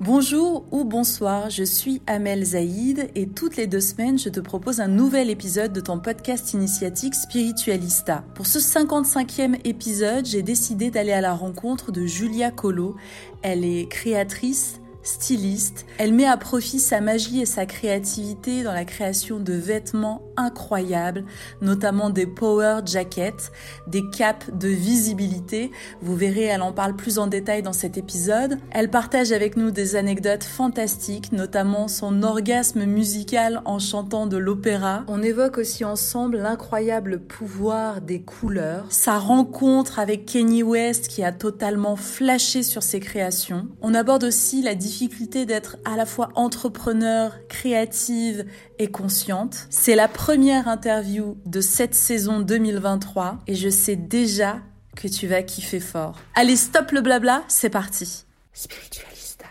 Bonjour 0.00 0.66
ou 0.72 0.84
bonsoir, 0.84 1.48
je 1.48 1.64
suis 1.64 2.02
Amel 2.06 2.44
Zaïd 2.44 3.08
et 3.14 3.26
toutes 3.26 3.56
les 3.56 3.66
deux 3.66 3.80
semaines, 3.80 4.18
je 4.18 4.28
te 4.28 4.40
propose 4.40 4.80
un 4.80 4.88
nouvel 4.88 5.30
épisode 5.30 5.72
de 5.72 5.80
ton 5.80 5.98
podcast 6.00 6.52
initiatique 6.52 7.14
Spiritualista. 7.14 8.22
Pour 8.34 8.46
ce 8.46 8.58
55e 8.58 9.58
épisode, 9.64 10.26
j'ai 10.26 10.42
décidé 10.42 10.90
d'aller 10.90 11.12
à 11.12 11.22
la 11.22 11.32
rencontre 11.32 11.92
de 11.92 12.04
Julia 12.04 12.50
Colo. 12.50 12.94
Elle 13.40 13.64
est 13.64 13.88
créatrice, 13.88 14.82
styliste. 15.02 15.86
Elle 15.96 16.12
met 16.12 16.26
à 16.26 16.36
profit 16.36 16.78
sa 16.78 17.00
magie 17.00 17.40
et 17.40 17.46
sa 17.46 17.64
créativité 17.64 18.64
dans 18.64 18.74
la 18.74 18.84
création 18.84 19.40
de 19.40 19.54
vêtements 19.54 20.25
incroyables, 20.36 21.24
notamment 21.60 22.10
des 22.10 22.26
power 22.26 22.80
jackets, 22.84 23.50
des 23.86 24.08
capes 24.10 24.56
de 24.56 24.68
visibilité. 24.68 25.70
Vous 26.00 26.16
verrez, 26.16 26.44
elle 26.44 26.62
en 26.62 26.72
parle 26.72 26.96
plus 26.96 27.18
en 27.18 27.26
détail 27.26 27.62
dans 27.62 27.72
cet 27.72 27.96
épisode. 27.96 28.58
Elle 28.70 28.90
partage 28.90 29.32
avec 29.32 29.56
nous 29.56 29.70
des 29.70 29.96
anecdotes 29.96 30.44
fantastiques, 30.44 31.32
notamment 31.32 31.88
son 31.88 32.22
orgasme 32.22 32.84
musical 32.84 33.62
en 33.64 33.78
chantant 33.78 34.26
de 34.26 34.36
l'opéra. 34.36 35.04
On 35.08 35.22
évoque 35.22 35.58
aussi 35.58 35.84
ensemble 35.84 36.38
l'incroyable 36.38 37.20
pouvoir 37.20 38.00
des 38.00 38.22
couleurs, 38.22 38.86
sa 38.90 39.18
rencontre 39.18 39.98
avec 39.98 40.26
Kenny 40.26 40.62
West 40.62 41.08
qui 41.08 41.22
a 41.22 41.32
totalement 41.32 41.96
flashé 41.96 42.62
sur 42.62 42.82
ses 42.82 43.00
créations. 43.00 43.68
On 43.80 43.94
aborde 43.94 44.24
aussi 44.24 44.62
la 44.62 44.74
difficulté 44.74 45.46
d'être 45.46 45.76
à 45.84 45.96
la 45.96 46.06
fois 46.06 46.30
entrepreneur, 46.34 47.32
créative 47.48 48.44
et 48.78 48.90
consciente. 48.90 49.66
C'est 49.70 49.94
la 49.94 50.08
première 50.08 50.68
interview 50.68 51.36
de 51.46 51.60
cette 51.60 51.94
saison 51.94 52.40
2023 52.40 53.38
et 53.46 53.54
je 53.54 53.68
sais 53.68 53.96
déjà 53.96 54.58
que 54.94 55.08
tu 55.08 55.26
vas 55.26 55.42
kiffer 55.42 55.80
fort. 55.80 56.16
Allez, 56.34 56.56
stop 56.56 56.90
le 56.92 57.00
blabla, 57.00 57.44
c'est 57.48 57.70
parti. 57.70 58.24
Spiritualista. 58.52 59.44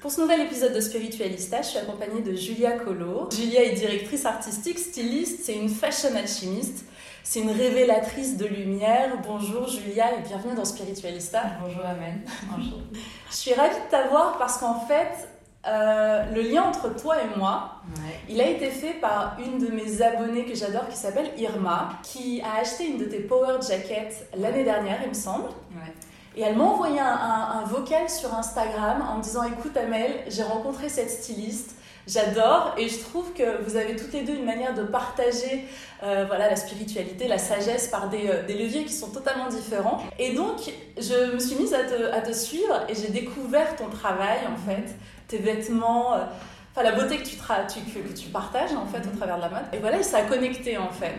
Pour 0.00 0.10
ce 0.10 0.20
nouvel 0.20 0.42
épisode 0.42 0.74
de 0.74 0.80
Spiritualista, 0.80 1.62
je 1.62 1.68
suis 1.68 1.78
accompagnée 1.78 2.20
de 2.20 2.34
Julia 2.34 2.72
Colo. 2.72 3.28
Julia 3.34 3.62
est 3.62 3.72
directrice 3.72 4.26
artistique, 4.26 4.78
styliste, 4.78 5.40
c'est 5.44 5.54
une 5.54 5.70
fashion 5.70 6.14
alchimiste. 6.14 6.84
C'est 7.26 7.40
une 7.40 7.50
révélatrice 7.50 8.36
de 8.36 8.44
lumière. 8.44 9.16
Bonjour 9.26 9.66
Julia 9.66 10.12
et 10.14 10.20
bienvenue 10.20 10.54
dans 10.54 10.66
Spiritualista. 10.66 11.42
Bonjour 11.62 11.82
Amen. 11.86 12.20
Bonjour. 12.54 12.80
Je 13.30 13.34
suis 13.34 13.54
ravie 13.54 13.76
de 13.76 13.90
t'avoir 13.90 14.36
parce 14.36 14.58
qu'en 14.58 14.78
fait, 14.80 15.26
euh, 15.68 16.24
le 16.34 16.42
lien 16.42 16.62
entre 16.62 16.94
toi 16.94 17.16
et 17.20 17.38
moi, 17.38 17.70
Ouais. 17.96 18.18
il 18.28 18.40
a 18.40 18.48
été 18.48 18.70
fait 18.70 18.94
par 18.94 19.36
une 19.38 19.58
de 19.58 19.70
mes 19.70 20.00
abonnées 20.02 20.44
que 20.46 20.54
j'adore 20.54 20.88
qui 20.88 20.96
s'appelle 20.96 21.30
Irma, 21.36 21.90
qui 22.02 22.40
a 22.42 22.60
acheté 22.60 22.86
une 22.86 22.98
de 22.98 23.04
tes 23.04 23.18
Power 23.20 23.58
Jackets 23.66 24.26
l'année 24.38 24.64
dernière, 24.64 24.98
il 25.02 25.10
me 25.10 25.14
semble. 25.14 25.44
Ouais. 25.72 25.92
Et 26.36 26.42
elle 26.42 26.56
m'a 26.56 26.64
envoyé 26.64 26.98
un, 26.98 27.04
un- 27.04 27.60
un 27.60 27.64
vocal 27.64 28.08
sur 28.08 28.34
Instagram 28.34 29.04
en 29.10 29.18
me 29.18 29.22
disant 29.22 29.44
Écoute, 29.44 29.76
Amel, 29.76 30.12
j'ai 30.28 30.42
rencontré 30.42 30.88
cette 30.88 31.10
styliste. 31.10 31.76
J'adore 32.06 32.74
et 32.76 32.88
je 32.90 32.98
trouve 33.00 33.32
que 33.32 33.62
vous 33.62 33.76
avez 33.76 33.96
toutes 33.96 34.12
les 34.12 34.24
deux 34.24 34.34
une 34.34 34.44
manière 34.44 34.74
de 34.74 34.82
partager 34.82 35.64
euh, 36.02 36.24
voilà, 36.26 36.50
la 36.50 36.56
spiritualité, 36.56 37.28
la 37.28 37.38
sagesse 37.38 37.88
par 37.88 38.10
des, 38.10 38.28
euh, 38.28 38.42
des 38.46 38.52
leviers 38.54 38.84
qui 38.84 38.92
sont 38.92 39.08
totalement 39.10 39.48
différents. 39.48 40.02
Et 40.18 40.34
donc, 40.34 40.56
je 40.98 41.32
me 41.32 41.38
suis 41.38 41.56
mise 41.56 41.72
à 41.72 41.84
te, 41.84 42.12
à 42.12 42.20
te 42.20 42.32
suivre 42.32 42.74
et 42.90 42.94
j'ai 42.94 43.08
découvert 43.08 43.74
ton 43.76 43.88
travail 43.88 44.40
en 44.52 44.70
fait, 44.70 44.94
tes 45.28 45.38
vêtements, 45.38 46.14
euh, 46.14 46.24
enfin 46.72 46.82
la 46.82 46.92
beauté 46.92 47.18
que 47.18 47.24
tu, 47.24 47.36
tu- 47.36 47.80
que, 47.92 48.08
que 48.08 48.12
tu 48.16 48.28
partages 48.28 48.72
en 48.72 48.86
fait 48.86 49.06
au 49.06 49.16
travers 49.16 49.36
de 49.36 49.42
la 49.42 49.48
mode. 49.48 49.64
Et 49.72 49.78
voilà, 49.78 50.02
ça 50.02 50.18
a 50.18 50.22
connecté 50.22 50.76
en 50.78 50.90
fait. 50.90 51.14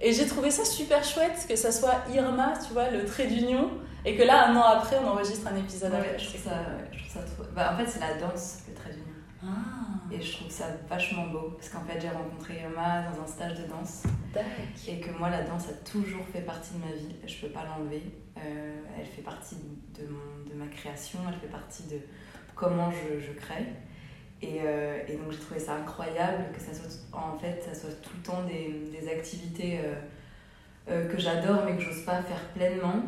Et 0.00 0.12
j'ai 0.12 0.26
trouvé 0.26 0.50
ça 0.50 0.64
super 0.64 1.02
chouette 1.04 1.46
que 1.48 1.56
ça 1.56 1.72
soit 1.72 1.94
Irma, 2.12 2.52
tu 2.66 2.72
vois, 2.74 2.90
le 2.90 3.04
trait 3.04 3.26
d'union, 3.26 3.70
et 4.04 4.16
que 4.16 4.22
là, 4.22 4.48
un 4.48 4.56
an 4.56 4.62
après, 4.62 4.96
on 5.02 5.06
enregistre 5.08 5.46
un 5.50 5.56
épisode 5.56 5.92
Ouais, 5.92 5.98
avec. 5.98 6.20
je 6.20 6.26
trouve 6.28 6.40
ça, 6.42 6.50
ouais, 6.50 6.88
je 6.92 6.98
trouve 6.98 7.12
ça 7.12 7.20
trop... 7.20 7.44
bah, 7.54 7.72
en 7.72 7.76
fait, 7.78 7.86
c'est 7.86 8.00
la 8.00 8.14
danse, 8.14 8.58
le 8.68 8.74
trait 8.74 8.90
d'union. 8.90 9.04
Ah, 9.42 10.12
Et 10.12 10.20
je 10.20 10.32
trouve 10.36 10.50
ça 10.50 10.64
vachement 10.90 11.26
beau. 11.28 11.52
Parce 11.56 11.68
qu'en 11.70 11.80
fait, 11.84 12.00
j'ai 12.00 12.08
rencontré 12.08 12.60
Irma 12.62 13.02
dans 13.02 13.22
un 13.22 13.26
stage 13.26 13.54
de 13.54 13.66
danse. 13.66 14.02
d'accord. 14.34 14.50
Et 14.88 15.00
que 15.00 15.10
moi, 15.18 15.30
la 15.30 15.42
danse 15.42 15.68
a 15.68 15.74
toujours 15.90 16.24
fait 16.32 16.40
partie 16.40 16.74
de 16.74 16.78
ma 16.80 16.92
vie. 16.92 17.14
Je 17.26 17.46
peux 17.46 17.52
pas 17.52 17.60
l'enlever. 17.64 18.02
Euh, 18.38 18.74
elle 18.98 19.06
fait 19.06 19.22
partie 19.22 19.56
de, 19.56 20.06
mon, 20.08 20.50
de 20.50 20.54
ma 20.54 20.66
création. 20.66 21.18
Elle 21.28 21.38
fait 21.38 21.46
partie 21.52 21.84
de 21.84 21.96
comment 22.54 22.90
je, 22.90 23.20
je 23.20 23.32
crée. 23.32 23.66
Et, 24.42 24.60
euh, 24.62 24.98
et 25.08 25.16
donc, 25.16 25.32
j'ai 25.32 25.38
trouvé 25.38 25.60
ça 25.60 25.74
incroyable 25.76 26.44
que 26.52 26.60
ça 26.60 26.74
soit, 26.74 26.90
en 27.12 27.38
fait, 27.38 27.62
ça 27.62 27.74
soit 27.74 27.94
tout 28.02 28.10
le 28.16 28.22
temps 28.22 28.42
des, 28.44 28.90
des 28.90 29.08
activités 29.08 29.78
euh, 29.78 29.94
euh, 30.90 31.08
que 31.08 31.18
j'adore 31.18 31.64
mais 31.64 31.76
que 31.76 31.82
j'ose 31.82 32.04
pas 32.04 32.22
faire 32.22 32.48
pleinement. 32.54 33.02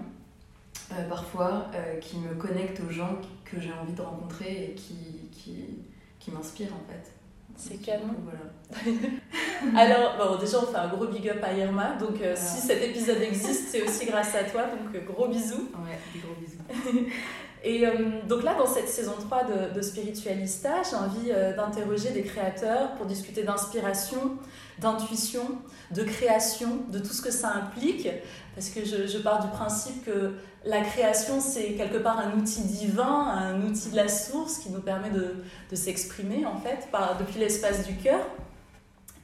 parfois, 1.08 1.70
qui 2.00 2.18
me 2.18 2.34
connectent 2.34 2.80
aux 2.80 2.90
gens 2.90 3.18
que 3.44 3.60
j'ai 3.60 3.72
envie 3.72 3.92
de 3.92 4.02
rencontrer 4.02 4.70
et 4.70 4.74
qui, 4.74 5.28
qui, 5.32 5.84
qui 6.18 6.30
m'inspirent 6.30 6.74
en 6.74 6.90
fait. 6.90 7.12
C'est 7.56 7.78
canon. 7.78 8.08
Donc, 8.08 8.16
Voilà. 8.24 8.96
Alors, 9.76 10.16
bon, 10.16 10.38
déjà, 10.38 10.58
on 10.58 10.66
fait 10.66 10.76
un 10.76 10.88
gros 10.88 11.06
big 11.06 11.28
up 11.28 11.42
à 11.42 11.52
Irma. 11.52 11.96
Donc, 11.98 12.20
euh, 12.20 12.34
si 12.36 12.60
cet 12.60 12.82
épisode 12.82 13.20
existe, 13.22 13.68
c'est 13.68 13.82
aussi 13.82 14.06
grâce 14.06 14.34
à 14.34 14.44
toi. 14.44 14.64
Donc, 14.64 15.04
gros 15.04 15.28
bisous. 15.28 15.70
Ouais, 15.84 15.98
des 16.12 16.20
gros 16.20 16.34
bisous. 16.40 17.06
Et 17.68 17.84
euh, 17.84 17.90
donc 18.28 18.44
là, 18.44 18.54
dans 18.54 18.68
cette 18.68 18.88
saison 18.88 19.14
3 19.18 19.42
de, 19.74 19.82
Spiritualista, 19.82 20.84
j'ai 20.88 20.94
envie 20.94 21.32
euh, 21.32 21.52
d'interroger 21.56 22.10
des 22.10 22.22
créateurs 22.22 22.92
pour 22.92 23.06
discuter 23.06 23.42
d'inspiration, 23.42 24.36
d'intuition, 24.78 25.42
de 25.90 26.04
création, 26.04 26.84
de 26.92 27.00
tout 27.00 27.12
ce 27.12 27.20
que 27.20 27.32
ça 27.32 27.48
implique. 27.54 28.08
Parce 28.54 28.68
que 28.70 28.84
je, 28.84 29.18
pars 29.18 29.44
du 29.44 29.48
principe 29.48 30.04
que 30.04 30.34
la 30.64 30.80
création, 30.82 31.40
c'est 31.40 31.72
quelque 31.72 31.98
part 31.98 32.20
un 32.20 32.38
outil 32.38 32.62
divin, 32.62 33.04
un 33.04 33.60
outil 33.62 33.90
de 33.90 33.96
la 33.96 34.06
source 34.06 34.58
qui 34.58 34.70
nous 34.70 34.80
permet 34.80 35.10
de, 35.10 35.34
s'exprimer, 35.74 36.46
en 36.46 36.60
fait, 36.60 36.86
depuis 37.18 37.40
l'espace 37.40 37.84
du 37.84 37.96
cœur. 37.96 38.20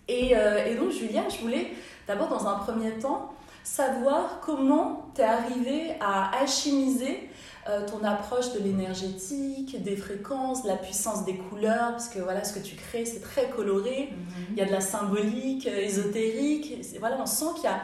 Et, 0.09 0.37
euh, 0.37 0.67
et 0.67 0.75
donc, 0.75 0.91
Julia, 0.91 1.23
je 1.29 1.39
voulais 1.39 1.71
d'abord, 2.09 2.29
dans 2.29 2.49
un 2.49 2.57
premier 2.57 2.91
temps, 2.95 3.33
savoir 3.63 4.41
comment 4.45 5.07
tu 5.15 5.21
es 5.21 5.25
arrivée 5.25 5.93
à 6.01 6.37
alchimiser 6.41 7.29
euh, 7.69 7.87
ton 7.87 8.03
approche 8.05 8.53
de 8.53 8.59
l'énergétique, 8.59 9.83
des 9.83 9.97
fréquences, 9.97 10.65
de 10.65 10.69
la 10.69 10.77
puissance 10.77 11.25
des 11.25 11.37
couleurs, 11.37 11.93
parce 11.93 12.09
que 12.09 12.19
voilà, 12.19 12.43
ce 12.45 12.53
que 12.55 12.59
tu 12.59 12.75
crées, 12.75 13.05
c'est 13.05 13.21
très 13.21 13.51
coloré. 13.51 14.13
Il 14.51 14.57
y 14.57 14.61
a 14.61 14.67
de 14.67 14.73
la 14.73 14.81
symbolique, 14.81 15.69
euh, 15.69 15.81
ésotérique. 15.81 16.85
Voilà, 16.99 17.19
on 17.21 17.27
sent 17.27 17.55
qu'il 17.57 17.65
y 17.65 17.69
a, 17.69 17.83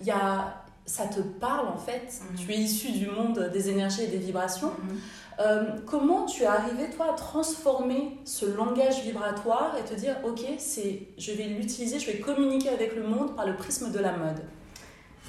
il 0.00 0.06
y 0.06 0.10
a 0.10 0.64
ça 0.90 1.04
te 1.06 1.20
parle 1.20 1.68
en 1.68 1.76
fait. 1.76 2.20
Mhm. 2.30 2.36
Tu 2.36 2.52
es 2.52 2.56
issu 2.56 2.90
du 2.90 3.06
monde 3.06 3.50
des 3.52 3.70
énergies 3.70 4.02
et 4.02 4.08
des 4.08 4.18
vibrations. 4.18 4.72
Mhm. 4.82 4.98
Euh, 5.38 5.64
comment 5.86 6.26
tu 6.26 6.42
es 6.42 6.46
arrivé 6.46 6.90
toi 6.90 7.12
à 7.12 7.14
transformer 7.14 8.18
ce 8.24 8.44
langage 8.44 9.02
vibratoire 9.02 9.74
et 9.78 9.88
te 9.88 9.98
dire 9.98 10.16
ok 10.22 10.40
c'est 10.58 11.08
je 11.16 11.32
vais 11.32 11.44
l'utiliser 11.44 11.98
je 11.98 12.10
vais 12.10 12.18
communiquer 12.18 12.68
avec 12.68 12.94
le 12.94 13.04
monde 13.04 13.34
par 13.34 13.46
le 13.46 13.56
prisme 13.56 13.90
de 13.90 13.98
la 13.98 14.12
mode? 14.12 14.40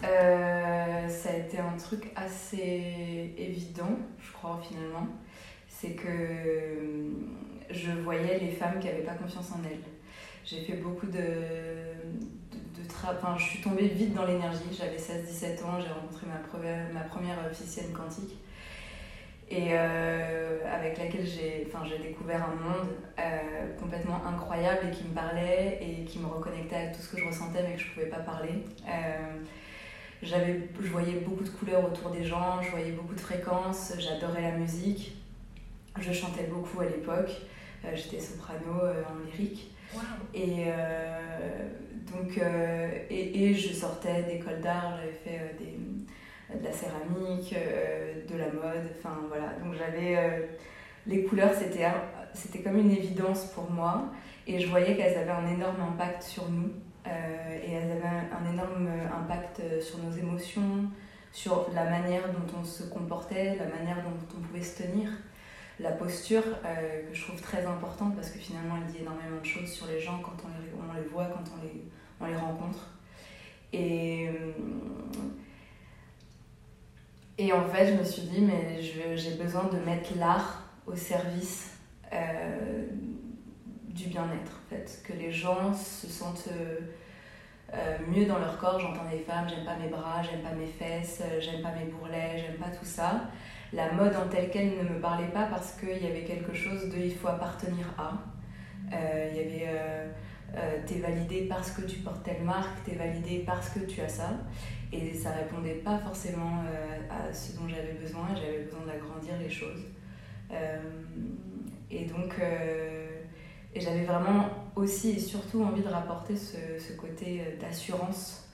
Euh, 0.04 1.08
ça 1.08 1.30
a 1.30 1.38
été 1.38 1.60
un 1.60 1.78
truc 1.78 2.12
assez 2.16 3.34
évident, 3.38 3.98
je 4.20 4.32
crois, 4.32 4.60
finalement. 4.68 5.08
C'est 5.68 5.92
que 5.92 6.08
euh, 6.08 7.10
je 7.70 7.92
voyais 7.92 8.40
les 8.40 8.52
femmes 8.52 8.80
qui 8.80 8.88
n'avaient 8.88 9.04
pas 9.04 9.14
confiance 9.14 9.52
en 9.52 9.64
elles. 9.64 9.80
J'ai 10.44 10.62
fait 10.62 10.78
beaucoup 10.78 11.08
de, 11.08 11.12
de, 11.12 12.82
Enfin, 13.04 13.36
je 13.38 13.44
suis 13.44 13.62
tombée 13.62 13.88
vite 13.88 14.14
dans 14.14 14.26
l'énergie. 14.26 14.60
J'avais 14.72 14.98
16-17 14.98 15.64
ans, 15.64 15.80
j'ai 15.80 15.92
rencontré 15.92 16.28
ma 16.28 16.48
première, 16.48 16.92
ma 16.94 17.02
première 17.02 17.38
physicienne 17.52 17.92
quantique. 17.94 18.38
Et 19.50 19.70
euh, 19.72 20.60
avec 20.72 20.98
laquelle 20.98 21.26
j'ai 21.26 21.68
enfin, 21.68 21.84
découvert 22.02 22.44
un 22.44 22.56
monde 22.56 22.88
complètement 23.80 24.22
incroyable 24.26 24.88
et 24.88 24.92
qui 24.92 25.04
me 25.04 25.14
parlait 25.14 25.80
et 25.82 26.06
qui 26.06 26.20
me 26.20 26.28
reconnectait 26.28 26.76
avec 26.76 26.92
tout 26.94 27.02
ce 27.02 27.10
que 27.12 27.18
je 27.18 27.26
ressentais 27.26 27.62
mais 27.64 27.76
que 27.76 27.82
je 27.82 27.90
ne 27.90 27.94
pouvais 27.94 28.06
pas 28.06 28.20
parler. 28.20 28.64
J'avais, 30.22 30.70
je 30.80 30.88
voyais 30.88 31.20
beaucoup 31.26 31.44
de 31.44 31.50
couleurs 31.50 31.84
autour 31.86 32.12
des 32.12 32.24
gens, 32.24 32.62
je 32.62 32.70
voyais 32.70 32.92
beaucoup 32.92 33.16
de 33.16 33.20
fréquences, 33.20 33.94
j'adorais 33.98 34.42
la 34.42 34.52
musique, 34.52 35.16
je 36.00 36.12
chantais 36.12 36.44
beaucoup 36.44 36.82
à 36.82 36.86
l'époque, 36.86 37.32
euh, 37.86 37.90
j'étais 37.96 38.20
soprano 38.20 38.84
euh, 38.84 39.04
en 39.10 39.26
lyrique. 39.26 39.72
Et 40.34 40.66
euh, 40.68 41.68
donc, 42.14 42.40
et, 43.10 43.44
et 43.44 43.54
je 43.54 43.74
sortais 43.74 44.24
d'école 44.24 44.62
d'art, 44.62 44.98
j'avais 44.98 45.12
fait 45.12 45.56
des, 45.60 46.58
de 46.58 46.64
la 46.64 46.72
céramique, 46.72 47.54
de 47.54 48.38
la 48.38 48.46
mode, 48.46 48.90
enfin 48.98 49.18
voilà. 49.28 49.54
Donc 49.62 49.74
j'avais 49.78 50.50
les 51.08 51.26
couleurs, 51.26 51.54
c'était 51.54 51.88
c'était 52.34 52.60
comme 52.60 52.78
une 52.78 52.92
évidence 52.92 53.48
pour 53.48 53.70
moi, 53.70 54.14
et 54.48 54.62
je 54.62 54.68
voyais 54.70 54.96
qu'elles 54.96 55.18
avaient 55.18 55.30
un 55.32 55.54
énorme 55.54 55.82
impact 55.82 56.24
sur 56.24 56.50
nous. 56.50 56.72
Euh, 57.08 57.60
et 57.66 57.72
elles 57.72 57.92
avaient 57.92 58.06
un, 58.06 58.54
énorme 58.54 58.88
impact 59.12 59.60
euh, 59.60 59.82
sur 59.82 59.98
nos 60.00 60.12
émotions, 60.12 60.86
sur 61.32 61.68
la 61.74 61.86
manière 61.86 62.24
dont 62.28 62.60
on 62.60 62.64
se 62.64 62.84
comportait, 62.84 63.56
la 63.56 63.66
manière 63.66 63.98
dont 64.04 64.38
on 64.38 64.42
pouvait 64.42 64.62
se 64.62 64.84
tenir, 64.84 65.10
la 65.80 65.92
posture, 65.92 66.44
euh, 66.66 67.10
que 67.10 67.16
je 67.16 67.26
trouve 67.26 67.42
très 67.42 67.66
importante 67.66 68.16
parce 68.16 68.30
que 68.30 68.38
finalement 68.38 68.76
elle 68.78 68.94
dit 68.94 69.00
énormément 69.02 69.40
de 69.42 69.46
choses 69.46 69.72
sur 69.72 69.88
les 69.88 70.00
gens 70.00 70.20
quand 70.20 70.38
on 70.46 70.94
les, 70.96 71.08
voit, 71.08 71.26
quand 71.26 71.44
on 71.58 71.64
les, 71.64 71.84
on 72.20 72.26
les 72.26 72.36
rencontre. 72.36 72.92
Et, 73.74 74.28
euh, 74.28 74.52
et 77.38 77.52
en 77.54 77.66
fait, 77.66 77.88
je 77.88 77.94
me 77.94 78.04
suis 78.04 78.24
dit, 78.24 78.42
mais 78.42 78.82
j'ai 78.82 79.36
besoin 79.36 79.64
de 79.64 79.78
mettre 79.80 80.16
l'art 80.18 80.64
au 80.86 80.96
service 80.96 81.72
euh, 82.14 82.86
du 83.94 84.08
bien-être, 84.08 84.62
en 84.66 84.70
fait. 84.70 85.02
Que 85.04 85.14
les 85.14 85.32
gens 85.32 85.74
se 85.74 86.08
sentent 86.08 86.50
euh, 87.74 87.98
mieux 88.08 88.26
dans 88.26 88.40
leur 88.40 88.58
corps. 88.58 88.80
J'entends 88.80 89.10
des 89.10 89.20
femmes, 89.20 89.48
j'aime 89.48 89.64
pas 89.64 89.78
mes 89.78 89.88
bras, 89.88 90.22
j'aime 90.22 90.42
pas 90.42 90.54
mes 90.54 90.68
fesses, 90.68 91.22
euh, 91.22 91.40
j'aime 91.40 91.62
pas 91.62 91.72
mes 91.72 91.86
bourrelets, 91.86 92.38
j'aime 92.38 92.58
pas 92.58 92.70
tout 92.70 92.86
ça. 92.86 93.30
La 93.72 93.94
mode 93.94 94.14
en 94.16 94.28
telle 94.28 94.50
qu'elle 94.50 94.78
ne 94.78 94.84
me 94.84 95.00
parlait 95.00 95.30
pas 95.30 95.46
parce 95.46 95.74
qu'il 95.80 96.04
y 96.04 96.08
avait 96.08 96.26
quelque 96.26 96.54
chose 96.54 96.90
de 96.90 96.98
il 96.98 97.16
faut 97.16 97.30
appartenir 97.30 97.88
à. 97.98 98.14
Euh, 98.94 99.30
Il 99.32 99.38
y 99.38 99.40
avait 99.40 100.12
t'es 100.86 101.00
validé 101.00 101.48
parce 101.48 101.72
que 101.72 101.84
tu 101.84 102.00
portes 102.00 102.24
telle 102.24 102.44
marque, 102.44 102.84
t'es 102.84 102.96
validé 102.96 103.44
parce 103.46 103.70
que 103.70 103.80
tu 103.80 104.02
as 104.02 104.10
ça. 104.10 104.32
Et 104.92 105.14
ça 105.14 105.32
répondait 105.32 105.76
pas 105.76 105.98
forcément 106.00 106.66
à 107.10 107.32
ce 107.32 107.54
dont 107.54 107.70
j'avais 107.70 107.94
besoin. 107.94 108.28
J'avais 108.36 108.64
besoin 108.66 108.82
d'agrandir 108.86 109.38
les 109.42 109.50
choses. 109.50 109.86
Et 111.90 112.04
donc, 112.04 112.36
et 113.74 113.80
j'avais 113.80 114.04
vraiment 114.04 114.50
aussi 114.76 115.12
et 115.12 115.20
surtout 115.20 115.64
envie 115.64 115.82
de 115.82 115.88
rapporter 115.88 116.36
ce, 116.36 116.94
côté 116.94 117.42
euh, 117.42 117.58
d'assurance 117.60 118.50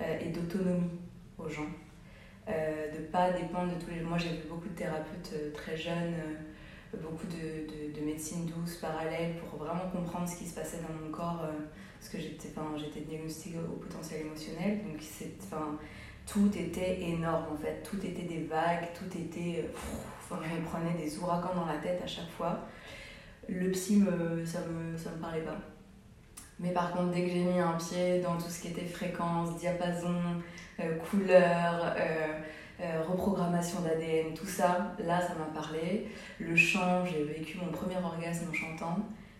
euh, 0.00 0.18
et 0.20 0.28
d'autonomie 0.28 1.00
aux 1.38 1.48
gens. 1.48 1.68
Euh, 2.48 2.90
de 2.92 3.04
pas 3.06 3.30
dépendre 3.32 3.74
de 3.74 3.80
tous 3.80 3.90
les. 3.90 4.00
Moi, 4.00 4.18
j'ai 4.18 4.30
vu 4.30 4.48
beaucoup 4.48 4.68
de 4.68 4.74
thérapeutes 4.74 5.52
très 5.54 5.76
jeunes, 5.76 6.14
beaucoup 7.00 7.26
de, 7.26 7.92
de, 7.92 7.98
de 8.00 8.04
médecine 8.04 8.46
douce 8.46 8.76
parallèle 8.76 9.36
pour 9.36 9.60
vraiment 9.60 9.88
comprendre 9.92 10.28
ce 10.28 10.36
qui 10.36 10.46
se 10.46 10.54
passait 10.54 10.78
dans 10.78 10.92
mon 11.04 11.12
corps. 11.12 11.46
parce 11.98 12.10
que 12.10 12.18
j'étais 12.18 12.48
enfin, 12.56 12.74
diagnostiquée 13.06 13.58
au 13.58 13.76
potentiel 13.76 14.22
émotionnel, 14.22 14.80
donc 14.82 15.00
enfin, 15.42 15.78
tout 16.26 16.50
était 16.58 17.02
énorme 17.02 17.44
en 17.52 17.56
fait. 17.56 17.82
Tout 17.88 18.04
était 18.04 18.22
des 18.22 18.44
vagues, 18.44 18.88
tout 18.94 19.16
était. 19.16 19.68
pff, 19.70 20.38
je 20.42 20.56
me 20.56 20.64
prenais 20.64 20.94
des 20.94 21.18
ouragans 21.18 21.54
dans 21.54 21.66
la 21.66 21.78
tête 21.78 22.00
à 22.02 22.06
chaque 22.06 22.30
fois. 22.30 22.66
Le 23.52 23.70
psy, 23.72 23.96
me, 23.96 24.44
ça 24.44 24.60
me, 24.60 24.96
ça 24.96 25.10
me 25.10 25.16
parlait 25.20 25.40
pas. 25.42 25.58
Mais 26.60 26.70
par 26.70 26.92
contre, 26.92 27.10
dès 27.10 27.22
que 27.22 27.30
j'ai 27.30 27.40
mis 27.44 27.58
un 27.58 27.72
pied 27.72 28.20
dans 28.20 28.36
tout 28.36 28.48
ce 28.48 28.62
qui 28.62 28.68
était 28.68 28.84
fréquence, 28.86 29.56
diapason, 29.58 30.14
euh, 30.78 30.96
couleur, 31.10 31.94
euh, 31.96 32.26
euh, 32.80 33.02
reprogrammation 33.08 33.80
d'ADN, 33.80 34.34
tout 34.34 34.46
ça, 34.46 34.94
là, 35.04 35.20
ça 35.20 35.34
m'a 35.34 35.58
parlé. 35.58 36.08
Le 36.38 36.54
chant, 36.54 37.04
j'ai 37.04 37.24
vécu 37.24 37.58
mon 37.58 37.72
premier 37.72 37.96
orgasme 37.96 38.46
en 38.50 38.54
chantant. 38.54 38.98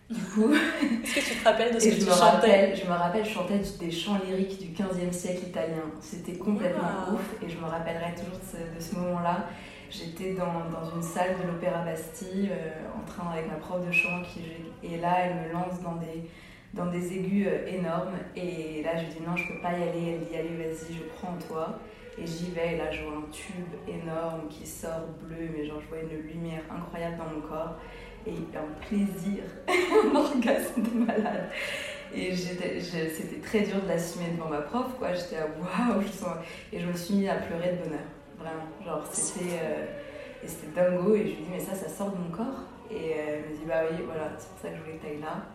Du 0.09 0.19
coup, 0.21 0.51
Est-ce 1.03 1.15
que 1.15 1.19
tu 1.33 1.39
te 1.39 1.43
rappelles 1.47 1.73
de 1.73 1.79
ce 1.79 1.85
que 1.85 1.91
je 1.91 1.99
tu 1.99 2.05
me, 2.05 2.11
chantais 2.11 2.25
rappelle, 2.25 2.75
je 2.75 2.85
me 2.85 2.91
rappelle, 2.91 3.23
je 3.25 3.29
chantais 3.29 3.61
des 3.79 3.91
chants 3.91 4.19
lyriques 4.27 4.59
du 4.59 4.73
15e 4.83 5.11
siècle 5.13 5.47
italien. 5.47 5.83
C'était 6.01 6.33
complètement 6.33 6.81
Wow. 7.07 7.13
ouf 7.15 7.35
et 7.41 7.49
je 7.49 7.57
me 7.57 7.65
rappellerai 7.65 8.13
toujours 8.15 8.37
de 8.37 8.43
ce, 8.43 8.75
de 8.75 8.79
ce 8.81 8.95
moment-là. 8.99 9.45
J'étais 9.91 10.35
dans, 10.35 10.69
dans 10.69 10.89
une 10.95 11.01
salle 11.03 11.35
de 11.41 11.47
l'Opéra 11.47 11.83
Bastille, 11.83 12.49
euh, 12.49 12.71
en 12.97 13.05
train 13.05 13.29
avec 13.29 13.49
ma 13.49 13.55
prof 13.55 13.85
de 13.85 13.91
chant, 13.91 14.21
qui, 14.23 14.39
et 14.81 14.97
là, 14.97 15.25
elle 15.25 15.35
me 15.35 15.51
lance 15.51 15.81
dans 15.81 15.95
des, 15.95 16.29
dans 16.73 16.85
des 16.85 17.13
aigus 17.13 17.45
euh, 17.45 17.67
énormes. 17.67 18.15
Et 18.33 18.83
là, 18.83 18.91
je 18.95 19.07
dis 19.07 19.21
non, 19.21 19.35
je 19.35 19.51
peux 19.51 19.59
pas 19.61 19.73
y 19.73 19.83
aller. 19.83 20.13
Elle 20.13 20.27
dit 20.27 20.35
allez, 20.37 20.55
vas-y, 20.55 20.93
je 20.93 21.03
prends 21.13 21.33
toi. 21.45 21.77
Et 22.17 22.25
j'y 22.25 22.51
vais, 22.51 22.75
et 22.75 22.77
là, 22.77 22.89
je 22.89 23.03
vois 23.03 23.17
un 23.17 23.31
tube 23.31 23.73
énorme 23.85 24.47
qui 24.49 24.65
sort 24.65 25.07
bleu, 25.21 25.49
mais 25.53 25.65
genre, 25.65 25.81
je 25.81 25.87
vois 25.87 25.99
une 25.99 26.21
lumière 26.21 26.61
incroyable 26.73 27.17
dans 27.17 27.35
mon 27.35 27.41
corps. 27.41 27.75
Et 28.25 28.31
un 28.31 28.85
plaisir, 28.87 29.43
un 29.67 30.15
orgasme 30.15 30.83
de 30.83 31.05
malade. 31.05 31.49
Et 32.13 32.33
c'était 32.35 33.39
très 33.41 33.61
dur 33.61 33.81
de 33.83 33.87
l'assumer 33.89 34.29
devant 34.35 34.49
ma 34.49 34.61
prof, 34.61 34.85
quoi. 34.97 35.13
J'étais 35.13 35.37
à 35.37 35.47
waouh. 35.47 36.01
Et 36.71 36.79
je 36.79 36.87
me 36.87 36.93
suis 36.93 37.15
mis 37.15 37.27
à 37.27 37.35
pleurer 37.35 37.73
de 37.73 37.83
bonheur, 37.83 37.99
vraiment. 38.41 38.67
Genre, 38.85 39.05
c'était. 39.11 39.59
euh, 39.61 39.85
et 40.43 40.47
c'était 40.47 40.71
dingo, 40.81 41.13
et 41.15 41.19
je 41.19 41.23
lui 41.23 41.33
dis, 41.35 41.49
mais 41.51 41.59
ça, 41.59 41.75
ça 41.75 41.87
sort 41.87 42.11
de 42.11 42.17
mon 42.17 42.29
corps. 42.29 42.63
Et 42.89 43.11
elle 43.11 43.41
me 43.51 43.55
dit, 43.55 43.65
bah 43.67 43.81
oui, 43.89 43.97
voilà, 44.05 44.31
c'est 44.37 44.49
pour 44.49 44.59
ça 44.59 44.69
que 44.69 44.75
je 44.75 44.81
voulais 44.81 44.97
que 44.97 45.05
tu 45.05 45.11
ailles 45.11 45.21
là. 45.21 45.45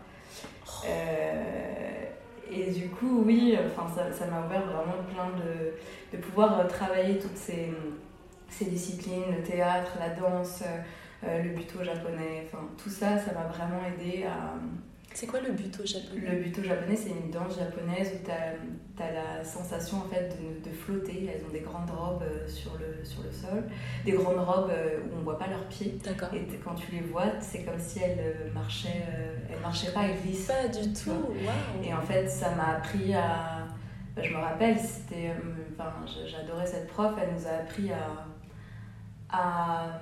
Euh, 0.85 2.03
et 2.49 2.71
du 2.71 2.89
coup, 2.89 3.23
oui, 3.25 3.57
enfin, 3.65 3.87
ça 3.93 4.25
m'a 4.27 4.45
ouvert 4.45 4.65
vraiment 4.65 5.03
plein 5.13 5.29
de, 5.37 6.17
de 6.17 6.21
pouvoir 6.23 6.59
euh, 6.59 6.67
travailler 6.67 7.19
toutes 7.19 7.35
ces, 7.35 7.73
ces 8.49 8.65
disciplines, 8.65 9.35
le 9.35 9.43
théâtre, 9.43 9.97
la 9.99 10.09
danse, 10.09 10.63
le 11.23 11.49
buto 11.49 11.83
japonais, 11.83 12.45
enfin, 12.45 12.63
tout 12.81 12.89
ça, 12.89 13.17
ça 13.17 13.33
m'a 13.33 13.47
vraiment 13.47 13.81
aidé 13.85 14.23
à. 14.23 14.53
C'est 15.13 15.25
quoi 15.25 15.39
le 15.39 15.51
buto 15.51 15.85
japonais 15.85 16.21
Le 16.29 16.43
buto 16.43 16.61
japonais, 16.61 16.95
c'est 16.95 17.09
une 17.09 17.31
danse 17.31 17.57
japonaise 17.57 18.11
où 18.13 18.25
tu 18.25 18.31
as, 18.31 19.11
la 19.11 19.43
sensation 19.43 19.97
en 19.97 20.09
fait 20.09 20.37
de, 20.37 20.69
de 20.69 20.75
flotter. 20.75 21.31
Elles 21.33 21.43
ont 21.45 21.51
des 21.51 21.61
grandes 21.61 21.89
robes 21.89 22.23
euh, 22.23 22.47
sur 22.47 22.77
le, 22.77 23.03
sur 23.03 23.23
le 23.23 23.31
sol, 23.31 23.63
des 24.05 24.11
grandes 24.11 24.39
robes 24.39 24.69
euh, 24.69 24.99
où 24.99 25.19
on 25.19 25.23
voit 25.23 25.39
pas 25.39 25.47
leurs 25.47 25.65
pieds. 25.69 25.97
D'accord. 26.03 26.29
Et 26.33 26.45
quand 26.63 26.75
tu 26.75 26.91
les 26.91 27.01
vois, 27.01 27.39
c'est 27.39 27.63
comme 27.63 27.79
si 27.79 27.99
elles 27.99 28.19
euh, 28.19 28.53
marchaient, 28.53 29.05
elles 29.49 29.59
marchaient 29.61 29.91
pas, 29.91 30.03
elles 30.03 30.21
glissent. 30.21 30.47
Pas 30.47 30.67
du 30.67 30.93
tout, 30.93 31.09
waouh 31.09 31.83
Et 31.83 31.93
en 31.93 32.01
fait, 32.01 32.27
ça 32.27 32.53
m'a 32.55 32.77
appris 32.77 33.13
à. 33.15 33.67
bah, 34.15 34.21
je 34.23 34.31
me 34.31 34.39
rappelle, 34.39 34.77
c'était. 34.77 35.31
Enfin, 35.73 35.93
j'adorais 36.27 36.67
cette 36.67 36.87
prof, 36.87 37.13
elle 37.21 37.33
nous 37.33 37.47
a 37.47 37.61
appris 37.61 37.91
à. 37.91 38.25
à 39.29 39.99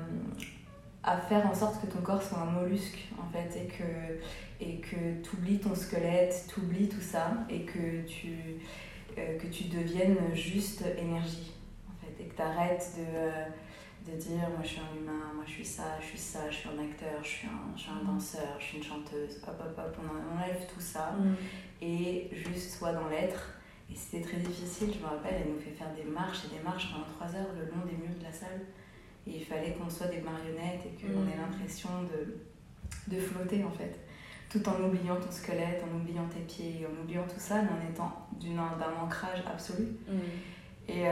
à 1.06 1.18
faire 1.18 1.46
en 1.48 1.54
sorte 1.54 1.80
que 1.82 1.88
ton 1.88 2.02
corps 2.02 2.22
soit 2.22 2.40
un 2.40 2.46
mollusque 2.46 3.08
en 3.20 3.32
fait 3.32 3.60
et 3.60 3.68
que 3.68 3.84
et 4.60 4.78
que 4.80 5.22
tu 5.24 5.36
oublies 5.36 5.60
ton 5.60 5.76
squelette, 5.76 6.46
tu 6.54 6.60
oublies 6.62 6.88
tout 6.90 7.02
ça 7.02 7.32
et 7.50 7.62
que 7.62 8.02
tu 8.08 8.30
euh, 9.18 9.38
que 9.38 9.48
tu 9.48 9.66
deviennes 9.66 10.18
juste 10.34 10.84
énergie 10.98 11.52
en 11.90 11.94
fait 12.06 12.24
et 12.24 12.28
que 12.28 12.36
tu 12.36 12.42
arrêtes 12.42 12.92
de 12.98 13.04
euh, 13.18 13.46
de 14.06 14.12
dire 14.20 14.48
moi 14.50 14.60
je 14.64 14.68
suis 14.68 14.80
un 14.82 14.96
humain, 15.02 15.32
moi 15.34 15.44
je 15.48 15.52
suis 15.52 15.66
ça, 15.66 15.98
je 16.00 16.06
suis 16.06 16.18
ça, 16.18 16.42
je 16.52 16.56
suis 16.58 16.70
un 16.70 16.78
acteur, 16.84 17.24
je 17.24 17.28
suis 17.28 17.48
un, 17.48 17.76
je 17.76 17.82
suis 17.82 17.92
un 17.92 18.04
danseur, 18.06 18.56
je 18.60 18.66
suis 18.66 18.78
une 18.78 18.84
chanteuse, 18.84 19.42
hop 19.48 19.56
hop 19.60 19.78
hop, 19.80 19.98
on 20.00 20.36
enlève 20.38 20.66
tout 20.72 20.80
ça 20.82 21.14
Mm. 21.20 21.34
et 21.82 22.30
juste 22.34 22.78
soit 22.78 22.94
dans 22.94 23.08
l'être. 23.10 23.50
Et 23.92 23.96
c'était 23.96 24.22
très 24.28 24.38
difficile, 24.38 24.92
je 24.94 25.00
me 25.00 25.06
rappelle, 25.06 25.42
elle 25.46 25.52
nous 25.54 25.60
fait 25.60 25.72
faire 25.72 25.94
des 25.96 26.04
marches 26.04 26.46
et 26.46 26.56
des 26.58 26.64
marches 26.64 26.92
pendant 26.92 27.06
trois 27.06 27.28
heures 27.40 27.54
le 27.56 27.66
long 27.66 27.86
des 27.86 27.96
murs 27.98 28.18
de 28.20 28.24
la 28.24 28.32
salle. 28.32 28.62
Et 29.28 29.38
il 29.38 29.46
fallait 29.46 29.74
qu'on 29.74 29.90
soit 29.90 30.08
des 30.08 30.22
marionnettes 30.22 30.86
et 30.86 31.02
qu'on 31.02 31.22
Mm. 31.22 31.30
ait 31.30 31.38
l'impression 31.38 31.90
de, 32.12 33.16
de 33.16 33.20
flotter 33.20 33.64
en 33.64 33.72
fait. 33.72 34.00
Tout 34.56 34.70
en 34.70 34.84
oubliant 34.84 35.16
ton 35.18 35.32
squelette, 35.32 35.84
en 35.84 35.96
oubliant 35.98 36.26
tes 36.28 36.40
pieds, 36.42 36.88
en 36.90 37.04
oubliant 37.04 37.24
tout 37.24 37.40
ça, 37.40 37.56
mais 37.62 37.70
en 37.70 37.92
étant 37.92 38.28
d'un 38.40 39.04
ancrage 39.04 39.44
absolu. 39.52 39.88
Mm. 40.08 40.20
Et, 40.88 41.06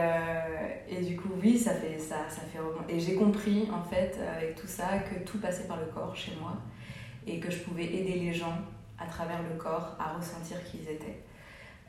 et 0.88 1.02
du 1.02 1.16
coup, 1.16 1.28
oui, 1.42 1.58
ça 1.58 1.74
fait 1.74 1.98
ça, 1.98 2.28
ça 2.30 2.42
fait 2.42 2.58
Et 2.88 3.00
j'ai 3.00 3.16
compris, 3.16 3.68
en 3.70 3.82
fait, 3.82 4.18
avec 4.36 4.54
tout 4.54 4.68
ça, 4.68 4.98
que 5.00 5.22
tout 5.24 5.38
passait 5.38 5.66
par 5.66 5.78
le 5.78 5.86
corps 5.86 6.16
chez 6.16 6.32
moi 6.40 6.56
et 7.26 7.38
que 7.40 7.50
je 7.50 7.58
pouvais 7.58 7.84
aider 7.84 8.18
les 8.20 8.32
gens 8.32 8.56
à 8.98 9.06
travers 9.06 9.42
le 9.42 9.58
corps 9.58 9.96
à 9.98 10.14
ressentir 10.14 10.62
qui 10.64 10.78
ils 10.78 10.90
étaient. 10.90 11.22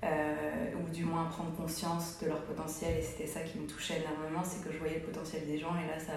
Euh, 0.03 0.71
ou 0.83 0.89
du 0.89 1.03
moins 1.03 1.25
prendre 1.25 1.55
conscience 1.55 2.19
de 2.21 2.27
leur 2.27 2.41
potentiel 2.43 2.97
et 3.00 3.01
c'était 3.01 3.25
ça 3.25 3.39
qui 3.39 3.57
me 3.57 3.65
touchait 3.65 4.03
énormément 4.03 4.43
c'est 4.43 4.63
que 4.63 4.71
je 4.71 4.77
voyais 4.77 4.95
le 4.95 5.01
potentiel 5.01 5.47
des 5.47 5.57
gens 5.57 5.74
et 5.81 5.88
là 5.88 5.97
ça 5.97 6.12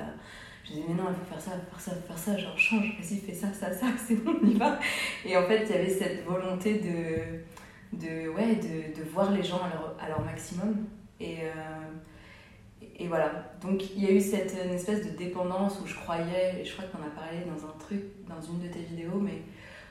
je 0.68 0.74
disais 0.74 0.84
mais 0.88 0.94
non 0.94 1.04
il 1.10 1.14
faut 1.16 1.24
faire 1.24 1.40
ça 1.40 1.52
faire 1.52 1.80
ça 1.80 1.92
faire 1.94 2.18
ça 2.18 2.36
genre 2.36 2.58
change 2.58 2.96
vas-y 2.98 3.18
fais 3.18 3.34
ça 3.34 3.52
ça 3.52 3.72
ça 3.72 3.86
c'est 4.06 4.16
bon 4.16 4.36
on 4.42 4.46
y 4.46 4.54
va. 4.54 4.78
Et 5.24 5.36
en 5.36 5.46
fait 5.46 5.64
il 5.64 5.70
y 5.70 5.78
avait 5.78 5.90
cette 5.90 6.24
volonté 6.24 6.78
de 6.78 7.98
de 7.98 8.28
ouais 8.28 8.56
de, 8.56 8.98
de 8.98 9.08
voir 9.08 9.30
les 9.30 9.42
gens 9.42 9.62
à 9.62 9.68
leur, 9.70 9.96
à 10.00 10.08
leur 10.08 10.22
maximum. 10.24 10.86
Et 11.20 11.38
euh, 11.42 12.84
et 13.00 13.06
voilà. 13.06 13.52
Donc 13.62 13.94
il 13.96 14.04
y 14.04 14.06
a 14.06 14.10
eu 14.10 14.20
cette 14.20 14.56
une 14.64 14.74
espèce 14.74 15.04
de 15.04 15.16
dépendance 15.16 15.80
où 15.80 15.86
je 15.86 15.94
croyais 15.94 16.60
et 16.60 16.64
je 16.64 16.72
crois 16.72 16.84
qu'on 16.86 17.02
a 17.04 17.10
parlé 17.10 17.38
dans 17.44 17.66
un 17.66 17.72
truc 17.78 18.02
dans 18.28 18.40
une 18.40 18.60
de 18.60 18.68
tes 18.68 18.80
vidéos 18.80 19.18
mais 19.20 19.42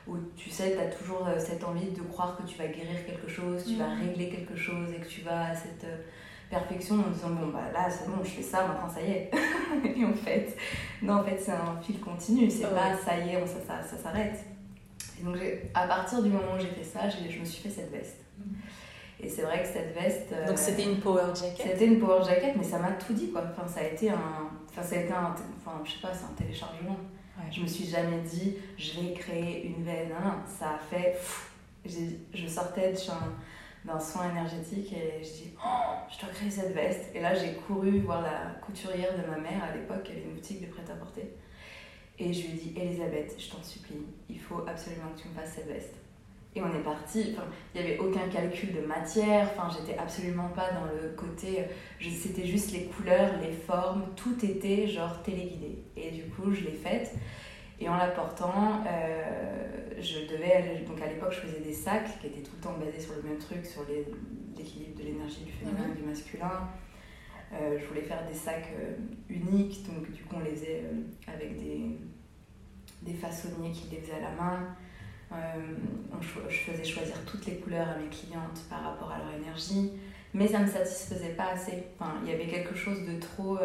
où 0.08 0.18
tu 0.36 0.50
sais, 0.50 0.74
tu 0.74 0.80
as 0.80 0.88
toujours 0.88 1.28
euh, 1.28 1.38
cette 1.38 1.64
envie 1.64 1.92
de 1.92 2.02
croire 2.02 2.38
que 2.38 2.44
tu 2.44 2.58
vas 2.58 2.68
guérir 2.68 3.06
quelque 3.06 3.28
chose, 3.28 3.66
tu 3.66 3.76
vas 3.76 3.90
mm. 3.90 4.00
régler 4.00 4.30
quelque 4.30 4.56
chose 4.56 4.92
et 4.94 5.00
que 5.00 5.08
tu 5.08 5.22
vas 5.22 5.48
à 5.48 5.56
cette 5.56 5.84
euh, 5.84 5.98
perfection 6.50 6.96
en 6.96 7.10
disant 7.10 7.30
bon 7.30 7.48
bah 7.48 7.72
là 7.74 7.90
c'est 7.90 8.08
bon 8.08 8.24
je 8.24 8.30
fais 8.30 8.42
ça 8.42 8.68
maintenant 8.68 8.90
ça 8.90 9.02
y 9.02 9.12
est. 9.12 9.32
Et 9.98 10.06
en 10.06 10.14
fait 10.14 10.56
non 11.02 11.16
en 11.16 11.24
fait 11.24 11.38
c'est 11.38 11.52
un 11.52 11.80
fil 11.82 12.00
continu 12.00 12.50
c'est 12.50 12.70
pas 12.70 12.96
ça 12.96 13.18
y 13.18 13.30
est 13.30 13.48
ça, 13.48 13.60
ça, 13.68 13.84
ça 13.84 14.02
s'arrête. 14.02 14.40
Et 15.20 15.24
donc 15.24 15.38
à 15.74 15.88
partir 15.88 16.22
du 16.22 16.30
moment 16.30 16.56
où 16.56 16.60
j'ai 16.60 16.68
fait 16.68 16.84
ça 16.84 17.10
je 17.10 17.40
me 17.40 17.46
suis 17.46 17.62
fait 17.62 17.70
cette 17.70 17.92
veste. 17.92 18.18
Mm. 18.38 18.44
et 19.22 19.30
c'est 19.30 19.42
vrai 19.42 19.62
que 19.64 19.68
cette 19.68 19.94
veste 19.94 20.30
donc 20.30 20.56
euh, 20.56 20.58
c'était 20.58 20.84
une 20.84 21.00
power 21.00 21.34
jacket. 21.36 21.68
c'était 21.72 21.88
une 21.88 22.00
power 22.00 22.24
jacket 22.24 22.56
mais 22.56 22.64
ça 22.64 22.80
m'a 22.80 22.92
tout 22.92 23.14
dit 23.14 23.32
quoi. 23.32 23.44
Enfin 23.52 23.68
ça 23.68 23.82
a 23.82 23.84
été 23.84 24.10
un 24.10 24.50
enfin 24.70 24.84
ça 24.84 24.96
a 24.96 25.00
été 25.00 25.14
un 25.14 25.36
enfin 25.58 25.82
je 25.84 25.92
sais 25.92 26.02
pas 26.02 26.14
c'est 26.14 26.26
un 26.26 26.36
téléchargement. 26.36 26.98
Je 27.52 27.62
me 27.62 27.68
suis 27.68 27.86
jamais 27.86 28.22
dit, 28.22 28.58
je 28.78 29.00
vais 29.00 29.14
créer 29.14 29.68
une 29.68 29.84
veine. 29.84 30.10
Non, 30.10 30.34
ça 30.48 30.72
a 30.72 30.80
fait. 30.80 31.18
je 31.86 32.48
sortais 32.48 32.94
d'un 32.94 33.14
soin 34.00 34.30
énergétique 34.32 34.94
et 34.94 35.24
je 35.24 35.30
dis, 35.30 35.54
oh, 35.64 35.96
je 36.10 36.20
dois 36.20 36.34
créer 36.34 36.50
cette 36.50 36.74
veste. 36.74 37.10
Et 37.16 37.22
là, 37.22 37.34
j'ai 37.34 37.54
couru 37.54 38.00
voir 38.00 38.22
la 38.22 38.60
couturière 38.62 39.14
de 39.14 39.30
ma 39.30 39.38
mère 39.38 39.64
à 39.64 39.76
l'époque, 39.76 40.04
qui 40.04 40.12
avait 40.12 40.22
une 40.22 40.34
boutique 40.34 40.62
de 40.62 40.68
prêt-à-porter. 40.68 41.34
Et 42.20 42.34
je 42.34 42.48
lui 42.48 42.50
ai 42.50 42.54
dit, 42.54 42.74
Elisabeth, 42.76 43.36
je 43.38 43.50
t'en 43.50 43.64
supplie, 43.64 44.06
il 44.30 44.40
faut 44.40 44.64
absolument 44.68 45.10
que 45.16 45.22
tu 45.22 45.28
me 45.30 45.34
fasses 45.34 45.54
cette 45.56 45.68
veste. 45.68 45.94
Et 46.56 46.62
on 46.62 46.76
est 46.76 46.84
parti. 46.84 47.34
Enfin, 47.34 47.46
il 47.76 47.82
n'y 47.82 47.88
avait 47.88 48.00
aucun 48.00 48.28
calcul 48.30 48.74
de 48.74 48.82
matière. 48.82 49.52
Enfin, 49.56 49.70
j'étais 49.78 49.98
absolument 50.00 50.50
pas 50.50 50.72
dans 50.72 50.86
le 50.86 51.10
côté. 51.16 51.66
C'était 52.02 52.48
juste 52.48 52.72
les 52.72 52.86
couleurs, 52.86 53.32
les 53.40 53.52
formes. 53.52 54.06
Tout 54.16 54.44
était 54.44 54.88
genre 54.88 55.22
téléguidé. 55.22 55.84
Et 55.96 56.10
du 56.10 56.24
coup, 56.24 56.52
je 56.52 56.62
l'ai 56.62 56.72
faite. 56.72 57.14
Et 57.80 57.88
en 57.88 57.96
la 57.96 58.08
portant, 58.08 58.84
euh, 58.88 59.92
je 60.00 60.20
devais. 60.32 60.84
Donc 60.88 61.02
à 61.02 61.08
l'époque, 61.08 61.32
je 61.32 61.42
faisais 61.42 61.60
des 61.60 61.74
sacs 61.74 62.20
qui 62.20 62.28
étaient 62.28 62.42
tout 62.42 62.56
le 62.58 62.64
temps 62.64 62.78
basés 62.78 63.00
sur 63.00 63.16
le 63.16 63.22
même 63.22 63.38
truc, 63.38 63.66
sur 63.66 63.84
l'équilibre 63.88 64.98
de 64.98 65.04
l'énergie 65.04 65.44
du 65.44 65.52
féminin 65.52 65.94
et 65.94 65.98
du 66.00 66.08
masculin. 66.08 66.70
Euh, 67.54 67.78
je 67.80 67.86
voulais 67.86 68.02
faire 68.02 68.26
des 68.28 68.34
sacs 68.34 68.70
euh, 68.80 68.96
uniques, 69.30 69.86
donc 69.88 70.12
du 70.12 70.24
coup, 70.24 70.36
on 70.38 70.44
les 70.44 70.52
faisait 70.52 70.84
avec 71.28 71.58
des, 71.58 71.98
des 73.04 73.14
façonniers 73.14 73.72
qui 73.72 73.88
les 73.92 74.02
faisaient 74.02 74.18
à 74.18 74.30
la 74.30 74.32
main. 74.32 74.76
Je 76.50 76.72
faisais 76.72 76.84
choisir 76.84 77.16
toutes 77.26 77.46
les 77.46 77.58
couleurs 77.58 77.88
à 77.90 77.98
mes 77.98 78.08
clientes 78.08 78.64
par 78.70 78.82
rapport 78.82 79.12
à 79.12 79.20
leur 79.20 79.34
énergie, 79.40 79.92
mais 80.34 80.48
ça 80.48 80.60
ne 80.60 80.66
me 80.66 80.70
satisfaisait 80.70 81.34
pas 81.34 81.52
assez. 81.52 81.84
Enfin, 82.00 82.16
il 82.24 82.32
y 82.32 82.34
avait 82.34 82.48
quelque 82.48 82.76
chose 82.76 83.06
de 83.06 83.20
trop 83.20 83.58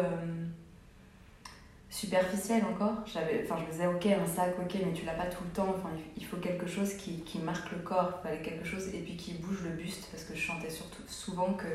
euh, 1.93 1.99
superficiel 1.99 2.63
encore. 2.65 3.03
J'avais, 3.05 3.43
enfin, 3.43 3.57
je 3.59 3.65
me 3.65 3.71
disais, 3.71 3.87
ok, 3.87 4.05
un 4.05 4.25
sac, 4.25 4.55
ok, 4.59 4.75
mais 4.85 4.93
tu 4.93 5.05
l'as 5.05 5.13
pas 5.13 5.25
tout 5.25 5.43
le 5.43 5.51
temps. 5.51 5.75
Il 6.17 6.25
faut 6.25 6.37
quelque 6.37 6.67
chose 6.67 6.93
qui, 6.95 7.39
marque 7.39 7.71
le 7.71 7.79
corps, 7.79 8.19
il 8.19 8.27
fallait 8.27 8.41
quelque 8.41 8.65
chose, 8.65 8.87
et 8.93 8.99
puis 8.99 9.15
qui 9.15 9.33
bouge 9.33 9.63
le 9.63 9.71
buste, 9.71 10.09
parce 10.11 10.23
que 10.23 10.35
je 10.35 10.41
chantais 10.41 10.69
surtout 10.69 11.03
souvent 11.07 11.53
que 11.53 11.67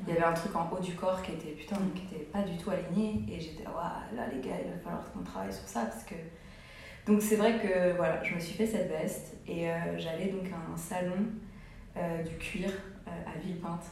il 0.00 0.12
y 0.12 0.16
avait 0.16 0.24
un 0.24 0.32
truc 0.32 0.56
en 0.56 0.68
haut 0.68 0.80
du 0.80 0.94
corps 0.94 1.22
qui 1.22 1.32
était 1.32 1.52
putain, 1.52 1.76
qui 1.94 2.02
était 2.12 2.24
pas 2.24 2.42
du 2.42 2.56
tout 2.56 2.70
aligné, 2.70 3.24
et 3.30 3.40
j'étais, 3.40 3.64
waouh, 3.66 4.16
là 4.16 4.26
les 4.32 4.40
gars, 4.40 4.56
il 4.64 4.72
va 4.72 4.78
falloir 4.78 5.12
qu'on 5.12 5.22
travaille 5.22 5.52
sur 5.52 5.68
ça, 5.68 5.88
donc 7.06 7.20
c'est 7.20 7.36
vrai 7.36 7.58
que 7.58 7.96
voilà, 7.96 8.22
je 8.22 8.34
me 8.34 8.40
suis 8.40 8.54
fait 8.54 8.66
cette 8.66 8.88
veste 8.88 9.36
et 9.48 9.68
euh, 9.68 9.98
j'allais 9.98 10.28
donc 10.28 10.46
à 10.52 10.72
un 10.72 10.76
salon 10.76 11.26
euh, 11.96 12.22
du 12.22 12.36
cuir 12.36 12.70
euh, 12.70 13.10
à 13.26 13.38
Villepinte. 13.38 13.86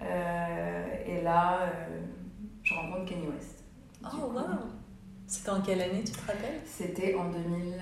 et 0.00 1.22
là, 1.22 1.72
je 2.62 2.74
rencontre 2.74 3.06
Kanye 3.06 3.26
West. 3.26 3.55
Oh 4.12 4.32
wow 4.32 4.42
C'était 5.26 5.50
en 5.50 5.60
quelle 5.60 5.80
année, 5.82 6.02
tu 6.04 6.12
te 6.12 6.26
rappelles? 6.26 6.60
C'était 6.64 7.14
en 7.14 7.30
2000, 7.30 7.80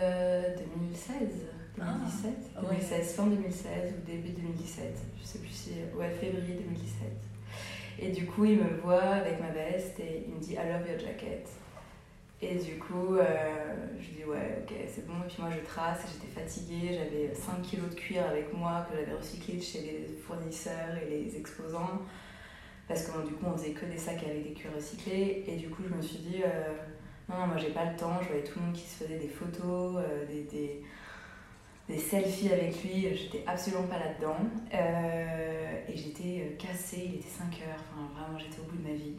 2016. 0.74 1.10
2017, 1.76 2.54
2016, 2.60 3.14
fin 3.14 3.26
2016 3.26 3.94
ou 3.98 4.06
début 4.06 4.28
2017, 4.28 4.96
je 5.20 5.26
sais 5.26 5.38
plus 5.40 5.48
si, 5.48 5.70
ouais, 5.96 6.10
février 6.10 6.54
2017. 6.54 7.08
Et 7.98 8.10
du 8.10 8.26
coup, 8.26 8.44
il 8.44 8.58
me 8.58 8.80
voit 8.80 9.02
avec 9.02 9.40
ma 9.40 9.50
veste 9.50 9.98
et 9.98 10.24
il 10.28 10.34
me 10.34 10.40
dit 10.40 10.52
I 10.52 10.56
love 10.56 10.88
your 10.88 10.98
jacket. 10.98 11.48
Et 12.42 12.56
du 12.56 12.78
coup, 12.78 13.16
euh, 13.16 13.24
je 13.98 14.18
dis 14.18 14.24
ouais, 14.24 14.62
ok, 14.62 14.74
c'est 14.92 15.06
bon. 15.06 15.14
Et 15.24 15.28
puis 15.28 15.36
moi, 15.40 15.50
je 15.50 15.64
trace, 15.66 16.02
j'étais 16.12 16.32
fatiguée, 16.40 16.90
j'avais 16.92 17.34
5 17.34 17.62
kilos 17.62 17.90
de 17.90 17.94
cuir 17.94 18.24
avec 18.26 18.52
moi 18.52 18.86
que 18.88 18.96
j'avais 18.96 19.16
recyclé 19.16 19.60
chez 19.60 19.80
les 19.80 20.16
fournisseurs 20.26 20.96
et 21.02 21.10
les 21.10 21.36
exposants. 21.36 22.02
Parce 22.88 23.06
que 23.06 23.26
du 23.26 23.34
coup, 23.34 23.46
on 23.46 23.56
faisait 23.56 23.70
que 23.72 23.86
des 23.86 23.96
sacs 23.96 24.22
avec 24.24 24.42
des 24.42 24.52
cuirs 24.52 24.72
recyclés. 24.74 25.44
Et 25.46 25.56
du 25.56 25.68
coup, 25.68 25.82
je 25.88 25.94
me 25.94 26.02
suis 26.02 26.18
dit, 26.18 26.42
euh, 26.44 26.74
non, 27.28 27.38
non, 27.38 27.46
moi, 27.46 27.56
j'ai 27.56 27.70
pas 27.70 27.90
le 27.90 27.96
temps. 27.96 28.20
Je 28.22 28.28
voyais 28.28 28.44
tout 28.44 28.58
le 28.58 28.66
monde 28.66 28.74
qui 28.74 28.86
se 28.86 29.04
faisait 29.04 29.18
des 29.18 29.28
photos, 29.28 29.96
euh, 29.98 30.26
des, 30.26 30.82
des, 31.88 31.98
selfies 31.98 32.52
avec 32.52 32.82
lui. 32.82 33.14
J'étais 33.14 33.44
absolument 33.46 33.84
pas 33.84 33.98
là-dedans. 33.98 34.36
et 34.72 35.96
j'étais 35.96 36.56
cassée, 36.58 37.04
il 37.06 37.14
était 37.16 37.28
5 37.28 37.44
heures. 37.62 37.80
Enfin, 37.92 38.08
vraiment, 38.14 38.38
j'étais 38.38 38.60
au 38.60 38.64
bout 38.64 38.76
de 38.76 38.88
ma 38.88 38.94
vie. 38.94 39.16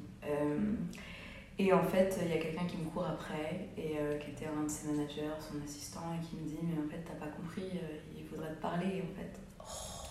Et 1.57 1.71
en 1.71 1.83
fait, 1.83 2.19
il 2.21 2.29
y 2.29 2.33
a 2.33 2.37
quelqu'un 2.37 2.65
qui 2.65 2.77
me 2.77 2.85
court 2.89 3.05
après, 3.07 3.69
et 3.77 3.97
euh, 3.97 4.17
qui 4.17 4.31
était 4.31 4.45
un 4.45 4.63
de 4.63 4.69
ses 4.69 4.87
managers, 4.91 5.31
son 5.39 5.63
assistant, 5.63 6.13
et 6.13 6.25
qui 6.25 6.35
me 6.35 6.45
dit 6.45 6.57
Mais 6.61 6.77
en 6.83 6.89
fait, 6.89 7.01
t'as 7.05 7.13
pas 7.13 7.31
compris, 7.31 7.63
euh, 7.75 7.97
il 8.17 8.25
faudrait 8.25 8.53
te 8.53 8.61
parler, 8.61 9.01
en 9.01 9.15
fait. 9.15 9.39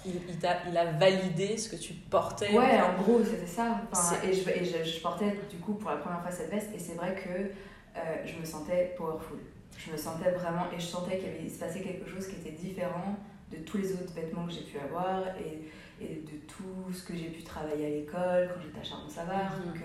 Il, 0.07 0.21
il, 0.29 0.47
a, 0.47 0.59
il, 0.69 0.77
a, 0.77 0.93
validé 0.93 1.57
ce 1.57 1.71
que 1.71 1.77
tu 1.77 1.95
portais 1.95 2.57
Ouais, 2.57 2.81
en, 2.81 3.01
gros, 3.01 3.21
c'était 3.25 3.47
ça. 3.47 3.81
et, 4.23 4.33
je, 4.33 4.51
et 4.51 4.85
je, 4.85 5.01
portais 5.01 5.37
du 5.51 5.57
coup 5.57 5.75
pour 5.75 5.91
la 5.91 5.97
première 5.97 6.21
fois 6.21 6.31
cette 6.31 6.51
veste, 6.51 6.69
et 6.75 6.79
c'est 6.79 6.95
vrai 6.95 7.15
que 7.15 7.31
euh, 7.31 8.01
je 8.25 8.39
me 8.39 8.45
sentais 8.45 8.95
powerful. 8.97 9.39
Je 9.77 9.91
me 9.91 9.97
sentais 9.97 10.31
vraiment, 10.31 10.67
et 10.77 10.79
je 10.79 10.87
sentais 10.87 11.19
qu'il 11.19 11.51
se 11.51 11.59
passait 11.59 11.81
quelque 11.81 12.09
chose 12.09 12.27
qui 12.29 12.37
était 12.37 12.51
différent 12.51 13.17
de 13.51 13.59
tous 13.59 13.79
les 13.79 13.93
autres 13.93 14.13
vêtements 14.15 14.47
que 14.47 14.53
j'ai 14.53 14.63
pu 14.63 14.79
avoir, 14.79 15.23
et, 15.39 16.05
et, 16.05 16.23
de 16.23 16.39
tout 16.47 16.93
ce 16.93 17.03
que 17.05 17.17
j'ai 17.17 17.29
pu 17.29 17.43
travailler 17.43 17.87
à 17.87 17.91
l'école, 17.91 18.51
quand 18.55 18.61
j'étais 18.63 18.81
à 18.81 18.85
Charbon-Savard. 18.85 19.59
Mm 19.59 19.67
Donc, 19.67 19.83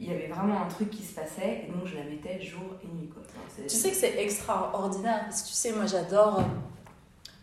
il 0.00 0.08
y 0.08 0.12
avait 0.12 0.28
vraiment 0.28 0.62
un 0.62 0.68
truc 0.68 0.90
qui 0.90 1.02
se 1.02 1.14
passait 1.14 1.64
et 1.66 1.72
donc 1.72 1.86
je 1.86 1.96
la 1.96 2.04
mettais 2.04 2.40
jour 2.40 2.76
et 2.82 2.86
nuit. 2.86 3.08
Quoi. 3.08 3.22
tu 3.62 3.74
sais 3.74 3.90
que 3.90 3.96
c'est 3.96 4.22
extraordinaire 4.22 5.24
parce 5.24 5.42
que 5.42 5.48
tu 5.48 5.54
sais, 5.54 5.72
moi 5.72 5.86
j'adore 5.86 6.40
euh, 6.40 6.42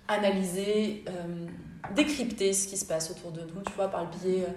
analyser, 0.07 1.03
euh, 1.09 1.47
décrypter 1.93 2.53
ce 2.53 2.67
qui 2.67 2.77
se 2.77 2.85
passe 2.85 3.11
autour 3.11 3.31
de 3.31 3.41
nous, 3.41 3.61
tu 3.65 3.73
vois, 3.73 3.89
par 3.89 4.03
le 4.03 4.09
biais 4.17 4.45
euh, 4.47 4.51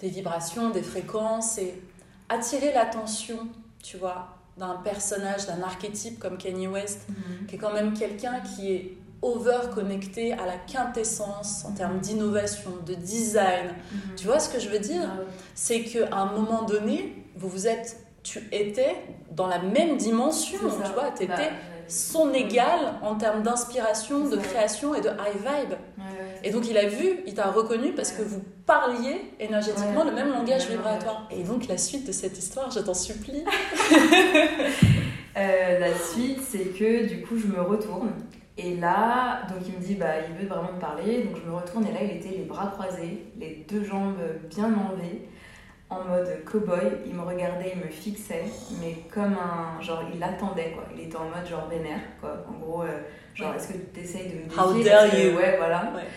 des 0.00 0.08
vibrations, 0.08 0.70
des 0.70 0.82
fréquences 0.82 1.58
et 1.58 1.80
attirer 2.28 2.72
l'attention, 2.72 3.48
tu 3.82 3.96
vois, 3.96 4.28
d'un 4.56 4.76
personnage, 4.76 5.46
d'un 5.46 5.62
archétype 5.62 6.18
comme 6.18 6.36
Kanye 6.36 6.68
West, 6.68 7.08
mhm. 7.08 7.46
qui 7.46 7.54
est 7.54 7.58
quand 7.58 7.72
même 7.72 7.94
quelqu'un 7.94 8.40
qui 8.40 8.72
est 8.72 8.98
over 9.22 9.60
connecté 9.72 10.32
à 10.32 10.46
la 10.46 10.56
quintessence 10.56 11.64
en 11.64 11.72
termes 11.72 12.00
d'innovation, 12.00 12.70
de 12.84 12.94
design. 12.94 13.68
Mhm. 13.68 14.14
Tu 14.16 14.26
vois 14.26 14.40
ce 14.40 14.52
que 14.52 14.60
je 14.60 14.68
veux 14.68 14.80
dire? 14.80 15.02
Ah 15.04 15.22
C'est 15.54 15.82
qu'à 15.84 16.14
un 16.16 16.32
moment 16.32 16.64
donné, 16.64 17.24
vous 17.36 17.48
vous 17.48 17.66
êtes, 17.66 17.98
tu 18.22 18.40
étais 18.50 18.96
dans 19.30 19.46
la 19.46 19.60
même 19.60 19.96
dimension, 19.96 20.58
tu 20.58 20.92
vois, 20.92 21.12
tu 21.16 21.24
étais 21.24 21.26
bah, 21.26 21.56
son 21.88 22.32
égal 22.32 22.94
en 23.02 23.16
termes 23.16 23.42
d'inspiration, 23.42 24.28
de 24.28 24.36
création 24.36 24.94
et 24.94 25.00
de 25.00 25.08
high 25.08 25.36
vibe. 25.36 25.76
et 26.42 26.50
donc 26.50 26.68
il 26.68 26.76
a 26.76 26.86
vu, 26.86 27.20
il 27.26 27.34
t'a 27.34 27.50
reconnu 27.50 27.92
parce 27.92 28.12
que 28.12 28.22
vous 28.22 28.42
parliez 28.66 29.32
énergétiquement 29.40 30.04
le 30.04 30.12
même 30.12 30.30
langage 30.30 30.68
vibratoire. 30.68 31.28
Et 31.30 31.42
donc 31.42 31.68
la 31.68 31.78
suite 31.78 32.06
de 32.06 32.12
cette 32.12 32.38
histoire, 32.38 32.70
je 32.70 32.80
t'en 32.80 32.94
supplie. 32.94 33.44
Euh, 35.34 35.78
la 35.78 35.94
suite, 35.94 36.40
c'est 36.46 36.78
que 36.78 37.08
du 37.08 37.22
coup, 37.22 37.38
je 37.38 37.46
me 37.46 37.62
retourne. 37.62 38.12
Et 38.58 38.76
là, 38.76 39.46
donc 39.48 39.66
il 39.66 39.78
me 39.78 39.82
dit, 39.82 39.94
bah, 39.94 40.20
il 40.28 40.36
veut 40.36 40.46
vraiment 40.46 40.74
me 40.74 40.78
parler. 40.78 41.22
Donc 41.22 41.36
je 41.42 41.50
me 41.50 41.56
retourne 41.56 41.86
et 41.86 41.92
là, 41.92 42.00
il 42.02 42.18
était 42.18 42.36
les 42.36 42.44
bras 42.44 42.66
croisés, 42.66 43.24
les 43.38 43.64
deux 43.66 43.82
jambes 43.82 44.18
bien 44.50 44.66
enlevées 44.66 45.26
en 45.92 46.04
mode 46.04 46.44
cowboy, 46.44 46.98
il 47.06 47.14
me 47.14 47.22
regardait, 47.22 47.72
il 47.74 47.80
me 47.84 47.88
fixait, 47.90 48.44
mais 48.80 49.04
comme 49.12 49.34
un. 49.34 49.80
Genre, 49.80 50.04
il 50.14 50.22
attendait, 50.22 50.72
quoi. 50.72 50.84
Il 50.94 51.02
était 51.02 51.16
en 51.16 51.24
mode 51.24 51.46
genre 51.48 51.68
vénère, 51.68 52.00
quoi. 52.20 52.44
En 52.48 52.58
gros, 52.58 52.82
euh, 52.82 53.00
genre, 53.34 53.54
est-ce 53.54 53.68
que 53.68 53.78
tu 53.94 54.00
essayes 54.00 54.28
de 54.28 54.34
me 54.34 54.42
défier? 54.44 54.58
How 54.58 54.82
dare 54.82 55.18
you? 55.18 55.36
Ouais, 55.36 55.56
voilà. 55.58 55.92
Ouais. 55.94 56.08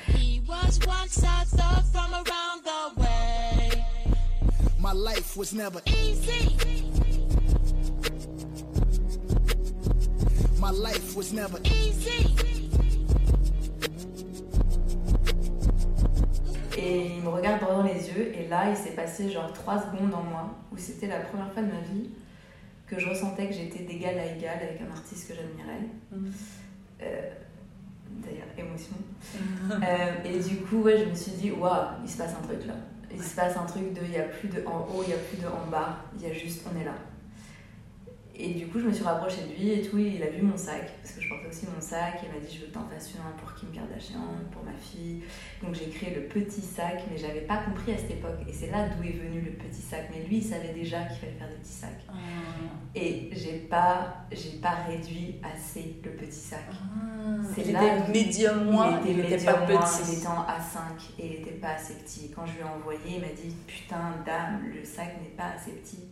My 4.79 4.93
life 4.93 5.35
was 5.35 5.51
never 5.53 5.81
easy. 5.87 6.55
My 10.59 10.69
life 10.71 11.15
was 11.15 11.33
never 11.33 11.59
easy. 11.65 12.54
Et 16.77 17.05
il 17.15 17.21
me 17.21 17.29
regarde 17.29 17.61
droit 17.61 17.75
dans 17.75 17.83
les 17.83 18.09
yeux, 18.09 18.33
et 18.35 18.47
là, 18.47 18.69
il 18.69 18.75
s'est 18.75 18.91
passé 18.91 19.29
genre 19.29 19.51
3 19.53 19.83
secondes 19.83 20.13
en 20.13 20.23
moi, 20.23 20.57
où 20.73 20.77
c'était 20.77 21.07
la 21.07 21.19
première 21.19 21.51
fois 21.53 21.61
de 21.61 21.67
ma 21.67 21.79
vie 21.79 22.09
que 22.87 22.99
je 22.99 23.09
ressentais 23.09 23.47
que 23.47 23.53
j'étais 23.53 23.83
d'égal 23.83 24.17
à 24.19 24.25
égal 24.25 24.57
avec 24.61 24.81
un 24.81 24.91
artiste 24.91 25.27
que 25.29 25.35
j'admirais. 25.35 25.87
Mhm. 26.11 26.31
Euh, 27.01 27.31
D'ailleurs, 28.09 28.47
émotion. 28.57 28.95
Euh, 29.71 30.23
et 30.23 30.39
du 30.39 30.57
coup, 30.57 30.83
ouais, 30.83 30.99
je 30.99 31.05
me 31.05 31.15
suis 31.15 31.31
dit, 31.31 31.51
waouh, 31.51 31.87
il 32.03 32.09
se 32.09 32.17
passe 32.17 32.31
un 32.31 32.45
truc 32.45 32.65
là. 32.65 32.75
Il 33.11 33.21
se 33.21 33.35
passe 33.35 33.57
un 33.57 33.65
truc 33.65 33.93
de, 33.93 34.01
il 34.03 34.11
n'y 34.11 34.17
a 34.17 34.23
plus 34.23 34.47
de 34.47 34.65
en 34.65 34.81
haut, 34.81 35.03
il 35.03 35.07
n'y 35.07 35.13
a 35.13 35.17
plus 35.17 35.37
de 35.37 35.47
en 35.47 35.69
bas, 35.69 35.97
il 36.15 36.27
y 36.27 36.29
a 36.29 36.33
juste, 36.33 36.65
on 36.71 36.79
est 36.79 36.83
là. 36.83 36.93
Et 38.37 38.53
du 38.53 38.67
coup, 38.67 38.79
je 38.79 38.87
me 38.87 38.93
suis 38.93 39.03
rapprochée 39.03 39.41
de 39.43 39.59
lui 39.59 39.71
et 39.71 39.81
tout, 39.81 39.97
et 39.97 40.15
il 40.15 40.23
a 40.23 40.27
vu 40.27 40.41
mon 40.41 40.57
sac, 40.57 40.91
parce 41.01 41.13
que 41.15 41.21
je 41.21 41.29
portais 41.29 41.47
aussi 41.47 41.67
mon 41.73 41.79
sac, 41.79 42.15
et 42.21 42.27
il 42.27 42.33
m'a 42.33 42.45
dit, 42.45 42.53
je 42.53 42.61
veux 42.61 42.67
que 42.67 42.73
t'en 42.73 42.85
fasses 42.87 43.13
une 43.13 43.21
pour 43.39 43.53
Kim 43.53 43.69
Kardashian, 43.71 44.19
pour 44.51 44.63
ma 44.63 44.73
fille. 44.73 45.23
Donc 45.63 45.73
j'ai 45.73 45.89
créé 45.89 46.13
le 46.13 46.23
petit 46.23 46.61
sac, 46.61 47.03
mais 47.09 47.17
j'avais 47.17 47.41
pas 47.41 47.57
compris 47.57 47.93
à 47.93 47.97
cette 47.97 48.11
époque, 48.11 48.39
et 48.47 48.51
c'est 48.51 48.71
là 48.71 48.89
d'où 48.89 49.07
est 49.07 49.13
venu 49.13 49.41
le 49.41 49.51
petit 49.51 49.81
sac. 49.81 50.09
Mais 50.11 50.27
lui, 50.27 50.37
il 50.37 50.43
savait 50.43 50.73
déjà 50.73 51.03
qu'il 51.03 51.17
fallait 51.17 51.31
faire 51.33 51.47
des 51.47 51.55
petits 51.55 51.71
sacs. 51.71 52.05
Ah. 52.09 52.13
Et 52.93 53.29
j'ai 53.31 53.59
pas, 53.69 54.25
j'ai 54.31 54.57
pas 54.61 54.75
réduit 54.87 55.35
assez 55.41 55.95
le 56.03 56.11
petit 56.11 56.39
sac. 56.39 56.65
C'est 57.53 57.61
Il 57.67 57.73
là 57.73 57.97
était 57.97 58.11
médium 58.11 58.65
moins, 58.65 58.99
il 59.05 59.19
était 59.19 59.29
n'était 59.31 59.45
pas 59.45 59.59
médium 59.61 59.79
moins, 59.79 59.87
petit. 59.87 60.11
Il 60.11 60.17
était 60.17 60.27
en 60.27 60.41
A5 60.41 61.19
et 61.19 61.25
il 61.27 61.33
était 61.41 61.51
pas 61.51 61.69
assez 61.69 61.93
petit. 61.95 62.31
Quand 62.35 62.45
je 62.45 62.53
lui 62.53 62.59
ai 62.59 62.63
envoyé, 62.63 62.99
il 63.07 63.21
m'a 63.21 63.27
dit 63.27 63.55
Putain, 63.65 64.15
dame, 64.25 64.63
le 64.73 64.83
sac 64.83 65.15
n'est 65.21 65.35
pas 65.35 65.51
assez 65.55 65.71
petit. 65.71 66.09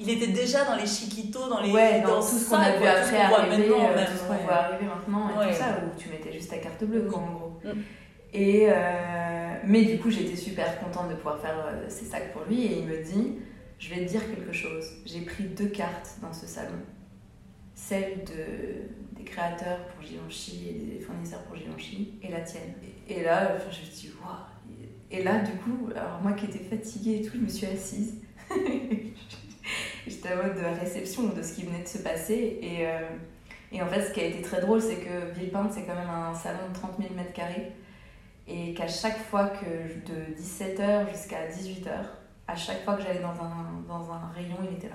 Il 0.00 0.08
était 0.10 0.28
déjà 0.28 0.64
dans 0.64 0.76
les 0.76 0.86
chiquitos, 0.86 1.48
dans 1.48 1.60
les 1.60 1.72
ouais, 1.72 2.00
dans, 2.02 2.08
dans 2.16 2.20
tout 2.20 2.36
ce 2.36 2.48
qu'on 2.48 2.56
a 2.56 2.76
vu 2.78 2.84
après 2.86 3.16
arriver, 3.20 3.58
maintenant, 3.68 3.90
euh, 3.90 3.94
même, 3.96 4.06
tout 4.06 4.12
ce 4.16 4.28
qu'on 4.28 4.44
voit 4.44 4.54
arriver 4.54 4.84
maintenant 4.86 5.30
et 5.30 5.38
Ouais. 5.38 5.48
tout 5.50 5.58
ça, 5.58 5.80
où 5.84 5.98
tu 5.98 6.08
mettais 6.08 6.32
juste 6.32 6.50
ta 6.50 6.58
carte 6.58 6.84
bleue, 6.84 7.02
quoi, 7.02 7.18
en 7.18 7.32
gros. 7.32 7.60
Mm. 7.64 7.70
Et 8.32 8.66
euh, 8.68 9.54
mais 9.64 9.82
du 9.82 9.98
coup, 9.98 10.10
j'étais 10.10 10.36
super 10.36 10.78
contente 10.80 11.08
de 11.08 11.14
pouvoir 11.14 11.40
faire 11.40 11.64
euh, 11.66 11.84
ces 11.88 12.04
sacs 12.04 12.32
pour 12.32 12.42
lui 12.44 12.62
et 12.66 12.78
il 12.78 12.84
me 12.86 13.02
dit 13.02 13.38
Je 13.78 13.92
vais 13.92 14.04
te 14.06 14.10
dire 14.10 14.20
quelque 14.32 14.52
chose. 14.52 14.84
J'ai 15.04 15.22
pris 15.22 15.44
deux 15.44 15.66
cartes 15.68 16.18
dans 16.22 16.32
ce 16.32 16.46
salon. 16.46 16.78
Celle 17.74 18.18
de, 18.24 19.16
des 19.18 19.24
créateurs 19.24 19.78
pour 19.88 20.04
Givenchy 20.06 20.68
et 20.68 20.94
des 20.94 21.00
fournisseurs 21.00 21.42
pour 21.44 21.56
Givenchy 21.56 22.18
et 22.22 22.30
la 22.30 22.40
tienne. 22.42 22.74
Et, 23.08 23.14
et 23.14 23.22
là, 23.24 23.52
enfin, 23.56 23.70
je 23.70 23.80
me 23.80 23.84
suis 23.90 24.08
dit 24.08 24.14
Waouh 24.22 24.78
Et 25.10 25.22
là, 25.24 25.38
du 25.40 25.52
coup, 25.52 25.88
alors 25.96 26.20
moi 26.22 26.32
qui 26.32 26.46
étais 26.46 26.58
fatiguée 26.58 27.16
et 27.16 27.22
tout, 27.22 27.32
je 27.36 27.40
me 27.42 27.48
suis 27.48 27.66
assise. 27.66 28.20
J'étais 30.08 30.32
en 30.32 30.36
mode 30.42 30.56
de 30.56 30.80
réception 30.80 31.24
de 31.28 31.42
ce 31.42 31.52
qui 31.54 31.62
venait 31.64 31.82
de 31.82 31.88
se 31.88 31.98
passer. 31.98 32.58
Et, 32.62 32.86
euh, 32.86 33.00
et 33.72 33.82
en 33.82 33.86
fait, 33.86 34.06
ce 34.08 34.12
qui 34.12 34.20
a 34.20 34.24
été 34.24 34.42
très 34.42 34.60
drôle, 34.60 34.80
c'est 34.80 34.96
que 34.96 35.32
Villepinte, 35.38 35.72
c'est 35.72 35.82
quand 35.82 35.94
même 35.94 36.08
un 36.10 36.34
salon 36.34 36.68
de 36.70 36.74
30 36.74 36.92
000 37.00 37.14
mètres 37.14 37.32
carrés. 37.32 37.72
Et 38.46 38.72
qu'à 38.74 38.88
chaque 38.88 39.18
fois 39.18 39.48
que, 39.48 39.66
de 40.10 40.34
17h 40.40 41.10
jusqu'à 41.12 41.46
18h, 41.48 41.90
à 42.46 42.56
chaque 42.56 42.82
fois 42.84 42.94
que 42.94 43.02
j'allais 43.02 43.20
dans 43.20 43.28
un, 43.42 43.82
dans 43.86 44.10
un 44.10 44.30
rayon, 44.34 44.56
il 44.70 44.76
était 44.78 44.88
là. 44.88 44.94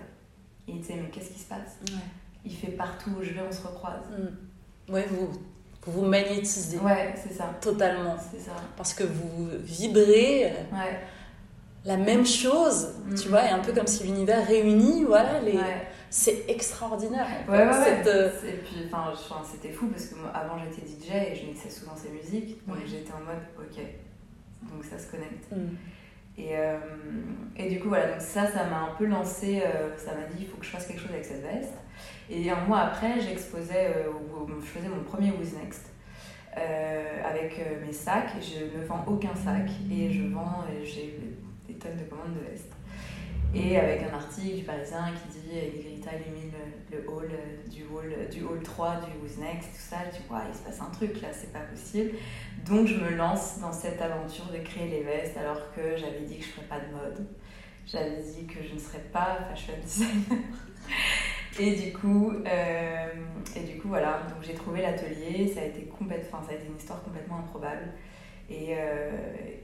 Et 0.68 0.72
il 0.72 0.80
disait, 0.82 0.96
mais 0.96 1.10
qu'est-ce 1.10 1.30
qui 1.32 1.40
se 1.40 1.48
passe? 1.48 1.78
Ouais. 1.88 2.00
Il 2.46 2.56
fait 2.56 2.72
partout 2.72 3.12
où 3.20 3.24
je 3.24 3.32
vais, 3.32 3.42
on 3.48 3.52
se 3.52 3.62
recroise. 3.68 4.02
Mm. 4.10 4.92
Ouais, 4.92 5.06
vous, 5.10 5.28
vous 5.86 5.92
vous 6.02 6.06
magnétisez 6.06 6.80
Ouais, 6.80 7.14
c'est 7.16 7.34
ça. 7.34 7.54
totalement. 7.62 8.16
C'est 8.32 8.40
ça. 8.40 8.54
Parce 8.76 8.94
que 8.94 9.04
vous 9.04 9.50
vibrez 9.62 10.46
Ouais. 10.72 11.00
La 11.86 11.98
même 11.98 12.26
chose, 12.26 12.94
Mm. 13.06 13.16
tu 13.16 13.28
vois, 13.30 13.46
et 13.46 13.50
un 13.50 13.60
peu 13.60 13.74
comme 13.74 13.88
si 13.88 14.04
l'univers 14.04 14.46
réunit, 14.48 15.04
voilà, 15.04 15.40
les... 15.42 15.54
Ouais. 15.58 15.88
c'est 16.10 16.46
extraordinaire. 16.50 17.28
Ouais, 17.50 17.58
ouais, 17.68 17.74
cette, 17.74 18.08
euh, 18.08 18.30
Et 18.48 18.54
puis, 18.64 18.76
enfin, 18.92 19.12
c'était 19.44 19.74
fou 19.74 19.88
parce 19.88 20.06
que 20.08 20.16
moi, 20.16 20.30
avant 20.34 20.56
j'étais 20.60 20.88
DJ 20.88 21.32
et 21.32 21.36
je 21.36 21.46
mixais 21.48 21.70
souvent 21.70 21.94
ces 21.96 22.10
musiques. 22.10 22.66
Donc 22.68 22.78
Ouais. 22.78 22.84
j'étais 22.88 23.12
en 23.12 23.20
mode, 23.20 23.44
ok, 23.60 23.84
donc 24.72 24.84
ça 24.86 24.98
se 24.98 25.12
connecte. 25.12 25.52
mm. 25.52 25.76
Et, 26.36 26.58
euh, 26.58 26.78
et 27.58 27.70
du 27.70 27.80
coup, 27.80 27.90
voilà, 27.90 28.08
donc 28.14 28.22
ça, 28.22 28.48
ça 28.48 28.64
m'a 28.66 28.80
un 28.92 28.96
peu 28.98 29.06
lancé, 29.06 29.62
euh, 29.64 29.96
ça 29.98 30.16
m'a 30.16 30.24
dit, 30.34 30.38
il 30.44 30.48
faut 30.48 30.58
que 30.58 30.66
je 30.66 30.72
fasse 30.72 30.88
quelque 30.88 31.02
chose 31.02 31.12
avec 31.12 31.26
cette 31.26 31.44
veste. 31.44 31.74
Et 32.30 32.50
un 32.50 32.62
mois 32.66 32.80
après, 32.80 33.20
j'exposais, 33.20 33.94
euh, 33.98 34.10
je 34.62 34.66
faisais 34.66 34.88
mon 34.88 35.04
premier 35.04 35.32
Who's 35.32 35.54
Next 35.62 35.92
avec 36.56 37.60
mes 37.86 37.92
sacs. 37.94 38.32
Je 38.42 38.78
ne 38.80 38.86
vends 38.86 39.04
aucun 39.08 39.36
sac 39.36 39.70
et 39.92 40.12
je 40.12 40.24
vends, 40.34 40.64
j'ai 40.84 41.20
des 41.68 41.76
tonnes 41.76 41.98
de 41.98 42.04
commandes 42.04 42.36
de 42.36 42.52
vestes. 42.52 42.74
Et 43.56 43.78
avec 43.78 44.02
un 44.02 44.16
article 44.16 44.58
du 44.58 44.64
Parisien 44.64 45.12
qui 45.12 45.40
dit 45.40 45.52
euh, 45.56 45.78
Negrita 45.78 46.10
illumine 46.16 46.52
le, 46.92 46.98
le 46.98 47.10
hall 47.10 47.30
euh, 47.32 47.70
du 47.70 47.84
hall, 47.84 48.28
du 48.32 48.44
hall 48.44 48.64
3 48.64 48.96
du 49.02 49.12
Who's 49.22 49.38
Next, 49.38 49.70
tout 49.70 49.80
ça. 49.90 49.98
Dis, 50.12 50.18
ouais, 50.32 50.40
il 50.50 50.58
se 50.58 50.64
passe 50.64 50.82
un 50.82 50.90
truc 50.90 51.22
là, 51.22 51.28
c'est 51.32 51.54
pas 51.54 51.60
possible. 51.60 52.18
Donc 52.66 52.88
je 52.88 52.96
me 52.96 53.12
lance 53.12 53.60
dans 53.60 53.72
cette 53.72 54.02
aventure 54.02 54.46
de 54.52 54.58
créer 54.58 54.90
les 54.90 55.04
vestes 55.04 55.38
alors 55.38 55.72
que 55.76 55.96
j'avais 55.98 56.22
dit 56.22 56.38
que 56.38 56.44
je 56.44 56.50
ferais 56.50 56.66
pas 56.66 56.80
de 56.80 56.92
mode. 56.92 57.28
J'avais 57.86 58.24
dit 58.24 58.48
que 58.48 58.64
je 58.68 58.74
ne 58.74 58.80
serais 58.80 59.04
pas 59.12 59.38
fashion 59.50 59.74
designer. 59.84 60.40
Et 61.60 61.76
du 61.76 61.94
coup, 61.94 62.34
euh, 62.48 63.08
et 63.56 63.60
du 63.60 63.78
coup 63.78 63.90
voilà, 63.90 64.24
donc 64.24 64.42
j'ai 64.42 64.56
trouvé 64.56 64.82
l'atelier, 64.82 65.48
ça 65.48 65.56
ça 65.56 65.62
a 65.62 65.66
été 65.66 65.88
une 66.68 66.78
histoire 66.78 67.04
complètement 67.04 67.38
improbable. 67.38 67.94
Et, 68.56 68.76
euh, 68.78 69.10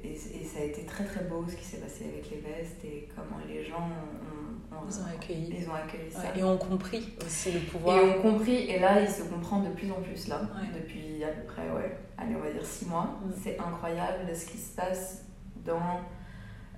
et, 0.03 0.13
et 0.13 0.43
ça 0.43 0.61
a 0.61 0.63
été 0.63 0.83
très 0.85 1.03
très 1.05 1.23
beau 1.25 1.45
ce 1.47 1.55
qui 1.55 1.63
s'est 1.63 1.77
passé 1.77 2.05
avec 2.05 2.29
les 2.31 2.37
vestes 2.37 2.83
et 2.83 3.07
comment 3.15 3.37
les 3.47 3.63
gens 3.63 3.77
ont, 3.77 4.75
ont- 4.75 4.87
Ils 4.89 4.99
ont 5.01 5.05
accueilli. 5.15 5.55
ils 5.59 5.69
ont 5.69 5.73
accueilli 5.75 6.09
ça. 6.11 6.23
Et 6.35 6.43
ont 6.43 6.57
compris 6.57 7.13
aussi 7.23 7.51
le 7.51 7.59
pouvoir. 7.59 7.97
Et 7.97 8.09
on 8.17 8.21
compris, 8.21 8.55
et 8.71 8.79
là 8.79 8.99
il 9.01 9.07
se 9.09 9.23
comprend 9.23 9.59
de 9.61 9.69
plus 9.69 9.91
en 9.91 10.01
plus 10.01 10.27
là, 10.27 10.41
Ouais. 10.41 10.79
depuis 10.81 11.23
à 11.23 11.27
peu 11.27 11.43
près, 11.43 11.69
ouais, 11.71 11.97
allez 12.17 12.35
on 12.35 12.39
va 12.39 12.51
dire 12.51 12.65
six 12.65 12.87
mois. 12.87 13.19
Mm. 13.23 13.31
C'est 13.43 13.59
incroyable 13.59 14.35
ce 14.35 14.45
qui 14.47 14.57
se 14.57 14.75
passe 14.75 15.25
dans 15.65 15.99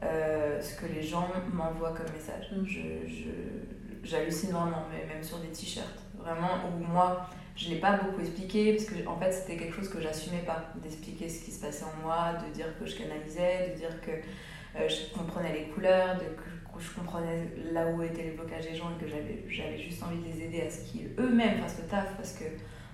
euh, 0.03 0.59
ce 0.61 0.75
que 0.75 0.87
les 0.87 1.03
gens 1.03 1.27
m'envoient 1.53 1.93
comme 1.93 2.11
message. 2.13 2.51
Mm. 2.51 2.65
Je, 2.65 3.07
je- 3.07 4.03
j'hallucine 4.03 4.49
vraiment, 4.51 4.83
mais 4.91 5.05
même 5.13 5.23
sur 5.23 5.37
des 5.37 5.47
t-shirts. 5.49 5.99
Vraiment, 6.17 6.49
où 6.67 6.83
moi 6.91 7.27
je 7.55 7.69
l'ai 7.69 7.79
pas 7.79 7.97
beaucoup 7.97 8.21
expliqué, 8.21 8.73
parce 8.73 8.85
que 8.85 9.07
en 9.07 9.17
fait 9.17 9.31
c'était 9.31 9.57
quelque 9.57 9.75
chose 9.75 9.89
que 9.89 10.01
j'assumais 10.01 10.43
pas, 10.45 10.71
d'expliquer 10.81 11.29
ce 11.29 11.43
qui 11.43 11.51
se 11.51 11.61
passait 11.61 11.85
en 11.85 12.05
moi, 12.05 12.33
de 12.45 12.53
dire 12.53 12.67
que 12.79 12.85
je 12.85 12.95
canalisais, 12.95 13.71
de 13.73 13.77
dire 13.77 14.01
que 14.01 14.11
euh, 14.11 14.87
je 14.87 15.13
comprenais 15.17 15.53
les 15.53 15.65
couleurs, 15.65 16.15
de, 16.15 16.23
que 16.23 16.79
je 16.79 16.91
comprenais 16.91 17.47
là 17.73 17.87
où 17.87 18.01
étaient 18.01 18.23
les 18.23 18.31
blocages 18.31 18.63
des 18.63 18.75
gens 18.75 18.91
et 18.97 19.03
que 19.03 19.09
j'avais, 19.09 19.43
j'avais 19.49 19.77
juste 19.77 20.01
envie 20.03 20.19
de 20.19 20.25
les 20.25 20.45
aider 20.45 20.61
à 20.61 20.69
ce 20.69 20.89
qu'ils 20.89 21.09
eux-mêmes 21.19 21.59
fassent 21.61 21.79
le 21.81 21.87
taf 21.87 22.15
parce 22.15 22.33
que 22.33 22.45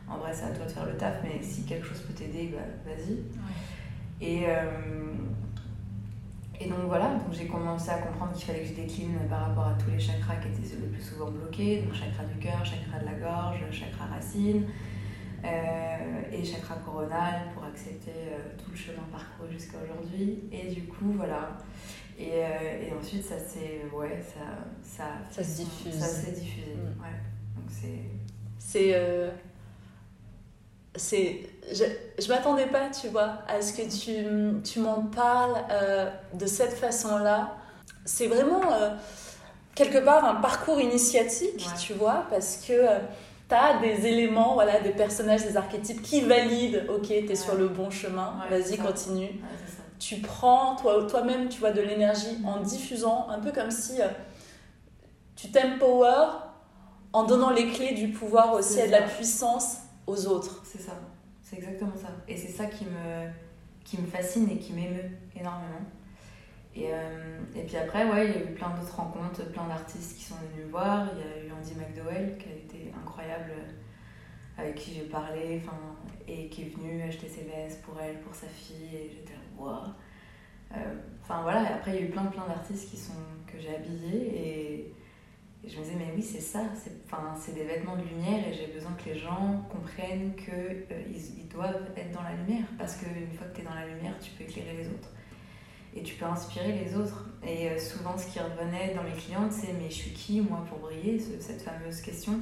en 0.09 0.17
vrai 0.17 0.31
c'est 0.33 0.45
à 0.45 0.49
toi 0.49 0.65
de 0.65 0.71
faire 0.71 0.85
le 0.85 0.97
taf 0.97 1.15
mais 1.23 1.41
si 1.41 1.63
quelque 1.65 1.85
chose 1.85 2.01
peut 2.01 2.13
t'aider 2.13 2.53
bah, 2.53 2.63
vas-y. 2.85 3.19
Et, 4.19 4.45
euh, 4.47 4.71
et 6.59 6.67
donc 6.67 6.85
voilà 6.87 7.09
donc 7.09 7.31
j'ai 7.31 7.47
commencé 7.47 7.89
à 7.89 7.97
comprendre 7.99 8.33
qu'il 8.33 8.45
fallait 8.45 8.61
que 8.61 8.67
je 8.67 8.73
décline 8.73 9.17
par 9.29 9.47
rapport 9.47 9.67
à 9.67 9.73
tous 9.73 9.91
les 9.91 9.99
chakras 9.99 10.35
qui 10.37 10.47
étaient 10.47 10.75
le 10.75 10.87
plus 10.87 11.01
souvent 11.01 11.29
bloqués 11.29 11.81
donc 11.81 11.93
chakra 11.93 12.23
du 12.23 12.39
cœur, 12.39 12.65
chakra 12.65 12.99
de 12.99 13.05
la 13.05 13.13
gorge, 13.13 13.59
chakra 13.71 14.05
racine 14.05 14.65
euh, 15.45 16.21
et 16.31 16.43
chakra 16.43 16.75
coronal 16.77 17.49
pour 17.53 17.63
accepter 17.63 18.11
euh, 18.11 18.39
tout 18.57 18.71
le 18.71 18.77
chemin 18.77 19.03
parcouru 19.11 19.51
jusqu'à 19.51 19.77
aujourd'hui 19.83 20.39
et 20.51 20.73
du 20.73 20.83
coup 20.83 21.11
voilà 21.15 21.57
et, 22.19 22.31
euh, 22.33 22.87
et 22.87 22.93
ensuite, 22.93 23.23
ça 23.23 23.37
s'est. 23.37 23.85
Ouais, 23.93 24.19
ça. 24.21 24.39
Ça, 24.81 25.03
Ça 25.29 25.43
se 25.43 25.61
diffuse. 25.61 25.93
Ça 25.93 26.07
s'est 26.07 26.31
diffusé. 26.31 26.73
Mm. 26.73 27.01
Ouais. 27.01 27.15
Donc 27.55 27.65
c'est. 27.69 28.01
C'est. 28.57 29.31
Euh, 30.97 30.99
c'est 30.99 31.49
je 31.71 31.83
je 32.19 32.27
m'attendais 32.29 32.65
pas, 32.67 32.89
tu 32.89 33.07
vois, 33.10 33.39
à 33.47 33.62
ce 33.62 33.73
que 33.73 33.81
tu, 33.83 34.62
tu 34.63 34.79
m'en 34.79 35.03
parles 35.03 35.55
euh, 35.71 36.10
de 36.33 36.45
cette 36.45 36.73
façon-là. 36.73 37.55
C'est 38.05 38.27
vraiment, 38.27 38.71
euh, 38.71 38.89
quelque 39.75 39.97
part, 39.99 40.23
un 40.25 40.36
parcours 40.36 40.79
initiatique, 40.79 41.57
Ouais. 41.67 41.79
tu 41.79 41.93
vois, 41.93 42.25
parce 42.29 42.57
que 42.65 42.73
tu 43.49 43.55
as 43.55 43.79
des 43.81 44.07
éléments, 44.07 44.53
voilà, 44.55 44.79
des 44.79 44.91
personnages, 44.91 45.43
des 45.43 45.57
archétypes 45.57 46.01
qui 46.01 46.21
valident, 46.21 46.83
ok, 46.89 47.01
tu 47.07 47.13
es 47.13 47.27
Ouais. 47.29 47.36
sur 47.36 47.55
le 47.55 47.67
bon 47.67 47.89
chemin, 47.89 48.33
Ouais, 48.49 48.60
vas-y, 48.60 48.77
continue. 48.77 49.41
Tu 49.99 50.17
prends 50.17 50.75
toi, 50.75 51.05
toi-même, 51.10 51.49
tu 51.49 51.60
vois, 51.60 51.71
de 51.71 51.81
l'énergie 51.81 52.38
en 52.45 52.62
diffusant, 52.62 53.27
un 53.29 53.39
peu 53.39 53.51
comme 53.51 53.71
si 53.71 54.01
euh, 54.01 54.07
tu 55.36 55.51
t'empower 55.51 56.27
en 57.13 57.23
donnant 57.23 57.49
les 57.51 57.67
clés 57.71 57.93
du 57.93 58.10
pouvoir 58.10 58.53
aussi 58.53 58.79
et 58.79 58.88
de 58.88 58.91
la 58.91 59.01
puissance 59.01 59.77
aux 60.07 60.27
autres. 60.27 60.62
C'est 60.77 60.83
ça. 60.83 60.99
C'est 61.41 61.57
exactement 61.57 61.95
ça. 61.95 62.09
Et 62.27 62.35
c'est 62.35 62.51
ça 62.51 62.65
qui 62.65 62.85
me, 62.85 63.29
qui 63.83 64.01
me 64.01 64.07
fascine 64.07 64.49
et 64.49 64.57
qui 64.57 64.73
m'émeut 64.73 65.09
énormément. 65.35 65.81
Et, 66.75 66.89
euh, 66.93 67.39
et 67.55 67.63
puis 67.63 67.77
après, 67.77 68.05
ouais, 68.05 68.27
il 68.27 68.31
y 68.35 68.43
a 68.43 68.51
eu 68.51 68.53
plein 68.53 68.69
d'autres 68.69 68.95
rencontres, 68.95 69.49
plein 69.51 69.67
d'artistes 69.67 70.15
qui 70.17 70.23
sont 70.23 70.35
venus 70.53 70.69
voir. 70.69 71.07
Il 71.13 71.19
y 71.19 71.23
a 71.23 71.47
eu 71.47 71.51
Andy 71.51 71.73
McDowell 71.75 72.37
qui 72.37 72.49
a 72.49 72.53
été 72.53 72.93
incroyable, 72.95 73.51
euh, 73.51 74.61
avec 74.61 74.75
qui 74.75 74.93
j'ai 74.93 75.05
parlé, 75.05 75.61
et 76.27 76.49
qui 76.49 76.63
est 76.63 76.75
venu 76.77 77.01
acheter 77.01 77.27
ses 77.27 77.43
vestes 77.45 77.81
pour 77.81 77.99
elle, 77.99 78.19
pour 78.19 78.35
sa 78.35 78.47
fille. 78.47 78.95
Et 78.95 79.09
j'étais 79.09 79.33
là, 79.33 79.39
waouh. 79.57 79.93
Euh, 80.73 80.95
Enfin 81.29 81.41
voilà, 81.41 81.63
et 81.63 81.73
après 81.73 81.91
il 81.91 81.95
y 81.95 82.03
a 82.03 82.07
eu 82.07 82.09
plein 82.09 82.23
plein 82.27 82.47
d'artistes 82.47 82.89
qui 82.89 82.95
sont 82.95 83.11
que 83.45 83.59
j'ai 83.59 83.75
habillés 83.75 84.31
et, 84.33 84.93
et 85.67 85.69
je 85.69 85.77
me 85.77 85.84
disais 85.84 85.95
mais 85.97 86.13
oui 86.15 86.23
c'est 86.23 86.39
ça, 86.39 86.62
c'est 86.75 87.53
des 87.53 87.63
vêtements 87.65 87.97
de 87.97 88.03
lumière 88.03 88.47
et 88.47 88.53
j'ai 88.53 88.67
besoin 88.67 88.91
que 88.93 89.10
les 89.10 89.17
gens 89.19 89.62
comprennent 89.69 90.34
que 90.36 90.51
euh, 90.51 91.03
ils, 91.13 91.47
doivent 91.49 91.89
être 91.97 92.12
dans 92.12 92.21
la 92.23 92.34
lumière 92.36 92.63
parce 92.77 92.95
qu'une 92.95 93.32
fois 93.38 93.47
que 93.47 93.56
tu 93.56 93.62
es 93.62 93.63
dans 93.65 93.73
la 93.75 93.88
lumière, 93.88 94.13
tu 94.21 94.32
peux 94.32 94.43
éclairer 94.43 94.77
les 94.77 94.88
autres 94.88 95.10
et 95.95 96.03
tu 96.03 96.15
peux 96.15 96.25
inspirer 96.25 96.71
les 96.73 96.95
autres. 96.95 97.25
Et 97.43 97.69
euh, 97.69 97.80
souvent, 97.80 98.15
ce 98.17 98.27
qui 98.27 98.39
revenait 98.39 98.93
dans 98.93 99.03
mes 99.03 99.12
clientes, 99.19 99.51
c'est 99.51 99.73
mais 99.73 99.89
je 99.89 99.95
suis 99.95 100.12
qui 100.12 100.39
moi 100.41 100.63
pour 100.69 100.77
briller 100.80 101.19
ce- 101.19 101.39
Cette 101.41 101.62
fameuse 101.63 102.01
question? 102.01 102.34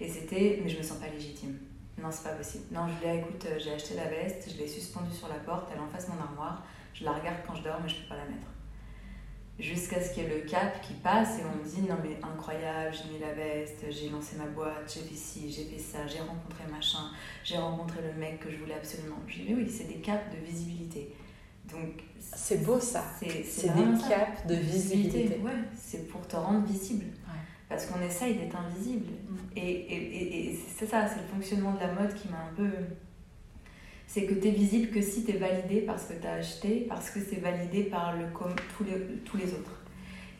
Et 0.00 0.08
c'était 0.08 0.60
mais 0.62 0.68
je 0.70 0.78
me 0.78 0.82
sens 0.82 0.98
pas 0.98 1.08
légitime. 1.08 1.58
Non, 2.02 2.08
c'est 2.10 2.24
pas 2.24 2.34
possible. 2.34 2.64
Non, 2.72 2.86
je 2.88 3.06
l'ai, 3.06 3.18
écoute, 3.18 3.44
euh, 3.46 3.58
j'ai 3.62 3.72
acheté 3.72 3.94
la 3.94 4.06
veste, 4.08 4.50
je 4.52 4.58
l'ai 4.58 4.66
suspendue 4.66 5.12
sur 5.14 5.28
la 5.28 5.34
porte, 5.36 5.68
elle 5.70 5.78
est 5.78 5.82
en 5.82 5.88
face 5.88 6.06
de 6.06 6.12
mon 6.12 6.20
armoire, 6.22 6.64
je 6.94 7.04
la 7.04 7.12
regarde 7.12 7.36
quand 7.46 7.54
je 7.54 7.62
dors, 7.62 7.78
mais 7.82 7.88
je 7.88 7.96
peux 7.96 8.08
pas 8.08 8.16
la 8.16 8.24
mettre. 8.24 8.46
Jusqu'à 9.58 10.02
ce 10.02 10.12
qu'il 10.14 10.24
y 10.24 10.26
ait 10.26 10.40
le 10.40 10.48
cap 10.48 10.80
qui 10.80 10.94
passe 10.94 11.38
et 11.38 11.42
on 11.44 11.56
me 11.62 11.64
dit 11.68 11.82
non 11.82 11.96
mais 12.02 12.16
incroyable, 12.22 12.92
j'ai 12.92 13.12
mis 13.12 13.20
la 13.20 13.32
veste, 13.32 13.84
j'ai 13.90 14.08
lancé 14.08 14.36
ma 14.36 14.46
boîte, 14.46 14.92
j'ai 14.92 15.00
fait 15.02 15.14
ci, 15.14 15.52
j'ai 15.52 15.64
fait 15.64 15.78
ça, 15.78 16.06
j'ai 16.06 16.18
rencontré 16.20 16.64
machin, 16.70 17.10
j'ai 17.44 17.58
rencontré 17.58 18.00
le 18.02 18.18
mec 18.18 18.40
que 18.40 18.50
je 18.50 18.56
voulais 18.56 18.74
absolument. 18.74 19.16
Je 19.28 19.40
dis 19.40 19.44
mais 19.48 19.54
oui, 19.54 19.70
c'est 19.70 19.86
des 19.88 20.00
caps 20.00 20.24
de 20.34 20.44
visibilité. 20.44 21.14
Donc 21.70 22.02
C'est 22.20 22.64
beau 22.64 22.80
ça. 22.80 23.04
c'est 23.20 23.74
des 23.74 24.08
caps 24.08 24.46
de 24.48 24.54
visibilité. 24.54 25.38
Ouais, 25.44 25.52
c'est 25.76 26.08
pour 26.08 26.26
te 26.26 26.36
rendre 26.36 26.66
visible. 26.66 27.04
Ouais. 27.04 27.38
Parce 27.68 27.86
qu'on 27.86 28.00
essaye 28.02 28.34
d'être 28.36 28.56
invisible. 28.56 29.12
Mm. 29.28 29.36
Et, 29.56 29.60
et, 29.60 29.96
et, 29.96 30.50
et 30.52 30.60
c'est 30.76 30.86
ça, 30.86 31.06
c'est 31.06 31.20
le 31.22 31.28
fonctionnement 31.28 31.72
de 31.74 31.80
la 31.80 31.92
mode 31.92 32.14
qui 32.14 32.28
m'a 32.28 32.38
un 32.38 32.54
peu. 32.56 32.70
C'est 34.12 34.26
que 34.26 34.34
tu 34.34 34.48
es 34.48 34.50
visible 34.50 34.90
que 34.90 35.00
si 35.00 35.24
tu 35.24 35.30
es 35.30 35.38
validé 35.38 35.80
parce 35.80 36.04
que 36.04 36.12
tu 36.12 36.26
as 36.26 36.34
acheté, 36.34 36.84
parce 36.86 37.08
que 37.08 37.18
c'est 37.18 37.40
validé 37.40 37.84
par 37.84 38.14
le 38.14 38.26
com- 38.26 38.54
tous, 38.76 38.84
les, 38.84 39.00
tous 39.24 39.38
les 39.38 39.54
autres. 39.54 39.80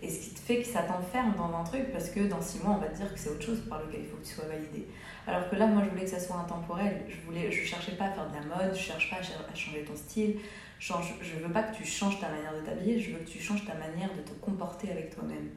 Et 0.02 0.10
ce 0.10 0.20
qui 0.20 0.34
te 0.34 0.40
fait 0.40 0.58
que 0.58 0.66
ça 0.66 0.82
t'enferme 0.82 1.32
dans 1.38 1.56
un 1.56 1.64
truc, 1.64 1.90
parce 1.90 2.10
que 2.10 2.20
dans 2.20 2.42
six 2.42 2.62
mois, 2.62 2.74
on 2.76 2.80
va 2.82 2.88
te 2.88 2.96
dire 2.96 3.10
que 3.10 3.18
c'est 3.18 3.30
autre 3.30 3.46
chose 3.46 3.62
par 3.70 3.82
lequel 3.82 4.00
il 4.02 4.06
faut 4.08 4.18
que 4.18 4.26
tu 4.26 4.34
sois 4.34 4.44
validé. 4.44 4.86
Alors 5.26 5.48
que 5.48 5.56
là, 5.56 5.66
moi, 5.68 5.82
je 5.84 5.88
voulais 5.88 6.04
que 6.04 6.10
ça 6.10 6.20
soit 6.20 6.36
intemporel. 6.36 7.02
Je 7.08 7.16
voulais, 7.24 7.50
je 7.50 7.64
cherchais 7.64 7.92
pas 7.92 8.04
à 8.04 8.10
faire 8.10 8.28
de 8.28 8.34
la 8.34 8.42
mode, 8.42 8.74
je 8.74 8.78
cherche 8.78 9.08
pas 9.08 9.16
à, 9.16 9.54
changer 9.54 9.84
ton 9.84 9.96
style. 9.96 10.36
Change, 10.78 11.14
je 11.22 11.42
veux 11.42 11.50
pas 11.50 11.62
que 11.62 11.74
tu 11.74 11.86
changes 11.86 12.20
ta 12.20 12.28
manière 12.28 12.52
de 12.52 12.66
t'habiller, 12.66 13.00
je 13.00 13.12
veux 13.12 13.20
que 13.20 13.30
tu 13.30 13.40
changes 13.40 13.64
ta 13.64 13.74
manière 13.74 14.12
de 14.14 14.20
te 14.20 14.32
comporter 14.44 14.90
avec 14.90 15.14
toi-même. 15.14 15.48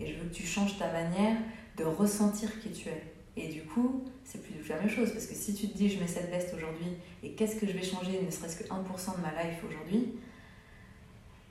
Et 0.00 0.06
je 0.08 0.18
veux 0.18 0.28
que 0.28 0.34
tu 0.34 0.44
changes 0.44 0.78
ta 0.78 0.90
manière 0.90 1.36
de 1.76 1.84
ressentir 1.84 2.58
qui 2.60 2.72
tu 2.72 2.88
es. 2.88 3.02
Et 3.36 3.46
du 3.46 3.62
coup, 3.62 4.02
c'est 4.24 4.42
plus 4.42 4.54
du 4.54 4.60
tout 4.60 4.68
la 4.70 4.78
même 4.78 4.90
chose. 4.90 5.10
Parce 5.12 5.26
que 5.26 5.34
si 5.34 5.54
tu 5.54 5.68
te 5.68 5.76
dis, 5.76 5.88
je 5.88 6.00
mets 6.00 6.06
cette 6.06 6.30
veste 6.30 6.54
aujourd'hui, 6.54 6.96
et 7.22 7.32
qu'est-ce 7.32 7.56
que 7.56 7.66
je 7.66 7.72
vais 7.72 7.82
changer, 7.82 8.20
ne 8.24 8.30
serait-ce 8.30 8.56
que 8.56 8.64
1% 8.64 9.16
de 9.16 9.22
ma 9.22 9.42
life 9.42 9.62
aujourd'hui, 9.66 10.14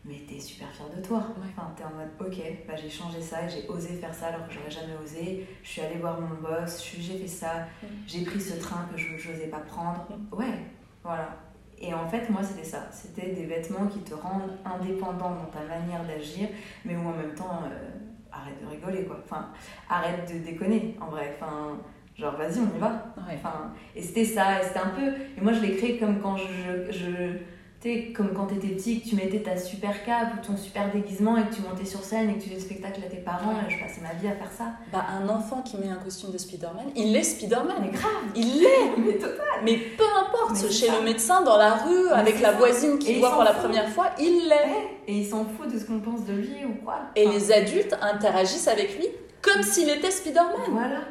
mais 0.03 0.15
t'es 0.27 0.39
super 0.39 0.69
fier 0.73 0.87
de 0.95 1.01
toi. 1.01 1.19
Ouais. 1.37 1.47
Enfin, 1.55 1.71
t'es 1.75 1.83
en 1.83 1.91
mode, 1.91 2.09
ok, 2.19 2.41
bah, 2.67 2.75
j'ai 2.75 2.89
changé 2.89 3.21
ça, 3.21 3.47
j'ai 3.47 3.67
osé 3.67 3.89
faire 3.89 4.13
ça 4.13 4.27
alors 4.27 4.47
que 4.47 4.53
j'aurais 4.53 4.71
jamais 4.71 4.95
osé. 5.03 5.45
Je 5.63 5.69
suis 5.69 5.81
allée 5.81 5.97
voir 5.97 6.19
mon 6.19 6.41
boss, 6.41 6.83
j'ai 6.97 7.19
fait 7.19 7.27
ça, 7.27 7.67
j'ai 8.07 8.23
pris 8.23 8.41
ce 8.41 8.55
train 8.55 8.87
que 8.91 8.97
je 8.97 9.11
n'osais 9.11 9.47
pas 9.47 9.59
prendre. 9.59 10.07
Ouais, 10.31 10.65
voilà. 11.03 11.37
Et 11.79 11.93
en 11.93 12.07
fait, 12.07 12.29
moi, 12.29 12.43
c'était 12.43 12.63
ça. 12.63 12.87
C'était 12.91 13.31
des 13.31 13.45
vêtements 13.45 13.87
qui 13.87 13.99
te 13.99 14.13
rendent 14.13 14.57
indépendant 14.65 15.31
dans 15.31 15.49
ta 15.51 15.63
manière 15.65 16.05
d'agir, 16.05 16.49
mais 16.85 16.95
où 16.95 17.07
en 17.07 17.13
même 17.13 17.33
temps, 17.33 17.63
euh, 17.65 17.89
arrête 18.31 18.61
de 18.61 18.67
rigoler, 18.67 19.05
quoi. 19.05 19.19
Enfin, 19.23 19.49
arrête 19.89 20.31
de 20.31 20.39
déconner, 20.39 20.95
en 21.01 21.07
vrai. 21.07 21.35
Enfin, 21.35 21.79
genre, 22.17 22.35
vas-y, 22.37 22.59
on 22.59 22.75
y 22.75 22.79
va. 22.79 23.13
Ouais. 23.17 23.35
Enfin, 23.37 23.71
et 23.95 24.01
c'était 24.01 24.25
ça, 24.25 24.61
et 24.61 24.63
c'était 24.65 24.79
un 24.79 24.89
peu. 24.89 25.07
Et 25.37 25.41
moi, 25.41 25.53
je 25.53 25.59
l'ai 25.61 25.75
créé 25.75 25.97
comme 25.97 26.19
quand 26.19 26.37
je. 26.37 26.91
je 26.91 27.37
tu 27.81 27.89
sais, 27.91 28.13
comme 28.15 28.31
quand 28.35 28.45
t'étais 28.45 28.67
petit, 28.75 29.01
que 29.01 29.09
tu 29.09 29.15
mettais 29.15 29.39
ta 29.39 29.57
super 29.57 30.03
cape 30.05 30.33
ou 30.35 30.45
ton 30.45 30.55
super 30.55 30.91
déguisement 30.91 31.35
et 31.37 31.41
que 31.45 31.55
tu 31.55 31.61
montais 31.63 31.83
sur 31.83 32.01
scène 32.03 32.29
et 32.29 32.33
que 32.35 32.37
tu 32.43 32.49
faisais 32.49 32.59
le 32.59 32.61
spectacle 32.61 33.01
à 33.03 33.09
tes 33.09 33.17
parents. 33.17 33.53
Ouais. 33.53 33.61
Et 33.67 33.71
je 33.71 33.79
passais 33.83 34.01
ma 34.01 34.13
vie 34.21 34.27
à 34.27 34.35
faire 34.35 34.51
ça. 34.55 34.65
Bah, 34.93 35.03
un 35.19 35.27
enfant 35.27 35.63
qui 35.63 35.77
met 35.77 35.89
un 35.89 35.95
costume 35.95 36.29
de 36.31 36.37
Spider-Man, 36.37 36.91
il 36.95 37.15
est 37.15 37.23
Spider-Man. 37.23 37.77
Mais 37.81 37.87
grave 37.89 38.11
Il 38.35 38.59
l'est 38.61 38.91
Mais 39.03 39.13
total 39.13 39.37
Mais 39.63 39.77
peu 39.97 40.03
importe, 40.03 40.61
Mais 40.61 40.69
chez 40.71 40.85
ça. 40.89 40.99
le 40.99 41.05
médecin, 41.05 41.41
dans 41.41 41.57
la 41.57 41.73
rue, 41.73 42.05
Mais 42.11 42.19
avec 42.19 42.39
la 42.39 42.51
ça. 42.51 42.57
voisine 42.59 42.99
qui 42.99 43.15
voit 43.17 43.31
pour 43.31 43.43
la 43.43 43.53
première 43.53 43.89
fois, 43.89 44.11
il 44.19 44.47
l'est. 44.47 44.53
Ouais. 44.53 44.97
Et 45.07 45.17
il 45.17 45.25
s'en 45.25 45.43
fout 45.45 45.73
de 45.73 45.79
ce 45.79 45.85
qu'on 45.85 46.01
pense 46.01 46.23
de 46.27 46.33
lui 46.33 46.63
ou 46.63 46.85
quoi. 46.85 46.97
Et 47.15 47.27
les 47.27 47.51
adultes 47.51 47.95
interagissent 47.99 48.67
avec 48.67 48.95
lui 48.95 49.07
comme 49.41 49.63
s'il 49.63 49.89
était 49.89 50.11
Spider-Man. 50.11 50.69
Voilà, 50.71 51.01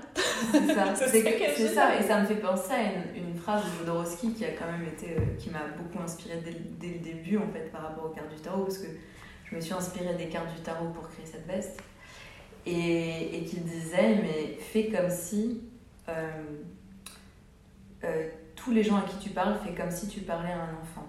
c'est 0.52 0.74
ça. 0.74 0.94
C'est 1.56 1.68
ça. 1.74 1.96
Et 1.98 2.02
ça 2.02 2.20
me 2.20 2.26
fait 2.26 2.36
penser 2.36 2.72
à 2.72 2.82
une, 2.82 3.28
une 3.28 3.36
phrase 3.36 3.62
de 3.64 3.70
Jodorowsky 3.78 4.32
qui 4.34 4.44
a 4.44 4.50
quand 4.52 4.70
même 4.70 4.84
été, 4.86 5.16
euh, 5.16 5.36
qui 5.38 5.50
m'a 5.50 5.62
beaucoup 5.76 6.02
inspirée 6.02 6.40
dès, 6.44 6.52
le- 6.52 6.58
dès 6.78 6.88
le 6.94 6.98
début 7.00 7.38
en 7.38 7.48
fait 7.52 7.70
par 7.72 7.82
rapport 7.82 8.04
aux 8.06 8.10
cartes 8.14 8.28
du 8.34 8.40
tarot 8.40 8.62
parce 8.64 8.78
que 8.78 8.86
je 9.44 9.56
me 9.56 9.60
suis 9.60 9.72
inspirée 9.72 10.14
des 10.14 10.26
cartes 10.28 10.54
du 10.54 10.60
tarot 10.62 10.88
pour 10.90 11.08
créer 11.08 11.26
cette 11.26 11.46
veste 11.46 11.80
et, 12.66 13.36
et 13.38 13.44
qui 13.44 13.56
disait 13.60 14.16
mais 14.22 14.56
fais 14.60 14.86
comme 14.86 15.10
si 15.10 15.62
euh, 16.08 16.30
euh, 18.04 18.28
tous 18.54 18.70
les 18.70 18.82
gens 18.84 18.96
à 18.98 19.02
qui 19.02 19.16
tu 19.18 19.30
parles 19.30 19.56
fais 19.64 19.72
comme 19.74 19.90
si 19.90 20.06
tu 20.08 20.20
parlais 20.20 20.52
à 20.52 20.56
un 20.58 20.74
enfant 20.82 21.06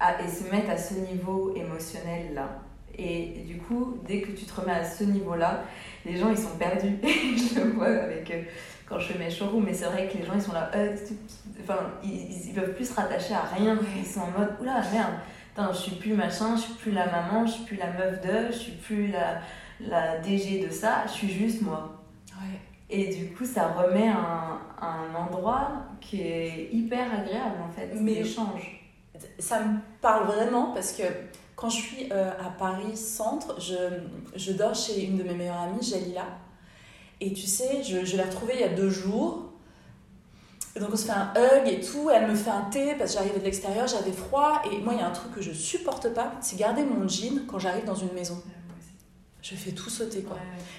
Ah, 0.00 0.16
et 0.24 0.28
se 0.28 0.50
mettre 0.50 0.70
à 0.70 0.76
ce 0.76 0.94
niveau 0.94 1.54
émotionnel 1.54 2.34
là 2.34 2.62
et 2.98 3.44
du 3.46 3.58
coup, 3.58 3.98
dès 4.06 4.20
que 4.20 4.32
tu 4.32 4.44
te 4.44 4.60
remets 4.60 4.72
à 4.72 4.84
ce 4.84 5.04
niveau-là, 5.04 5.62
les 6.04 6.16
gens 6.16 6.30
ils 6.30 6.38
sont 6.38 6.56
perdus. 6.58 6.96
je 7.02 7.60
le 7.60 7.70
vois 7.70 7.86
avec 7.86 8.30
euh, 8.30 8.42
quand 8.86 8.98
je 8.98 9.12
fais 9.12 9.18
mes 9.18 9.30
showrooms, 9.30 9.64
mais 9.64 9.72
c'est 9.72 9.84
vrai 9.84 10.08
que 10.08 10.18
les 10.18 10.24
gens 10.24 10.34
ils 10.34 10.42
sont 10.42 10.52
là, 10.52 10.70
euh, 10.74 10.96
enfin 11.62 11.78
ils, 12.02 12.48
ils, 12.48 12.52
peuvent 12.54 12.74
plus 12.74 12.88
se 12.88 12.94
rattacher 12.94 13.34
à 13.34 13.42
rien. 13.42 13.78
Ils 13.96 14.04
sont 14.04 14.20
en 14.20 14.38
mode, 14.38 14.56
oula 14.60 14.82
merde, 14.92 15.14
Putain, 15.50 15.72
je 15.72 15.78
suis 15.78 15.96
plus 15.96 16.14
machin, 16.14 16.56
je 16.56 16.62
suis 16.62 16.74
plus 16.74 16.92
la 16.92 17.06
maman, 17.06 17.46
je 17.46 17.52
suis 17.52 17.64
plus 17.64 17.76
la 17.76 17.90
meuf 17.92 18.20
de, 18.20 18.52
je 18.52 18.58
suis 18.58 18.72
plus 18.72 19.08
la, 19.08 19.40
la 19.80 20.18
DG 20.18 20.66
de 20.66 20.70
ça, 20.70 21.04
je 21.06 21.12
suis 21.12 21.30
juste 21.30 21.62
moi. 21.62 22.02
Ouais. 22.32 22.58
Et 22.90 23.14
du 23.14 23.32
coup, 23.32 23.44
ça 23.44 23.68
remet 23.68 24.08
un, 24.08 24.60
un 24.80 25.14
endroit 25.14 25.70
qui 26.00 26.22
est 26.22 26.70
hyper 26.72 27.12
agréable 27.12 27.56
en 27.62 27.70
fait, 27.70 27.90
Mais- 27.94 28.14
l'échange. 28.14 28.74
Ça 29.40 29.60
me 29.62 29.78
parle 30.00 30.26
vraiment 30.26 30.70
parce 30.72 30.92
que 30.92 31.02
quand 31.58 31.70
je 31.70 31.76
suis 31.76 32.06
euh, 32.12 32.30
à 32.30 32.50
Paris 32.50 32.96
Centre, 32.96 33.60
je, 33.60 33.74
je 34.36 34.52
dors 34.52 34.76
chez 34.76 35.02
une 35.02 35.18
de 35.18 35.24
mes 35.24 35.34
meilleures 35.34 35.60
amies, 35.60 35.82
Jalila. 35.82 36.24
Et 37.20 37.32
tu 37.32 37.48
sais, 37.48 37.82
je, 37.82 38.04
je 38.04 38.16
l'ai 38.16 38.22
retrouvée 38.22 38.52
il 38.54 38.60
y 38.60 38.64
a 38.64 38.68
deux 38.68 38.90
jours. 38.90 39.50
Et 40.76 40.78
donc 40.78 40.90
on 40.92 40.96
se 40.96 41.06
fait 41.06 41.10
un 41.10 41.32
hug 41.34 41.66
et 41.66 41.80
tout, 41.80 42.10
elle 42.10 42.28
me 42.28 42.36
fait 42.36 42.50
un 42.50 42.62
thé 42.70 42.94
parce 42.96 43.10
que 43.10 43.18
j'arrivais 43.18 43.40
de 43.40 43.44
l'extérieur, 43.44 43.88
j'avais 43.88 44.12
froid. 44.12 44.62
Et 44.70 44.78
moi, 44.78 44.92
il 44.94 45.00
y 45.00 45.02
a 45.02 45.08
un 45.08 45.10
truc 45.10 45.34
que 45.34 45.42
je 45.42 45.50
supporte 45.50 46.14
pas, 46.14 46.30
c'est 46.40 46.56
garder 46.56 46.84
mon 46.84 47.08
jean 47.08 47.44
quand 47.48 47.58
j'arrive 47.58 47.84
dans 47.84 47.96
une 47.96 48.12
maison. 48.12 48.40
Je 49.42 49.56
fais 49.56 49.72
tout 49.72 49.90
sauter 49.90 50.22
quoi. 50.22 50.36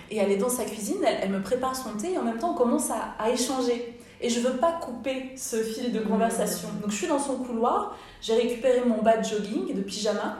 Et 0.10 0.18
elle 0.18 0.32
est 0.32 0.38
dans 0.38 0.50
sa 0.50 0.64
cuisine, 0.64 1.04
elle, 1.06 1.18
elle 1.24 1.32
me 1.32 1.42
prépare 1.42 1.76
son 1.76 1.98
thé 1.98 2.14
et 2.14 2.18
en 2.18 2.24
même 2.24 2.38
temps 2.38 2.52
on 2.52 2.58
commence 2.58 2.90
à, 2.90 3.16
à 3.20 3.30
échanger. 3.30 4.00
Et 4.22 4.30
je 4.30 4.40
veux 4.40 4.56
pas 4.58 4.74
couper 4.74 5.32
ce 5.36 5.62
fil 5.62 5.92
de 5.92 6.00
conversation. 6.00 6.70
Donc 6.82 6.92
je 6.92 6.96
suis 6.96 7.08
dans 7.08 7.20
son 7.20 7.36
couloir, 7.36 7.98
j'ai 8.22 8.36
récupéré 8.36 8.82
mon 8.86 9.02
bas 9.02 9.18
de 9.18 9.26
jogging, 9.26 9.74
de 9.74 9.82
pyjama, 9.82 10.38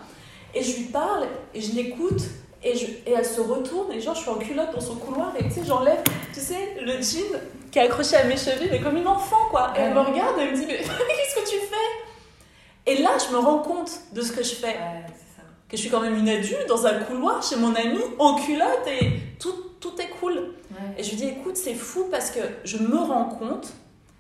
et 0.54 0.64
je 0.64 0.78
lui 0.78 0.84
parle 0.86 1.28
et 1.54 1.62
je 1.62 1.74
l'écoute. 1.74 2.22
Et, 2.62 2.76
je, 2.76 2.88
et 3.10 3.14
elle 3.16 3.24
se 3.26 3.40
retourne 3.40 3.90
et 3.94 4.02
genre 4.02 4.14
je 4.16 4.20
suis 4.20 4.30
en 4.30 4.36
culotte 4.36 4.74
dans 4.76 4.82
son 4.82 4.96
couloir 4.98 5.32
et 5.40 5.46
tu 5.46 5.50
sais 5.52 5.62
j'enlève 5.66 6.04
tu 6.34 6.42
sais 6.42 6.76
le 6.82 7.02
jean 7.02 7.40
qui 7.72 7.80
est 7.80 7.84
accroché 7.84 8.18
à 8.18 8.26
mes 8.26 8.36
chevilles 8.36 8.68
mais 8.70 8.82
comme 8.82 8.98
une 8.98 9.08
enfant 9.08 9.48
quoi 9.50 9.72
et 9.78 9.80
elle 9.80 9.94
me 9.94 10.02
regarde 10.02 10.38
et 10.38 10.42
elle 10.42 10.52
me 10.52 10.58
dit 10.58 10.66
mais 10.68 10.76
qu'est-ce 10.80 11.36
que 11.36 11.50
tu 11.50 11.56
fais? 11.56 12.92
Et 12.92 13.02
là 13.02 13.12
je 13.26 13.32
me 13.34 13.40
rends 13.40 13.60
compte 13.60 13.92
de 14.14 14.22
ce 14.22 14.34
que 14.34 14.44
je 14.44 14.56
fais 14.56 14.68
Ouais, 14.74 15.06
ça. 15.38 15.44
que 15.70 15.78
je 15.78 15.82
suis 15.82 15.90
quand 15.90 16.02
même 16.02 16.16
une 16.18 16.28
adulte 16.28 16.66
dans 16.68 16.86
un 16.86 17.00
couloir 17.06 17.42
chez 17.42 17.56
mon 17.56 17.74
ami 17.76 18.00
en 18.20 18.36
culotte 18.36 18.88
et 18.88 19.10
tout, 19.40 19.56
tout 19.80 19.94
est 20.02 20.10
cool. 20.20 20.34
Ouais. 20.72 20.78
Et 20.98 21.04
je 21.04 21.12
lui 21.12 21.16
dis 21.16 21.28
écoute, 21.28 21.56
c'est 21.56 21.76
fou 21.76 22.08
parce 22.12 22.30
que 22.30 22.42
je 22.66 22.76
me 22.78 22.98
rends 22.98 23.30
compte 23.30 23.70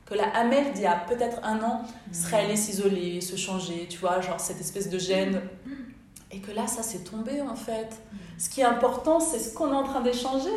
que 0.05 0.13
la 0.15 0.29
Amel 0.29 0.71
d'il 0.71 0.83
y 0.83 0.87
a 0.87 0.95
peut-être 1.09 1.39
un 1.43 1.61
an 1.61 1.81
serait 2.13 2.45
allée 2.45 2.55
s'isoler, 2.55 3.19
se 3.19 3.35
changer, 3.35 3.85
tu 3.89 3.97
vois, 3.97 4.21
genre 4.21 4.39
cette 4.39 4.61
espèce 4.61 4.89
de 4.89 4.97
gêne. 4.97 5.41
Et 6.31 6.39
que 6.39 6.51
là, 6.51 6.67
ça 6.67 6.83
s'est 6.83 6.99
tombé 7.03 7.41
en 7.41 7.55
fait. 7.55 7.89
Ce 8.37 8.49
qui 8.49 8.61
est 8.61 8.65
important, 8.65 9.19
c'est 9.19 9.39
ce 9.39 9.53
qu'on 9.53 9.71
est 9.71 9.75
en 9.75 9.83
train 9.83 10.01
d'échanger. 10.01 10.49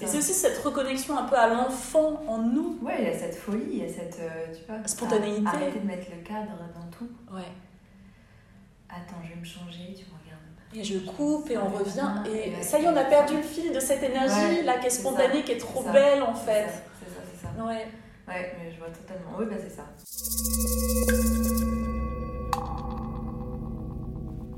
Et 0.00 0.06
c'est 0.06 0.18
aussi 0.18 0.32
cette 0.32 0.58
reconnexion 0.64 1.16
un 1.18 1.24
peu 1.24 1.36
à 1.36 1.46
l'enfant 1.48 2.22
en 2.26 2.38
nous. 2.38 2.78
Ouais, 2.80 2.94
il 3.00 3.04
y 3.04 3.10
a 3.10 3.18
cette 3.18 3.34
folie, 3.36 3.64
il 3.72 3.78
y 3.78 3.84
a 3.84 3.88
cette. 3.88 4.18
euh, 4.20 4.46
tu 4.56 4.64
vois, 4.66 4.78
Spontanéité. 4.86 5.46
ar- 5.46 5.54
Arrêter 5.56 5.80
de 5.80 5.86
mettre 5.86 6.06
le 6.10 6.22
cadre 6.22 6.52
dans 6.74 6.86
tout. 6.96 7.08
Ouais. 7.34 7.42
Attends, 8.88 9.16
je 9.24 9.30
vais 9.34 9.40
me 9.40 9.44
changer, 9.44 9.94
tu 9.94 10.04
me 10.06 10.16
regardes. 10.22 10.40
Et 10.72 10.82
je 10.84 10.98
coupe 11.00 11.50
et 11.50 11.58
on 11.58 11.68
revient. 11.68 12.08
Et 12.32 12.62
ça 12.62 12.78
y 12.78 12.84
est, 12.84 12.88
on 12.88 12.96
a 12.96 13.04
perdu 13.04 13.36
le 13.36 13.42
fil 13.42 13.72
de 13.72 13.80
cette 13.80 14.02
énergie 14.02 14.34
Ouais, 14.58 14.62
là 14.62 14.78
qui 14.78 14.86
est 14.86 14.90
spontanée, 14.90 15.36
ça, 15.38 15.42
qui 15.42 15.52
est 15.52 15.58
trop 15.58 15.82
belle 15.82 16.22
en 16.22 16.34
fait. 16.34 16.66
C'est 17.00 17.10
ça, 17.14 17.20
c'est 17.30 17.46
ça. 17.46 17.64
Ouais. 17.64 17.86
Ouais, 18.26 18.56
mais 18.58 18.72
je 18.72 18.78
vois 18.78 18.88
totalement. 18.88 19.32
Oui, 19.38 19.44
bah 19.50 19.56
c'est 19.60 19.74
ça. 19.76 19.84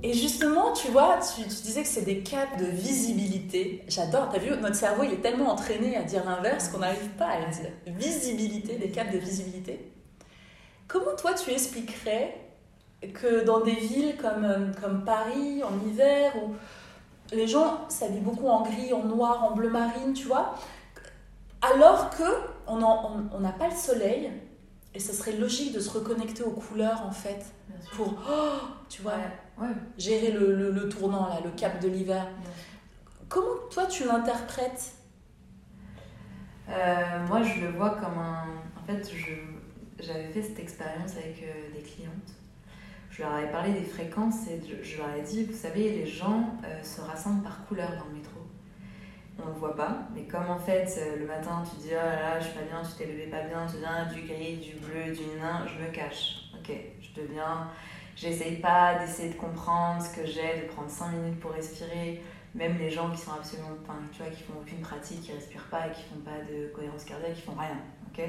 Et 0.07 0.13
justement, 0.13 0.73
tu 0.73 0.87
vois, 0.93 1.19
tu, 1.19 1.43
tu 1.43 1.63
disais 1.63 1.83
que 1.83 1.89
c'est 1.89 2.05
des 2.05 2.21
caps 2.21 2.63
de 2.63 2.67
visibilité. 2.67 3.83
J'adore, 3.89 4.29
t'as 4.31 4.39
vu, 4.39 4.51
notre 4.61 4.77
cerveau, 4.77 5.03
il 5.03 5.15
est 5.15 5.21
tellement 5.21 5.51
entraîné 5.51 5.97
à 5.97 6.03
dire 6.03 6.25
l'inverse 6.25 6.69
qu'on 6.69 6.79
n'arrive 6.79 7.09
pas 7.19 7.27
à 7.27 7.41
le 7.41 7.47
dire. 7.47 7.73
Visibilité, 7.89 8.77
des 8.77 8.91
caps 8.91 9.13
de 9.13 9.19
visibilité. 9.19 9.93
Comment 10.87 11.17
toi, 11.17 11.35
tu 11.35 11.51
expliquerais 11.51 12.41
que 13.15 13.43
dans 13.45 13.63
des 13.63 13.75
villes 13.75 14.17
comme, 14.17 14.45
euh, 14.45 14.73
comme 14.81 15.05
Paris, 15.05 15.65
en 15.65 15.89
hiver, 15.89 16.35
où 16.37 16.55
les 17.35 17.49
gens 17.49 17.89
s'habillent 17.89 18.21
beaucoup 18.21 18.47
en 18.47 18.63
gris, 18.63 18.93
en 18.93 19.03
noir, 19.03 19.43
en 19.43 19.57
bleu 19.57 19.71
marine, 19.71 20.13
tu 20.13 20.29
vois, 20.29 20.55
alors 21.61 22.11
que 22.11 22.23
on 22.69 23.41
n'a 23.41 23.53
pas 23.53 23.67
le 23.67 23.75
soleil, 23.75 24.31
et 24.95 25.01
ce 25.01 25.13
serait 25.13 25.33
logique 25.33 25.75
de 25.75 25.81
se 25.81 25.91
reconnecter 25.91 26.45
aux 26.45 26.53
couleurs, 26.53 27.03
en 27.05 27.11
fait, 27.11 27.45
pour, 27.97 28.15
oh, 28.31 28.67
tu 28.89 29.03
vois, 29.03 29.15
Ouais, 29.15 29.46
ouais. 29.59 29.69
gérer 29.99 30.33
le, 30.33 30.55
le- 30.55 30.71
le 30.71 30.89
tournant, 30.89 31.29
là, 31.29 31.41
le 31.45 31.51
cap 31.51 31.81
de 31.81 31.89
l'hiver. 31.89 32.27
Comment 33.29 33.57
toi 33.71 33.87
tu 33.87 34.05
l'interprètes? 34.07 34.93
Euh, 36.69 37.27
moi, 37.29 37.43
je 37.43 37.61
le 37.61 37.69
vois 37.71 37.91
comme 37.91 38.19
un. 38.19 38.45
En 38.81 38.85
fait, 38.87 39.09
j'avais 40.01 40.29
fait 40.29 40.43
cette 40.43 40.59
expérience 40.59 41.13
avec 41.17 41.43
euh, 41.43 41.73
des 41.75 41.83
clientes. 41.83 42.13
Je 43.11 43.23
leur 43.23 43.33
avais 43.33 43.51
parlé 43.51 43.73
des 43.73 43.85
fréquences 43.85 44.47
et 44.49 44.61
je, 44.69 44.83
je 44.89 44.99
leur 44.99 45.11
ai 45.15 45.23
dit 45.23 45.45
vous 45.45 45.55
savez, 45.57 45.91
les 45.91 46.07
gens 46.07 46.55
euh, 46.65 46.83
se 46.83 47.01
rassemblent 47.01 47.43
par 47.43 47.65
couleur 47.67 47.89
dans 47.91 48.05
le 48.11 48.17
métro. 48.17 48.33
On 49.43 49.47
le 49.47 49.53
voit 49.53 49.77
pas, 49.77 49.99
mais 50.15 50.23
comme 50.25 50.49
en 50.49 50.59
fait, 50.59 50.89
le 51.19 51.27
matin, 51.27 51.63
tu 51.71 51.77
dis 51.81 51.91
oh 51.93 51.97
là 51.97 52.21
là, 52.35 52.41
je 52.41 52.47
suis 52.47 52.55
pas 52.55 52.63
bien, 52.65 52.83
tu 52.83 52.93
t'es 52.97 53.07
levé 53.11 53.27
pas 53.27 53.43
bien, 53.43 53.67
tu 53.67 53.79
viens 53.79 54.07
du 54.07 54.23
gris, 54.23 54.57
du 54.57 54.75
bleu, 54.77 55.13
du 55.15 55.39
nain, 55.41 55.65
je 55.67 55.83
me 55.85 55.91
cache. 55.93 56.51
Ok, 56.59 56.73
je 57.01 57.21
deviens. 57.21 57.69
J'essaye 58.17 58.57
pas 58.57 58.95
d'essayer 58.99 59.29
de 59.29 59.35
comprendre 59.35 60.03
ce 60.03 60.17
que 60.17 60.27
j'ai, 60.27 60.63
de 60.63 60.67
prendre 60.73 60.89
5 60.89 61.13
minutes 61.13 61.39
pour 61.39 61.53
respirer. 61.53 62.23
Même 62.55 62.79
les 62.79 62.89
gens 62.89 63.11
qui 63.11 63.19
sont 63.19 63.33
absolument 63.33 63.69
tu 64.11 64.23
vois 64.23 64.33
qui 64.33 64.43
font 64.43 64.55
aucune 64.59 64.81
pratique 64.81 65.21
qui 65.21 65.33
respirent 65.33 65.69
pas 65.71 65.89
et 65.89 65.91
qui 65.93 66.03
font 66.05 66.21
pas 66.25 66.39
de 66.51 66.69
cohérence 66.69 67.05
cardiaque 67.05 67.35
qui 67.35 67.43
font 67.43 67.53
rien 67.53 67.77
ok? 68.09 68.25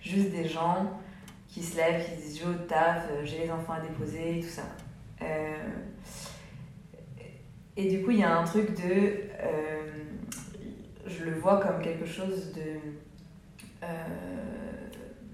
Juste 0.00 0.30
des 0.30 0.48
gens 0.48 0.98
qui 1.46 1.62
se 1.62 1.76
lèvent 1.76 2.02
qui 2.04 2.16
disent 2.16 2.40
je 2.40 2.66
taf 2.66 3.04
euh, 3.10 3.24
j'ai 3.24 3.40
les 3.40 3.50
enfants 3.50 3.74
à 3.74 3.80
déposer 3.80 4.40
tout 4.40 4.48
ça. 4.48 4.62
Euh, 5.20 5.68
et 7.76 7.90
du 7.90 8.02
coup 8.02 8.12
il 8.12 8.20
y 8.20 8.24
a 8.24 8.38
un 8.38 8.44
truc 8.44 8.70
de 8.74 9.20
euh, 9.40 10.04
je 11.06 11.24
le 11.24 11.34
vois 11.34 11.60
comme 11.60 11.82
quelque 11.82 12.06
chose 12.06 12.52
de 12.52 12.78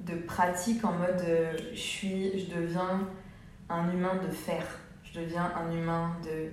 de 0.05 0.17
pratique 0.27 0.85
en 0.85 0.93
mode 0.93 1.25
je 1.73 1.79
suis 1.79 2.39
je 2.39 2.55
deviens 2.55 3.09
un 3.69 3.91
humain 3.93 4.17
de 4.23 4.31
faire 4.33 4.67
je 5.05 5.21
deviens 5.21 5.53
un 5.57 5.71
humain 5.71 6.17
de 6.25 6.51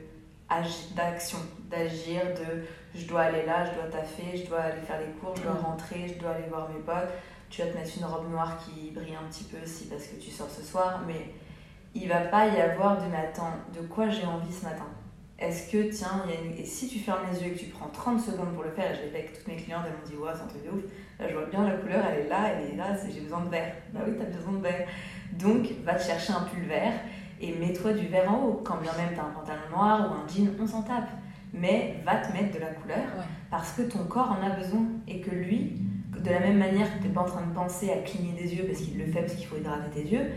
d'action, 0.95 1.37
d'agir, 1.69 2.21
de 2.35 2.63
je 2.93 3.05
dois 3.07 3.21
aller 3.21 3.45
là, 3.45 3.63
je 3.65 3.73
dois 3.73 3.89
taffer, 3.89 4.35
je 4.35 4.47
dois 4.47 4.59
aller 4.59 4.81
faire 4.81 4.99
les 4.99 5.13
cours, 5.19 5.33
je 5.35 5.43
dois 5.43 5.53
Mm. 5.53 5.65
rentrer, 5.65 6.07
je 6.09 6.19
dois 6.19 6.31
aller 6.31 6.47
voir 6.49 6.67
mes 6.69 6.79
potes. 6.81 7.09
Tu 7.49 7.61
vas 7.61 7.69
te 7.69 7.77
mettre 7.77 7.97
une 7.97 8.05
robe 8.05 8.29
noire 8.29 8.57
qui 8.57 8.91
brille 8.91 9.15
un 9.15 9.27
petit 9.29 9.45
peu 9.45 9.57
aussi 9.63 9.85
parce 9.87 10.07
que 10.07 10.15
tu 10.17 10.29
sors 10.29 10.49
ce 10.49 10.61
soir, 10.61 11.01
mais 11.07 11.33
il 11.95 12.07
va 12.09 12.19
pas 12.21 12.47
y 12.47 12.59
avoir 12.61 12.97
de 12.97 13.03
attends, 13.15 13.53
de 13.73 13.85
quoi 13.87 14.09
j'ai 14.09 14.25
envie 14.25 14.51
ce 14.53 14.65
matin? 14.65 14.87
Est-ce 15.39 15.71
que, 15.71 15.89
tiens, 15.89 16.21
il 16.25 16.33
y 16.33 16.37
a 16.37 16.41
une... 16.41 16.53
et 16.57 16.65
si 16.65 16.87
tu 16.87 16.99
fermes 16.99 17.21
les 17.31 17.41
yeux 17.41 17.47
et 17.47 17.55
que 17.55 17.59
tu 17.59 17.65
prends 17.67 17.87
30 17.87 18.19
secondes 18.19 18.53
pour 18.53 18.63
le 18.63 18.71
faire, 18.71 18.91
et 18.91 18.95
je 18.95 19.01
l'ai 19.01 19.09
fait 19.09 19.17
avec 19.19 19.33
toutes 19.33 19.47
mes 19.47 19.55
clientes, 19.55 19.83
elles 19.87 19.93
m'ont 19.93 20.05
dit, 20.05 20.15
ouais, 20.17 20.31
c'est 20.35 20.43
un 20.43 20.47
truc 20.47 20.63
de 20.65 20.69
ouf, 20.69 20.83
là 21.19 21.27
je 21.29 21.33
vois 21.33 21.45
bien 21.45 21.63
la 21.67 21.77
couleur, 21.77 22.03
elle 22.11 22.25
est 22.25 22.29
là, 22.29 22.49
elle 22.49 22.73
est 22.73 22.75
là, 22.75 22.95
c'est 22.95 23.09
j'ai 23.11 23.21
besoin 23.21 23.41
de 23.41 23.49
vert. 23.49 23.73
Bah 23.91 24.01
oui, 24.05 24.13
t'as 24.17 24.25
besoin 24.25 24.53
de 24.53 24.61
vert. 24.61 24.87
Donc, 25.39 25.67
va 25.83 25.95
te 25.95 26.03
chercher 26.03 26.33
un 26.33 26.41
pull 26.41 26.63
vert 26.63 26.93
et 27.39 27.53
mets-toi 27.55 27.93
du 27.93 28.07
vert 28.07 28.31
en 28.31 28.43
haut. 28.45 28.61
Quand 28.63 28.77
bien 28.81 28.91
même 28.97 29.15
t'as 29.15 29.23
un 29.23 29.31
pantalon 29.31 29.61
noir 29.71 30.11
ou 30.11 30.13
un 30.13 30.27
jean, 30.27 30.49
on 30.61 30.67
s'en 30.67 30.81
tape. 30.83 31.09
Mais 31.53 31.95
va 32.05 32.15
te 32.17 32.31
mettre 32.31 32.53
de 32.55 32.59
la 32.59 32.67
couleur 32.67 32.97
Ouais. 33.17 33.25
parce 33.49 33.71
que 33.73 33.81
ton 33.81 34.05
corps 34.05 34.31
en 34.39 34.45
a 34.45 34.51
besoin 34.55 34.83
et 35.07 35.19
que 35.19 35.31
lui, 35.31 35.81
de 36.17 36.29
la 36.29 36.39
même 36.39 36.57
manière 36.57 36.87
que 36.97 37.03
t'es 37.03 37.09
pas 37.09 37.21
en 37.21 37.25
train 37.25 37.41
de 37.45 37.53
penser 37.53 37.91
à 37.91 37.97
cligner 37.97 38.33
des 38.41 38.55
yeux 38.55 38.63
parce 38.65 38.79
qu'il 38.79 38.97
le 38.97 39.05
fait 39.05 39.21
parce 39.21 39.33
qu'il 39.33 39.45
faut 39.47 39.57
hydrater 39.57 39.89
tes 39.93 40.07
yeux, 40.07 40.27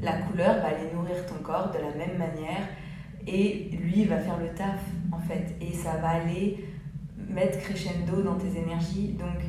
la 0.00 0.12
couleur 0.12 0.56
va 0.56 0.68
aller 0.68 0.92
nourrir 0.94 1.26
ton 1.26 1.42
corps 1.42 1.70
de 1.72 1.78
la 1.78 1.92
même 2.06 2.16
manière 2.18 2.68
et 3.26 3.70
lui 3.72 4.04
va 4.04 4.18
faire 4.18 4.38
le 4.38 4.48
taf 4.54 4.78
en 5.12 5.18
fait 5.18 5.56
et 5.60 5.72
ça 5.72 5.96
va 5.96 6.10
aller 6.10 6.64
mettre 7.28 7.58
crescendo 7.58 8.22
dans 8.22 8.34
tes 8.36 8.56
énergies. 8.58 9.16
Donc 9.18 9.40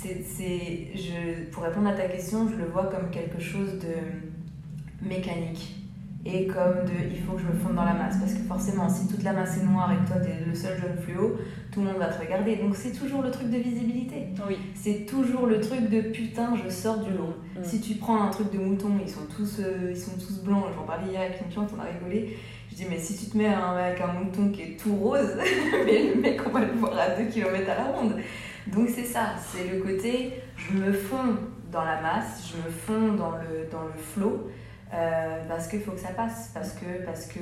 c'est, 0.00 0.88
je, 0.94 1.44
pour 1.50 1.62
répondre 1.62 1.88
à 1.88 1.92
ta 1.92 2.04
question, 2.04 2.48
je 2.48 2.56
le 2.56 2.66
vois 2.66 2.86
comme 2.86 3.10
quelque 3.10 3.40
chose 3.40 3.78
de 3.78 5.06
mécanique 5.06 5.76
et 6.24 6.46
comme 6.46 6.84
de 6.84 7.10
il 7.10 7.20
faut 7.20 7.32
que 7.32 7.40
je 7.40 7.46
me 7.46 7.52
fonde 7.52 7.74
dans 7.74 7.84
la 7.84 7.94
masse. 7.94 8.16
Parce 8.18 8.34
que 8.34 8.42
forcément 8.42 8.88
si 8.88 9.08
toute 9.08 9.22
la 9.22 9.32
masse 9.32 9.58
est 9.58 9.64
noire 9.64 9.90
et 9.92 10.04
que 10.04 10.12
toi 10.12 10.20
t'es 10.20 10.44
le 10.46 10.54
seul 10.54 10.80
jaune 10.80 10.96
fluo 11.02 11.36
tout 11.72 11.80
le 11.80 11.86
monde 11.86 11.98
va 11.98 12.06
te 12.06 12.20
regarder. 12.20 12.56
Donc 12.56 12.76
c'est 12.76 12.92
toujours 12.92 13.22
le 13.22 13.30
truc 13.30 13.50
de 13.50 13.58
visibilité. 13.58 14.28
Oui. 14.48 14.56
c'est 14.74 15.06
toujours 15.06 15.46
le 15.46 15.60
truc 15.60 15.88
de 15.88 16.00
putain 16.00 16.54
je 16.62 16.70
sors 16.70 16.98
du 16.98 17.10
lot. 17.10 17.34
Mm. 17.58 17.64
si 17.64 17.80
tu 17.80 17.94
prends 17.94 18.22
un 18.22 18.28
truc 18.28 18.52
de 18.52 18.58
mouton 18.58 18.90
ils 19.04 19.10
sont 19.10 19.26
tous 19.34 19.58
euh, 19.60 19.90
ils 19.90 19.96
sont 19.96 20.16
tous 20.16 20.42
blancs. 20.44 20.64
J'en 20.76 20.84
parlais 20.84 21.10
hier 21.10 21.22
avec 21.22 21.40
une 21.40 21.48
cliente 21.48 21.70
on 21.76 21.80
a 21.80 21.86
rigolé. 21.86 22.36
Je 22.70 22.76
dis 22.76 22.86
mais 22.88 22.98
si 22.98 23.16
tu 23.16 23.30
te 23.30 23.36
mets 23.36 23.46
avec 23.48 24.00
un 24.00 24.12
mouton 24.12 24.50
qui 24.50 24.62
est 24.62 24.80
tout 24.80 24.94
rose 24.94 25.36
mais 25.84 26.14
le 26.14 26.20
mec 26.20 26.40
on 26.46 26.50
va 26.50 26.60
le 26.60 26.72
voir 26.72 26.96
à 26.98 27.20
2 27.20 27.24
km 27.30 27.68
à 27.68 27.74
la 27.74 27.84
ronde 27.90 28.14
donc 28.68 28.88
c'est 28.88 29.04
ça 29.04 29.34
c'est 29.38 29.68
le 29.68 29.80
côté 29.82 30.34
je 30.56 30.72
me 30.76 30.92
fonds 30.92 31.36
dans 31.70 31.84
la 31.84 32.00
masse 32.00 32.50
je 32.52 32.56
me 32.58 32.70
fonds 32.70 33.14
dans 33.14 33.32
le 33.32 33.68
dans 33.70 33.82
le 33.84 33.92
flot 34.14 34.50
euh, 34.94 35.42
parce 35.48 35.68
qu'il 35.68 35.80
faut 35.80 35.92
que 35.92 36.00
ça 36.00 36.10
passe, 36.10 36.50
parce 36.52 36.74
que, 36.74 37.02
parce 37.06 37.24
que, 37.24 37.38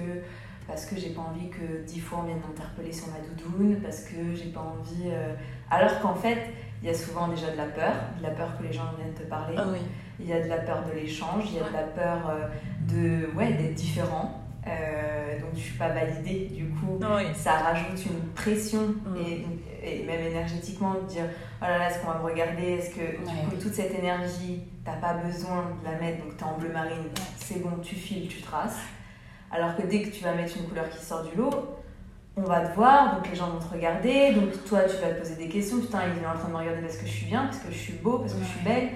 parce 0.69 0.87
que 0.87 0.95
j'ai 0.97 1.11
pas 1.11 1.23
envie 1.23 1.49
que 1.51 1.83
dix 1.85 1.99
fois 1.99 2.21
on 2.23 2.27
vienne 2.27 2.39
m'interpeller 2.47 2.93
sur 2.93 3.09
ma 3.09 3.15
doudoune, 3.19 3.81
parce 3.83 4.03
que 4.05 4.37
j'ai 4.37 4.51
pas 4.53 4.61
envie. 4.61 5.09
euh, 5.11 5.35
Alors 5.69 5.99
qu'en 5.99 6.15
fait, 6.15 6.39
il 6.81 6.87
y 6.87 6.91
a 6.93 6.95
souvent 6.95 7.27
déjà 7.27 7.51
de 7.51 7.57
la 7.57 7.65
peur, 7.65 7.93
de 8.19 8.23
la 8.23 8.31
peur 8.31 8.57
que 8.57 8.63
les 8.63 8.73
gens 8.73 8.85
viennent 8.97 9.15
te 9.15 9.25
parler, 9.25 9.57
Ah 9.59 9.65
oui. 9.73 9.81
il 10.21 10.27
y 10.29 10.33
a 10.33 10.41
de 10.41 10.49
la 10.49 10.59
peur 10.59 10.85
de 10.89 10.93
l'échange, 10.97 11.47
il 11.51 11.57
y 11.57 11.59
a 11.59 11.69
de 11.69 11.73
la 11.73 11.83
peur 11.83 12.31
euh, 12.31 12.47
de, 12.89 13.37
ouais, 13.37 13.53
d'être 13.55 13.75
différent, 13.75 14.45
euh, 14.69 15.41
donc 15.41 15.51
je 15.55 15.59
suis 15.61 15.77
pas 15.77 15.89
validée, 15.89 16.51
du 16.55 16.67
coup 16.69 17.01
Oui. 17.01 17.25
ça 17.35 17.55
rajoute 17.55 18.07
une 18.07 18.29
pression 18.37 18.83
Mm. 19.07 19.17
et, 19.27 19.45
et 19.83 20.05
même 20.05 20.21
énergétiquement 20.21 20.95
de 20.95 21.07
dire 21.07 21.25
oh 21.61 21.65
là 21.65 21.79
là 21.79 21.91
est-ce 21.91 21.99
qu'on 22.01 22.09
va 22.13 22.19
me 22.19 22.25
regarder? 22.25 22.63
Est-ce 22.63 22.91
que 22.91 23.01
du 23.01 23.25
Ouais. 23.25 23.45
coup 23.51 23.57
toute 23.61 23.75
cette 23.75 23.95
énergie 23.99 24.63
t'as 24.85 24.95
pas 24.97 25.15
besoin 25.15 25.77
de 25.83 25.91
la 25.91 25.99
mettre 25.99 26.25
donc 26.25 26.37
t'es 26.37 26.45
en 26.45 26.57
bleu 26.59 26.71
marine 26.73 27.05
c'est 27.37 27.61
bon 27.63 27.71
tu 27.83 27.95
files 27.95 28.29
tu 28.29 28.41
traces. 28.43 28.79
Alors 29.51 29.77
que 29.77 29.83
dès 29.83 30.03
que 30.03 30.11
tu 30.11 30.23
vas 30.25 30.33
mettre 30.35 30.57
une 30.57 30.69
couleur 30.69 30.89
qui 30.91 31.05
sort 31.05 31.25
du 31.25 31.37
lot 31.37 31.51
on 32.37 32.43
va 32.43 32.61
te 32.67 32.75
voir 32.75 33.17
donc 33.17 33.29
les 33.29 33.35
gens 33.37 33.51
vont 33.51 33.59
te 33.59 33.73
regarder 33.75 34.33
donc 34.33 34.65
toi 34.65 34.83
tu 34.85 34.97
vas 34.99 35.13
te 35.13 35.19
poser 35.21 35.35
des 35.37 35.49
questions. 35.49 35.81
Putain 35.81 36.01
il 36.17 36.23
est 36.23 36.27
en 36.27 36.35
train 36.39 36.49
de 36.49 36.53
me 36.53 36.59
regarder 36.59 36.81
parce 36.83 36.97
que 36.97 37.07
je 37.07 37.13
suis 37.13 37.27
bien 37.27 37.45
parce 37.45 37.59
que 37.59 37.71
je 37.73 37.79
suis 37.79 37.95
beau 37.95 38.19
parce 38.19 38.33
que 38.35 38.41
je 38.41 38.49
suis 38.49 38.65
belle 38.65 38.89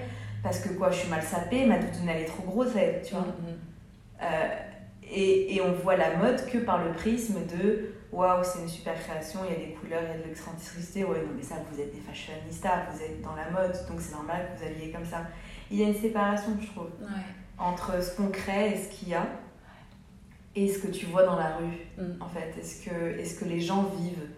parce 0.43 0.61
que 0.61 0.69
quoi 0.71 0.91
je 0.91 0.99
suis 0.99 1.09
mal 1.11 1.23
sapée 1.23 1.65
ma 1.67 1.79
doudoune 1.79 2.09
elle 2.09 2.23
est 2.23 2.27
trop 2.27 2.43
grosse 2.45 2.77
elle, 2.77 3.03
tu 3.03 3.15
vois. 3.15 3.23
Mm. 3.23 3.35
euh, 4.23 4.49
et, 5.11 5.55
et 5.57 5.61
on 5.61 5.73
voit 5.73 5.97
la 5.97 6.17
mode 6.17 6.45
que 6.47 6.59
par 6.59 6.85
le 6.85 6.93
prisme 6.93 7.41
de 7.47 7.91
waouh, 8.13 8.45
c'est 8.45 8.61
une 8.61 8.69
super 8.69 8.95
création, 9.01 9.41
il 9.45 9.53
y 9.53 9.57
a 9.57 9.67
des 9.67 9.73
couleurs, 9.75 10.03
il 10.05 10.09
y 10.09 10.21
a 10.21 10.23
de 10.23 10.29
l'excentricité. 10.29 11.05
Ouais, 11.05 11.19
non, 11.19 11.33
mais 11.37 11.43
ça, 11.43 11.57
vous 11.73 11.81
êtes 11.81 11.93
des 11.93 12.01
fashionistas, 12.01 12.85
vous 12.93 13.03
êtes 13.03 13.21
dans 13.23 13.35
la 13.35 13.51
mode, 13.51 13.73
donc 13.89 14.01
c'est 14.01 14.13
normal 14.13 14.49
que 14.55 14.61
vous 14.65 14.71
habillez 14.71 14.93
comme 14.93 15.05
ça. 15.05 15.23
Il 15.71 15.81
y 15.81 15.85
a 15.85 15.89
une 15.89 15.95
séparation, 15.97 16.57
je 16.61 16.67
trouve, 16.69 16.91
Ouais. 17.01 17.09
entre 17.59 18.03
ce 18.03 18.17
qu'on 18.17 18.29
crée 18.29 18.71
et 18.73 18.77
ce 18.77 18.89
qu'il 18.89 19.09
y 19.09 19.15
a 19.15 19.27
et 20.57 20.69
ce 20.69 20.79
que 20.79 20.87
tu 20.89 21.07
vois 21.07 21.25
dans 21.25 21.35
la 21.37 21.57
rue, 21.57 21.79
Mm. 21.99 22.23
en 22.23 22.29
fait. 22.29 22.55
Est-ce 22.61 22.89
que, 22.89 23.19
est-ce 23.19 23.41
que 23.41 23.45
les 23.47 23.61
gens 23.61 23.83
vivent 23.99 24.29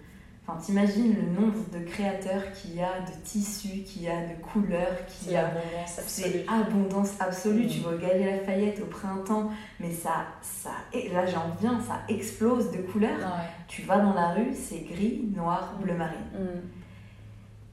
Enfin, 0.48 0.60
t'imagines 0.60 1.12
le 1.16 1.40
nombre 1.40 1.58
de 1.72 1.80
créateurs 1.84 2.52
qu'il 2.52 2.76
y 2.76 2.80
a, 2.80 3.00
de 3.00 3.10
tissus 3.24 3.82
qu'il 3.82 4.02
y 4.02 4.08
a, 4.08 4.20
de 4.28 4.40
couleurs 4.40 5.04
qu'il 5.08 5.32
y 5.32 5.36
a. 5.36 5.42
l'abondance 5.42 5.98
absolue. 5.98 6.32
C'est 6.32 6.46
abondance 6.48 7.10
absolue. 7.18 7.64
Mm. 7.64 7.68
Tu 7.68 7.80
vas 7.80 7.90
au 7.90 7.98
Galerie 7.98 8.24
Lafayette 8.38 8.80
au 8.80 8.86
printemps, 8.86 9.50
mais 9.80 9.90
ça, 9.90 10.26
ça, 10.42 10.70
et 10.92 11.08
là 11.08 11.26
j'en 11.26 11.50
viens, 11.60 11.80
ça 11.80 12.00
explose 12.08 12.70
de 12.70 12.78
couleurs. 12.78 13.18
Ah 13.24 13.40
Tu 13.66 13.82
vas 13.82 13.98
dans 13.98 14.14
la 14.14 14.34
rue, 14.34 14.54
c'est 14.54 14.80
gris, 14.88 15.22
noir, 15.34 15.74
bleu 15.82 15.94
marine. 15.94 16.16
ouais. 16.34 16.40
Mm. 16.40 16.60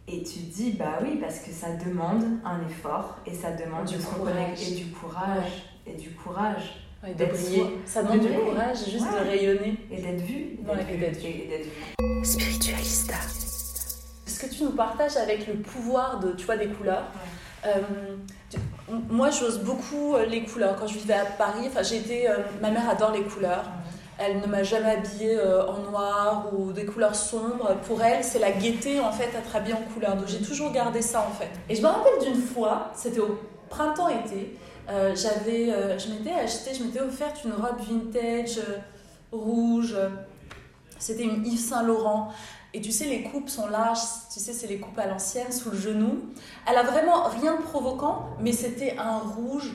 Et 0.05 0.21
tu 0.23 0.39
te 0.39 0.53
dis, 0.55 0.71
bah 0.71 0.99
oui, 1.01 1.17
parce 1.21 1.39
que 1.39 1.51
ça 1.51 1.75
demande 1.75 2.25
un 2.43 2.59
effort 2.67 3.19
et 3.25 3.33
ça 3.33 3.51
demande 3.51 3.86
Du 3.86 3.95
de 3.95 4.01
se 4.01 4.05
courage. 4.07 4.33
reconnecter 4.33 4.71
et 4.73 4.75
du 4.83 4.86
courage. 4.91 5.63
Et 5.88 5.93
du 5.93 6.09
courage. 6.09 6.88
Ouais, 7.03 7.11
de 7.13 7.17
D'être 7.17 7.33
briller. 7.33 7.57
soi. 7.59 7.67
Ça 7.85 8.03
demande 8.03 8.19
De 8.21 8.27
du 8.27 8.33
courage, 8.33 8.77
juste 8.89 9.05
Ouais. 9.05 9.19
de 9.25 9.29
rayonner. 9.29 9.77
Et 9.91 10.01
d'être 10.01 10.21
vu. 10.21 10.57
Et 10.89 10.97
d'être 10.97 11.19
et 11.25 11.31
vu. 11.31 11.53
Et. 11.53 12.25
Spiritualista. 12.25 13.15
Ce 14.25 14.39
que 14.39 14.53
tu 14.53 14.63
nous 14.63 14.71
partages 14.71 15.17
avec 15.17 15.45
le 15.47 15.55
pouvoir 15.55 16.19
de, 16.19 16.31
tu 16.33 16.45
vois, 16.45 16.57
des 16.57 16.67
couleurs. 16.67 17.03
Euh, 17.65 17.79
tu- 18.49 18.57
moi, 19.09 19.29
j'ose 19.29 19.59
beaucoup 19.59 20.15
euh, 20.15 20.25
les 20.25 20.43
couleurs. 20.43 20.75
Quand 20.77 20.87
je 20.87 20.95
vivais 20.97 21.13
à 21.13 21.25
Paris, 21.25 21.67
été, 21.93 22.29
euh, 22.29 22.37
ma 22.61 22.69
mère 22.71 22.89
adore 22.89 23.11
les 23.11 23.23
couleurs. 23.23 23.65
Elle 24.19 24.39
ne 24.41 24.45
m'a 24.47 24.63
jamais 24.63 24.91
habillée 24.91 25.37
euh, 25.37 25.65
en 25.67 25.79
noir 25.89 26.49
ou 26.53 26.71
des 26.71 26.85
couleurs 26.85 27.15
sombres. 27.15 27.75
Pour 27.87 28.01
elle, 28.03 28.23
c'est 28.23 28.39
la 28.39 28.51
gaieté 28.51 28.99
en 28.99 29.11
fait 29.11 29.25
être 29.35 29.55
habillée 29.55 29.73
en 29.75 29.93
couleur. 29.93 30.15
Donc 30.15 30.27
j'ai 30.27 30.41
toujours 30.41 30.71
gardé 30.71 31.01
ça 31.01 31.25
en 31.29 31.33
fait. 31.33 31.49
Et 31.69 31.75
je 31.75 31.81
me 31.81 31.87
rappelle 31.87 32.13
d'une 32.21 32.41
fois, 32.41 32.91
c'était 32.95 33.19
au 33.19 33.39
printemps-été, 33.69 34.55
euh, 34.89 35.15
j'avais, 35.15 35.71
euh, 35.71 35.97
je 35.97 36.09
m'étais 36.09 36.33
acheté, 36.33 36.73
je 36.73 36.83
m'étais 36.83 36.99
offerte 36.99 37.43
une 37.45 37.53
robe 37.53 37.79
vintage 37.79 38.57
euh, 38.57 38.79
rouge. 39.31 39.95
C'était 40.99 41.23
une 41.23 41.45
Yves 41.45 41.59
Saint 41.59 41.83
Laurent. 41.83 42.31
Et 42.73 42.81
tu 42.81 42.91
sais, 42.91 43.05
les 43.05 43.23
coupes 43.23 43.49
sont 43.49 43.67
larges, 43.67 43.99
tu 44.33 44.39
sais, 44.39 44.51
c'est 44.51 44.67
les 44.67 44.79
coupes 44.79 44.97
à 44.97 45.05
l'ancienne, 45.05 45.51
sous 45.51 45.69
le 45.69 45.77
genou. 45.77 46.23
Elle 46.67 46.77
a 46.77 46.83
vraiment 46.83 47.23
rien 47.25 47.57
de 47.57 47.61
provoquant, 47.61 48.29
mais 48.39 48.51
c'était 48.51 48.97
un 48.97 49.19
rouge 49.19 49.71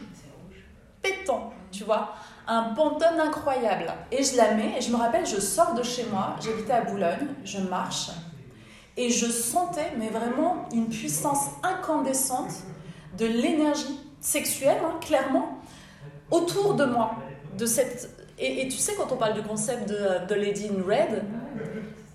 pétant, 1.00 1.52
tu 1.70 1.84
vois. 1.84 2.14
un 2.48 2.74
pantone 2.74 3.20
incroyable. 3.20 3.92
Et 4.10 4.24
je 4.24 4.36
la 4.36 4.54
mets, 4.54 4.78
et 4.78 4.80
je 4.80 4.90
me 4.90 4.96
rappelle, 4.96 5.26
je 5.26 5.38
sors 5.38 5.74
de 5.74 5.82
chez 5.84 6.06
moi, 6.10 6.34
j'habitais 6.40 6.72
à 6.72 6.80
Boulogne, 6.80 7.28
je 7.44 7.58
marche, 7.58 8.10
et 8.96 9.10
je 9.10 9.26
sentais, 9.26 9.92
mais 9.96 10.08
vraiment, 10.08 10.68
une 10.72 10.88
puissance 10.88 11.50
incandescente 11.62 12.52
de 13.16 13.26
l'énergie 13.26 14.07
sexuelle, 14.20 14.78
hein, 14.85 14.98
clairement, 15.00 15.59
autour 16.31 16.74
de 16.74 16.85
moi. 16.85 17.16
De 17.57 17.66
cette... 17.66 18.11
et, 18.38 18.62
et 18.62 18.68
tu 18.68 18.76
sais, 18.76 18.94
quand 18.94 19.11
on 19.12 19.16
parle 19.16 19.35
du 19.35 19.42
concept 19.42 19.88
de, 19.88 20.26
de 20.26 20.35
Lady 20.35 20.68
in 20.68 20.83
Red, 20.83 21.24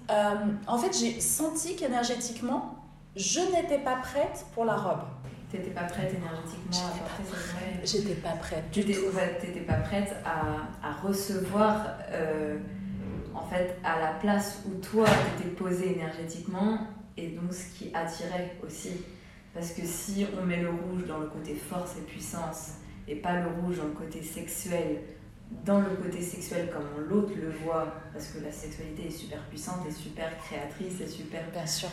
euh, 0.10 0.36
en 0.68 0.78
fait, 0.78 0.98
j'ai 0.98 1.20
senti 1.22 1.76
qu'énergétiquement, 1.76 2.76
je 3.16 3.40
n'étais 3.40 3.80
pas 3.80 3.98
prête 3.98 4.46
pour 4.54 4.66
la 4.66 4.76
robe. 4.76 5.04
T'étais 5.52 5.70
pas 5.70 5.84
prête 5.84 6.12
énergétiquement 6.14 6.88
à 6.88 6.98
porter 6.98 7.24
cette 7.26 7.40
vraie. 7.40 7.86
J'étais 7.86 8.16
pas 8.22 8.32
prête 8.32 8.64
ouais, 8.76 9.38
t'étais 9.40 9.60
pas 9.60 9.76
prête 9.76 10.16
à, 10.26 10.88
à 10.88 10.94
recevoir, 10.94 11.86
euh, 12.12 12.58
en 13.36 13.46
fait, 13.46 13.78
à 13.84 14.00
la 14.00 14.14
place 14.20 14.64
où 14.66 14.80
toi 14.82 15.06
t'étais 15.38 15.50
posée 15.52 15.94
énergétiquement, 15.94 16.80
et 17.18 17.28
donc 17.30 17.54
ce 17.54 17.78
qui 17.78 17.92
attirait 17.94 18.56
aussi. 18.66 18.92
Parce 19.54 19.72
que 19.72 19.86
si 19.86 20.26
on 20.40 20.46
met 20.46 20.62
le 20.62 20.70
rouge 20.70 21.06
dans 21.08 21.20
le 21.20 21.28
côté 21.28 21.54
force 21.56 21.92
et 21.98 22.02
puissance, 22.02 22.72
et 23.08 23.16
pas 23.16 23.40
le 23.40 23.48
rouge 23.62 23.78
dans 23.78 23.84
le 23.86 23.92
côté 23.92 24.24
sexuel, 24.24 25.02
dans 25.66 25.80
le 25.80 25.90
côté 26.02 26.22
sexuel 26.22 26.70
comme 26.72 27.06
l'autre 27.08 27.34
le 27.40 27.52
voit, 27.64 27.94
parce 28.14 28.28
que 28.28 28.44
la 28.44 28.52
sexualité 28.52 29.08
est 29.08 29.12
super 29.12 29.40
puissante 29.50 29.86
et 29.88 29.92
super 29.92 30.36
créatrice 30.40 31.00
et 31.02 31.08
super 31.08 31.42
Bien 31.52 31.68
sûr. 31.68 31.90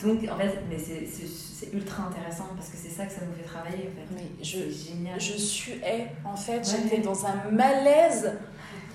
donc, 0.00 0.26
en 0.28 0.36
fait, 0.36 0.58
mais 0.68 0.78
c'est- 0.78 1.72
ultra 1.72 2.06
intéressant 2.08 2.48
parce 2.56 2.70
que 2.70 2.76
c'est 2.76 2.88
ça 2.88 3.04
que 3.06 3.12
ça 3.12 3.20
nous 3.24 3.34
fait 3.34 3.44
travailler, 3.44 3.88
en 3.92 3.94
fait. 3.94 4.14
Mais 4.38 4.42
je- 4.44 4.70
génial. 4.70 5.20
Je 5.20 5.34
suais, 5.34 6.08
en 6.24 6.34
fait, 6.34 6.56
Ouais. 6.58 6.62
j'étais 6.64 6.98
dans 6.98 7.24
un 7.26 7.50
malaise. 7.52 8.32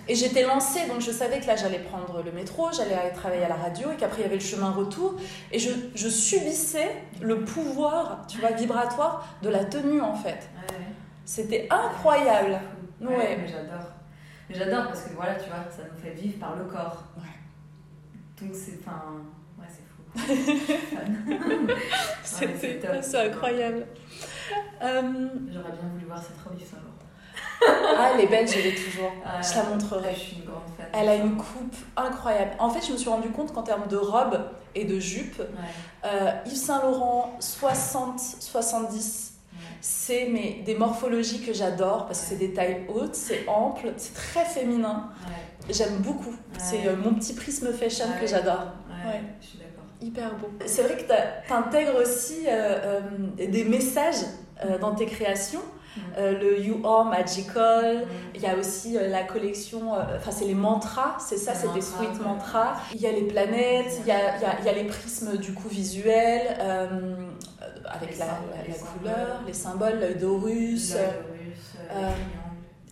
Et 0.07 0.13
j'étais 0.15 0.43
lancée, 0.43 0.85
donc 0.87 1.01
je 1.01 1.09
savais 1.11 1.39
que 1.39 1.47
là 1.47 1.55
j'allais 1.55 1.79
prendre 1.79 2.21
le 2.23 2.31
métro, 2.31 2.71
j'allais 2.71 2.93
aller 2.93 3.11
travailler 3.13 3.43
à 3.43 3.49
la 3.49 3.55
radio 3.55 3.91
et 3.91 3.95
qu'après 3.95 4.19
il 4.19 4.23
y 4.23 4.25
avait 4.25 4.35
le 4.35 4.41
chemin 4.41 4.69
retour. 4.71 5.15
Et 5.51 5.57
je, 5.59 5.69
je 5.95 6.07
subissais 6.07 6.91
le 7.21 7.43
pouvoir, 7.43 8.25
tu 8.27 8.39
vois, 8.39 8.51
vibratoire 8.51 9.27
de 9.41 9.49
la 9.49 9.65
tenue 9.65 10.01
en 10.01 10.13
fait. 10.15 10.29
Ouais, 10.55 10.75
ouais. 10.77 10.85
C'était 11.25 11.67
incroyable. 11.71 12.59
Ouais, 13.01 13.15
Ouais. 13.17 13.37
mais 13.41 13.47
j'adore. 13.47 13.87
Mais 14.49 14.55
j'adore 14.55 14.85
parce 14.85 15.01
que 15.01 15.13
voilà, 15.15 15.33
tu 15.35 15.49
vois, 15.49 15.57
ça 15.75 15.81
nous 15.91 15.97
fait 15.99 16.11
vivre 16.13 16.37
par 16.39 16.55
le 16.55 16.65
corps. 16.65 17.03
Ouais. 17.17 17.23
Donc 18.45 18.53
c'est. 18.55 18.77
Enfin. 18.79 19.01
Ouais, 19.57 19.65
c'est 19.67 19.83
fou. 19.87 20.03
C'était 22.23 22.79
c'est 23.01 23.17
incroyable. 23.27 23.87
Euh, 24.83 25.01
J'aurais 25.51 25.71
bien 25.71 25.89
voulu 25.91 26.05
voir 26.05 26.21
cette 26.21 26.35
Saint 26.37 26.77
Laurent. 26.77 26.94
ah, 27.97 28.12
elle 28.13 28.21
est 28.21 28.28
belle, 28.28 28.47
je 28.47 28.60
l'ai 28.60 28.75
toujours. 28.75 29.12
Ah, 29.25 29.41
Je 29.41 29.56
la 29.58 29.63
Je 29.65 29.69
montrerai. 29.69 30.15
suis 30.15 30.38
une 30.38 30.45
grande 30.45 30.63
fan. 30.78 30.86
Elle 30.93 31.10
a 31.10 31.15
une 31.15 31.38
coupe 31.38 31.75
incroyable. 31.97 32.51
En 32.60 32.69
fait, 32.69 32.86
je 32.86 32.91
me 32.93 32.97
suis 32.97 33.10
rendu 33.10 33.30
compte 33.30 33.54
qu'en 33.54 33.63
termes 33.63 33.88
de 33.88 33.97
robe 33.97 34.39
et 34.75 34.86
de 34.86 34.99
jupe, 34.99 35.39
Ouais. 35.39 35.45
euh, 36.06 36.32
Yves 36.45 36.56
Saint 36.56 36.82
Laurent 36.84 37.38
60-70, 37.41 38.93
ouais. 38.93 39.60
c'est 39.82 40.28
mais, 40.32 40.62
des 40.65 40.75
morphologies 40.75 41.41
que 41.41 41.54
j'adore 41.54 42.06
parce 42.06 42.21
que 42.21 42.25
c'est 42.28 42.36
des 42.38 42.54
tailles 42.54 42.86
hautes, 42.88 43.15
c'est 43.15 43.47
ample, 43.47 43.93
c'est 43.97 44.13
très 44.13 44.45
féminin. 44.45 45.10
Ouais. 45.25 45.73
J'aime 45.73 45.97
beaucoup. 45.97 46.36
C'est 46.60 46.88
euh, 46.88 46.95
mon 46.95 47.13
petit 47.15 47.34
prisme 47.34 47.71
fashion 47.73 48.06
que 48.19 48.28
j'adore. 48.28 48.65
Je 49.41 49.47
suis 49.47 49.58
d'accord. 49.58 49.84
Hyper 50.01 50.36
beau. 50.36 50.49
C'est 50.65 50.84
vrai 50.84 50.97
que 50.97 51.04
tu 51.47 51.54
intègres 51.54 51.95
aussi 52.01 52.45
euh, 52.47 52.99
des 53.38 53.63
messages 53.63 54.25
dans 54.80 54.93
tes 54.95 55.06
créations. 55.06 55.62
Euh, 56.17 56.39
le 56.39 56.60
You 56.62 56.81
Are 56.86 57.05
Magical, 57.05 58.05
il 58.34 58.41
y 58.41 58.45
a 58.47 58.55
aussi 58.55 58.97
euh, 58.97 59.08
la 59.10 59.23
collection, 59.23 59.93
euh, 59.95 60.17
enfin 60.17 60.31
c'est 60.31 60.45
les 60.45 60.53
mantras, 60.55 61.17
c'est 61.19 61.38
ça, 61.38 61.53
c'est 61.53 61.67
des 61.73 61.79
ouais. 61.79 62.23
mantras. 62.23 62.75
Il 62.93 63.01
y 63.01 63.08
a 63.08 63.12
les 63.12 63.23
planètes, 63.23 63.97
il 64.01 64.08
y 64.08 64.12
a, 64.12 64.36
il 64.38 64.41
y 64.41 64.45
a- 64.45 64.60
il 64.60 64.65
y 64.65 64.69
a 64.69 64.73
les 64.73 64.86
prismes 64.86 65.38
du 65.38 65.53
coup 65.53 65.67
visuels, 65.69 66.47
avec 67.86 68.17
la, 68.17 68.25
symboles, 68.25 68.49
la- 68.51 68.67
la 68.67 68.73
symboles. 68.73 68.99
couleur, 68.99 69.41
les 69.47 69.53
symboles, 69.53 69.99
l'œil 69.99 70.15
d'Horus. 70.15 70.95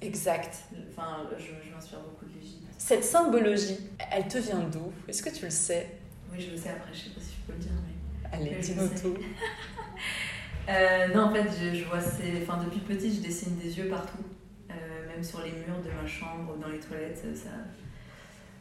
Exact. 0.01 0.55
Enfin, 0.91 1.17
je, 1.37 1.45
je 1.45 1.73
m'inspire 1.73 1.99
beaucoup 1.99 2.25
de 2.25 2.37
l'Égypte. 2.39 2.63
Cette 2.77 3.03
symbologie, 3.05 3.79
elle 4.11 4.27
te 4.27 4.37
vient 4.37 4.59
d'où? 4.71 4.91
Est-ce 5.07 5.23
que 5.23 5.29
tu 5.29 5.45
le 5.45 5.51
sais? 5.51 5.89
Oui, 6.31 6.41
je 6.41 6.51
le 6.51 6.57
sais 6.57 6.69
après, 6.69 6.91
je 6.93 6.99
sais 6.99 7.09
pas 7.11 7.21
si 7.21 7.27
je 7.39 7.47
peux 7.47 7.53
le 7.57 7.59
dire, 7.63 7.71
mais. 7.73 8.37
Allez, 8.37 8.55
dis-nous 8.61 8.87
tout. 8.89 9.15
Euh, 10.69 11.07
non, 11.13 11.23
en 11.23 11.33
fait, 11.33 11.47
je, 11.73 11.83
vois 11.85 11.99
ces... 11.99 12.41
enfin, 12.41 12.61
depuis 12.63 12.79
petite, 12.79 13.15
je 13.15 13.21
dessine 13.21 13.55
des 13.57 13.77
yeux 13.77 13.89
partout, 13.89 14.23
Euh, 14.71 15.07
même 15.07 15.23
sur 15.23 15.41
les 15.41 15.51
murs 15.51 15.81
de 15.83 15.91
ma 15.91 16.07
chambre, 16.07 16.55
dans 16.61 16.69
les 16.69 16.79
toilettes. 16.79 17.23
Ça... 17.35 17.49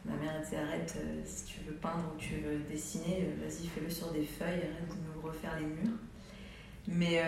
Ma 0.05 0.15
mère 0.17 0.33
elle 0.35 0.43
disait 0.43 0.57
arrête, 0.57 0.97
euh, 0.97 1.21
si 1.23 1.45
tu 1.45 1.59
veux 1.65 1.75
peindre 1.75 2.03
ou 2.13 2.19
tu 2.19 2.35
veux 2.35 2.57
dessiner, 2.69 3.29
vas-y, 3.41 3.67
fais-le 3.67 3.89
sur 3.89 4.11
des 4.11 4.23
feuilles, 4.23 4.49
arrête 4.49 4.89
de 4.89 5.17
me 5.17 5.25
refaire 5.25 5.51
les 5.57 5.65
murs. 5.65 5.97
Mais 6.85 7.23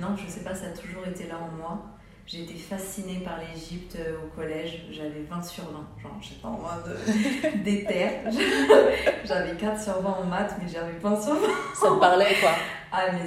non, 0.00 0.16
je 0.16 0.28
sais 0.28 0.40
pas, 0.40 0.52
ça 0.52 0.66
a 0.66 0.70
toujours 0.70 1.06
été 1.06 1.28
là 1.28 1.38
en 1.38 1.56
moi. 1.56 1.86
J'ai 2.26 2.42
été 2.42 2.54
fascinée 2.54 3.20
par 3.24 3.38
l'Égypte 3.38 3.96
au 4.24 4.26
collège, 4.34 4.86
j'avais 4.90 5.22
20 5.22 5.42
sur 5.42 5.62
20, 5.70 5.70
genre 6.02 6.18
j'étais 6.20 6.44
en 6.44 6.58
mode 6.58 7.62
déter. 7.64 8.08
j'avais 9.24 9.56
4 9.56 9.80
sur 9.80 10.02
20 10.02 10.10
en 10.10 10.24
maths, 10.24 10.56
mais 10.60 10.68
j'avais 10.68 10.98
20 10.98 11.22
sur 11.22 11.34
20 11.34 11.40
Ça 11.72 11.86
te 11.90 12.00
parlait 12.00 12.34
quoi 12.40 12.54
ah, 12.92 13.06
mais 13.12 13.20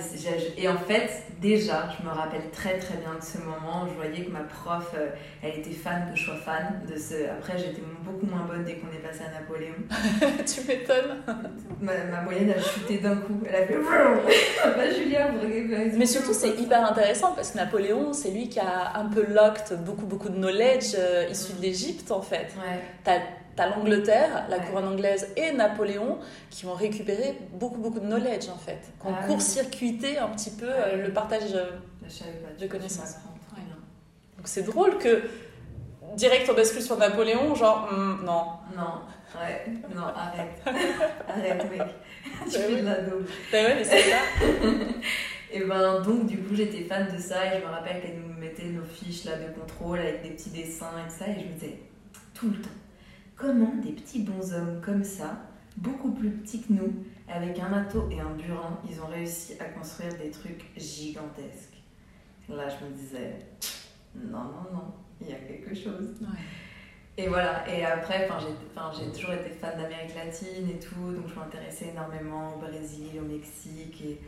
et 0.57 0.67
en 0.67 0.77
fait, 0.77 1.23
déjà, 1.41 1.87
je 1.97 2.05
me 2.05 2.11
rappelle 2.11 2.49
très 2.51 2.77
très 2.77 2.95
bien 2.97 3.15
de 3.17 3.23
ce 3.23 3.37
moment. 3.37 3.87
Je 3.87 3.93
voyais 3.93 4.25
que 4.25 4.31
ma 4.31 4.41
prof, 4.41 4.91
euh, 4.95 5.09
elle 5.41 5.59
était 5.59 5.71
fan 5.71 6.09
que 6.11 6.19
je 6.19 6.25
sois 6.25 6.35
fan 6.35 6.81
de 6.85 6.97
ce. 6.97 7.29
Après, 7.29 7.57
j'étais 7.57 7.81
beaucoup 8.03 8.25
moins 8.25 8.45
bonne 8.45 8.65
dès 8.65 8.75
qu'on 8.75 8.87
est 8.87 9.01
passé 9.01 9.21
à 9.23 9.39
Napoléon. 9.39 9.75
Tu 10.45 10.67
m'étonnes. 10.67 11.23
Ma, 11.79 11.93
ma 12.11 12.21
moyenne 12.21 12.51
a 12.51 12.59
chuté 12.59 12.97
d'un 12.97 13.15
coup. 13.15 13.41
Elle 13.47 13.55
a 13.55 13.65
fait. 13.65 13.77
bah, 14.65 14.91
Julia, 14.91 15.31
vous. 15.31 15.97
Mais 15.97 16.05
surtout, 16.05 16.33
c'est 16.33 16.59
hyper 16.59 16.85
intéressant 16.85 17.31
parce 17.33 17.51
que 17.51 17.57
Napoléon, 17.57 18.11
c'est 18.11 18.31
lui 18.31 18.49
qui 18.49 18.59
a 18.59 18.97
un 18.97 19.05
peu 19.05 19.25
locked 19.25 19.81
beaucoup, 19.85 20.05
beaucoup 20.05 20.29
de 20.29 20.37
knowledge 20.37 20.93
euh, 20.97 21.27
issu 21.31 21.53
de 21.53 21.61
l'Égypte 21.61 22.11
en 22.11 22.21
fait. 22.21 22.53
Ouais, 22.57 22.79
T'as 23.05 23.19
as, 23.61 23.69
l'Angleterre, 23.69 24.45
la 24.49 24.57
Ouais. 24.57 24.63
couronne 24.65 24.87
anglaise 24.87 25.27
et 25.35 25.51
Napoléon 25.51 26.19
qui 26.49 26.65
ont 26.65 26.73
récupéré 26.73 27.37
beaucoup, 27.53 27.79
beaucoup 27.79 27.99
de 27.99 28.05
knowledge 28.05 28.49
en 28.49 28.57
fait. 28.57 28.79
Qui 28.99 29.07
ont 29.07 29.15
Ah 29.19 29.27
court-circuité 29.27 30.17
un 30.17 30.29
petit 30.29 30.51
peu 30.51 30.67
euh, 30.69 30.95
Ouais. 30.97 31.07
le 31.07 31.13
partage. 31.13 31.53
euh. 31.53 31.65
pas. 32.01 32.61
De 32.61 32.67
connaissances. 32.67 33.15
Ouais. 33.55 33.63
Donc 34.37 34.47
c'est 34.47 34.63
drôle 34.63 34.97
que 34.97 35.23
direct 36.15 36.49
on 36.51 36.53
bascule 36.55 36.81
sur 36.81 36.97
Napoléon, 36.97 37.55
genre 37.55 37.87
hmm, 37.91 38.23
non. 38.25 38.43
Non, 38.75 39.01
ouais, 39.39 39.65
non, 39.95 40.03
arrête. 40.03 40.61
arrête, 41.27 41.71
mec. 41.71 41.81
tu 42.51 42.57
fais 42.59 42.81
de 42.81 42.85
la. 42.85 42.95
Bah 43.01 43.09
ouais, 43.53 43.75
mais 43.75 43.83
c'est 43.83 44.01
ça. 44.01 44.17
Et 45.55 45.59
ben 45.65 46.01
donc 46.01 46.25
du 46.25 46.39
coup 46.39 46.55
j'étais 46.55 46.83
fan 46.85 47.07
de 47.15 47.21
ça 47.21 47.45
et 47.45 47.59
je 47.59 47.63
me 47.63 47.69
rappelle 47.71 48.01
qu'elle 48.01 48.17
nous 48.19 48.33
mettait 48.39 48.63
nos 48.69 48.83
fiches 48.83 49.25
là 49.25 49.33
de 49.37 49.53
contrôle 49.53 49.99
avec 49.99 50.23
des 50.23 50.29
petits 50.31 50.49
dessins 50.49 50.89
et 50.97 51.07
tout 51.07 51.15
ça 51.19 51.25
et 51.29 51.35
je 51.39 51.45
me 51.45 51.53
disais 51.53 51.77
tout 52.33 52.47
le 52.49 52.55
temps 52.59 52.69
comment 53.35 53.75
des 53.83 53.91
petits 53.91 54.23
bonshommes 54.23 54.81
comme 54.81 55.03
ça, 55.03 55.41
beaucoup 55.77 56.11
plus 56.11 56.29
petits 56.29 56.61
que 56.61 56.73
nous, 56.73 56.93
avec 57.27 57.59
un 57.59 57.69
matos 57.69 58.11
et 58.11 58.19
un 58.19 58.31
burin, 58.31 58.79
ils 58.89 58.99
ont 59.01 59.07
réussi 59.07 59.53
à 59.59 59.65
construire 59.65 60.13
des 60.17 60.29
trucs 60.29 60.65
gigantesques? 60.77 61.81
Là 62.49 62.67
je 62.69 62.85
me 62.85 62.91
disais 62.91 63.39
non 64.15 64.43
non 64.43 64.73
non, 64.73 64.93
il 65.21 65.29
y 65.29 65.33
a 65.33 65.39
quelque 65.39 65.73
chose. 65.73 66.15
Et 67.15 67.27
voilà, 67.27 67.63
et 67.71 67.85
après, 67.85 68.27
j'ai 68.97 69.11
toujours 69.11 69.33
été 69.33 69.51
fan 69.51 69.79
d'Amérique 69.79 70.15
latine 70.15 70.67
et 70.67 70.79
tout, 70.79 71.13
donc 71.13 71.27
je 71.27 71.35
m'intéressais 71.39 71.89
énormément 71.89 72.55
au 72.55 72.59
Brésil, 72.59 73.19
au 73.19 73.25
Mexique. 73.25 74.01
Et 74.03 74.19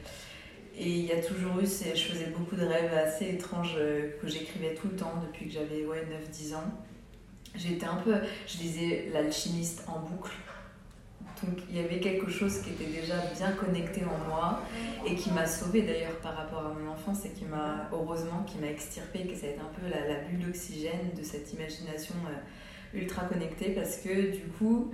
et 0.78 0.90
il 0.90 1.06
y 1.06 1.12
a 1.14 1.22
toujours 1.22 1.60
eu, 1.60 1.66
ces, 1.66 1.96
je 1.96 2.12
faisais 2.12 2.28
beaucoup 2.28 2.56
de 2.56 2.66
rêves 2.66 2.94
assez 2.94 3.30
étranges 3.30 3.76
euh, 3.78 4.12
que 4.22 4.28
j'écrivais 4.28 4.74
tout 4.74 4.90
le 4.90 4.96
temps 4.98 5.14
depuis 5.26 5.48
que 5.48 5.54
j'avais 5.54 5.86
ouais, 5.86 6.06
9-10 6.32 6.56
ans. 6.56 6.72
J'étais 7.56 7.86
un 7.86 7.96
peu, 7.96 8.16
je 8.48 8.58
lisais 8.58 9.10
L'alchimiste 9.14 9.84
en 9.88 10.00
boucle. 10.00 10.32
Donc 11.44 11.64
il 11.70 11.76
y 11.76 11.80
avait 11.80 12.00
quelque 12.00 12.30
chose 12.30 12.62
qui 12.62 12.70
était 12.72 12.86
déjà 12.86 13.16
bien 13.38 13.52
connecté 13.52 14.04
en 14.06 14.30
moi 14.30 14.62
et 15.06 15.16
qui 15.16 15.32
m'a 15.32 15.46
sauvée 15.46 15.82
d'ailleurs 15.82 16.18
par 16.22 16.36
rapport 16.36 16.66
à 16.66 16.74
mon 16.74 16.90
enfance 16.90 17.26
et 17.26 17.32
qui 17.32 17.46
m'a, 17.46 17.90
heureusement, 17.92 18.44
qui 18.44 18.58
m'a 18.58 18.68
extirpé, 18.68 19.28
que 19.28 19.36
ça 19.36 19.48
a 19.48 19.50
été 19.50 19.60
un 19.60 19.80
peu 19.80 19.88
la, 19.90 20.08
la 20.08 20.20
bulle 20.22 20.46
d'oxygène 20.46 21.12
de 21.16 21.24
cette 21.24 21.52
imagination 21.54 22.16
euh, 22.30 22.98
ultra 22.98 23.26
connectée 23.26 23.72
parce 23.72 23.98
que 23.98 24.32
du 24.32 24.48
coup, 24.58 24.92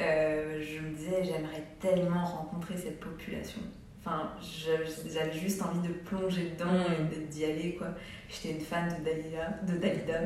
euh, 0.00 0.62
je 0.62 0.80
me 0.80 0.94
disais, 0.96 1.24
j'aimerais 1.24 1.64
tellement 1.80 2.24
rencontrer 2.24 2.76
cette 2.76 2.98
population. 2.98 3.60
Enfin, 4.06 4.30
j'avais 5.10 5.38
juste 5.38 5.62
envie 5.62 5.86
de 5.88 5.92
plonger 5.94 6.50
dedans 6.58 6.84
et 7.12 7.20
d'y 7.32 7.44
aller, 7.44 7.74
quoi. 7.78 7.88
J'étais 8.28 8.54
une 8.58 8.60
fan 8.64 8.86
de 8.88 9.02
Dalida, 9.04 9.48
de 9.66 9.78
Dalida 9.78 10.20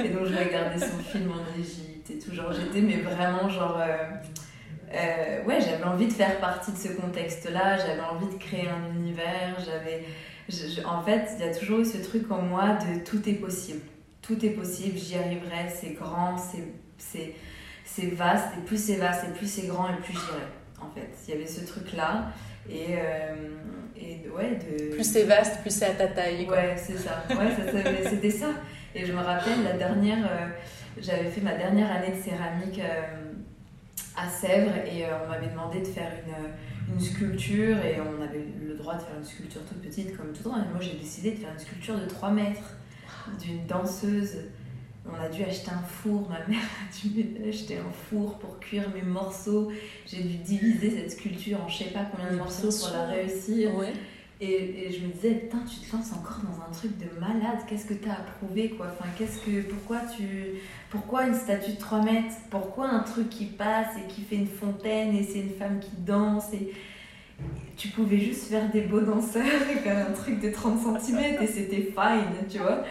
et 0.04 0.08
donc 0.10 0.26
je 0.26 0.36
regardais 0.36 0.78
son 0.86 0.98
film 0.98 1.32
en 1.32 1.58
Égypte 1.58 2.10
et 2.10 2.18
tout. 2.18 2.34
Genre, 2.34 2.52
j'étais, 2.52 2.80
mais 2.82 2.96
vraiment, 2.96 3.48
genre. 3.48 3.78
euh, 3.80 3.96
euh, 4.92 5.44
ouais, 5.44 5.60
j'avais 5.60 5.84
envie 5.84 6.06
de 6.08 6.12
faire 6.12 6.38
partie 6.40 6.72
de 6.72 6.76
ce 6.76 6.88
contexte-là, 6.88 7.78
j'avais 7.78 8.02
envie 8.02 8.28
de 8.32 8.38
créer 8.38 8.68
un 8.68 8.94
univers, 8.94 9.56
j'avais. 9.64 10.04
en 10.84 11.02
fait, 11.02 11.30
il 11.38 11.44
y 11.46 11.48
a 11.48 11.54
toujours 11.54 11.80
eu 11.80 11.84
ce 11.86 11.96
truc 11.98 12.30
en 12.30 12.42
moi 12.42 12.74
de 12.74 13.02
tout 13.02 13.26
est 13.28 13.34
possible. 13.34 13.80
tout 14.20 14.44
est 14.44 14.50
possible, 14.50 14.96
j'y 14.98 15.16
arriverai, 15.16 15.68
c'est 15.74 15.90
grand, 15.94 16.36
c'est- 16.38 16.72
c'est 16.98 17.34
c'est 17.86 18.06
vaste, 18.14 18.48
et 18.58 18.64
plus 18.64 18.82
c'est 18.82 18.96
vaste, 18.96 19.24
et 19.28 19.32
plus 19.36 19.46
c'est 19.46 19.66
grand, 19.66 19.88
et 19.88 19.96
plus 20.02 20.12
j'irai. 20.14 20.46
En 20.80 20.90
fait, 20.94 21.10
il 21.28 21.34
y 21.34 21.36
avait 21.36 21.46
ce 21.46 21.60
truc-là. 21.66 22.28
Et, 22.70 22.86
euh, 22.90 23.34
et 23.96 24.28
ouais, 24.34 24.56
de. 24.58 24.94
Plus 24.94 25.04
c'est 25.04 25.24
vaste, 25.24 25.60
plus 25.62 25.70
c'est 25.70 25.86
à 25.86 25.90
ta 25.94 26.08
taille. 26.08 26.46
quoi. 26.46 26.56
Ouais, 26.56 26.74
c'est 26.76 26.96
ça. 26.96 27.24
Ouais, 27.30 27.50
ça, 27.72 28.10
c'était 28.10 28.30
ça. 28.30 28.50
Et 28.94 29.04
je 29.04 29.12
me 29.12 29.18
rappelle, 29.20 29.62
la 29.64 29.72
dernière, 29.76 30.24
euh, 30.24 30.46
j'avais 31.00 31.30
fait 31.30 31.40
ma 31.40 31.54
dernière 31.54 31.90
année 31.90 32.10
de 32.16 32.22
céramique 32.22 32.80
euh, 32.80 33.32
à 34.16 34.28
Sèvres 34.28 34.76
et 34.86 35.04
on 35.24 35.28
m'avait 35.28 35.48
demandé 35.48 35.80
de 35.80 35.86
faire 35.86 36.12
une, 36.26 36.94
une 36.94 37.00
sculpture 37.00 37.78
et 37.84 37.98
on 38.00 38.22
avait 38.22 38.44
le 38.62 38.74
droit 38.74 38.94
de 38.94 39.00
faire 39.00 39.16
une 39.18 39.24
sculpture 39.24 39.62
toute 39.64 39.82
petite 39.82 40.16
comme 40.16 40.32
tout 40.32 40.44
le 40.44 40.50
monde. 40.50 40.64
Et 40.68 40.72
moi, 40.72 40.80
j'ai 40.80 40.96
décidé 40.96 41.32
de 41.32 41.38
faire 41.38 41.50
une 41.52 41.58
sculpture 41.58 41.98
de 41.98 42.06
3 42.06 42.30
mètres 42.30 42.76
d'une 43.42 43.66
danseuse. 43.66 44.36
On 45.06 45.22
a 45.22 45.28
dû 45.28 45.42
acheter 45.44 45.70
un 45.70 45.82
four, 45.82 46.28
ma 46.30 46.46
mère 46.46 46.62
a 46.64 47.08
dû 47.08 47.26
acheter 47.48 47.76
un 47.76 47.92
four 48.08 48.38
pour 48.38 48.58
cuire 48.58 48.88
mes 48.94 49.02
morceaux. 49.02 49.70
J'ai 50.06 50.22
dû 50.22 50.36
diviser 50.38 50.90
cette 50.90 51.12
sculpture 51.12 51.62
en 51.62 51.68
je 51.68 51.84
sais 51.84 51.90
pas 51.90 52.06
combien 52.10 52.30
de 52.32 52.36
morceaux 52.36 52.70
pour 52.70 52.96
la 52.96 53.06
réussir. 53.06 53.74
Ouais. 53.76 53.92
Et, 54.40 54.86
et 54.86 54.92
je 54.92 55.06
me 55.06 55.12
disais, 55.12 55.30
putain, 55.30 55.60
tu 55.60 55.86
te 55.86 55.94
lances 55.94 56.12
encore 56.12 56.40
dans 56.42 56.60
un 56.64 56.72
truc 56.72 56.98
de 56.98 57.20
malade, 57.20 57.60
qu'est-ce 57.68 57.86
que 57.86 57.94
t'as 57.94 58.12
à 58.12 58.24
prouver 58.38 58.70
quoi? 58.70 58.86
Enfin, 58.92 59.08
qu'est-ce 59.16 59.38
que, 59.38 59.62
pourquoi, 59.62 60.00
tu, 60.16 60.24
pourquoi 60.90 61.26
une 61.26 61.34
statue 61.34 61.72
de 61.72 61.78
3 61.78 62.02
mètres? 62.02 62.34
Pourquoi 62.50 62.88
un 62.88 63.00
truc 63.00 63.28
qui 63.30 63.46
passe 63.46 63.96
et 63.96 64.12
qui 64.12 64.22
fait 64.22 64.36
une 64.36 64.48
fontaine 64.48 65.14
et 65.14 65.22
c'est 65.22 65.40
une 65.40 65.54
femme 65.54 65.78
qui 65.78 65.92
danse 66.04 66.52
et, 66.52 66.72
tu 67.76 67.88
pouvais 67.88 68.18
juste 68.18 68.44
faire 68.44 68.70
des 68.70 68.82
beaux 68.82 69.00
danseurs 69.00 69.42
et 69.44 69.80
faire 69.80 70.08
un 70.08 70.12
truc 70.12 70.40
de 70.40 70.50
30 70.50 71.00
cm 71.00 71.42
et 71.42 71.46
c'était 71.46 71.82
fine, 71.82 72.48
tu 72.48 72.58
vois? 72.58 72.84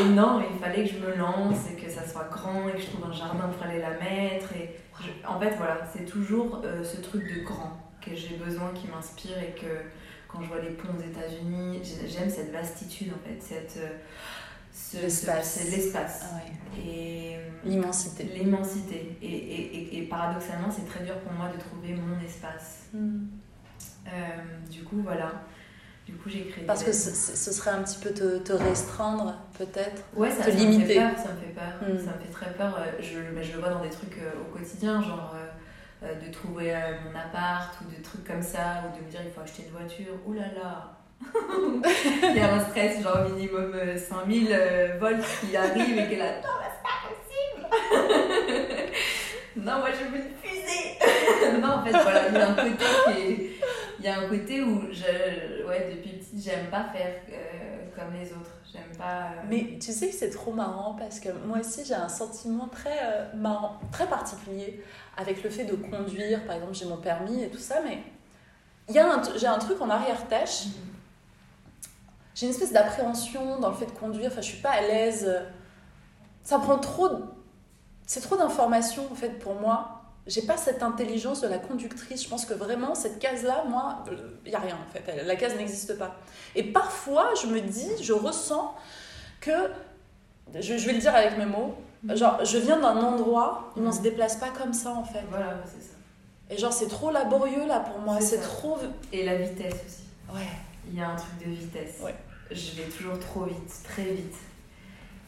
Et 0.00 0.04
non, 0.10 0.42
il 0.50 0.58
fallait 0.58 0.84
que 0.84 0.94
je 0.94 0.98
me 0.98 1.14
lance 1.16 1.58
et 1.70 1.74
que 1.80 1.90
ça 1.90 2.06
soit 2.06 2.28
grand 2.30 2.68
et 2.68 2.72
que 2.72 2.80
je 2.80 2.86
trouve 2.86 3.04
un 3.06 3.12
jardin 3.12 3.48
pour 3.48 3.62
aller 3.66 3.80
la 3.80 3.90
mettre. 3.90 4.52
Et 4.56 4.76
je- 5.00 5.26
en 5.28 5.38
fait, 5.38 5.54
voilà, 5.56 5.78
c'est 5.92 6.04
toujours 6.06 6.62
euh, 6.64 6.82
ce 6.82 7.00
truc 7.00 7.22
de 7.22 7.42
grand 7.44 7.76
que 8.00 8.14
j'ai 8.14 8.36
besoin, 8.36 8.70
qui 8.74 8.86
m'inspire 8.88 9.38
et 9.38 9.54
que 9.60 9.82
quand 10.28 10.42
je 10.42 10.48
vois 10.48 10.60
les 10.60 10.70
ponts 10.70 10.88
aux 10.98 11.02
États-Unis, 11.02 11.80
j'ai- 11.82 12.08
j'aime 12.08 12.30
cette 12.30 12.50
vastitude 12.52 13.12
en 13.12 13.28
fait, 13.28 13.40
cette, 13.40 13.76
euh, 13.78 13.88
ce- 14.72 14.96
L'espace. 14.98 15.54
ce- 15.54 15.58
c'est 15.60 15.70
l'espace 15.76 16.24
Ah 16.32 16.36
ouais. 16.36 16.82
et 16.82 17.36
L'immensité. 17.64 18.24
l'immensité. 18.24 19.16
Et, 19.22 19.26
et, 19.26 19.76
et, 19.76 19.98
et 19.98 20.02
paradoxalement, 20.06 20.70
c'est 20.70 20.86
très 20.86 21.04
dur 21.04 21.18
pour 21.20 21.32
moi 21.32 21.48
de 21.54 21.58
trouver 21.60 21.94
mon 21.94 22.18
espace. 22.24 22.86
Hmm. 22.92 23.26
Euh, 24.06 24.10
du 24.70 24.82
coup, 24.84 25.00
voilà. 25.02 25.30
Du 26.06 26.12
coup, 26.14 26.28
j'ai 26.28 26.44
créé. 26.46 26.64
Parce 26.66 26.80
des- 26.80 26.86
que 26.86 26.92
ce, 26.92 27.52
serait 27.52 27.70
un 27.70 27.82
petit 27.82 27.98
peu 27.98 28.10
te, 28.10 28.38
te 28.38 28.52
restreindre, 28.52 29.34
peut-être. 29.58 30.02
Ouais, 30.14 30.30
ça, 30.30 30.44
te 30.44 30.50
ça 30.50 30.56
limiter. 30.56 30.82
me 30.82 30.86
fait 30.88 30.94
peur, 31.00 31.10
ça 31.24 31.32
me 31.32 31.40
fait 31.40 31.54
peur. 31.54 31.72
Mm. 31.88 31.98
Ça 31.98 32.12
me 32.12 32.18
fait 32.24 32.32
très 32.32 32.52
peur. 32.52 32.78
Euh, 32.78 33.00
Je, 33.00 33.18
mais 33.34 33.42
je 33.42 33.52
le 33.54 33.60
vois 33.60 33.70
dans 33.70 33.80
des 33.82 33.88
trucs 33.90 34.18
euh, 34.18 34.30
au 34.42 34.56
quotidien, 34.56 35.00
genre 35.02 35.34
euh, 36.04 36.14
de 36.14 36.30
trouver 36.32 36.74
euh, 36.74 36.78
mon 37.04 37.18
appart 37.18 37.74
ou 37.80 37.90
des 37.90 38.02
trucs 38.02 38.24
comme 38.26 38.42
ça, 38.42 38.84
ou 38.84 38.98
de 38.98 39.04
me 39.04 39.10
dire 39.10 39.20
il 39.24 39.32
faut 39.32 39.40
acheter 39.40 39.62
une 39.66 39.70
voiture. 39.76 40.14
Ouh 40.26 40.34
là 40.34 40.42
là 40.54 40.90
Il 42.30 42.36
y 42.36 42.40
a 42.40 42.52
un 42.54 42.60
stress, 42.68 43.02
genre 43.02 43.20
minimum 43.30 43.72
euh, 43.74 43.96
5000 43.96 44.48
euh, 44.52 44.98
volts 45.00 45.24
qui 45.40 45.56
arrive 45.56 45.98
et 45.98 46.06
qui 46.08 46.14
est 46.14 46.18
là. 46.18 46.32
Non, 46.42 46.58
mais 46.60 46.68
c'est 46.74 46.82
pas 46.84 47.00
possible 47.08 48.44
Non, 49.56 49.78
moi 49.78 49.88
je 49.92 50.04
veux 50.10 50.16
une 50.22 50.34
fusée 50.42 50.98
Non, 51.62 51.68
en 51.76 51.84
fait, 51.84 51.92
voilà, 51.92 52.28
il 52.28 52.34
y 52.34 52.38
a 52.38 52.48
un 52.50 52.54
côté 52.54 52.84
qui 53.06 53.20
est- 53.20 53.50
Il 53.98 54.04
y 54.04 54.08
a 54.08 54.18
un 54.18 54.28
côté 54.28 54.62
où, 54.62 54.82
je, 54.92 55.66
ouais, 55.66 55.94
depuis 55.96 56.18
petite, 56.18 56.42
j'aime 56.42 56.66
pas 56.70 56.84
faire 56.84 57.14
euh, 57.30 57.86
comme 57.96 58.12
les 58.14 58.30
autres. 58.32 58.50
J'aime 58.72 58.96
pas. 58.98 59.26
euh, 59.26 59.42
Mais 59.48 59.78
tu 59.80 59.92
sais 59.92 60.08
que 60.08 60.14
c'est 60.14 60.30
trop 60.30 60.52
marrant 60.52 60.94
parce 60.98 61.20
que 61.20 61.28
moi 61.46 61.58
aussi 61.60 61.84
j'ai 61.84 61.94
un 61.94 62.08
sentiment 62.08 62.66
très 62.66 62.98
euh, 63.04 63.32
marrant, 63.36 63.78
très 63.92 64.06
particulier 64.08 64.82
avec 65.16 65.42
le 65.44 65.50
fait 65.50 65.64
de 65.64 65.76
conduire. 65.76 66.44
Par 66.44 66.56
exemple, 66.56 66.74
j'ai 66.74 66.86
mon 66.86 66.96
permis 66.96 67.42
et 67.44 67.48
tout 67.48 67.58
ça, 67.58 67.76
mais 67.84 67.98
il 68.88 68.94
y 68.94 68.98
a 68.98 69.22
j'ai 69.36 69.46
un 69.46 69.58
truc 69.58 69.80
en 69.80 69.88
arrière-tâche. 69.90 70.64
J'ai 72.34 72.46
une 72.46 72.52
espèce 72.52 72.72
d'appréhension 72.72 73.60
dans 73.60 73.68
le 73.68 73.76
fait 73.76 73.86
de 73.86 73.92
conduire. 73.92 74.30
Enfin, 74.32 74.40
je 74.40 74.48
suis 74.48 74.60
pas 74.60 74.70
à 74.72 74.80
l'aise. 74.80 75.32
Ça 76.42 76.58
prend 76.58 76.78
trop. 76.78 77.08
C'est 78.06 78.20
trop 78.20 78.36
d'informations 78.36 79.04
en 79.10 79.14
fait 79.14 79.38
pour 79.38 79.54
moi. 79.54 79.93
J'ai 80.26 80.42
pas 80.42 80.56
cette 80.56 80.82
intelligence 80.82 81.42
de 81.42 81.48
la 81.48 81.58
conductrice. 81.58 82.24
Je 82.24 82.28
pense 82.28 82.46
que 82.46 82.54
vraiment 82.54 82.94
cette 82.94 83.18
case-là, 83.18 83.64
moi, 83.68 84.04
il 84.46 84.52
y 84.52 84.54
a 84.54 84.58
rien 84.58 84.76
en 84.76 84.90
fait. 84.90 85.22
La 85.24 85.36
case 85.36 85.54
n'existe 85.56 85.98
pas. 85.98 86.16
Et 86.54 86.62
parfois, 86.62 87.30
je 87.40 87.46
me 87.48 87.60
dis, 87.60 87.90
je 88.02 88.12
ressens 88.12 88.74
que, 89.40 89.70
je, 90.54 90.78
je 90.78 90.86
vais 90.86 90.94
le 90.94 91.00
dire 91.00 91.14
avec 91.14 91.36
mes 91.36 91.44
mots, 91.44 91.74
genre, 92.14 92.42
je 92.44 92.56
viens 92.58 92.78
d'un 92.78 92.96
endroit 92.96 93.72
où 93.76 93.80
on 93.80 93.92
se 93.92 94.00
déplace 94.00 94.36
pas 94.36 94.48
comme 94.50 94.72
ça 94.72 94.92
en 94.92 95.04
fait. 95.04 95.22
Voilà, 95.28 95.56
c'est 95.66 95.82
ça. 95.82 95.94
Et 96.50 96.58
genre, 96.58 96.72
c'est 96.72 96.88
trop 96.88 97.10
laborieux 97.10 97.66
là 97.66 97.80
pour 97.80 97.98
moi. 97.98 98.20
C'est 98.20 98.40
trop. 98.40 98.78
Et 99.12 99.24
la 99.24 99.36
vitesse 99.36 99.74
aussi. 99.86 100.34
Ouais. 100.34 100.48
Il 100.90 100.98
y 100.98 101.02
a 101.02 101.10
un 101.10 101.16
truc 101.16 101.46
de 101.46 101.50
vitesse. 101.50 102.00
Ouais. 102.02 102.14
Je 102.50 102.72
vais 102.72 102.88
toujours 102.88 103.18
trop 103.18 103.44
vite, 103.44 103.72
très 103.84 104.04
vite. 104.04 104.36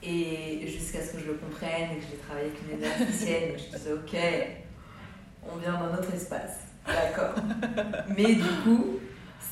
Et 0.02 0.66
jusqu'à 0.68 1.02
ce 1.02 1.12
que 1.12 1.18
je 1.18 1.26
le 1.26 1.34
comprenne 1.34 1.92
et 1.92 1.96
que 1.96 2.04
j'ai 2.10 2.18
travaillé 2.18 2.48
avec 2.48 2.58
une 2.62 2.78
énergéticienne, 2.78 3.52
je 3.56 3.76
disais 3.76 3.92
ok, 3.92 4.16
on 5.52 5.56
vient 5.58 5.74
dans 5.74 5.92
notre 5.92 6.12
espace. 6.14 6.66
D'accord. 6.86 7.34
Mais 8.16 8.34
du 8.34 8.48
coup, 8.64 8.98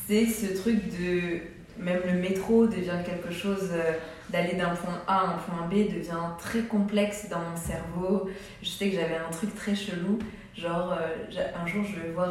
c'est 0.07 0.27
ce 0.27 0.57
truc 0.57 0.77
de. 0.99 1.41
Même 1.77 2.03
le 2.07 2.21
métro 2.21 2.69
devient 2.69 3.03
quelque 3.05 3.33
chose 3.33 3.71
euh, 3.73 3.95
d'aller 4.31 4.55
d'un 4.55 4.77
point 4.77 5.03
A 5.09 5.23
à 5.23 5.27
un 5.27 5.39
point 5.39 5.67
B 5.67 5.93
devient 5.93 6.31
très 6.39 6.63
complexe 6.63 7.29
dans 7.29 7.41
mon 7.41 7.57
cerveau. 7.57 8.31
Je 8.63 8.69
sais 8.69 8.91
que 8.91 8.95
j'avais 8.95 9.17
un 9.17 9.31
truc 9.31 9.53
très 9.57 9.75
chelou. 9.75 10.21
Genre, 10.57 10.93
euh, 10.93 11.43
un 11.61 11.67
jour, 11.67 11.83
je 11.85 11.99
vais 11.99 12.13
voir 12.13 12.31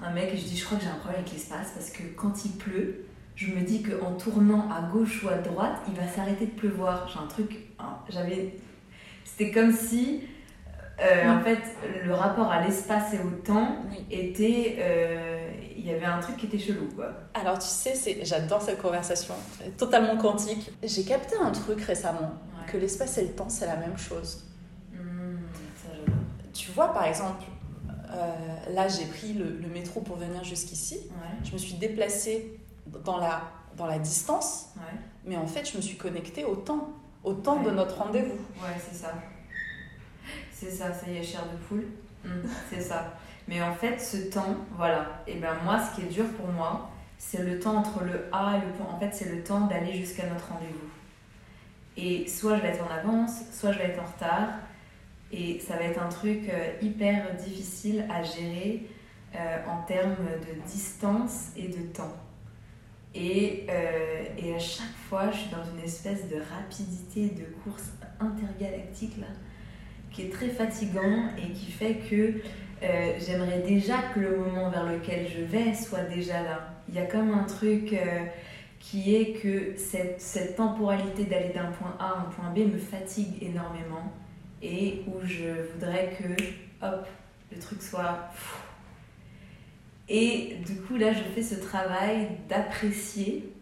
un, 0.00 0.10
mec 0.10 0.34
et 0.34 0.36
je 0.36 0.44
dis 0.44 0.56
Je 0.56 0.64
crois 0.64 0.78
que 0.78 0.82
j'ai 0.82 0.90
un 0.90 0.94
problème 0.94 1.20
avec 1.20 1.32
l'espace 1.32 1.70
parce 1.74 1.90
que 1.90 2.02
quand 2.16 2.44
il 2.44 2.52
pleut, 2.52 3.04
je 3.36 3.52
me 3.52 3.60
dis 3.60 3.84
qu'en 3.84 4.14
tournant 4.14 4.68
à 4.68 4.82
gauche 4.90 5.22
ou 5.22 5.28
à 5.28 5.36
droite, 5.36 5.76
il 5.86 5.94
va 5.94 6.08
s'arrêter 6.08 6.46
de 6.46 6.50
pleuvoir. 6.58 7.08
J'ai 7.08 7.20
un 7.20 7.28
truc. 7.28 7.56
J'avais. 8.08 8.56
C'était 9.24 9.52
comme 9.52 9.72
si. 9.72 10.24
Euh, 11.02 11.28
En 11.38 11.40
fait, 11.42 11.58
le 12.04 12.12
rapport 12.14 12.50
à 12.50 12.60
l'espace 12.62 13.14
et 13.14 13.18
au 13.18 13.30
temps 13.44 13.76
était. 14.10 14.76
euh, 14.80 15.50
Il 15.76 15.86
y 15.86 15.90
avait 15.94 16.04
un 16.04 16.20
truc 16.20 16.36
qui 16.36 16.46
était 16.46 16.58
chelou, 16.58 16.88
quoi. 16.94 17.06
Alors, 17.34 17.58
tu 17.58 17.66
sais, 17.66 17.94
j'adore 18.22 18.60
cette 18.60 18.80
conversation, 18.82 19.34
totalement 19.78 20.16
quantique. 20.18 20.70
J'ai 20.82 21.04
capté 21.04 21.36
un 21.42 21.50
truc 21.52 21.80
récemment 21.82 22.20
Ouais. 22.60 22.70
que 22.70 22.76
l'espace 22.76 23.16
et 23.18 23.22
le 23.22 23.30
temps, 23.32 23.48
c'est 23.48 23.66
la 23.66 23.76
même 23.76 23.96
chose. 23.96 24.44
Ça, 24.92 25.88
j'adore. 25.96 26.18
Tu 26.52 26.70
vois, 26.72 26.92
par 26.92 27.04
exemple, 27.06 27.44
euh, 28.12 28.74
là, 28.74 28.88
j'ai 28.88 29.06
pris 29.06 29.32
le, 29.32 29.56
le 29.56 29.68
métro 29.68 30.00
pour 30.00 30.16
venir 30.16 30.44
jusqu'ici. 30.44 30.96
Ouais, 30.96 31.38
Je 31.44 31.52
me 31.52 31.58
suis 31.58 31.74
déplacée 31.74 32.60
dans 33.04 33.16
la, 33.18 33.40
dans 33.76 33.86
la 33.86 33.98
distance, 33.98 34.66
ouais. 34.76 34.98
mais 35.24 35.36
en 35.36 35.46
fait, 35.46 35.70
je 35.70 35.76
me 35.76 35.82
suis 35.82 35.96
connectée 35.96 36.44
au 36.44 36.56
temps, 36.56 36.88
au 37.24 37.32
temps 37.34 37.62
de 37.62 37.70
notre 37.70 37.96
rendez-vous. 38.02 38.34
Ouais, 38.62 38.76
c'est 38.90 38.96
ça. 38.96 39.14
C'est 40.60 40.70
ça, 40.70 40.92
ça 40.92 41.10
y 41.10 41.16
est, 41.16 41.22
chair 41.22 41.42
de 41.50 41.56
poule. 41.66 41.86
Hmm, 42.22 42.46
c'est 42.70 42.82
ça. 42.82 43.14
Mais 43.48 43.62
en 43.62 43.72
fait, 43.74 43.98
ce 43.98 44.18
temps, 44.28 44.56
voilà. 44.76 45.22
Et 45.26 45.36
ben 45.36 45.54
moi, 45.64 45.80
ce 45.80 45.96
qui 45.96 46.02
est 46.02 46.10
dur 46.10 46.26
pour 46.36 46.48
moi, 46.48 46.90
c'est 47.16 47.42
le 47.42 47.58
temps 47.58 47.78
entre 47.78 48.04
le 48.04 48.26
A 48.30 48.58
et 48.58 48.66
le 48.66 48.72
point. 48.72 48.94
En 48.94 49.00
fait, 49.00 49.10
c'est 49.10 49.34
le 49.34 49.42
temps 49.42 49.66
d'aller 49.68 49.94
jusqu'à 49.94 50.26
notre 50.26 50.48
rendez-vous. 50.48 50.90
Et 51.96 52.28
soit 52.28 52.56
je 52.56 52.62
vais 52.62 52.68
être 52.68 52.84
en 52.84 52.90
avance, 52.90 53.40
soit 53.52 53.72
je 53.72 53.78
vais 53.78 53.84
être 53.84 54.02
en 54.02 54.04
retard. 54.04 54.48
Et 55.32 55.60
ça 55.60 55.76
va 55.76 55.84
être 55.84 56.02
un 56.02 56.10
truc 56.10 56.46
euh, 56.50 56.72
hyper 56.82 57.34
difficile 57.36 58.04
à 58.10 58.22
gérer 58.22 58.86
euh, 59.34 59.58
en 59.66 59.82
termes 59.84 60.16
de 60.16 60.70
distance 60.70 61.52
et 61.56 61.68
de 61.68 61.86
temps. 61.86 62.16
Et, 63.14 63.66
euh, 63.70 64.24
et 64.36 64.54
à 64.54 64.58
chaque 64.58 64.94
fois, 65.08 65.30
je 65.30 65.38
suis 65.38 65.50
dans 65.50 65.64
une 65.64 65.82
espèce 65.82 66.28
de 66.28 66.36
rapidité 66.36 67.30
de 67.30 67.44
course 67.64 67.92
intergalactique 68.20 69.16
là, 69.18 69.26
qui 70.20 70.26
est 70.26 70.30
très 70.30 70.48
fatigant 70.48 71.28
et 71.38 71.52
qui 71.52 71.70
fait 71.70 71.96
que 72.10 72.34
euh, 72.82 73.12
j'aimerais 73.18 73.60
déjà 73.60 73.98
que 74.14 74.20
le 74.20 74.36
moment 74.36 74.70
vers 74.70 74.86
lequel 74.86 75.26
je 75.28 75.42
vais 75.42 75.74
soit 75.74 76.02
déjà 76.04 76.42
là. 76.42 76.74
Il 76.88 76.94
y 76.94 76.98
a 76.98 77.06
comme 77.06 77.32
un 77.32 77.44
truc 77.44 77.92
euh, 77.92 78.24
qui 78.78 79.14
est 79.14 79.32
que 79.34 79.76
cette, 79.76 80.20
cette 80.20 80.56
temporalité 80.56 81.24
d'aller 81.24 81.52
d'un 81.54 81.70
point 81.72 81.94
A 81.98 82.06
à 82.06 82.18
un 82.20 82.30
point 82.30 82.50
B 82.50 82.72
me 82.72 82.78
fatigue 82.78 83.42
énormément 83.42 84.12
et 84.62 85.02
où 85.06 85.24
je 85.24 85.72
voudrais 85.72 86.16
que, 86.18 86.42
hop, 86.84 87.06
le 87.52 87.58
truc 87.58 87.82
soit... 87.82 88.30
Et 90.12 90.56
du 90.66 90.74
coup, 90.80 90.96
là, 90.96 91.12
je 91.12 91.22
fais 91.34 91.42
ce 91.42 91.54
travail 91.54 92.30
d'apprécier 92.48 93.52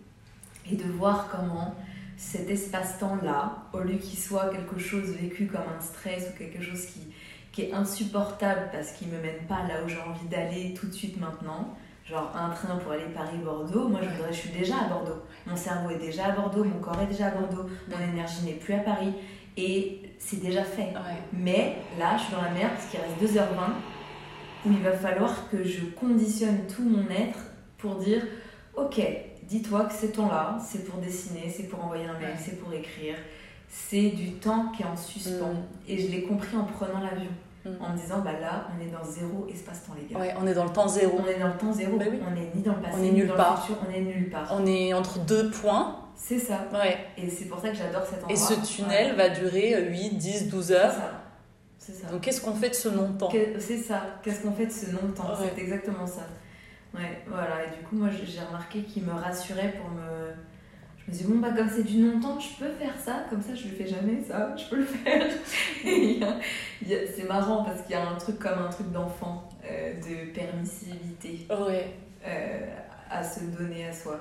et 0.71 0.77
de 0.77 0.85
voir 0.85 1.29
comment 1.31 1.75
cet 2.19 2.51
espace-temps-là, 2.51 3.63
au 3.73 3.79
lieu 3.79 3.95
qu'il 3.95 4.19
soit 4.19 4.51
quelque 4.51 4.79
chose 4.79 5.11
vécu 5.11 5.47
comme 5.47 5.63
un 5.79 5.81
stress 5.81 6.29
ou 6.29 6.37
quelque 6.37 6.61
chose 6.61 6.85
qui, 6.87 7.01
qui 7.53 7.63
est 7.63 7.73
insupportable 7.73 8.71
parce 8.73 8.91
qu'il 8.91 9.09
me 9.09 9.21
mène 9.23 9.47
pas 9.49 9.63
là 9.69 9.85
où 9.85 9.89
j'ai 9.89 10.01
envie 10.01 10.27
d'aller 10.27 10.75
tout 10.75 10.89
de 10.89 10.93
suite 10.93 11.19
maintenant, 11.21 11.77
genre 12.05 12.33
un 12.35 12.51
train 12.51 12.77
pour 12.77 12.91
aller 12.91 13.05
Paris-Bordeaux, 13.15 13.87
moi 13.87 14.01
je 14.03 14.09
voudrais, 14.09 14.33
je 14.33 14.39
suis 14.39 14.51
déjà 14.51 14.79
à 14.79 14.89
Bordeaux. 14.89 15.23
Mon 15.47 15.55
cerveau 15.55 15.91
est 15.91 15.99
déjà 15.99 16.27
à 16.27 16.31
Bordeaux, 16.33 16.65
mon 16.65 16.81
corps 16.81 17.01
est 17.01 17.07
déjà 17.07 17.29
à 17.29 17.31
Bordeaux, 17.31 17.71
mon 17.89 18.13
énergie 18.13 18.45
n'est 18.45 18.55
plus 18.55 18.75
à 18.75 18.79
Paris. 18.79 19.13
Et 19.57 20.03
c'est 20.19 20.41
déjà 20.41 20.65
fait. 20.65 20.89
Ouais. 20.89 21.23
Mais 21.33 21.77
là, 22.01 22.17
je 22.17 22.25
suis 22.25 22.33
dans 22.33 22.43
la 22.43 22.51
merde 22.51 22.73
parce 22.75 22.87
qu'il 22.87 23.01
reste 23.01 23.37
2h20 23.37 23.47
où 24.67 24.73
il 24.73 24.83
va 24.83 24.93
falloir 24.93 25.49
que 25.51 25.63
je 25.63 25.85
conditionne 25.85 26.67
tout 26.67 26.83
mon 26.83 27.09
être 27.11 27.39
pour 27.77 27.95
dire 27.97 28.23
Ok, 28.77 29.01
dis-toi 29.49 29.85
que 29.87 29.95
c'est 29.95 30.13
temps-là, 30.13 30.59
c'est 30.65 30.85
pour 30.85 31.01
dessiner, 31.01 31.53
c'est 31.55 31.65
pour 31.65 31.85
envoyer 31.85 32.05
un 32.05 32.19
mail, 32.19 32.31
Ouais. 32.31 32.37
c'est 32.43 32.61
pour 32.61 32.73
écrire. 32.73 33.17
C'est 33.69 34.11
du 34.11 34.33
temps 34.35 34.71
qui 34.75 34.83
est 34.83 34.87
en 34.87 34.97
suspens. 34.97 35.53
Mm. 35.53 35.89
Et 35.89 35.99
je 35.99 36.09
l'ai 36.11 36.23
compris 36.23 36.57
en 36.57 36.65
prenant 36.65 37.01
l'avion. 37.01 37.31
Mm. 37.65 37.71
En 37.83 37.93
me 37.93 37.99
disant 37.99 38.21
Bah 38.21 38.33
là, 38.41 38.67
on 38.77 38.81
est 38.83 38.91
dans 38.91 39.05
zéro 39.05 39.47
espace-temps, 39.53 39.93
les 40.01 40.07
gars. 40.15 40.21
Ouais, 40.21 40.35
on 40.41 40.47
est 40.47 40.55
dans 40.55 40.65
le 40.65 40.71
temps 40.73 40.89
zéro. 40.89 41.19
On 41.23 41.27
est 41.27 41.39
dans 41.39 41.49
le 41.49 41.57
temps 41.59 41.73
zéro. 41.73 41.99
Bah 41.99 42.05
oui. 42.11 42.19
On 42.27 42.35
est 42.37 42.55
ni 42.55 42.63
dans 42.63 42.75
le 42.75 42.81
passé, 42.81 42.95
On 42.99 43.03
est 43.03 43.11
ni 43.11 43.13
nulle 43.13 43.27
dans 43.29 43.37
part. 43.37 43.55
le 43.57 43.61
futur, 43.75 43.77
on 43.89 43.93
est 43.95 44.01
nulle 44.01 44.31
part. 44.31 44.49
On 44.53 44.67
est 44.67 44.95
entre 44.95 45.19
deux 45.21 45.51
points. 45.51 45.97
C'est 46.17 46.39
ça. 46.39 46.67
Ouais. 46.73 46.97
Et 47.17 47.29
c'est 47.31 47.45
pour 47.45 47.61
ça 47.61 47.69
que 47.69 47.77
j'adore 47.77 48.05
cet 48.05 48.19
endroit. 48.25 48.33
Et 48.33 48.37
ce 48.37 48.55
tunnel 48.67 49.15
va 49.17 49.29
durer 49.29 49.85
8, 49.91 50.11
10, 50.17 50.49
12 50.49 50.67
C'est 50.67 50.75
heures. 50.75 50.93
ça. 50.93 51.13
C'est 51.79 51.93
ça. 51.93 52.09
Donc 52.09 52.21
qu'est-ce 52.23 52.41
qu'on 52.41 52.55
fait 52.55 52.71
de 52.71 52.75
ce 52.75 52.89
non-temps 52.89 53.31
C'est 53.59 53.79
ça. 53.79 54.03
Qu'est-ce 54.23 54.41
qu'on 54.43 54.53
fait 54.53 54.67
de 54.67 54.73
ce 54.73 54.91
non-temps 54.91 55.29
Ouais. 55.41 55.53
C'est 55.55 55.61
exactement 55.63 56.07
ça. 56.07 56.23
Ouais, 56.95 57.23
voilà. 57.29 57.65
Et 57.65 57.77
du 57.77 57.85
coup, 57.85 57.97
moi, 57.97 58.09
j'ai 58.11 58.41
remarqué 58.41 58.83
qu'il 58.83 59.05
me 59.05 59.13
rassurait 59.13 59.75
pour 59.81 59.91
me. 59.91 60.33
Je 60.99 61.11
me 61.13 61.17
suis 61.17 61.27
dit, 61.27 61.33
bon, 61.33 61.39
bah, 61.39 61.53
comme 61.57 61.69
c'est 61.69 61.85
du 61.85 61.99
non-temps, 61.99 62.39
je 62.39 62.63
peux 62.65 62.71
faire 62.73 62.99
ça. 62.99 63.25
Comme 63.31 63.41
ça, 63.43 63.55
je 63.55 63.69
le 63.69 63.75
fais 63.75 63.87
jamais, 63.87 64.23
ça. 64.23 64.55
Je 64.57 64.65
peux 64.69 64.77
le 64.77 64.85
faire. 64.85 65.27
C'est 66.87 67.29
marrant 67.29 67.65
parce 67.65 67.83
qu'il 67.83 67.93
y 67.93 67.95
a 67.95 68.09
un 68.09 68.15
truc 68.17 68.39
comme 68.39 68.59
un 68.59 68.69
truc 68.71 68.91
d'enfant, 68.93 69.49
euh, 69.65 69.95
de 69.95 70.33
permissivité 70.33 71.47
Ouais. 71.51 71.93
euh, 72.27 72.67
à 73.11 73.23
se 73.25 73.41
donner 73.45 73.87
à 73.89 73.93
soi. 73.93 74.21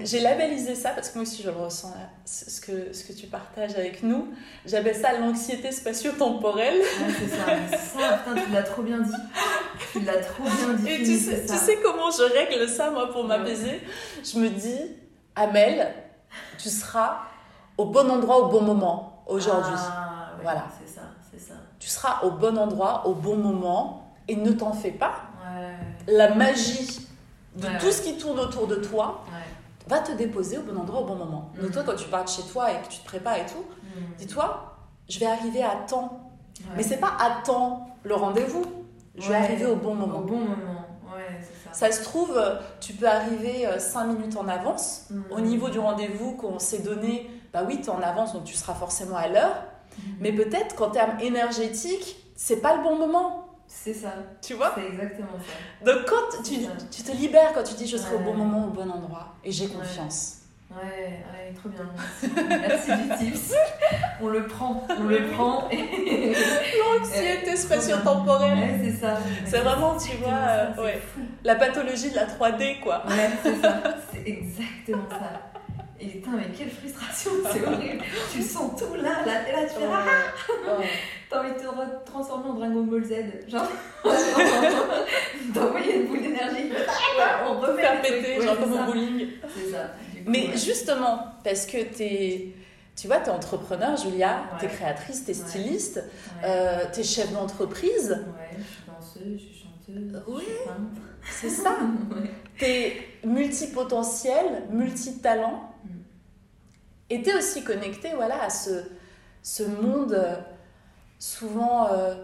J'ai 0.00 0.20
labellisé 0.20 0.74
ça 0.74 0.90
parce 0.90 1.10
que 1.10 1.18
moi 1.18 1.22
aussi 1.22 1.42
je 1.42 1.50
le 1.50 1.56
ressens, 1.56 1.90
là, 1.90 2.08
ce 2.24 2.60
que, 2.60 2.92
ce 2.92 3.04
que 3.04 3.12
tu 3.12 3.26
partages 3.26 3.74
avec 3.74 4.02
nous. 4.02 4.28
J'appelle 4.64 4.94
ça 4.94 5.12
l'anxiété 5.18 5.72
spatio-temporelle. 5.72 6.78
Ouais, 6.78 7.12
c'est 7.18 7.98
ça. 7.98 8.18
Putain, 8.18 8.42
tu 8.42 8.50
l'as 8.50 8.62
trop 8.62 8.82
bien 8.82 9.00
dit. 9.00 9.12
Tu 9.92 10.00
l'as 10.00 10.18
trop 10.18 10.44
bien 10.44 10.74
dit. 10.74 10.88
Et 10.88 10.98
tu 10.98 11.18
sais, 11.18 11.44
tu 11.46 11.82
comment 11.82 12.10
je 12.10 12.22
règle 12.32 12.66
ça, 12.68 12.90
moi, 12.90 13.10
pour 13.12 13.24
m'apaiser? 13.24 13.82
Je 14.24 14.38
me 14.38 14.48
dis, 14.48 14.80
Amel, 15.36 15.92
tu 16.58 16.70
seras 16.70 17.18
au 17.76 17.86
bon 17.86 18.10
endroit 18.10 18.46
au 18.46 18.48
bon 18.48 18.62
moment 18.62 19.22
aujourd'hui. 19.26 19.74
Ah, 19.76 20.32
ouais, 20.36 20.42
Voilà. 20.42 20.64
C'est 20.80 20.94
ça, 20.94 21.02
c'est 21.30 21.40
ça. 21.40 21.54
Tu 21.78 21.88
seras 21.88 22.22
au 22.24 22.30
bon 22.30 22.56
endroit 22.56 23.06
au 23.06 23.14
bon 23.14 23.36
moment 23.36 24.14
et 24.28 24.36
ne 24.36 24.52
t'en 24.52 24.72
fais 24.72 24.92
pas. 24.92 25.14
La 26.06 26.34
magie 26.34 27.06
de 27.56 27.66
Ouais, 27.66 27.78
tout 27.78 27.86
ouais. 27.86 27.92
ce 27.92 28.02
qui 28.02 28.16
tourne 28.18 28.38
autour 28.40 28.66
de 28.66 28.76
toi 28.76 29.24
Ouais. 29.32 29.88
va 29.88 29.98
te 30.00 30.12
déposer 30.12 30.58
au 30.58 30.62
bon 30.62 30.78
endroit 30.80 31.00
au 31.00 31.04
bon 31.04 31.16
moment. 31.16 31.50
Donc 31.56 31.66
Mhm. 31.66 31.72
toi, 31.72 31.82
quand 31.84 31.96
tu 31.96 32.08
pars 32.08 32.24
de 32.24 32.28
chez 32.30 32.42
toi 32.42 32.70
et 32.72 32.76
que 32.82 32.88
tu 32.88 32.98
te 33.00 33.04
prépares 33.04 33.36
et 33.38 33.46
tout, 33.46 33.64
Mm. 33.82 34.14
dis-toi, 34.18 34.76
je 35.08 35.18
vais 35.18 35.26
arriver 35.26 35.62
à 35.62 35.74
temps. 35.88 36.30
Mais 36.76 36.82
c'est 36.82 36.98
pas 36.98 37.12
à 37.18 37.42
temps 37.44 37.88
le 38.04 38.14
rendez-vous. 38.14 38.62
Je 39.16 39.28
vais 39.28 39.34
arriver 39.36 39.66
au 39.66 39.76
bon 39.76 39.94
moment. 39.94 40.18
Au 40.18 40.22
bon 40.22 40.36
moment. 40.38 40.56
Ça. 41.72 41.88
Ça 41.88 41.92
se 41.92 42.02
trouve, 42.02 42.36
euh, 42.36 42.56
tu 42.80 42.92
peux 42.94 43.06
arriver 43.06 43.66
5 43.78 44.04
minutes 44.06 44.36
en 44.36 44.46
avance. 44.48 45.06
Mhm. 45.10 45.24
Au 45.30 45.40
niveau 45.40 45.68
du 45.68 45.78
rendez-vous 45.78 46.32
qu'on 46.32 46.58
s'est 46.58 46.80
donné, 46.80 47.30
bah 47.52 47.60
oui, 47.66 47.80
tu 47.80 47.86
es 47.86 47.90
en 47.90 48.00
avance, 48.02 48.32
donc 48.32 48.44
tu 48.44 48.54
seras 48.54 48.74
forcément 48.74 49.16
à 49.16 49.28
l'heure. 49.28 49.54
Mais 50.20 50.32
peut-être 50.32 50.74
qu'en 50.76 50.90
termes 50.90 51.18
énergétiques, 51.20 52.16
c'est 52.36 52.56
pas 52.60 52.76
le 52.76 52.82
bon 52.82 52.96
moment. 52.96 53.39
C'est 53.72 53.94
ça. 53.94 54.12
Tu 54.42 54.54
vois 54.54 54.72
C'est 54.74 54.86
exactement 54.86 55.38
ça. 55.38 55.92
Donc 55.92 56.04
quand 56.06 56.42
tu, 56.42 56.56
tu 56.90 57.02
te 57.02 57.12
libères, 57.12 57.52
quand 57.54 57.62
tu 57.62 57.74
dis 57.74 57.86
je 57.86 57.96
serai 57.96 58.16
au 58.16 58.18
bon 58.18 58.34
moment, 58.34 58.66
au 58.66 58.70
bon 58.70 58.90
endroit, 58.90 59.36
et 59.44 59.52
j'ai 59.52 59.68
confiance. 59.68 60.38
Ouais, 60.70 61.24
ouais, 61.32 61.52
trop 61.54 61.68
bien. 61.68 61.88
Merci, 62.48 62.90
Merci 62.90 63.24
du 63.24 63.32
tips. 63.32 63.54
On 64.20 64.28
le 64.28 64.46
prend, 64.46 64.86
on 64.88 65.04
le 65.04 65.26
prend. 65.28 65.68
Et... 65.70 65.78
L'anxiété 66.98 67.56
spatio-temporelle. 67.56 68.58
Ouais, 68.58 68.80
c'est 68.84 69.00
ça. 69.00 69.18
C'est 69.46 69.58
vraiment, 69.58 69.96
tu 69.96 70.16
vois, 70.18 70.28
euh, 70.32 70.82
ouais, 70.84 71.00
fou. 71.12 71.22
la 71.42 71.56
pathologie 71.56 72.10
de 72.10 72.16
la 72.16 72.26
3D, 72.26 72.80
quoi. 72.80 73.04
Ouais, 73.08 73.30
c'est 73.42 73.60
ça. 73.60 73.82
C'est 74.12 74.28
exactement 74.28 75.08
ça. 75.10 75.49
Et 76.02 76.06
putain, 76.06 76.30
mais 76.32 76.44
quelle 76.56 76.70
frustration, 76.70 77.30
c'est 77.52 77.66
horrible. 77.66 78.02
Tu 78.32 78.42
sens 78.42 78.72
tout 78.80 78.94
là, 78.94 79.24
là, 79.26 79.48
et 79.48 79.52
là, 79.52 79.62
tu 79.68 79.74
fais 79.74 79.86
ah, 79.92 80.78
Ouais. 80.78 80.86
T'as 81.28 81.40
envie 81.40 81.52
de 81.52 81.58
te 81.58 82.10
transformer 82.10 82.48
en 82.50 82.54
Dragon 82.54 82.82
Ball 82.84 83.04
Z. 83.04 83.12
Genre, 83.48 83.68
d'envoyer 85.54 85.96
une 85.96 86.06
boule 86.06 86.22
d'énergie. 86.22 86.70
Ah, 87.20 87.44
on 87.48 87.60
refait 87.60 87.82
Faire 87.82 88.02
péter, 88.02 88.40
genre 88.42 88.58
comme 88.58 88.72
au 88.72 88.84
bowling. 88.84 89.28
C'est 89.54 89.70
ça. 89.72 89.78
Coup, 89.84 90.18
Mais 90.26 90.48
ouais. 90.48 90.56
justement, 90.56 91.24
parce 91.44 91.66
que 91.66 91.82
t'es, 91.84 92.48
tu 92.96 93.06
vois, 93.06 93.18
t'es 93.18 93.30
entrepreneur, 93.30 93.96
Julia, 93.96 94.42
t'es 94.58 94.66
créatrice, 94.68 95.24
t'es 95.24 95.34
styliste, 95.34 95.96
Ouais. 96.42 96.48
euh, 96.48 96.84
t'es 96.92 97.02
chef 97.02 97.32
d'entreprise, 97.32 98.10
Ouais, 98.10 98.56
je 98.58 98.62
suis 98.64 98.82
danseuse, 98.86 99.40
je 99.40 99.54
suis 99.54 99.62
chanteuse, 99.62 100.22
je 100.38 100.44
suis 100.44 100.54
peintre. 100.66 101.00
c'est 101.40 101.50
ça. 101.50 101.76
T'es 102.58 102.96
multipotentiel, 103.24 104.64
multitalent, 104.70 105.69
T'es 107.10 107.34
aussi 107.34 107.64
connecté, 107.64 108.12
voilà, 108.14 108.42
à 108.44 108.50
ce, 108.50 108.84
ce 109.42 109.62
monde 109.64 110.12
euh, 110.12 110.36
souvent 111.18 111.88
euh, 111.92 112.14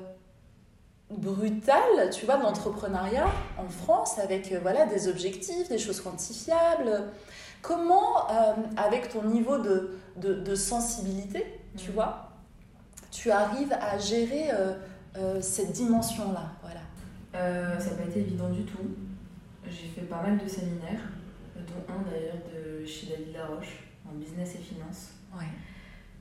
brutal, 1.11 2.11
tu 2.13 2.25
vois, 2.27 2.37
de 2.37 2.43
l'entrepreneuriat 2.43 3.27
en 3.59 3.69
France, 3.69 4.19
avec 4.19 4.53
euh, 4.53 4.59
voilà 4.63 4.87
des 4.87 5.09
objectifs, 5.09 5.69
des 5.69 5.79
choses 5.79 6.01
quantifiables. 6.01 7.05
Comment, 7.63 8.31
euh, 8.31 8.53
avec 8.77 9.09
ton 9.09 9.23
niveau 9.25 9.59
de, 9.59 9.99
de, 10.17 10.35
de 10.35 10.55
sensibilité, 10.55 11.45
tu 11.77 11.91
Mm. 11.91 11.95
vois, 11.95 12.31
tu 13.11 13.31
arrives 13.31 13.73
à 13.73 13.99
gérer 13.99 14.51
cette 15.41 15.73
dimension-là, 15.73 16.53
voilà? 16.63 16.81
Ça 17.81 17.91
n'a 17.91 17.97
pas 17.97 18.09
été 18.09 18.21
évident 18.21 18.49
du 18.51 18.65
tout. 18.65 18.79
J'ai 19.67 19.89
fait 19.89 20.03
pas 20.07 20.23
mal 20.23 20.39
de 20.39 20.47
séminaires, 20.49 21.01
dont 21.57 21.93
un 21.93 22.11
d'ailleurs 22.11 22.37
de 22.55 22.85
chez 22.87 23.07
David 23.07 23.33
Laroche, 23.35 23.86
en 24.11 24.15
business 24.15 24.55
et 24.57 24.59
finance. 24.59 25.11
Ouais. 25.35 25.45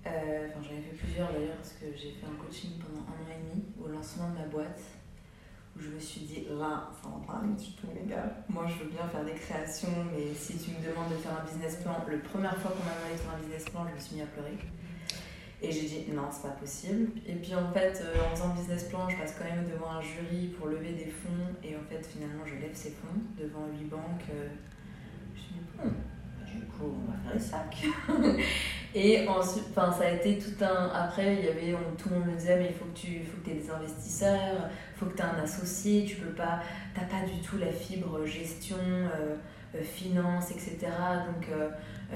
Euh, 0.08 0.48
Enfin, 0.50 0.62
j'en 0.70 0.78
ai 0.78 0.82
fait 0.82 0.96
plusieurs 0.96 1.32
d'ailleurs, 1.34 1.56
parce 1.58 1.74
que 1.74 1.86
j'ai 1.96 2.12
fait 2.12 2.26
un 2.28 2.36
coaching 2.44 2.72
pendant 2.80 3.02
un 3.08 3.24
an 3.26 3.32
et 3.34 3.42
demi 3.42 3.66
au 3.84 3.88
lancement 3.88 4.30
de 4.30 4.38
ma 4.40 4.46
boîte, 4.46 4.80
où 5.76 5.80
je 5.82 5.90
me 5.90 6.00
suis 6.00 6.22
dit, 6.22 6.46
là, 6.52 6.90
ça 7.02 7.10
en 7.10 7.20
parle 7.22 7.56
du 7.56 7.72
tout, 7.74 7.88
les 7.96 8.08
gars. 8.10 8.32
Moi, 8.48 8.66
je 8.68 8.84
veux 8.84 8.90
bien 8.90 9.08
faire 9.08 9.26
des 9.26 9.34
créations, 9.34 10.06
mais 10.16 10.34
si 10.34 10.58
tu 10.58 10.72
me 10.72 10.78
demandes 10.88 11.10
de 11.12 11.16
faire 11.18 11.34
un 11.42 11.44
business 11.46 11.78
plan, 11.78 11.94
la 12.10 12.18
première 12.20 12.56
fois 12.58 12.72
qu'on 12.72 12.86
m'a 12.86 12.94
demandé 12.96 13.14
de 13.14 13.20
faire 13.20 13.34
un 13.34 13.40
business 13.40 13.66
plan, 13.66 13.86
je 13.90 13.96
me 13.96 14.00
suis 14.00 14.16
mis 14.16 14.22
à 14.22 14.28
pleurer. 14.28 14.58
Et 15.62 15.72
j'ai 15.72 15.88
dit 15.88 16.12
non, 16.14 16.30
c'est 16.32 16.44
pas 16.44 16.54
possible. 16.54 17.10
Et 17.26 17.34
puis 17.36 17.56
en 17.56 17.72
fait, 17.74 18.00
euh, 18.04 18.24
en 18.28 18.36
faisant 18.36 18.54
business 18.54 18.84
plan, 18.86 19.10
je 19.10 19.18
passe 19.18 19.34
quand 19.40 19.46
même 19.46 19.66
devant 19.68 19.90
un 19.90 20.02
jury 20.02 20.50
pour 20.50 20.68
lever 20.68 20.94
des 20.94 21.08
fonds. 21.10 21.56
Et 21.64 21.76
en 21.76 21.84
fait, 21.90 22.06
finalement, 22.06 22.46
je 22.46 22.54
lève 22.56 22.76
ces 22.76 22.92
fonds 22.92 23.18
devant 23.40 23.66
8 23.68 23.86
banques. 23.90 24.22
euh, 24.32 24.50
je 25.34 25.56
me 25.56 25.62
dis, 25.62 25.68
bon, 25.78 25.84
du 25.90 26.15
on 26.82 27.12
va 27.12 27.18
faire 27.24 27.34
les 27.34 27.40
sacs. 27.40 27.86
Et 28.98 29.28
ensuite, 29.28 29.66
ça 29.76 29.92
a 30.00 30.12
été 30.12 30.40
tout 30.40 30.64
un. 30.64 30.90
Après, 30.94 31.36
il 31.36 31.46
y 31.46 31.50
avait, 31.50 31.78
tout 31.98 32.08
le 32.08 32.16
monde 32.16 32.30
me 32.30 32.38
disait, 32.38 32.56
mais 32.56 32.68
il 32.70 32.74
faut 32.74 32.86
que 32.86 32.98
tu 32.98 33.26
faut 33.26 33.42
que 33.42 33.52
aies 33.52 33.56
des 33.56 33.70
investisseurs, 33.70 34.70
il 34.96 34.98
faut 34.98 35.08
que 35.08 35.18
tu 35.18 35.22
aies 35.22 35.26
un 35.26 35.44
associé, 35.44 36.06
tu 36.06 36.16
peux 36.16 36.34
pas. 36.34 36.62
T'as 36.96 37.04
pas 37.04 37.26
du 37.26 37.42
tout 37.46 37.58
la 37.58 37.74
fibre 37.74 38.26
gestion, 38.26 38.78
euh, 38.80 39.36
euh, 39.76 39.84
finance, 39.84 40.50
etc. 40.52 40.78
Donc, 41.28 41.50
euh, 41.52 41.70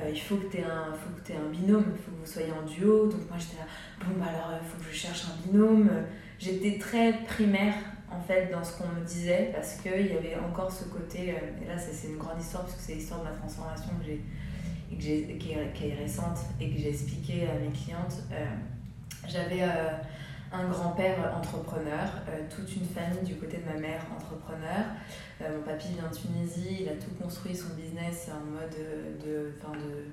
il 0.10 0.22
faut 0.22 0.38
que 0.38 0.50
tu 0.50 0.60
aies, 0.60 0.64
un 0.64 0.94
un 0.94 1.50
binôme, 1.50 1.84
il 1.94 2.02
faut 2.02 2.12
que 2.12 2.26
vous 2.26 2.32
soyez 2.32 2.54
en 2.54 2.66
duo. 2.66 3.08
Donc, 3.08 3.28
moi, 3.28 3.38
j'étais 3.38 3.58
là, 3.58 3.68
bon, 4.00 4.18
bah 4.18 4.28
alors, 4.30 4.58
il 4.62 4.66
faut 4.66 4.78
que 4.78 4.90
je 4.90 4.98
cherche 4.98 5.26
un 5.26 5.52
binôme. 5.52 5.90
J'étais 6.38 6.78
très 6.80 7.12
primaire, 7.26 7.74
en 8.10 8.22
fait, 8.22 8.50
dans 8.54 8.64
ce 8.64 8.78
qu'on 8.78 8.88
me 8.88 9.06
disait, 9.06 9.52
parce 9.54 9.76
qu'il 9.82 10.08
y 10.08 10.16
avait 10.16 10.38
encore 10.38 10.72
ce 10.72 10.86
côté. 10.86 11.36
et 11.62 11.68
là, 11.68 11.78
c'est 11.78 12.08
une 12.08 12.18
grande 12.18 12.40
histoire, 12.40 12.64
parce 12.64 12.78
que 12.78 12.82
c'est 12.84 12.94
l'histoire 12.94 13.20
de 13.20 13.26
ma 13.26 13.32
transformation 13.32 13.90
que 14.00 14.06
j'ai 14.06 14.22
que 14.98 15.38
qui, 15.38 15.52
est, 15.52 15.94
récente 15.96 16.40
et 16.60 16.70
que 16.72 16.78
j'ai 16.80 16.90
expliqué 16.90 17.48
à 17.48 17.54
mes 17.60 17.70
clientes. 17.72 18.24
Euh, 18.32 18.46
J'avais 19.28 19.62
euh, 19.64 19.90
un 20.52 20.68
grand-père 20.70 21.36
entrepreneur, 21.38 22.10
euh, 22.30 22.42
toute 22.50 22.76
une 22.76 22.86
famille 22.86 23.24
du 23.24 23.36
côté 23.36 23.58
de 23.58 23.66
ma 23.66 23.80
mère 23.80 24.02
entrepreneur. 24.16 24.86
Mon 25.42 25.62
papy 25.64 25.90
vient 25.94 26.10
de 26.10 26.16
Tunisie, 26.16 26.78
il 26.82 26.90
a 26.90 26.94
tout 26.94 27.12
construit 27.22 27.56
son 27.56 27.74
business 27.76 28.30
en 28.30 28.40
mode 28.52 28.76
de, 29.26 29.52
fin 29.62 29.72
de, 29.74 30.06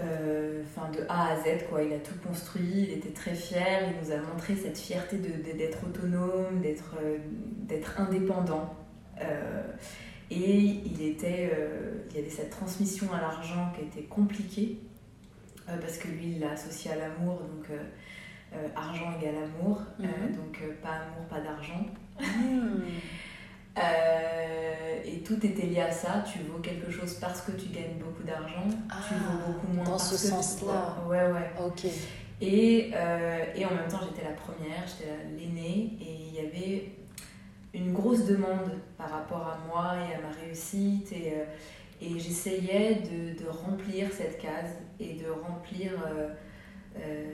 euh, 0.00 0.62
de 0.92 1.00
A 1.08 1.32
à 1.32 1.36
Z. 1.36 1.64
Quoi. 1.70 1.82
Il 1.82 1.92
a 1.94 1.98
tout 1.98 2.16
construit, 2.26 2.86
il 2.88 2.92
était 2.92 3.12
très 3.12 3.34
fier, 3.34 3.90
il 3.90 3.96
nous 4.04 4.10
a 4.12 4.16
montré 4.18 4.54
cette 4.56 4.76
fierté 4.76 5.16
de- 5.18 5.52
d'être 5.56 5.78
autonome, 5.86 6.60
d'être 6.60 6.94
d'être 7.68 7.98
indépendant. 8.00 8.74
Et 10.30 10.60
il, 10.60 11.02
était, 11.02 11.50
euh, 11.54 11.92
il 12.10 12.16
y 12.16 12.18
avait 12.20 12.30
cette 12.30 12.50
transmission 12.50 13.12
à 13.12 13.20
l'argent 13.20 13.72
qui 13.76 13.82
était 13.84 14.06
compliquée, 14.08 14.78
euh, 15.68 15.76
parce 15.78 15.98
que 15.98 16.08
lui, 16.08 16.32
il 16.32 16.40
l'a 16.40 16.52
associé 16.52 16.90
à 16.92 16.96
l'amour, 16.96 17.40
donc 17.40 17.66
euh, 17.70 18.68
argent 18.74 19.12
égale 19.20 19.34
amour, 19.44 19.80
Mhm. 19.98 20.32
donc 20.36 20.60
pas 20.82 20.90
amour, 21.06 21.24
pas 21.28 21.40
d'argent. 21.40 21.84
Hmm. 22.20 22.80
Et 25.06 25.18
tout 25.22 25.44
était 25.44 25.66
lié 25.66 25.80
à 25.80 25.90
ça, 25.90 26.22
tu 26.30 26.38
vaux 26.40 26.58
quelque 26.58 26.90
chose 26.90 27.14
parce 27.14 27.42
que 27.42 27.52
tu 27.52 27.68
gagnes 27.68 27.98
beaucoup 27.98 28.22
d'argent, 28.22 28.64
tu 28.68 28.74
Ah, 28.90 28.94
vaux 29.46 29.52
beaucoup 29.52 29.72
moins 29.72 29.84
dans 29.84 29.90
parce 29.92 30.16
ce 30.16 30.22
tu- 30.26 30.30
sens-là. 30.32 30.96
Ouais, 31.08 31.30
ouais. 31.32 31.50
Ok. 31.64 31.84
Et, 32.40 32.88
et 32.90 33.64
en 33.66 33.74
même 33.74 33.88
temps, 33.88 34.00
j'étais 34.08 34.26
la 34.26 34.34
première, 34.34 34.84
j'étais 34.86 35.10
la- 35.10 35.24
l'aînée, 35.38 35.92
et 36.00 36.28
il 36.28 36.34
y 36.34 36.38
avait 36.40 36.92
une 37.74 37.92
grosse 37.92 38.24
demande 38.26 38.70
par 38.96 39.10
rapport 39.10 39.46
à 39.46 39.58
moi 39.68 39.94
et 40.08 40.14
à 40.14 40.20
ma 40.20 40.30
réussite. 40.44 41.12
Et, 41.12 41.32
euh, 41.34 41.44
et 42.00 42.18
j'essayais 42.18 42.96
de, 42.96 43.42
de 43.42 43.48
remplir 43.48 44.10
cette 44.12 44.38
case 44.38 44.74
et 45.00 45.14
de 45.14 45.28
remplir. 45.30 45.92
euh, 46.06 46.28
euh, 46.98 47.32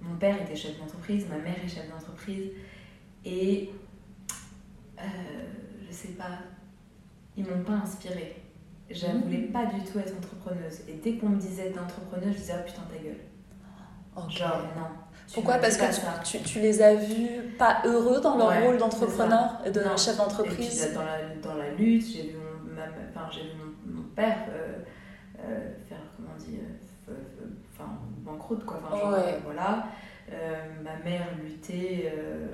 mon 0.00 0.16
père 0.16 0.40
était 0.40 0.56
chef 0.56 0.78
d'entreprise, 0.78 1.26
ma 1.28 1.38
mère 1.38 1.56
est 1.64 1.68
chef 1.68 1.88
d'entreprise, 1.90 2.50
et 3.24 3.70
euh, 4.98 5.02
je 5.88 5.92
sais 5.92 6.08
pas, 6.12 6.38
ils 7.36 7.44
m'ont 7.44 7.64
pas 7.64 7.74
inspirée. 7.74 8.36
Je 8.90 9.06
Mhm. 9.06 9.22
voulais 9.22 9.42
pas 9.48 9.66
du 9.66 9.82
tout 9.84 9.98
être 9.98 10.16
entrepreneuse. 10.16 10.80
Et 10.88 10.94
dès 10.94 11.16
qu'on 11.18 11.30
me 11.30 11.40
disait 11.40 11.70
d'entrepreneuse, 11.70 12.34
je 12.34 12.38
disais 12.38 12.52
ah 12.56 12.62
putain 12.62 12.82
ta 12.82 12.96
gueule. 13.02 13.20
Genre 14.30 14.62
non. 14.76 14.90
Pourquoi 15.34 15.58
Parce 15.58 15.76
que 15.76 15.84
tu, 16.24 16.38
tu, 16.38 16.44
tu 16.44 16.60
les 16.60 16.80
as 16.82 16.94
vus 16.94 17.28
pas 17.58 17.82
heureux 17.84 18.20
dans 18.20 18.36
leur 18.36 18.48
Ouais, 18.48 18.64
rôle 18.66 18.78
d'entrepreneur, 18.78 19.60
de 19.72 19.80
Non. 19.80 19.96
chef 19.96 20.16
d'entreprise. 20.16 20.84
puis 20.86 20.94
dans 20.94 21.02
la, 21.02 21.18
dans 21.42 21.54
la 21.54 21.70
lutte, 21.70 22.06
j'ai 22.06 22.22
vu 22.28 22.36
mon, 22.36 22.74
ma- 22.74 22.82
enfin, 23.10 23.28
j'ai 23.30 23.42
vu 23.42 23.50
mon, 23.58 23.98
mon 24.00 24.08
père 24.08 24.38
euh, 24.50 24.78
euh, 25.44 25.70
faire, 25.88 25.98
comment 26.16 26.30
on 26.34 26.42
dit, 26.42 26.58
euh, 27.08 27.12
enfin, 27.74 27.90
banqueroute 28.24 28.64
quoi. 28.64 28.80
Enfin, 28.86 28.96
genre, 28.98 29.12
Ouais. 29.12 29.18
euh, 29.34 29.38
voilà. 29.44 29.84
Euh, 30.32 30.56
ma 30.82 30.96
mère 31.08 31.26
luttait 31.42 32.12
euh, 32.16 32.46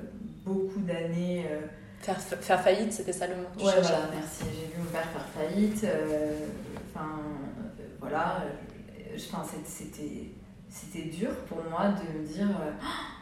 beaucoup 0.44 0.80
d'années. 0.80 1.46
euh, 1.50 1.60
Faire, 2.00 2.20
faire 2.20 2.60
faillite, 2.60 2.92
c'était 2.92 3.12
ça 3.14 3.26
le 3.26 3.34
mot. 3.36 3.42
Ouais, 3.66 3.72
voilà, 3.80 3.98
merci. 4.14 4.44
J'ai 4.52 4.66
vu 4.76 4.78
mon 4.78 4.90
père 4.90 5.04
faire 5.06 5.24
faillite. 5.42 5.84
euh, 5.84 6.32
Enfin, 6.94 7.06
euh, 7.80 7.82
voilà. 8.00 8.42
euh, 8.44 9.16
Enfin, 9.16 9.42
c'était, 9.66 10.32
c'était 10.74 11.08
dur 11.08 11.30
pour 11.46 11.58
moi 11.70 11.90
de 11.90 12.18
me 12.18 12.26
dire 12.26 12.50
euh, 12.50 12.72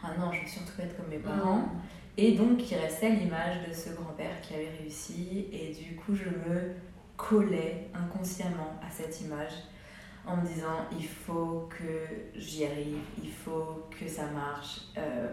Ah 0.03 0.09
non, 0.19 0.31
je 0.31 0.41
veux 0.41 0.47
surtout 0.47 0.71
pas 0.75 0.83
être 0.83 0.97
comme 0.97 1.09
mes 1.09 1.19
parents. 1.19 1.69
Et 2.17 2.31
donc, 2.31 2.71
il 2.71 2.75
restait 2.77 3.11
l'image 3.11 3.67
de 3.67 3.73
ce 3.73 3.91
grand-père 3.91 4.41
qui 4.41 4.55
avait 4.55 4.71
réussi. 4.79 5.45
Et 5.51 5.71
du 5.71 5.95
coup, 5.95 6.15
je 6.15 6.29
me 6.29 6.73
collais 7.15 7.89
inconsciemment 7.93 8.79
à 8.81 8.89
cette 8.89 9.21
image 9.21 9.53
en 10.25 10.37
me 10.37 10.47
disant 10.47 10.87
il 10.97 11.05
faut 11.05 11.69
que 11.69 12.39
j'y 12.39 12.65
arrive, 12.65 12.97
il 13.21 13.31
faut 13.31 13.83
que 13.99 14.07
ça 14.07 14.25
marche. 14.33 14.81
Euh, 14.97 15.27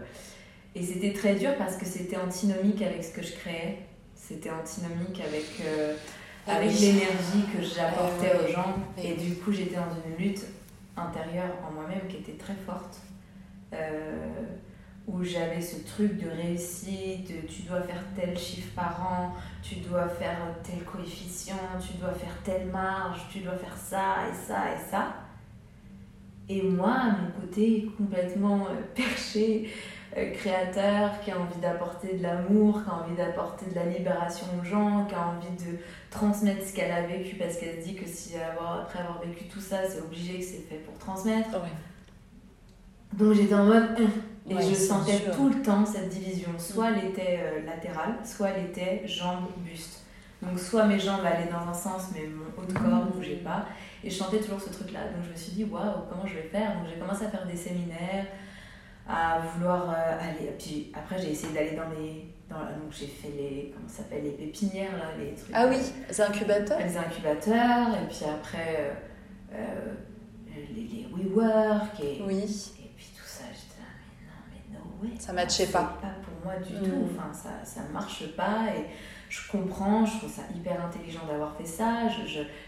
et 0.75 0.83
c'était 0.83 1.13
très 1.13 1.35
dur 1.35 1.55
parce 1.57 1.75
que 1.75 1.85
c'était 1.85 2.17
antinomique 2.17 2.83
avec 2.83 3.03
ce 3.03 3.13
que 3.13 3.23
je 3.23 3.33
créais. 3.33 3.79
C'était 4.13 4.51
antinomique 4.51 5.19
avec, 5.21 5.65
euh, 5.65 5.95
avec 6.45 6.71
l'énergie 6.79 7.45
que 7.51 7.63
j'apportais 7.63 8.33
aux 8.35 8.51
gens. 8.51 8.75
Et 8.95 9.15
du 9.15 9.35
coup, 9.35 9.51
j'étais 9.51 9.75
dans 9.75 9.89
une 10.07 10.23
lutte 10.23 10.45
intérieure 10.97 11.55
en 11.67 11.73
moi-même 11.73 12.07
qui 12.07 12.17
était 12.17 12.37
très 12.37 12.55
forte. 12.55 13.01
Euh, 13.73 14.45
où 15.07 15.23
j'avais 15.23 15.61
ce 15.61 15.83
truc 15.83 16.17
de 16.17 16.29
réussite, 16.29 17.27
de 17.27 17.47
tu 17.47 17.63
dois 17.63 17.81
faire 17.81 18.03
tel 18.15 18.37
chiffre 18.37 18.73
par 18.75 19.01
an, 19.01 19.33
tu 19.63 19.75
dois 19.75 20.07
faire 20.07 20.37
tel 20.63 20.83
coefficient, 20.83 21.55
tu 21.79 21.97
dois 21.97 22.13
faire 22.13 22.37
telle 22.43 22.67
marge, 22.67 23.21
tu 23.31 23.39
dois 23.39 23.55
faire 23.55 23.75
ça 23.75 24.27
et 24.29 24.33
ça 24.33 24.73
et 24.73 24.89
ça. 24.89 25.13
Et 26.49 26.61
moi, 26.61 26.97
mon 27.19 27.41
côté 27.41 27.89
complètement 27.97 28.65
euh, 28.65 28.81
perché, 28.95 29.69
euh, 30.17 30.31
créateur, 30.31 31.19
qui 31.21 31.31
a 31.31 31.39
envie 31.39 31.59
d'apporter 31.61 32.17
de 32.17 32.23
l'amour, 32.23 32.83
qui 32.83 32.89
a 32.89 32.93
envie 32.93 33.15
d'apporter 33.15 33.67
de 33.67 33.75
la 33.75 33.85
libération 33.85 34.45
aux 34.59 34.65
gens, 34.65 35.05
qui 35.05 35.15
a 35.15 35.27
envie 35.27 35.65
de 35.65 35.77
transmettre 36.11 36.67
ce 36.67 36.73
qu'elle 36.73 36.91
a 36.91 37.01
vécu 37.03 37.35
parce 37.37 37.57
qu'elle 37.57 37.81
se 37.81 37.87
dit 37.87 37.95
que 37.95 38.05
si 38.05 38.35
avoir, 38.35 38.81
après 38.81 38.99
avoir 38.99 39.21
vécu 39.21 39.45
tout 39.45 39.61
ça, 39.61 39.77
c'est 39.89 40.01
obligé 40.01 40.39
que 40.39 40.45
c'est 40.45 40.67
fait 40.69 40.75
pour 40.85 40.95
transmettre. 40.99 41.49
Ouais. 41.53 41.71
Donc 43.13 43.33
j'étais 43.33 43.55
en 43.55 43.65
mode 43.65 43.95
hum. 43.97 44.09
et 44.49 44.55
Ouais, 44.55 44.61
je 44.61 44.75
sentais 44.75 45.17
sûr. 45.17 45.35
tout 45.35 45.49
le 45.49 45.61
temps 45.61 45.85
cette 45.85 46.09
division. 46.09 46.49
Soit 46.57 46.91
elle 46.91 47.05
était 47.09 47.39
euh, 47.41 47.65
latérale, 47.65 48.15
soit 48.25 48.49
elle 48.49 48.65
était 48.65 49.07
jambe 49.07 49.47
buste. 49.57 50.01
Donc 50.41 50.59
soit 50.59 50.85
mes 50.85 50.99
jambes 50.99 51.25
allaient 51.25 51.49
dans 51.49 51.69
un 51.69 51.73
sens, 51.73 52.09
mais 52.13 52.27
mon 52.27 52.61
haut 52.61 52.65
de 52.65 52.73
corps 52.73 53.05
ne 53.05 53.11
bougeait 53.11 53.41
pas. 53.43 53.65
Et 54.03 54.09
je 54.09 54.15
sentais 54.15 54.39
toujours 54.39 54.59
ce 54.59 54.69
truc-là. 54.69 55.05
Donc 55.15 55.23
je 55.25 55.31
me 55.31 55.35
suis 55.35 55.53
dit 55.53 55.63
waouh, 55.63 56.03
comment 56.09 56.25
je 56.25 56.35
vais 56.35 56.49
faire? 56.51 56.75
Donc 56.77 56.87
j'ai 56.93 56.99
commencé 56.99 57.25
à 57.25 57.29
faire 57.29 57.45
des 57.45 57.55
séminaires, 57.55 58.25
à 59.07 59.39
vouloir 59.39 59.89
euh, 59.89 60.19
aller. 60.19 60.51
Puis 60.59 60.91
après 60.93 61.21
j'ai 61.21 61.31
essayé 61.31 61.53
d'aller 61.53 61.75
dans 61.75 61.89
les, 61.97 62.25
dans, 62.51 62.59
donc 62.59 62.91
j'ai 62.91 63.07
fait 63.07 63.29
les, 63.29 63.71
comment 63.73 63.87
s'appelle, 63.87 64.23
les 64.23 64.31
pépinières 64.31 64.97
là, 64.97 65.05
les 65.19 65.33
trucs. 65.33 65.51
Ah 65.53 65.67
oui, 65.67 65.77
c'est 66.09 66.23
incubateur. 66.23 66.77
Les 66.79 66.97
incubateurs 66.97 67.87
et 67.95 68.07
puis 68.07 68.25
après 68.25 68.75
euh, 68.79 68.93
euh, 69.53 69.93
les, 70.75 70.83
les 70.83 71.07
WeWork 71.11 71.99
et 72.01 72.21
Oui. 72.25 72.43
et 72.79 72.89
puis 72.95 73.07
tout 73.17 73.25
ça, 73.25 73.45
j'étais 73.53 73.81
là, 73.81 73.87
mais 74.49 74.77
non, 74.77 74.83
mais 75.01 75.07
no 75.07 75.09
way. 75.13 75.19
Ça 75.19 75.33
matchait 75.33 75.67
pas. 75.67 75.97
pas 76.01 76.13
pour 76.23 76.45
moi 76.45 76.55
du 76.59 76.73
Mm. 76.73 76.83
tout. 76.89 77.07
Enfin, 77.17 77.31
ça, 77.33 77.63
ça 77.63 77.81
marche 77.93 78.27
pas 78.35 78.65
et 78.75 78.85
je 79.29 79.49
comprends, 79.49 80.05
je 80.05 80.17
trouve 80.17 80.31
ça 80.31 80.41
hyper 80.53 80.83
intelligent 80.85 81.25
d'avoir 81.25 81.55
fait 81.55 81.65
ça. 81.65 82.07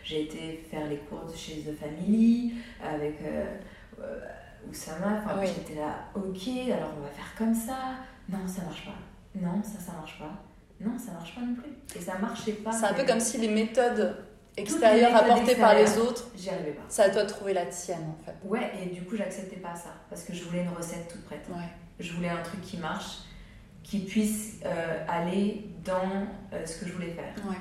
J'ai 0.03 0.21
été 0.23 0.65
faire 0.71 0.87
les 0.87 0.97
cours 0.97 1.25
de 1.29 1.35
chez 1.35 1.61
The 1.61 1.75
Family 1.77 2.53
avec 2.81 3.19
euh, 3.21 3.45
euh, 3.99 4.19
Oussama. 4.69 5.19
Enfin, 5.25 5.35
Oui. 5.41 5.47
j'étais 5.47 5.79
là, 5.79 6.05
ok, 6.15 6.47
alors 6.71 6.93
on 6.97 7.01
va 7.01 7.09
faire 7.09 7.33
comme 7.37 7.53
ça. 7.53 7.95
Non, 8.29 8.47
ça 8.47 8.61
marche 8.63 8.85
pas. 8.85 8.91
Non, 9.35 9.61
ça, 9.63 9.79
ça 9.79 9.93
marche 9.93 10.19
pas. 10.19 10.31
Non, 10.79 10.97
ça 10.97 11.11
marche 11.13 11.35
pas 11.35 11.41
non 11.41 11.55
plus. 11.55 11.71
Et 11.95 12.01
ça 12.01 12.17
marchait 12.17 12.53
pas. 12.53 12.71
C'est 12.71 12.85
un 12.85 12.93
peu 12.93 13.05
comme 13.05 13.19
si 13.19 13.37
les 13.37 13.47
méthodes 13.47 14.17
extérieures 14.57 15.11
méthodes 15.13 15.29
apportées 15.31 15.55
par 15.55 15.75
les 15.75 15.97
autres, 15.97 16.29
J'y 16.35 16.49
arrivais 16.49 16.71
pas. 16.71 16.83
c'est 16.87 17.03
à 17.03 17.09
toi 17.09 17.23
de 17.23 17.29
trouver 17.29 17.53
la 17.53 17.65
tienne 17.65 18.03
en 18.19 18.23
fait. 18.23 18.35
Ouais, 18.43 18.71
et 18.81 18.93
du 18.93 19.03
coup, 19.03 19.15
j'acceptais 19.15 19.57
pas 19.57 19.75
ça 19.75 19.89
parce 20.09 20.23
que 20.23 20.33
je 20.33 20.43
voulais 20.43 20.61
une 20.63 20.69
recette 20.69 21.07
toute 21.07 21.23
prête. 21.25 21.45
Ouais. 21.49 21.63
Je 21.99 22.11
voulais 22.13 22.29
un 22.29 22.41
truc 22.41 22.61
qui 22.61 22.77
marche, 22.77 23.19
qui 23.83 23.99
puisse 23.99 24.59
euh, 24.65 25.05
aller 25.07 25.69
dans 25.83 26.27
euh, 26.53 26.65
ce 26.65 26.79
que 26.79 26.87
je 26.87 26.93
voulais 26.93 27.11
faire. 27.11 27.33
Ouais. 27.47 27.55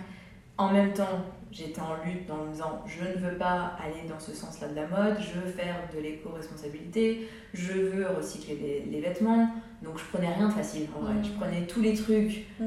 En 0.59 0.71
même 0.73 0.93
temps, 0.93 1.25
j'étais 1.53 1.81
en 1.81 1.95
lutte 2.05 2.29
en 2.31 2.47
me 2.47 2.53
disant 2.53 2.83
je 2.87 3.05
ne 3.05 3.25
veux 3.31 3.37
pas 3.37 3.77
aller 3.85 4.09
dans 4.09 4.19
ce 4.19 4.33
sens-là 4.35 4.69
de 4.69 4.75
la 4.75 4.87
mode, 4.87 5.17
je 5.21 5.39
veux 5.39 5.51
faire 5.53 5.77
de 5.95 6.01
l'éco-responsabilité, 6.01 7.29
je 7.55 7.73
veux 7.73 8.07
recycler 8.09 8.57
les, 8.57 8.91
les 8.91 9.01
vêtements. 9.01 9.49
Donc 9.83 9.99
je 9.99 10.05
prenais 10.05 10.33
rien 10.33 10.49
de 10.49 10.53
facile 10.53 10.87
en 10.97 11.03
vrai. 11.03 11.15
Mm. 11.15 11.25
Je 11.25 11.31
prenais 11.33 11.67
tous 11.67 11.81
les 11.81 11.95
trucs 11.95 12.47
Mm. 12.59 12.65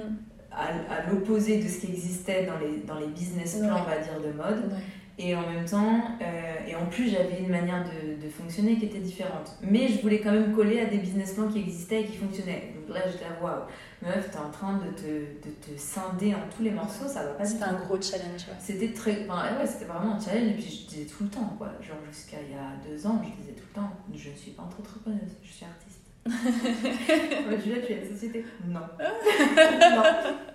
à, 0.52 0.94
à 0.94 1.10
l'opposé 1.10 1.58
de 1.62 1.68
ce 1.68 1.82
qui 1.82 1.88
existait 1.88 2.46
dans 2.46 2.58
les, 2.60 2.78
dans 2.86 3.00
les 3.00 3.08
business 3.08 3.58
plans, 3.60 3.76
Ouais. 3.76 3.82
on 3.86 3.90
va 3.90 3.98
dire, 4.00 4.22
de 4.22 4.32
mode. 4.38 4.72
Ouais. 4.72 4.80
Et 5.18 5.34
en 5.34 5.50
même 5.50 5.64
temps, 5.66 6.02
euh, 6.22 6.68
et 6.68 6.76
en 6.76 6.86
plus, 6.88 7.10
j'avais 7.10 7.40
une 7.40 7.48
manière 7.50 7.86
de, 7.86 8.22
de 8.22 8.30
fonctionner 8.30 8.76
qui 8.78 8.86
était 8.86 9.00
différente. 9.00 9.58
Mais 9.62 9.88
je 9.88 10.02
voulais 10.02 10.20
quand 10.20 10.34
même 10.34 10.54
coller 10.54 10.82
à 10.82 10.86
des 10.86 10.98
business 10.98 11.34
plans 11.36 11.48
qui 11.48 11.60
existaient 11.60 12.02
et 12.02 12.06
qui 12.06 12.18
fonctionnaient. 12.18 12.74
Donc 12.88 12.96
là, 12.96 13.02
waouh, 13.42 13.62
meuf, 14.02 14.32
t'es 14.32 14.38
en 14.38 14.50
train 14.52 14.78
de 14.78 14.90
te, 14.92 15.08
de 15.48 15.52
te 15.62 15.80
scinder 15.80 16.34
en 16.36 16.48
tous 16.56 16.64
les 16.64 16.72
morceaux, 16.72 17.08
ça 17.08 17.24
va 17.24 17.34
pas 17.34 17.46
C'était 17.46 17.64
un 17.64 17.74
gros 17.74 18.00
challenge. 18.02 18.42
ouais. 18.48 18.56
C'était 18.60 18.94
très. 18.94 19.26
Enfin, 19.30 19.58
ouais, 19.58 19.66
c'était 19.68 19.86
vraiment 19.86 20.16
un 20.16 20.20
challenge. 20.20 20.50
Et 20.50 20.54
puis 20.54 20.64
je 20.84 20.88
disais 20.90 21.06
tout 21.06 21.24
le 21.24 21.30
temps, 21.30 21.54
quoi. 21.58 21.70
Genre 21.82 21.98
jusqu'à 22.12 22.38
il 22.42 22.52
y 22.52 22.58
a 22.58 22.72
deux 22.88 23.06
ans, 23.08 23.22
je 23.24 23.42
disais 23.42 23.54
tout 23.54 23.66
le 23.74 23.82
temps 23.82 23.92
je 24.14 24.30
ne 24.30 24.36
suis 24.36 24.52
pas 24.52 24.64
entrepreneuse, 24.64 25.36
je 25.44 25.52
suis 25.52 25.66
artiste. 25.66 26.02
ouais, 26.28 27.60
Julia, 27.64 27.86
tu 27.86 27.94
as 27.94 27.98
une 27.98 28.14
société 28.14 28.46
Non. 28.68 28.80
non. 28.80 30.04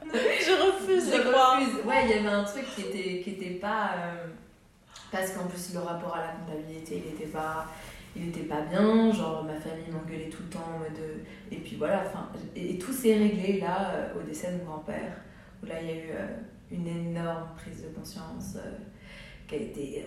Je 0.04 0.66
refuse 0.66 1.06
Je 1.12 1.16
d'y 1.22 1.28
croire. 1.30 1.58
refuse. 1.60 1.74
Ouais, 1.84 2.04
il 2.04 2.10
y 2.10 2.14
avait 2.14 2.28
un 2.28 2.42
truc 2.44 2.64
qui 2.74 2.82
était, 2.82 3.20
qui 3.22 3.30
était 3.30 3.54
pas. 3.60 3.90
euh, 3.98 4.26
parce 5.12 5.30
qu'en 5.32 5.46
plus, 5.46 5.72
le 5.74 5.80
rapport 5.80 6.16
à 6.16 6.20
la 6.20 6.28
comptabilité, 6.32 7.02
il 7.06 7.14
était 7.14 7.30
pas. 7.30 7.66
Il 8.16 8.28
était 8.28 8.40
pas 8.40 8.62
bien, 8.62 9.12
genre 9.12 9.44
ma 9.44 9.54
famille 9.54 9.90
m'engueulait 9.92 10.28
tout 10.28 10.42
le 10.42 10.48
temps 10.48 10.68
en 10.74 10.78
mode. 10.80 10.98
euh, 11.00 11.18
Et 11.52 11.56
puis 11.56 11.76
voilà, 11.76 12.02
enfin. 12.06 12.28
Et, 12.56 12.74
et 12.74 12.78
tout 12.78 12.92
s'est 12.92 13.14
réglé 13.16 13.60
là, 13.60 13.92
euh, 13.94 14.18
au 14.20 14.22
décès 14.22 14.52
de 14.52 14.58
mon 14.58 14.64
grand-père, 14.64 15.12
où 15.62 15.66
là, 15.66 15.74
il 15.80 15.88
y 15.88 15.92
a 15.92 15.94
eu 15.94 16.10
euh, 16.12 16.26
une 16.72 16.86
énorme 16.86 17.48
prise 17.56 17.82
de 17.84 17.88
conscience 17.88 18.56
euh, 18.56 18.70
qui 19.46 19.54
a 19.54 19.58
été. 19.58 20.06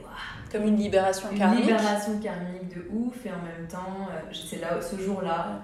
Comme 0.52 0.64
une 0.68 0.76
libération 0.78 1.30
une 1.32 1.38
karmique. 1.38 1.62
libération 1.66 2.20
karmique 2.20 2.76
de 2.76 2.86
ouf 2.92 3.26
et 3.26 3.30
en 3.32 3.42
même 3.42 3.68
temps 3.70 4.08
c'est 4.32 4.60
là 4.62 4.80
ce 4.82 4.96
jour-là 4.98 5.62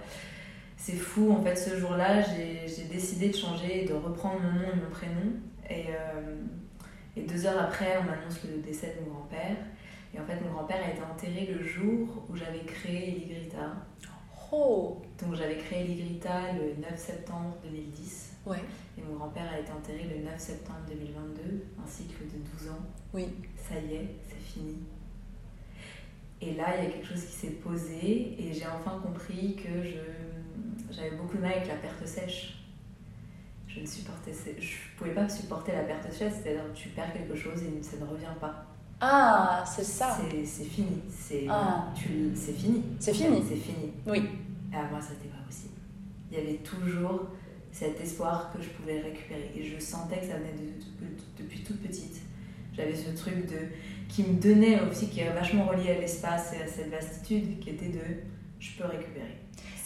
c'est 0.75 0.95
fou 0.97 1.31
en 1.31 1.41
fait 1.41 1.55
ce 1.55 1.77
jour-là 1.77 2.19
j'ai 2.21 2.67
j'ai 2.67 2.83
décidé 2.85 3.29
de 3.29 3.35
changer 3.35 3.85
de 3.85 3.93
reprendre 3.93 4.41
mon 4.41 4.59
nom 4.59 4.67
et 4.73 4.75
mon 4.75 4.89
prénom 4.89 5.31
et, 5.69 5.85
et 7.15 7.21
deux 7.23 7.45
heures 7.45 7.61
après 7.61 7.97
on 8.01 8.03
m'annonce 8.03 8.43
le 8.43 8.61
décès 8.61 8.95
de 8.99 9.05
mon 9.05 9.13
grand-père 9.15 9.55
et 10.13 10.19
en 10.19 10.25
fait 10.25 10.39
mon 10.41 10.51
grand-père 10.51 10.83
a 10.85 10.91
été 10.91 11.01
enterré 11.01 11.45
le 11.51 11.63
jour 11.63 12.07
où 12.29 12.35
j'avais 12.35 12.59
créé 12.65 13.09
Eligrita 13.15 13.73
Oh, 14.51 14.99
donc 15.21 15.35
j'avais 15.35 15.57
créé 15.57 15.81
Eligrita 15.83 16.53
le 16.53 16.81
9 16.81 16.97
septembre 16.97 17.55
2010 17.63 18.33
ouais. 18.47 18.57
et 18.97 19.01
mon 19.03 19.15
grand-père 19.15 19.47
a 19.53 19.59
été 19.59 19.71
enterré 19.71 20.05
le 20.09 20.23
9 20.25 20.39
septembre 20.39 20.79
2022 20.89 21.65
un 21.83 21.87
cycle 21.87 22.23
de 22.23 22.57
12 22.57 22.69
ans 22.71 22.81
Oui. 23.13 23.27
ça 23.55 23.75
y 23.79 23.93
est, 23.95 24.15
c'est 24.27 24.39
fini. 24.41 24.77
Et 26.41 26.53
là, 26.55 26.77
il 26.77 26.83
y 26.85 26.87
a 26.87 26.89
quelque 26.91 27.05
chose 27.07 27.23
qui 27.25 27.33
s'est 27.33 27.51
posé 27.51 28.35
et 28.39 28.53
j'ai 28.53 28.65
enfin 28.65 28.99
compris 29.03 29.55
que 29.55 29.83
je, 29.83 29.97
j'avais 30.89 31.11
beaucoup 31.11 31.35
de 31.35 31.41
mal 31.41 31.51
avec 31.51 31.67
la 31.67 31.75
perte 31.75 32.05
sèche. 32.07 32.55
Je 33.67 33.81
ne 33.81 33.85
supportais, 33.85 34.31
je 34.57 34.75
pouvais 34.97 35.13
pas 35.13 35.27
supporter 35.29 35.73
la 35.73 35.83
perte 35.83 36.11
sèche, 36.11 36.31
c'est-à-dire 36.41 36.63
que 36.73 36.77
tu 36.77 36.89
perds 36.89 37.11
quelque 37.13 37.35
chose 37.35 37.61
et 37.61 37.83
ça 37.83 37.97
ne 37.97 38.05
revient 38.05 38.33
pas. 38.39 38.65
Ah, 39.01 39.63
c'est 39.65 39.83
ça. 39.83 40.17
C'est, 40.45 40.63
fini, 40.65 41.01
c'est, 41.09 41.45
Ah. 41.49 41.87
c'est 41.95 42.51
fini. 42.53 42.83
C'est 42.99 43.13
fini. 43.13 43.41
C'est 43.47 43.55
fini. 43.55 43.93
Oui. 44.05 44.23
Et 44.71 44.75
à 44.75 44.83
moi, 44.89 44.99
ça 45.01 45.11
n'était 45.11 45.29
pas 45.29 45.41
possible. 45.47 45.73
Il 46.31 46.37
y 46.37 46.41
avait 46.41 46.57
toujours 46.57 47.27
cet 47.71 47.99
espoir 48.01 48.51
que 48.53 48.61
je 48.61 48.69
pouvais 48.69 48.99
récupérer. 48.99 49.51
Et 49.55 49.63
je 49.63 49.79
sentais 49.79 50.19
que 50.19 50.25
ça 50.27 50.33
venait 50.37 50.51
de- 50.51 51.05
de- 51.05 51.43
depuis 51.43 51.61
toute 51.63 51.81
petite. 51.81 52.17
J'avais 52.75 52.95
ce 52.95 53.09
truc 53.15 53.45
de, 53.49 53.57
qui 54.09 54.23
me 54.23 54.39
donnait 54.39 54.81
aussi, 54.81 55.07
qui 55.07 55.21
est 55.21 55.31
vachement 55.33 55.65
relié 55.65 55.91
à 55.91 55.99
l'espace 55.99 56.53
et 56.53 56.61
à 56.63 56.67
cette 56.67 56.89
vastitude, 56.91 57.59
qui 57.59 57.69
était 57.71 57.89
de 57.89 57.99
je 58.59 58.71
peux 58.77 58.85
récupérer. 58.85 59.37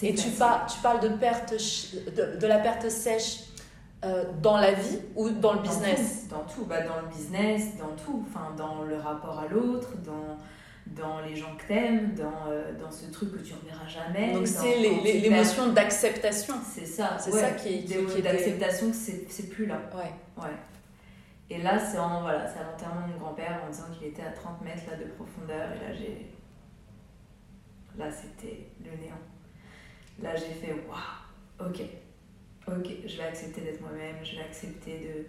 Et 0.01 0.11
tu, 0.15 0.17
facile. 0.17 0.33
par- 0.39 0.65
tu 0.65 0.79
parles 0.81 0.99
de, 1.01 1.09
perte, 1.15 1.53
de, 1.53 2.39
de 2.39 2.47
la 2.47 2.57
perte 2.59 2.89
sèche 2.89 3.41
euh, 4.05 4.25
dans 4.41 4.57
la 4.57 4.73
vie 4.73 4.99
ou 5.15 5.29
dans 5.29 5.53
le 5.53 5.57
Dans 5.59 5.63
business? 5.63 6.27
tout, 6.29 6.35
Dans 6.35 6.43
tout, 6.43 6.65
Bah, 6.65 6.81
dans 6.81 7.01
le 7.01 7.07
business, 7.07 7.77
dans 7.77 7.95
tout. 8.03 8.25
Enfin, 8.27 8.53
dans 8.57 8.83
le 8.83 8.95
rapport 8.97 9.39
à 9.39 9.47
l'autre, 9.47 9.89
dans, 10.05 10.37
dans 10.87 11.21
les 11.21 11.35
gens 11.35 11.55
que 11.57 11.65
t'aimes, 11.67 12.13
dans, 12.15 12.49
euh, 12.49 12.73
dans 12.79 12.91
ce 12.91 13.05
truc 13.11 13.31
que 13.31 13.39
tu 13.39 13.53
reverras 13.53 13.87
jamais. 13.87 14.33
Donc 14.33 14.41
dans- 14.43 14.47
c'est 14.47 14.77
l'émotion 14.77 15.67
d'acceptation. 15.73 16.55
C'est 16.65 16.85
ça. 16.85 17.17
C'est 17.19 17.31
ouais. 17.33 17.39
ça 17.39 17.51
qui- 17.51 17.83
qui- 17.85 17.93
Des- 17.95 18.05
qui 18.05 18.19
était- 18.19 18.21
D'acceptation 18.33 18.89
que 18.89 18.95
c'est 18.95 19.25
c'est 19.29 19.49
plus 19.49 19.65
là. 19.65 19.79
Ouais. 19.95 20.11
Ouais. 20.43 20.49
Et 21.49 21.61
là, 21.61 21.77
c'est 21.79 21.99
en, 21.99 22.21
voilà, 22.21 22.47
c'est 22.47 22.59
à 22.59 22.63
l'enterrement 22.63 23.05
de 23.07 23.13
mon 23.13 23.19
grand-père 23.19 23.61
en 23.65 23.69
disant 23.69 23.83
qu'il 23.97 24.07
était 24.07 24.23
à 24.23 24.31
30 24.31 24.61
mètres 24.61 24.83
là, 24.89 24.97
de 24.97 25.09
profondeur. 25.11 25.69
Et 25.71 25.87
là, 25.87 25.93
j'ai. 25.93 26.31
Là, 27.97 28.05
c'était 28.11 28.67
le 28.83 28.91
néant. 29.01 29.21
Là, 30.21 30.35
j'ai 30.35 30.53
fait 30.53 30.73
waouh, 30.87 31.69
ok, 31.69 31.81
ok, 32.67 32.89
je 33.05 33.17
vais 33.17 33.23
accepter 33.23 33.61
d'être 33.61 33.81
moi-même, 33.81 34.15
je 34.23 34.35
vais 34.35 34.43
accepter 34.43 34.99
de. 34.99 35.25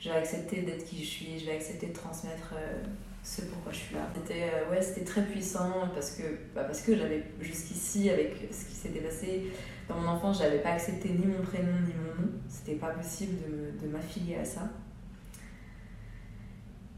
Je 0.00 0.10
vais 0.10 0.16
accepter 0.16 0.62
d'être 0.62 0.84
qui 0.84 1.02
je 1.02 1.08
suis, 1.08 1.38
je 1.38 1.46
vais 1.46 1.56
accepter 1.56 1.86
de 1.86 1.92
transmettre 1.92 2.52
euh, 2.54 2.82
ce 3.22 3.42
pourquoi 3.42 3.72
je 3.72 3.78
suis 3.78 3.94
là. 3.94 4.06
C'était 4.14 4.50
euh, 4.52 5.04
très 5.04 5.24
puissant 5.24 5.88
parce 5.94 6.10
que, 6.10 6.22
bah, 6.54 6.64
parce 6.64 6.82
que 6.82 6.96
j'avais 6.96 7.22
jusqu'ici, 7.40 8.10
avec 8.10 8.34
ce 8.50 8.66
qui 8.66 8.74
s'était 8.74 9.00
passé 9.00 9.44
dans 9.88 9.94
mon 9.94 10.08
enfance, 10.08 10.40
j'avais 10.40 10.58
pas 10.58 10.72
accepté 10.72 11.10
ni 11.10 11.24
mon 11.24 11.40
prénom 11.40 11.72
ni 11.86 11.94
mon 11.94 12.22
nom. 12.22 12.32
C'était 12.48 12.74
pas 12.74 12.90
possible 12.90 13.38
de 13.80 13.88
m'affilier 13.88 14.36
à 14.36 14.44
ça. 14.44 14.68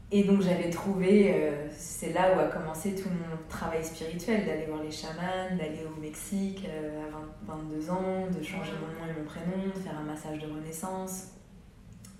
Et 0.09 0.23
donc 0.23 0.41
j'avais 0.41 0.69
trouvé, 0.69 1.33
euh, 1.33 1.67
c'est 1.75 2.13
là 2.13 2.33
où 2.33 2.39
a 2.39 2.45
commencé 2.45 2.95
tout 2.95 3.09
mon 3.09 3.37
travail 3.49 3.83
spirituel, 3.83 4.45
d'aller 4.45 4.65
voir 4.65 4.81
les 4.81 4.91
chamans, 4.91 5.57
d'aller 5.57 5.83
au 5.85 5.99
Mexique 5.99 6.65
euh, 6.69 7.03
à 7.05 7.51
20 7.51 7.57
22 7.57 7.89
ans, 7.89 8.27
de 8.27 8.41
changer 8.41 8.71
mon 8.79 8.87
nom 8.87 9.11
et 9.11 9.19
mon 9.19 9.25
prénom, 9.25 9.67
de 9.67 9.79
faire 9.79 9.97
un 9.99 10.03
massage 10.03 10.39
de 10.39 10.47
renaissance. 10.47 11.33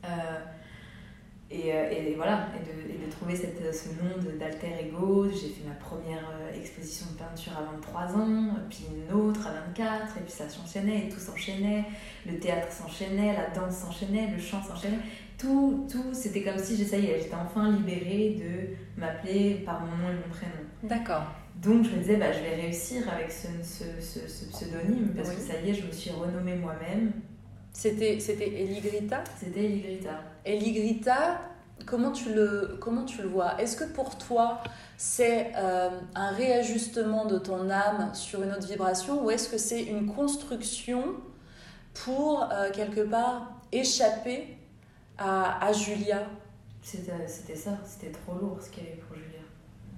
Euh, 0.03 0.09
et, 1.49 1.69
et 1.69 2.13
voilà, 2.17 2.49
et 2.57 2.65
de, 2.65 2.93
et 2.93 3.05
de 3.05 3.09
trouver 3.09 3.33
cette, 3.33 3.73
ce 3.73 3.87
monde 4.03 4.37
d'alter 4.37 4.67
ego. 4.81 5.29
J'ai 5.29 5.47
fait 5.47 5.65
ma 5.65 5.75
première 5.75 6.29
exposition 6.53 7.05
de 7.13 7.17
peinture 7.17 7.53
à 7.57 7.61
23 7.73 8.17
ans, 8.17 8.49
puis 8.69 8.85
une 8.91 9.15
autre 9.17 9.47
à 9.47 9.53
24, 9.67 10.17
et 10.17 10.21
puis 10.23 10.31
ça 10.31 10.49
s'enchaînait, 10.49 11.05
et 11.05 11.09
tout 11.09 11.21
s'enchaînait. 11.21 11.85
Le 12.25 12.37
théâtre 12.37 12.69
s'enchaînait, 12.69 13.33
la 13.33 13.49
danse 13.57 13.77
s'enchaînait, 13.77 14.29
le 14.29 14.41
chant 14.41 14.61
s'enchaînait. 14.61 14.99
Tout, 15.37 15.85
tout, 15.91 16.13
c'était 16.13 16.41
comme 16.43 16.57
si 16.57 16.75
j'essayais, 16.75 17.19
j'étais 17.21 17.35
enfin 17.35 17.71
libérée 17.71 18.37
de 18.39 18.99
m'appeler 18.99 19.61
par 19.65 19.81
mon 19.81 19.91
nom 19.97 20.09
et 20.09 20.15
mon 20.15 20.33
prénom. 20.33 20.65
D'accord. 20.83 21.23
Donc 21.61 21.83
je 21.85 21.91
me 21.91 21.97
disais, 21.97 22.17
bah, 22.17 22.31
je 22.31 22.39
vais 22.39 22.55
réussir 22.55 23.03
avec 23.11 23.31
ce, 23.31 23.47
ce, 23.63 23.83
ce, 24.01 24.27
ce 24.27 24.45
pseudonyme, 24.49 25.13
parce 25.15 25.29
Oui. 25.29 25.35
que 25.35 25.41
ça 25.41 25.59
y 25.61 25.69
est, 25.69 25.73
je 25.75 25.85
me 25.85 25.91
suis 25.91 26.09
renommée 26.11 26.55
moi-même. 26.55 27.11
C'était 27.71 28.19
c'était 28.19 28.47
Eligrita. 28.63 29.23
C'était 29.39 29.63
Eligrita. 29.65 30.21
Eligrita, 30.45 31.41
comment 31.85 32.11
tu 32.11 32.33
le, 32.33 32.77
comment 32.81 33.05
tu 33.05 33.21
le 33.21 33.27
vois? 33.27 33.61
Est-ce 33.61 33.77
que 33.77 33.83
pour 33.83 34.17
toi, 34.17 34.63
c'est 34.97 35.51
euh, 35.55 35.89
un 36.15 36.31
réajustement 36.31 37.25
de 37.25 37.37
ton 37.37 37.69
âme 37.69 38.09
sur 38.13 38.41
une 38.41 38.51
autre 38.51 38.67
vibration 38.67 39.23
ou 39.23 39.29
est-ce 39.29 39.49
que 39.49 39.59
c'est 39.59 39.83
une 39.83 40.07
construction 40.07 41.13
pour, 41.93 42.49
euh, 42.51 42.71
quelque 42.71 43.01
part, 43.01 43.61
échapper 43.71 44.56
à, 45.17 45.65
à 45.65 45.73
Julia 45.73 46.27
C'était 46.81 47.55
ça, 47.55 47.77
c'était 47.85 48.11
trop 48.11 48.35
lourd 48.35 48.61
ce 48.61 48.69
qu'il 48.69 48.83
y 48.83 48.87
avait 48.87 48.97
pour 48.97 49.15
Julia. 49.15 49.39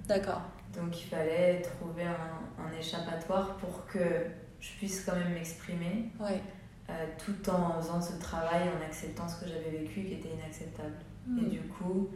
D'accord. 0.06 0.42
Donc 0.74 1.00
il 1.00 1.06
fallait 1.06 1.62
trouver 1.62 2.04
un, 2.04 2.62
un 2.64 2.72
échappatoire 2.78 3.56
pour 3.56 3.86
que 3.86 3.98
je 4.60 4.70
puisse 4.76 5.04
quand 5.04 5.14
même 5.16 5.32
m'exprimer, 5.34 6.10
euh, 6.20 6.92
tout 7.24 7.50
en 7.50 7.80
faisant 7.80 8.00
ce 8.00 8.18
travail, 8.20 8.62
en 8.68 8.84
acceptant 8.84 9.26
ce 9.28 9.44
que 9.44 9.48
j'avais 9.48 9.78
vécu 9.78 10.04
qui 10.04 10.14
était 10.14 10.30
inacceptable. 10.30 10.96
Et 11.38 11.48
du 11.48 11.60
coup, 11.60 12.08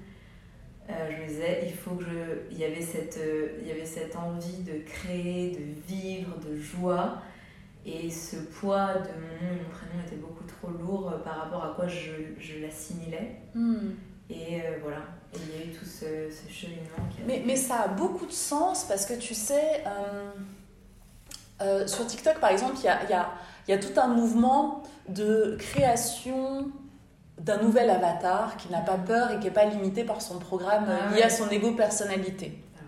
euh, 0.90 1.10
je 1.10 1.22
me 1.22 1.28
disais, 1.28 1.60
il 1.66 1.72
faut 1.72 1.92
que 1.92 2.04
je. 2.04 2.50
Il 2.50 2.58
y 2.58 2.64
avait 2.64 2.82
cette, 2.82 3.16
euh, 3.18 3.58
il 3.62 3.68
y 3.68 3.70
avait 3.70 3.86
cette 3.86 4.16
envie 4.16 4.62
de 4.62 4.80
créer, 4.84 5.52
de 5.52 5.92
vivre, 5.92 6.36
de 6.40 6.56
joie. 6.56 7.22
Et 7.86 8.10
ce 8.10 8.36
poids 8.36 8.94
de 8.94 9.08
mon 9.20 9.46
nom 9.46 9.52
et 9.52 9.62
mon 9.62 9.70
prénom 9.70 10.02
était 10.06 10.16
beaucoup 10.16 10.44
trop 10.44 10.68
lourd 10.68 11.10
euh, 11.12 11.18
par 11.18 11.36
rapport 11.42 11.64
à 11.64 11.74
quoi 11.76 11.86
je, 11.86 12.10
je 12.38 12.60
l'assimilais. 12.60 13.40
Hmm. 13.54 13.90
Et 14.30 14.60
euh, 14.60 14.78
voilà. 14.82 15.02
Et 15.34 15.38
il 15.38 15.60
y 15.60 15.62
a 15.62 15.66
eu 15.66 15.76
tout 15.76 15.84
ce, 15.84 16.30
ce 16.30 16.50
cheminement 16.52 17.08
qui 17.10 17.20
a 17.20 17.24
Mais, 17.26 17.42
mais 17.44 17.56
ça 17.56 17.82
a 17.82 17.88
beaucoup 17.88 18.26
de 18.26 18.32
sens 18.32 18.84
parce 18.84 19.04
que 19.04 19.14
tu 19.14 19.34
sais, 19.34 19.82
euh, 19.86 20.30
euh, 21.60 21.86
sur 21.86 22.06
TikTok 22.06 22.38
par 22.38 22.50
exemple, 22.50 22.74
il 22.78 22.84
y 22.84 22.88
a, 22.88 23.04
y, 23.10 23.12
a, 23.12 23.32
y 23.68 23.72
a 23.72 23.78
tout 23.78 24.00
un 24.00 24.08
mouvement 24.08 24.82
de 25.08 25.56
création 25.58 26.68
d'un 27.38 27.60
nouvel 27.60 27.90
avatar 27.90 28.56
qui 28.56 28.70
n'a 28.70 28.80
pas 28.80 28.96
peur 28.96 29.32
et 29.32 29.38
qui 29.40 29.44
n'est 29.46 29.50
pas 29.50 29.66
limité 29.66 30.04
par 30.04 30.22
son 30.22 30.38
programme 30.38 30.86
Ah 30.88 31.14
lié 31.14 31.22
à 31.22 31.30
son 31.30 31.50
ego 31.50 31.72
personnalité. 31.72 32.62
Ah. 32.76 32.80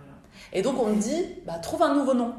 Et 0.52 0.62
donc 0.62 0.80
on 0.80 0.86
me 0.86 1.00
dit, 1.00 1.26
bah, 1.44 1.58
trouve 1.58 1.82
un 1.82 1.94
nouveau 1.94 2.14
nom 2.14 2.32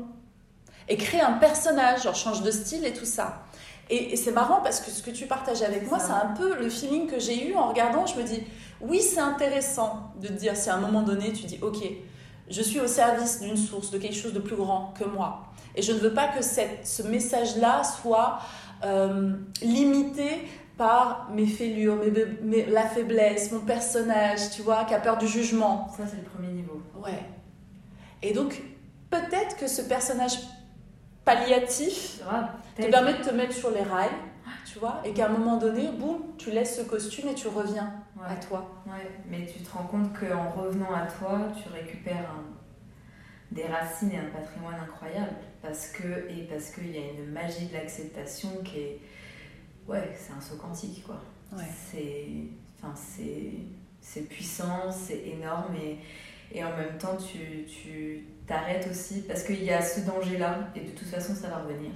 et 0.90 0.98
crée 0.98 1.20
un 1.22 1.34
personnage, 1.34 2.04
genre 2.04 2.16
change 2.16 2.42
de 2.44 2.52
style 2.52 2.86
et 2.86 2.94
tout 2.94 3.06
ça. 3.06 3.44
Et, 3.90 4.14
et 4.14 4.16
c'est 4.18 4.32
marrant 4.32 4.62
parce 4.62 4.80
que 4.82 4.92
ce 4.92 5.02
que 5.02 5.12
tu 5.12 5.26
partages 5.28 5.62
avec 5.62 5.88
moi, 5.90 5.98
c'est 6.00 6.12
un 6.12 6.34
peu 6.38 6.58
le 6.58 6.70
feeling 6.70 7.08
que 7.08 7.20
j'ai 7.20 7.50
eu 7.50 7.56
en 7.56 7.70
regardant. 7.70 8.06
Je 8.06 8.16
me 8.18 8.24
dis, 8.24 8.44
oui, 8.82 9.02
c'est 9.02 9.20
intéressant 9.22 10.12
de 10.22 10.28
te 10.28 10.34
dire 10.34 10.56
si 10.58 10.70
à 10.70 10.76
un 10.76 10.80
moment 10.82 11.02
donné 11.04 11.32
tu 11.32 11.46
dis, 11.46 11.58
ok, 11.62 11.78
je 12.50 12.62
suis 12.62 12.80
au 12.80 12.88
service 12.88 13.40
d'une 13.42 13.58
source, 13.58 13.92
de 13.92 13.98
quelque 13.98 14.16
chose 14.16 14.34
de 14.34 14.40
plus 14.40 14.56
grand 14.56 14.94
que 15.00 15.06
moi. 15.06 15.44
Et 15.76 15.82
je 15.82 15.92
ne 15.94 16.00
veux 16.00 16.14
pas 16.14 16.28
que 16.28 16.42
cette, 16.44 16.86
ce 16.88 17.04
message-là 17.04 17.84
soit 17.84 18.40
euh, 18.84 19.34
limité 19.62 20.48
par 20.78 21.30
mes 21.34 21.48
fêlures, 21.48 21.96
mes, 21.96 22.12
mes- 22.44 22.66
la 22.66 22.84
faiblesse, 22.88 23.52
mon 23.52 23.60
personnage, 23.62 24.52
tu 24.52 24.62
vois, 24.62 24.86
qui 24.86 24.94
a 24.94 25.00
peur 25.00 25.18
du 25.18 25.28
jugement. 25.28 25.88
Ça, 25.98 26.04
c'est 26.10 26.18
le 26.18 26.24
premier 26.24 26.50
niveau. 26.54 26.82
Ouais. 27.04 27.26
Et 28.22 28.34
donc, 28.34 28.62
peut-être 29.10 29.58
que 29.58 29.68
ce 29.68 29.82
personnage 29.82 30.38
palliatif 31.28 32.20
Grave. 32.22 32.50
te 32.76 32.90
permet 32.90 33.14
de 33.14 33.24
te 33.24 33.30
mettre 33.34 33.54
sur 33.54 33.72
les 33.72 33.84
rails, 33.84 34.10
tu 34.72 34.80
vois, 34.80 35.02
et 35.06 35.12
qu'à 35.14 35.26
un 35.28 35.30
moment 35.30 35.58
donné, 35.58 35.90
boum, 35.92 36.20
tu 36.38 36.52
laisses 36.52 36.78
ce 36.78 36.82
costume 36.84 37.30
et 37.30 37.34
tu 37.36 37.48
reviens 37.48 37.94
Ouais. 38.16 38.24
à 38.30 38.36
toi. 38.36 38.84
Ouais, 38.88 39.12
mais 39.30 39.46
tu 39.46 39.60
te 39.62 39.70
rends 39.72 39.84
compte 39.84 40.12
qu'en 40.20 40.50
revenant 40.50 40.94
à 40.94 41.06
toi, 41.06 41.40
tu 41.62 41.70
récupères 41.70 42.32
un- 42.32 42.58
des 43.52 43.66
racines 43.66 44.12
et 44.12 44.18
un 44.18 44.30
patrimoine 44.30 44.76
incroyable. 44.82 45.36
Parce 45.62 45.88
que, 45.88 46.28
et 46.30 46.44
parce 46.50 46.72
qu'il 46.72 46.92
y 46.92 46.98
a 46.98 47.12
une 47.12 47.32
magie 47.32 47.68
de 47.68 47.74
l'acceptation 47.74 48.50
qui 48.64 48.80
est. 48.80 49.00
Ouais, 49.88 50.12
c'est 50.18 50.34
un 50.34 50.42
saut 50.42 50.56
quantique, 50.58 51.04
quoi. 51.06 51.22
Ouais. 51.56 51.64
C'est. 51.92 52.28
Enfin, 52.82 52.94
c'est. 52.96 53.52
C'est 54.02 54.22
puissant, 54.22 54.90
c'est 54.92 55.28
énorme 55.28 55.76
et, 55.76 55.98
et 56.58 56.64
en 56.64 56.76
même 56.78 56.98
temps, 56.98 57.18
tu 57.18 57.66
tu 57.66 58.26
t'arrêtes 58.48 58.88
aussi 58.90 59.22
parce 59.28 59.44
qu'il 59.44 59.64
y 59.64 59.72
a 59.72 59.82
ce 59.82 60.02
danger-là 60.02 60.70
et 60.76 60.82
de 60.82 60.92
toute 60.92 61.08
façon, 61.08 61.36
ça 61.36 61.50
va 61.50 61.58
revenir. 61.60 61.92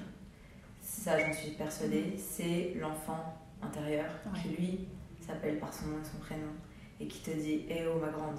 Ça, 0.82 1.18
j'en 1.18 1.34
suis 1.34 1.52
persuadée. 1.52 2.14
C'est 2.18 2.74
l'enfant 2.80 3.36
intérieur 3.62 4.06
qui, 4.42 4.50
lui, 4.50 4.80
s'appelle 5.26 5.58
par 5.60 5.74
son 5.74 5.88
nom 5.88 5.98
et 6.02 6.06
son 6.06 6.18
prénom 6.20 6.52
et 7.00 7.08
qui 7.08 7.20
te 7.22 7.32
dit 7.32 7.66
Eh 7.70 7.86
oh, 7.88 8.00
ma 8.00 8.10
grande, 8.10 8.38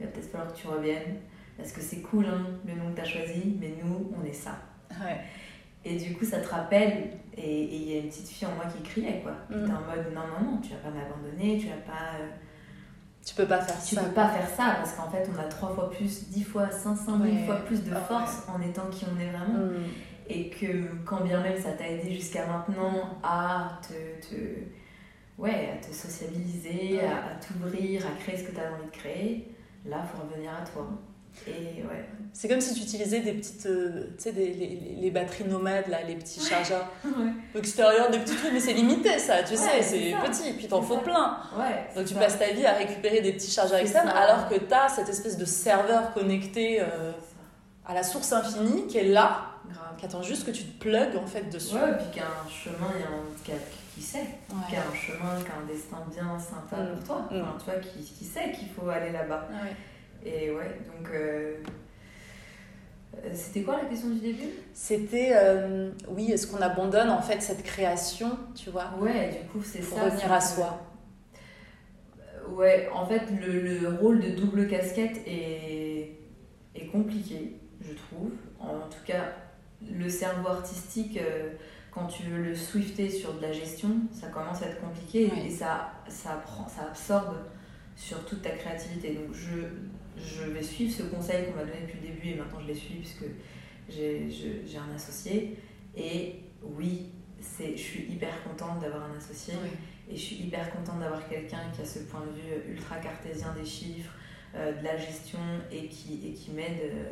il 0.00 0.06
va 0.06 0.12
peut-être 0.12 0.30
falloir 0.30 0.52
que 0.52 0.58
tu 0.58 0.66
reviennes 0.66 1.16
parce 1.56 1.70
que 1.72 1.80
c'est 1.80 2.00
cool 2.00 2.26
hein, 2.26 2.46
le 2.66 2.74
nom 2.74 2.90
que 2.90 2.96
tu 2.96 3.00
as 3.02 3.04
choisi, 3.04 3.56
mais 3.60 3.74
nous, 3.82 4.12
on 4.20 4.24
est 4.24 4.32
ça. 4.32 4.58
Ouais. 4.90 5.20
Et 5.84 5.96
du 5.96 6.14
coup, 6.16 6.24
ça 6.24 6.40
te 6.40 6.48
rappelle, 6.48 7.10
et 7.36 7.62
il 7.64 7.82
y 7.92 7.94
a 7.96 8.00
une 8.00 8.08
petite 8.08 8.28
fille 8.28 8.48
en 8.48 8.54
moi 8.54 8.64
qui 8.74 8.82
criait 8.82 9.20
quoi. 9.22 9.32
Qui 9.48 9.58
Mm. 9.58 9.64
était 9.64 9.72
en 9.72 9.80
mode 9.82 10.14
Non, 10.14 10.22
non, 10.40 10.52
non, 10.52 10.58
tu 10.62 10.70
vas 10.70 10.76
pas 10.78 10.90
m'abandonner, 10.90 11.58
tu 11.58 11.66
vas 11.68 11.76
pas. 11.76 12.16
euh, 12.20 12.28
Tu 13.24 13.34
peux 13.34 13.46
pas 13.46 13.60
faire 13.60 13.82
tu 13.82 13.94
ça. 13.94 14.02
peux 14.02 14.10
pas 14.10 14.28
faire 14.28 14.48
ça 14.48 14.74
parce 14.76 14.92
qu'en 14.92 15.08
fait, 15.10 15.28
on 15.34 15.38
a 15.40 15.44
trois 15.44 15.70
fois 15.74 15.90
plus, 15.90 16.28
dix 16.28 16.44
fois, 16.44 16.70
500 16.70 17.18
000 17.22 17.22
Ouais. 17.22 17.46
fois 17.46 17.56
plus 17.56 17.82
de 17.82 17.90
Ah 17.94 18.00
force 18.00 18.42
en 18.48 18.60
étant 18.60 18.86
qui 18.90 19.04
on 19.06 19.18
est 19.20 19.30
vraiment 19.30 19.70
Mm. 19.70 19.82
et 20.28 20.50
que 20.50 20.94
quand 21.04 21.22
bien 21.22 21.42
même 21.42 21.60
ça 21.60 21.72
t'a 21.72 21.88
aidé 21.88 22.12
jusqu'à 22.14 22.46
maintenant 22.46 23.18
à 23.22 23.78
te, 23.82 24.26
te 24.28 24.36
ouais 25.38 25.70
à 25.72 25.86
te 25.86 25.92
sociabiliser 25.94 26.98
Ouais. 26.98 27.04
à, 27.06 27.32
à 27.32 27.34
t'ouvrir 27.36 28.06
à 28.06 28.10
créer 28.20 28.36
ce 28.36 28.44
que 28.44 28.52
tu 28.52 28.60
as 28.60 28.72
envie 28.72 28.86
de 28.86 28.90
créer 28.96 29.54
là 29.86 29.98
faut 30.04 30.22
revenir 30.22 30.50
à 30.52 30.64
toi 30.64 30.86
ouais 31.46 32.04
C'est 32.32 32.48
comme 32.48 32.60
si 32.60 32.74
tu 32.74 32.80
utilisais 32.82 33.20
des 33.20 33.32
petites, 33.34 33.66
euh, 33.66 34.08
tu 34.16 34.22
sais, 34.24 34.32
les, 34.32 34.52
les- 35.00 35.10
batteries 35.10 35.44
nomades, 35.44 35.86
là, 35.88 36.02
les 36.02 36.16
petits 36.16 36.40
chargeurs 36.40 36.86
extérieurs, 37.54 38.10
des 38.10 38.18
petits 38.18 38.34
trucs, 38.36 38.52
mais 38.52 38.60
c'est 38.60 38.72
limité 38.72 39.18
ça, 39.18 39.42
tu 39.42 39.56
sais, 39.56 39.64
Ouais, 39.76 39.82
c'est 39.82 40.14
petit, 40.24 40.52
puis 40.54 40.66
t'en 40.68 40.82
faut 40.82 40.94
ça. 40.96 41.00
plein. 41.00 41.38
ouais 41.58 41.86
Donc 41.96 42.06
tu 42.06 42.14
ça. 42.14 42.20
passes 42.20 42.38
ta 42.38 42.50
vie 42.52 42.64
à 42.66 42.72
récupérer 42.74 43.20
des 43.20 43.32
petits 43.32 43.50
chargeurs 43.50 43.78
externes, 43.78 44.08
ça. 44.08 44.16
alors 44.16 44.48
que 44.48 44.56
t'as 44.56 44.88
cette 44.88 45.08
espèce 45.08 45.36
de 45.36 45.44
serveur 45.44 46.12
connecté 46.14 46.80
euh, 46.80 47.12
à 47.86 47.94
la 47.94 48.02
source 48.02 48.32
infinie 48.32 48.86
qui 48.86 48.98
est 48.98 49.04
là, 49.08 49.42
qui 49.98 50.04
attend 50.06 50.22
juste 50.22 50.44
que 50.46 50.50
tu 50.50 50.64
te 50.64 50.78
plugues 50.80 51.16
en 51.16 51.26
fait 51.26 51.48
dessus. 51.50 51.74
ouais 51.76 51.90
et 51.90 51.94
puis 51.94 52.06
qu'il 52.12 52.22
y 52.22 52.24
a 52.24 52.28
un 52.28 52.48
chemin 52.50 52.90
il 52.96 53.00
y 53.00 53.04
a 53.04 53.08
un 53.08 53.22
qui, 53.44 53.52
a- 53.52 53.54
qui 53.94 54.00
sait 54.02 54.18
Ouais. 54.18 54.56
qu'il 54.66 54.74
y 54.74 54.78
a 54.78 54.80
un 54.80 54.94
chemin 54.94 55.40
qui 55.44 55.50
a 55.50 55.62
un 55.62 55.66
destin 55.66 55.98
bien 56.10 56.38
sympa 56.38 56.82
Mm. 56.82 56.96
pour 56.96 57.04
toi 57.06 57.28
Mm. 57.30 57.42
Enfin, 57.42 57.56
tu 57.58 57.64
vois 57.70 57.80
qui, 57.80 58.02
qui 58.02 58.24
sait 58.24 58.50
qu'il 58.52 58.68
faut 58.70 58.88
aller 58.88 59.12
là-bas 59.12 59.46
Ouais. 59.50 59.76
Et 60.24 60.50
ouais 60.50 60.76
donc 60.86 61.10
euh, 61.12 61.56
euh, 63.16 63.30
c'était 63.32 63.62
quoi 63.62 63.76
la 63.82 63.88
question 63.88 64.10
du 64.10 64.18
début? 64.20 64.48
C'était, 64.72 65.32
euh, 65.34 65.90
oui, 66.08 66.32
est-ce 66.32 66.46
qu'on 66.48 66.60
abandonne 66.60 67.10
en 67.10 67.22
fait 67.22 67.40
cette 67.40 67.62
création, 67.62 68.36
tu 68.56 68.70
vois, 68.70 68.90
Ouais, 69.00 69.30
du 69.42 69.48
coup, 69.48 69.62
c'est 69.62 69.78
pour 69.80 69.98
ça. 69.98 70.04
revenir 70.06 70.24
c'est 70.26 70.32
à 70.32 70.40
soi 70.40 70.82
Ouais, 72.50 72.88
en 72.92 73.06
fait, 73.06 73.22
le, 73.40 73.60
le 73.60 73.88
rôle 74.00 74.20
de 74.20 74.30
double 74.30 74.66
casquette 74.68 75.18
est, 75.26 76.12
est 76.74 76.86
compliqué, 76.92 77.56
je 77.80 77.94
trouve. 77.94 78.32
En 78.60 78.88
tout 78.90 79.04
cas, 79.06 79.32
le 79.90 80.08
cerveau 80.08 80.48
artistique, 80.48 81.18
quand 81.90 82.06
tu 82.06 82.24
veux 82.24 82.42
le 82.42 82.54
swifter 82.54 83.08
sur 83.08 83.32
de 83.34 83.42
la 83.42 83.52
gestion, 83.52 83.90
ça 84.12 84.26
commence 84.28 84.62
à 84.62 84.66
être 84.66 84.80
compliqué 84.80 85.30
et 85.46 85.50
ça, 85.50 85.92
ça, 86.08 86.42
prend, 86.44 86.66
ça 86.68 86.82
absorbe 86.90 87.36
sur 87.96 88.24
toute 88.26 88.42
ta 88.42 88.50
créativité. 88.50 89.14
Donc, 89.14 89.32
je, 89.32 89.68
je 90.16 90.44
vais 90.50 90.62
suivre 90.62 90.92
ce 90.94 91.02
conseil 91.04 91.46
qu'on 91.46 91.56
m'a 91.56 91.64
donné 91.64 91.80
depuis 91.82 91.98
le 92.00 92.06
début 92.14 92.28
et 92.30 92.34
maintenant 92.36 92.60
je 92.60 92.66
les 92.68 92.74
suis 92.74 92.94
puisque 92.96 93.24
j'ai 93.88 94.78
un 94.78 94.94
associé. 94.94 95.58
Et 95.96 96.40
oui, 96.62 97.10
je 97.40 97.76
suis 97.76 98.04
hyper 98.12 98.42
contente 98.44 98.80
d'avoir 98.80 99.04
un 99.10 99.16
associé. 99.16 99.54
Et 100.10 100.16
je 100.16 100.20
suis 100.20 100.36
hyper 100.36 100.70
contente 100.70 101.00
d'avoir 101.00 101.26
quelqu'un 101.28 101.70
qui 101.74 101.80
a 101.80 101.84
ce 101.84 102.00
point 102.00 102.20
de 102.20 102.32
vue 102.32 102.72
ultra 102.74 102.96
cartésien 102.96 103.54
des 103.58 103.64
chiffres, 103.64 104.12
euh, 104.54 104.78
de 104.78 104.84
la 104.84 104.96
gestion 104.98 105.38
et 105.72 105.86
qui, 105.88 106.28
et 106.28 106.32
qui 106.32 106.50
m'aide 106.50 106.78
euh, 106.82 107.10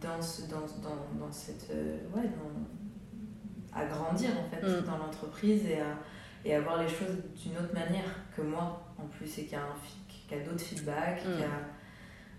dans, 0.00 0.20
ce, 0.22 0.42
dans, 0.42 0.60
dans, 0.82 1.26
dans 1.26 1.30
cette. 1.32 1.68
euh, 1.70 1.98
ouais, 2.14 2.22
dans- 2.22 3.78
à 3.78 3.86
grandir 3.86 4.30
en 4.38 4.50
fait 4.50 4.60
Mm. 4.62 4.84
dans 4.84 4.98
l'entreprise 4.98 5.64
et 5.66 5.80
à, 5.80 5.98
et 6.44 6.54
à 6.54 6.60
voir 6.60 6.82
les 6.82 6.88
choses 6.88 7.16
d'une 7.42 7.56
autre 7.56 7.72
manière 7.72 8.04
que 8.36 8.42
moi 8.42 8.92
en 8.98 9.06
plus 9.06 9.38
et 9.38 9.44
qui 9.46 9.54
a, 9.54 9.66
qui 10.08 10.34
a 10.34 10.40
d'autres 10.40 10.60
feedbacks. 10.62 11.24
Mm. 11.26 11.36
qui 11.36 11.42
a- 11.42 11.68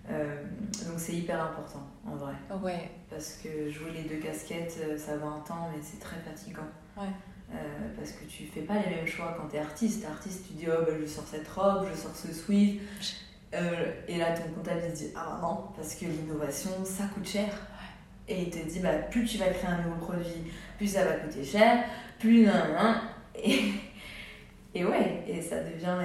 euh, 0.10 0.44
donc 0.88 0.98
c'est 1.00 1.14
hyper 1.14 1.42
important 1.42 1.88
en 2.06 2.16
vrai 2.16 2.34
Ouais. 2.62 2.92
parce 3.10 3.40
que 3.42 3.70
jouer 3.70 3.92
les 3.92 4.04
deux 4.04 4.18
casquettes 4.18 4.78
euh, 4.84 4.98
ça 4.98 5.16
va 5.18 5.28
un 5.28 5.40
temps 5.40 5.70
mais 5.74 5.82
c'est 5.82 6.00
très 6.00 6.18
fatigant. 6.18 6.68
Ouais. 6.98 7.08
Euh, 7.54 7.56
parce 7.96 8.12
que 8.14 8.26
tu 8.26 8.46
fais 8.46 8.62
pas 8.62 8.76
les 8.80 8.96
mêmes 8.96 9.06
choix 9.08 9.36
quand 9.40 9.48
t'es 9.48 9.60
artiste. 9.60 10.06
Artiste, 10.06 10.48
tu 10.48 10.54
dis 10.54 10.66
oh 10.68 10.82
bah, 10.86 10.94
je 11.00 11.06
sors 11.06 11.26
cette 11.26 11.48
robe, 11.48 11.86
je 11.92 11.96
sors 11.98 12.16
ce 12.16 12.34
sweat. 12.34 12.82
Euh, 13.54 13.92
et 14.08 14.18
là 14.18 14.32
ton 14.32 14.50
comptable 14.54 14.82
il 14.90 14.98
se 14.98 15.04
dit 15.04 15.12
ah 15.16 15.40
non 15.42 15.66
parce 15.76 15.96
que 15.96 16.06
l'innovation 16.06 16.72
ça 16.84 17.04
coûte 17.14 17.28
cher. 17.28 17.50
Et 18.28 18.44
il 18.44 18.50
te 18.50 18.58
dit 18.58 18.80
bah 18.80 18.94
plus 19.12 19.26
tu 19.26 19.38
vas 19.38 19.48
créer 19.48 19.70
un 19.70 19.84
nouveau 19.84 20.06
produit, 20.06 20.52
plus 20.78 20.88
ça 20.88 21.06
va 21.06 21.14
coûter 21.14 21.44
cher, 21.44 21.84
plus 22.20 22.46
nan, 22.46 22.74
nan. 22.74 23.02
Et, 23.36 23.74
et 24.76 24.84
ouais, 24.86 25.24
et 25.28 25.42
ça 25.42 25.62
devient 25.64 25.96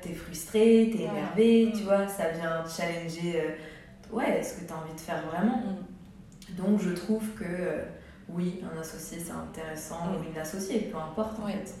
t'es 0.00 0.12
frustré, 0.14 0.90
t'es 0.92 0.98
Ouais. 1.04 1.04
énervé, 1.10 1.66
Mm. 1.66 1.72
tu 1.78 1.82
vois, 1.84 2.06
ça 2.08 2.30
vient 2.30 2.64
challenger 2.66 3.40
euh, 3.40 4.14
ouais 4.16 4.42
ce 4.42 4.60
que 4.60 4.68
t'as 4.68 4.74
envie 4.76 4.94
de 4.94 5.00
faire 5.00 5.22
vraiment. 5.26 5.58
Mm. 5.58 6.54
Donc 6.56 6.80
je 6.80 6.90
trouve 6.90 7.28
que 7.34 7.44
euh, 7.44 7.82
oui, 8.28 8.62
un 8.74 8.78
associé 8.80 9.18
c'est 9.18 9.32
intéressant, 9.32 10.12
ou 10.18 10.30
une 10.30 10.38
associée, 10.38 10.80
peu 10.92 10.96
importe 10.98 11.38
en 11.40 11.46
Oui. 11.46 11.52
fait. 11.52 11.74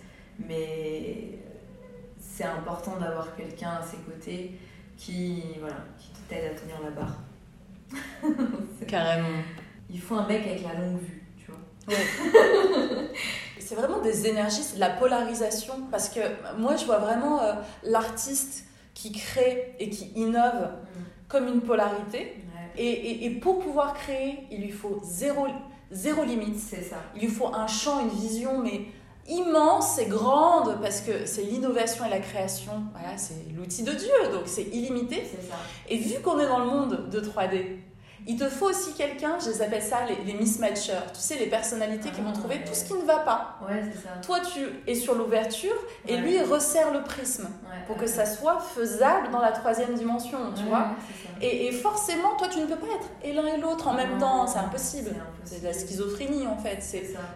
Mais 0.46 1.38
c'est 2.18 2.44
important 2.44 2.96
d'avoir 2.98 3.34
quelqu'un 3.36 3.78
à 3.80 3.82
ses 3.82 3.98
côtés 3.98 4.52
qui, 4.96 5.42
voilà, 5.60 5.76
qui 5.98 6.10
t'aide 6.28 6.52
à 6.52 6.54
tenir 6.60 6.76
la 6.82 6.90
barre. 6.90 7.18
Carrément. 8.88 9.28
Il 9.90 10.00
faut 10.00 10.16
un 10.16 10.26
mec 10.26 10.44
avec 10.46 10.62
la 10.64 10.74
longue 10.74 10.98
vue, 11.00 11.22
tu 11.38 11.50
vois. 11.52 11.96
C'est 13.64 13.74
vraiment 13.74 14.00
des 14.00 14.26
énergies, 14.26 14.62
c'est 14.62 14.76
de 14.76 14.80
la 14.80 14.90
polarisation. 14.90 15.74
Parce 15.90 16.08
que 16.08 16.20
moi, 16.58 16.76
je 16.76 16.84
vois 16.84 16.98
vraiment 16.98 17.40
euh, 17.42 17.52
l'artiste 17.82 18.64
qui 18.94 19.12
crée 19.12 19.74
et 19.80 19.88
qui 19.90 20.12
innove 20.16 20.70
comme 21.28 21.48
une 21.48 21.60
polarité. 21.60 22.36
Et, 22.76 22.84
et- 22.88 23.26
et 23.26 23.30
pour 23.30 23.60
pouvoir 23.60 23.94
créer, 23.94 24.46
il 24.50 24.62
lui 24.62 24.70
faut 24.72 25.00
zéro, 25.04 25.46
zéro 25.92 26.24
limite. 26.24 26.58
C'est 26.58 26.82
ça. 26.82 26.96
Il 27.14 27.22
lui 27.22 27.28
faut 27.28 27.48
un 27.54 27.66
champ, 27.66 28.00
une 28.00 28.08
vision, 28.08 28.58
mais 28.58 28.82
immense 29.28 29.98
et 29.98 30.06
grande, 30.06 30.78
parce 30.82 31.00
que 31.00 31.24
c'est 31.24 31.42
l'innovation 31.42 32.04
et 32.04 32.10
la 32.10 32.18
création. 32.20 32.72
Voilà, 32.92 33.16
c'est 33.16 33.46
l'outil 33.56 33.82
de 33.82 33.92
Dieu, 33.92 34.10
donc 34.32 34.42
c'est 34.46 34.64
illimité. 34.64 35.22
C'est 35.24 35.48
ça. 35.48 35.54
Et 35.88 35.96
vu 35.96 36.20
qu'on 36.20 36.38
est 36.40 36.46
dans 36.46 36.58
le 36.58 36.66
monde 36.66 37.08
de 37.10 37.20
3D, 37.20 37.78
il 38.26 38.38
te 38.38 38.48
faut 38.48 38.70
aussi 38.70 38.92
quelqu'un, 38.94 39.36
je 39.38 39.50
les 39.50 39.60
appelle 39.62 39.82
ça 39.82 39.98
les, 40.08 40.16
les 40.24 40.38
mismatchers. 40.38 40.92
Tu 41.12 41.20
sais, 41.20 41.36
les 41.36 41.46
personnalités 41.46 42.10
qui 42.10 42.20
vont 42.22 42.30
Ah, 42.34 42.38
trouver 42.38 42.54
ouais. 42.56 42.64
tout 42.64 42.74
ce 42.74 42.84
qui 42.84 42.94
ne 42.94 43.02
va 43.04 43.18
pas. 43.18 43.58
Ouais, 43.68 43.82
c'est 43.92 44.02
ça. 44.02 44.10
Toi, 44.22 44.38
tu 44.40 44.60
es 44.90 44.94
sur 44.94 45.14
l'ouverture 45.14 45.74
et 46.08 46.14
Ouais. 46.14 46.20
lui, 46.20 46.34
il 46.36 46.42
resserre 46.42 46.92
le 46.92 47.02
prisme 47.02 47.44
Ouais, 47.64 47.84
pour 47.86 47.96
que 47.96 48.06
ça 48.06 48.24
soit 48.26 48.58
faisable 48.60 49.30
dans 49.30 49.40
la 49.40 49.52
troisième 49.52 49.94
dimension, 49.94 50.38
tu 50.56 50.62
vois. 50.64 50.88
Et, 51.42 51.66
et 51.66 51.72
forcément, 51.72 52.36
toi, 52.38 52.48
tu 52.48 52.60
ne 52.60 52.66
peux 52.66 52.76
pas 52.76 52.86
être 52.94 53.08
et 53.22 53.32
l'un 53.32 53.46
et 53.46 53.58
l'autre 53.58 53.88
en 53.88 53.94
même 53.94 54.12
Non, 54.14 54.18
temps, 54.20 54.46
c'est 54.46 54.58
impossible. 54.58 55.10
c'est 55.44 55.60
de 55.60 55.64
la 55.66 55.72
schizophrénie 55.74 56.46
en 56.46 56.56
fait. 56.56 56.78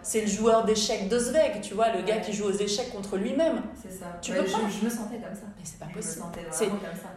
C'est 0.01 0.21
le 0.21 0.27
joueur 0.27 0.65
d'échecs 0.65 1.07
de 1.09 1.19
Zweig, 1.19 1.61
tu 1.61 1.73
vois, 1.75 1.89
le 1.89 2.01
gars 2.01 2.17
qui 2.17 2.33
joue 2.33 2.45
aux 2.45 2.51
échecs 2.57 2.91
contre 2.91 3.17
lui-même. 3.17 3.61
C'est 3.81 3.91
ça. 3.91 4.05
Tu 4.21 4.31
peux 4.31 4.45
je, 4.45 4.51
pas. 4.53 4.59
je 4.79 4.85
me 4.85 4.89
sentais 4.89 5.17
comme 5.17 5.35
ça. 5.35 5.41
Mais 5.57 5.63
c'est 5.63 5.77
pas 5.79 5.85
Je 5.85 5.97
me 5.97 6.01
possible. 6.01 6.25
C'est- 6.51 6.65
vraiment 6.65 6.79
comme 6.81 6.99
ça. 6.99 7.09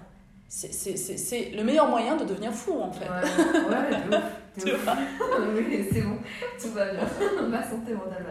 C'est- 0.54 1.50
le 1.54 1.64
meilleur 1.64 1.88
moyen 1.88 2.14
de 2.16 2.24
devenir 2.24 2.52
fou 2.52 2.78
en 2.82 2.92
fait. 2.92 3.06
Ouais, 3.08 3.70
ouais, 3.70 3.90
de 4.10 4.16
ouf. 4.74 4.86
Oui, 5.56 5.88
c'est 5.90 6.02
bon. 6.02 6.18
Tout 6.60 6.68
va 6.72 6.92
bien. 6.92 7.00
Ma 7.48 7.62
santé 7.62 7.94
mentale. 7.94 8.26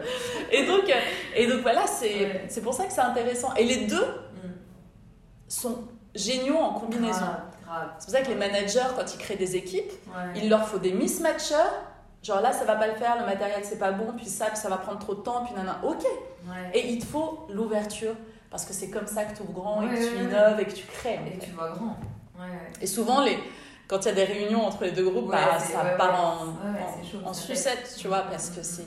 Et 0.52 0.64
donc, 0.64 0.88
euh, 0.88 0.92
et 1.34 1.48
donc 1.48 1.62
voilà, 1.62 1.84
c'est 1.86 2.14
Ouais. 2.14 2.44
c'est 2.48 2.60
pour 2.60 2.74
ça 2.74 2.84
que 2.84 2.92
c'est 2.92 3.00
intéressant. 3.00 3.52
Et 3.54 3.64
les 3.64 3.86
deux 3.86 4.04
Mm. 4.04 4.48
sont 5.48 5.78
géniaux 6.14 6.58
en 6.58 6.74
combinaison. 6.74 7.26
C'est 7.98 8.04
pour 8.06 8.14
ça 8.14 8.20
que 8.22 8.28
les 8.28 8.34
managers, 8.36 8.86
quand 8.96 9.12
ils 9.14 9.18
créent 9.18 9.36
des 9.36 9.56
équipes, 9.56 9.90
il 10.36 10.48
leur 10.48 10.68
faut 10.68 10.78
des 10.78 10.92
mismatchers. 10.92 11.56
Genre 12.22 12.40
là, 12.40 12.52
ça 12.52 12.64
va 12.64 12.76
pas 12.76 12.86
le 12.86 12.94
faire, 12.94 13.18
le 13.18 13.26
matériel 13.26 13.62
c'est 13.64 13.80
pas 13.80 13.90
bon, 13.90 14.12
puis 14.16 14.26
ça, 14.26 14.46
puis 14.46 14.56
ça 14.58 14.68
va 14.68 14.76
prendre 14.76 15.00
trop 15.00 15.14
de 15.16 15.22
temps, 15.22 15.44
puis 15.44 15.54
nana. 15.56 15.80
Ok. 15.82 16.04
Et 16.72 16.92
il 16.92 16.98
te 17.00 17.04
faut 17.06 17.46
l'ouverture, 17.50 18.14
Parce 18.52 18.64
que 18.66 18.72
c'est 18.74 18.90
comme 18.90 19.06
ça 19.06 19.24
que 19.24 19.34
tu 19.34 19.42
ouvres 19.42 19.52
grand 19.54 19.82
et 19.82 19.88
que 19.88 19.96
tu 19.96 20.22
innoves 20.24 20.60
et 20.60 20.64
que 20.66 20.72
tu 20.72 20.84
crées. 20.86 21.18
en 21.18 21.26
Et 21.26 21.30
fait. 21.30 21.46
tu 21.46 21.50
vois 21.52 21.70
grand. 21.70 21.96
Et 22.82 22.86
souvent, 22.86 23.24
les... 23.24 23.38
quand 23.88 23.98
il 24.00 24.04
y 24.06 24.08
a 24.10 24.12
des 24.12 24.24
réunions 24.24 24.64
entre 24.66 24.84
les 24.84 24.92
deux 24.92 25.08
groupes, 25.08 25.30
bah, 25.30 25.58
ça 25.58 25.82
part 25.96 26.20
en, 26.22 26.46
chaud, 27.02 27.18
en 27.24 27.32
ça 27.32 27.42
fait- 27.46 27.54
sucette, 27.56 27.96
tu 27.98 28.08
vois, 28.08 28.22
parce 28.22 28.50
que 28.50 28.62
c'est. 28.62 28.86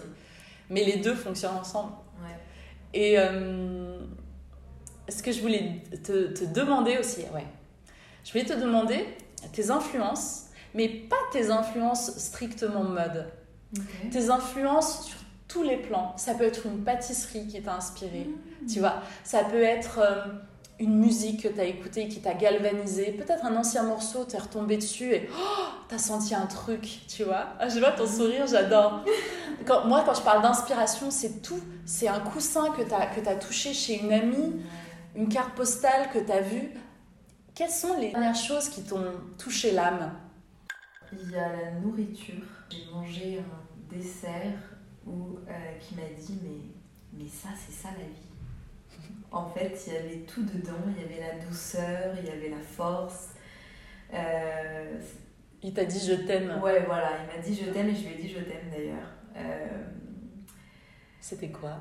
Mais 0.70 0.84
les 0.84 0.98
deux 0.98 1.16
fonctionnent 1.16 1.56
ensemble. 1.58 1.94
Ouais. 2.22 2.36
Et 2.94 3.16
euh, 3.18 3.98
ce 5.10 5.22
que 5.24 5.32
je 5.32 5.42
voulais 5.42 5.82
te, 6.04 6.28
te 6.28 6.44
demander 6.46 6.98
aussi, 7.00 7.22
ouais. 7.34 7.46
Je 8.24 8.32
voulais 8.32 8.46
te 8.46 8.54
demander 8.54 9.08
tes 9.52 9.70
influences, 9.72 10.46
mais 10.76 10.88
pas 10.90 11.16
tes 11.32 11.50
influences 11.50 12.18
strictement 12.20 12.84
mode. 12.84 13.32
Ok. 13.78 14.10
Tes 14.12 14.30
influences 14.30 15.06
sur 15.08 15.18
tous 15.48 15.64
les 15.64 15.78
plans. 15.78 16.14
Ça 16.18 16.34
peut 16.34 16.44
être 16.44 16.66
une 16.66 16.84
pâtisserie 16.84 17.48
qui 17.48 17.62
t'a 17.62 17.76
inspiré, 17.76 18.28
Mmh. 18.62 18.66
tu 18.68 18.80
vois. 18.80 19.02
Ça 19.24 19.44
peut 19.44 19.62
être 19.62 20.00
euh, 20.00 20.24
une 20.80 20.98
musique 20.98 21.44
que 21.44 21.48
t'as 21.48 21.66
écoutée 21.66 22.08
qui 22.08 22.20
t'a 22.22 22.34
galvanisé. 22.34 23.12
Peut-être 23.12 23.46
un 23.46 23.56
ancien 23.56 23.84
morceau, 23.84 24.26
t'es 24.26 24.38
retombé 24.38 24.78
dessus 24.78 25.14
et 25.14 25.30
oh, 25.32 25.64
t'as 25.88 25.98
senti 25.98 26.34
un 26.36 26.48
truc, 26.48 27.02
tu 27.08 27.24
vois. 27.24 27.48
Ah, 27.60 27.70
je 27.70 27.80
vois 27.80 27.92
ton 27.92 28.08
sourire, 28.08 28.48
j'adore. 28.48 29.06
Quand, 29.66 29.86
moi, 29.86 30.04
quand 30.06 30.14
je 30.14 30.22
parle 30.22 30.42
d'inspiration, 30.42 31.12
c'est 31.12 31.42
tout. 31.42 31.62
C'est 31.86 32.08
un 32.08 32.20
coussin 32.20 32.72
que 32.72 32.82
t'as 32.82 33.06
que 33.08 33.22
t'as 33.22 33.36
touché 33.36 33.74
chez 33.74 34.02
une 34.02 34.12
amie, 34.12 34.54
une 35.16 35.30
carte 35.30 35.54
postale 35.56 36.10
que 36.14 36.20
t'as 36.20 36.42
vue. 36.42 36.72
Quelles 37.54 37.70
sont 37.70 37.98
les 37.98 38.10
dernières 38.12 38.36
choses 38.36 38.68
qui 38.68 38.82
t'ont 38.84 39.14
touché 39.38 39.72
l'âme? 39.72 40.12
Il 41.14 41.32
y 41.32 41.36
a 41.38 41.48
la 41.48 41.72
nourriture. 41.80 42.44
J'ai 42.70 42.92
mangé 42.92 43.40
un 43.40 43.96
dessert 43.96 44.60
où, 45.06 45.38
euh, 45.48 45.52
qui 45.80 45.96
m'a 45.96 46.10
dit 46.18 46.40
mais, 46.44 47.20
mais 47.24 47.30
ça 47.30 47.50
c'est 47.56 47.72
ça 47.74 47.90
la 47.98 48.04
vie. 48.06 48.30
En 49.32 49.48
fait 49.50 49.78
il 49.88 49.94
y 49.94 49.98
avait 49.98 50.26
tout 50.26 50.44
dedans, 50.44 50.74
il 50.96 51.02
y 51.02 51.06
avait 51.06 51.22
la 51.36 51.44
douceur, 51.46 52.16
il 52.20 52.26
y 52.26 52.32
avait 52.32 52.50
la 52.50 52.62
force. 52.62 53.30
Euh, 54.14 55.00
Il 55.62 55.74
t'a 55.74 55.86
dit 55.86 56.00
je 56.06 56.14
t'aime. 56.26 56.60
ouais 56.64 56.84
voilà, 56.86 57.12
il 57.24 57.36
m'a 57.36 57.42
dit 57.44 57.56
je 57.56 57.70
t'aime 57.72 57.90
et 57.90 57.96
je 57.96 58.08
lui 58.08 58.14
ai 58.14 58.18
dit 58.22 58.30
je 58.30 58.40
t'aime 58.40 58.70
d'ailleurs. 58.72 59.10
Euh, 59.36 59.68
C'était 61.20 61.50
quoi? 61.50 61.78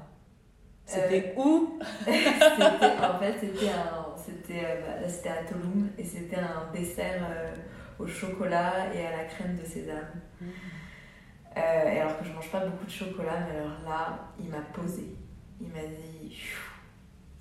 C'était 0.86 1.34
où? 1.38 1.78
en 2.06 3.18
fait 3.18 3.34
c'était 3.40 3.70
un 3.70 4.14
c'était 4.16 4.82
bah, 4.82 5.08
c'était 5.08 5.28
à 5.30 5.44
Tulum 5.44 5.88
et 5.96 6.04
c'était 6.04 6.36
un 6.36 6.70
dessert 6.74 7.22
au 7.98 8.06
chocolat 8.06 8.92
et 8.94 9.06
à 9.06 9.16
la 9.18 9.24
crème 9.24 9.56
de 9.56 9.64
sésame. 9.64 10.20
Euh, 10.42 10.46
et 11.56 12.00
alors 12.00 12.18
que 12.18 12.24
je 12.24 12.32
mange 12.32 12.50
pas 12.50 12.60
beaucoup 12.66 12.84
de 12.84 12.90
chocolat, 12.90 13.46
mais 13.48 13.58
alors 13.58 13.78
là, 13.86 14.18
il 14.40 14.48
m'a 14.48 14.60
posé. 14.60 15.16
Il 15.60 15.68
m'a 15.68 15.86
dit, 15.86 16.36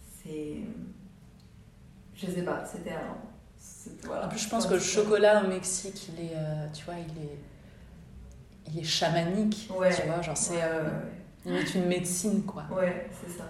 c'est, 0.01 0.57
je 2.15 2.25
sais 2.27 2.43
pas, 2.43 2.63
c'était 2.65 2.91
un, 2.93 3.17
voilà. 4.05 4.25
En 4.25 4.29
plus, 4.29 4.39
je 4.39 4.49
pense 4.49 4.65
que 4.65 4.73
le 4.73 4.79
chocolat 4.79 5.43
au 5.43 5.47
Mexique, 5.47 6.09
il 6.09 6.25
est, 6.25 6.35
euh, 6.35 6.67
tu 6.73 6.85
vois, 6.85 6.95
il 6.95 7.23
est, 7.23 7.39
il 8.67 8.79
est 8.79 8.83
chamanique. 8.83 9.69
Ouais. 9.75 9.93
Tu 9.93 10.07
vois, 10.07 10.21
genre 10.21 10.37
c'est 10.37 10.55
Ouais, 10.55 10.61
euh, 10.63 10.89
ouais, 11.45 11.63
une 11.75 11.87
médecine, 11.87 12.43
quoi. 12.43 12.63
Ouais, 12.71 13.09
c'est 13.11 13.31
ça. 13.31 13.49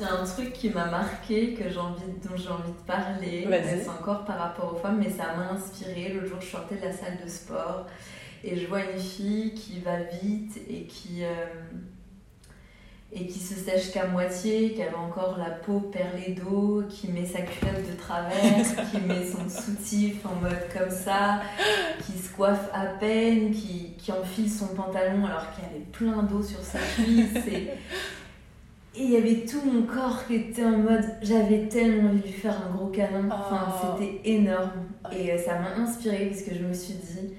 C'est 0.00 0.06
un 0.06 0.24
truc 0.24 0.54
qui 0.54 0.70
m'a 0.70 0.86
marqué, 0.86 1.52
que 1.52 1.68
j'ai 1.68 1.78
envie, 1.78 2.00
dont 2.24 2.34
j'ai 2.34 2.48
envie 2.48 2.72
de 2.72 2.86
parler. 2.86 3.46
C'est 3.62 3.88
encore 3.90 4.24
par 4.24 4.38
rapport 4.38 4.72
aux 4.72 4.76
femmes, 4.78 4.98
mais 4.98 5.10
ça 5.10 5.34
m'a 5.36 5.50
inspiré. 5.50 6.14
L'autre 6.14 6.28
jour, 6.28 6.40
je 6.40 6.46
sortais 6.46 6.76
de 6.76 6.86
la 6.86 6.92
salle 6.92 7.18
de 7.22 7.28
sport 7.28 7.84
et 8.42 8.56
je 8.56 8.66
vois 8.66 8.80
une 8.80 8.98
fille 8.98 9.52
qui 9.52 9.80
va 9.80 9.98
vite 10.22 10.58
et 10.70 10.84
qui, 10.84 11.22
euh, 11.22 11.44
et 13.12 13.26
qui 13.26 13.38
se 13.40 13.54
sèche 13.54 13.92
qu'à 13.92 14.06
moitié, 14.06 14.72
qui 14.72 14.82
avait 14.82 14.94
encore 14.94 15.36
la 15.36 15.50
peau 15.50 15.80
perlée 15.80 16.32
d'eau, 16.32 16.82
qui 16.88 17.08
met 17.08 17.26
sa 17.26 17.42
culotte 17.42 17.86
de 17.86 17.94
travers, 17.94 18.64
qui 18.90 19.00
met 19.02 19.26
son 19.30 19.50
soutif 19.50 20.24
en 20.24 20.36
mode 20.36 20.66
comme 20.72 20.90
ça, 20.90 21.42
qui 22.06 22.18
se 22.18 22.34
coiffe 22.34 22.70
à 22.72 22.86
peine, 22.86 23.50
qui, 23.50 23.92
qui 23.98 24.12
enfile 24.12 24.50
son 24.50 24.68
pantalon 24.68 25.26
alors 25.26 25.52
qu'il 25.52 25.64
y 25.64 25.66
avait 25.66 25.84
plein 25.92 26.22
d'eau 26.22 26.42
sur 26.42 26.62
sa 26.62 26.78
cuisse. 26.78 27.46
Et, 27.48 27.68
et 29.00 29.04
il 29.04 29.10
y 29.12 29.16
avait 29.16 29.46
tout 29.46 29.62
mon 29.64 29.82
corps 29.82 30.26
qui 30.26 30.34
était 30.34 30.64
en 30.64 30.76
mode 30.76 31.04
j'avais 31.22 31.68
tellement 31.68 32.10
envie 32.10 32.20
de 32.20 32.26
lui 32.26 32.32
faire 32.32 32.60
un 32.66 32.70
gros 32.76 32.88
câlin. 32.88 33.28
Enfin, 33.30 33.66
Oh. 33.66 33.96
c'était 33.98 34.20
énorme. 34.28 34.88
Et 35.10 35.32
euh, 35.32 35.38
ça 35.38 35.58
m'a 35.58 35.74
inspirée 35.82 36.26
parce 36.26 36.42
que 36.42 36.54
je 36.54 36.62
me 36.62 36.72
suis 36.74 36.94
dit 36.94 37.34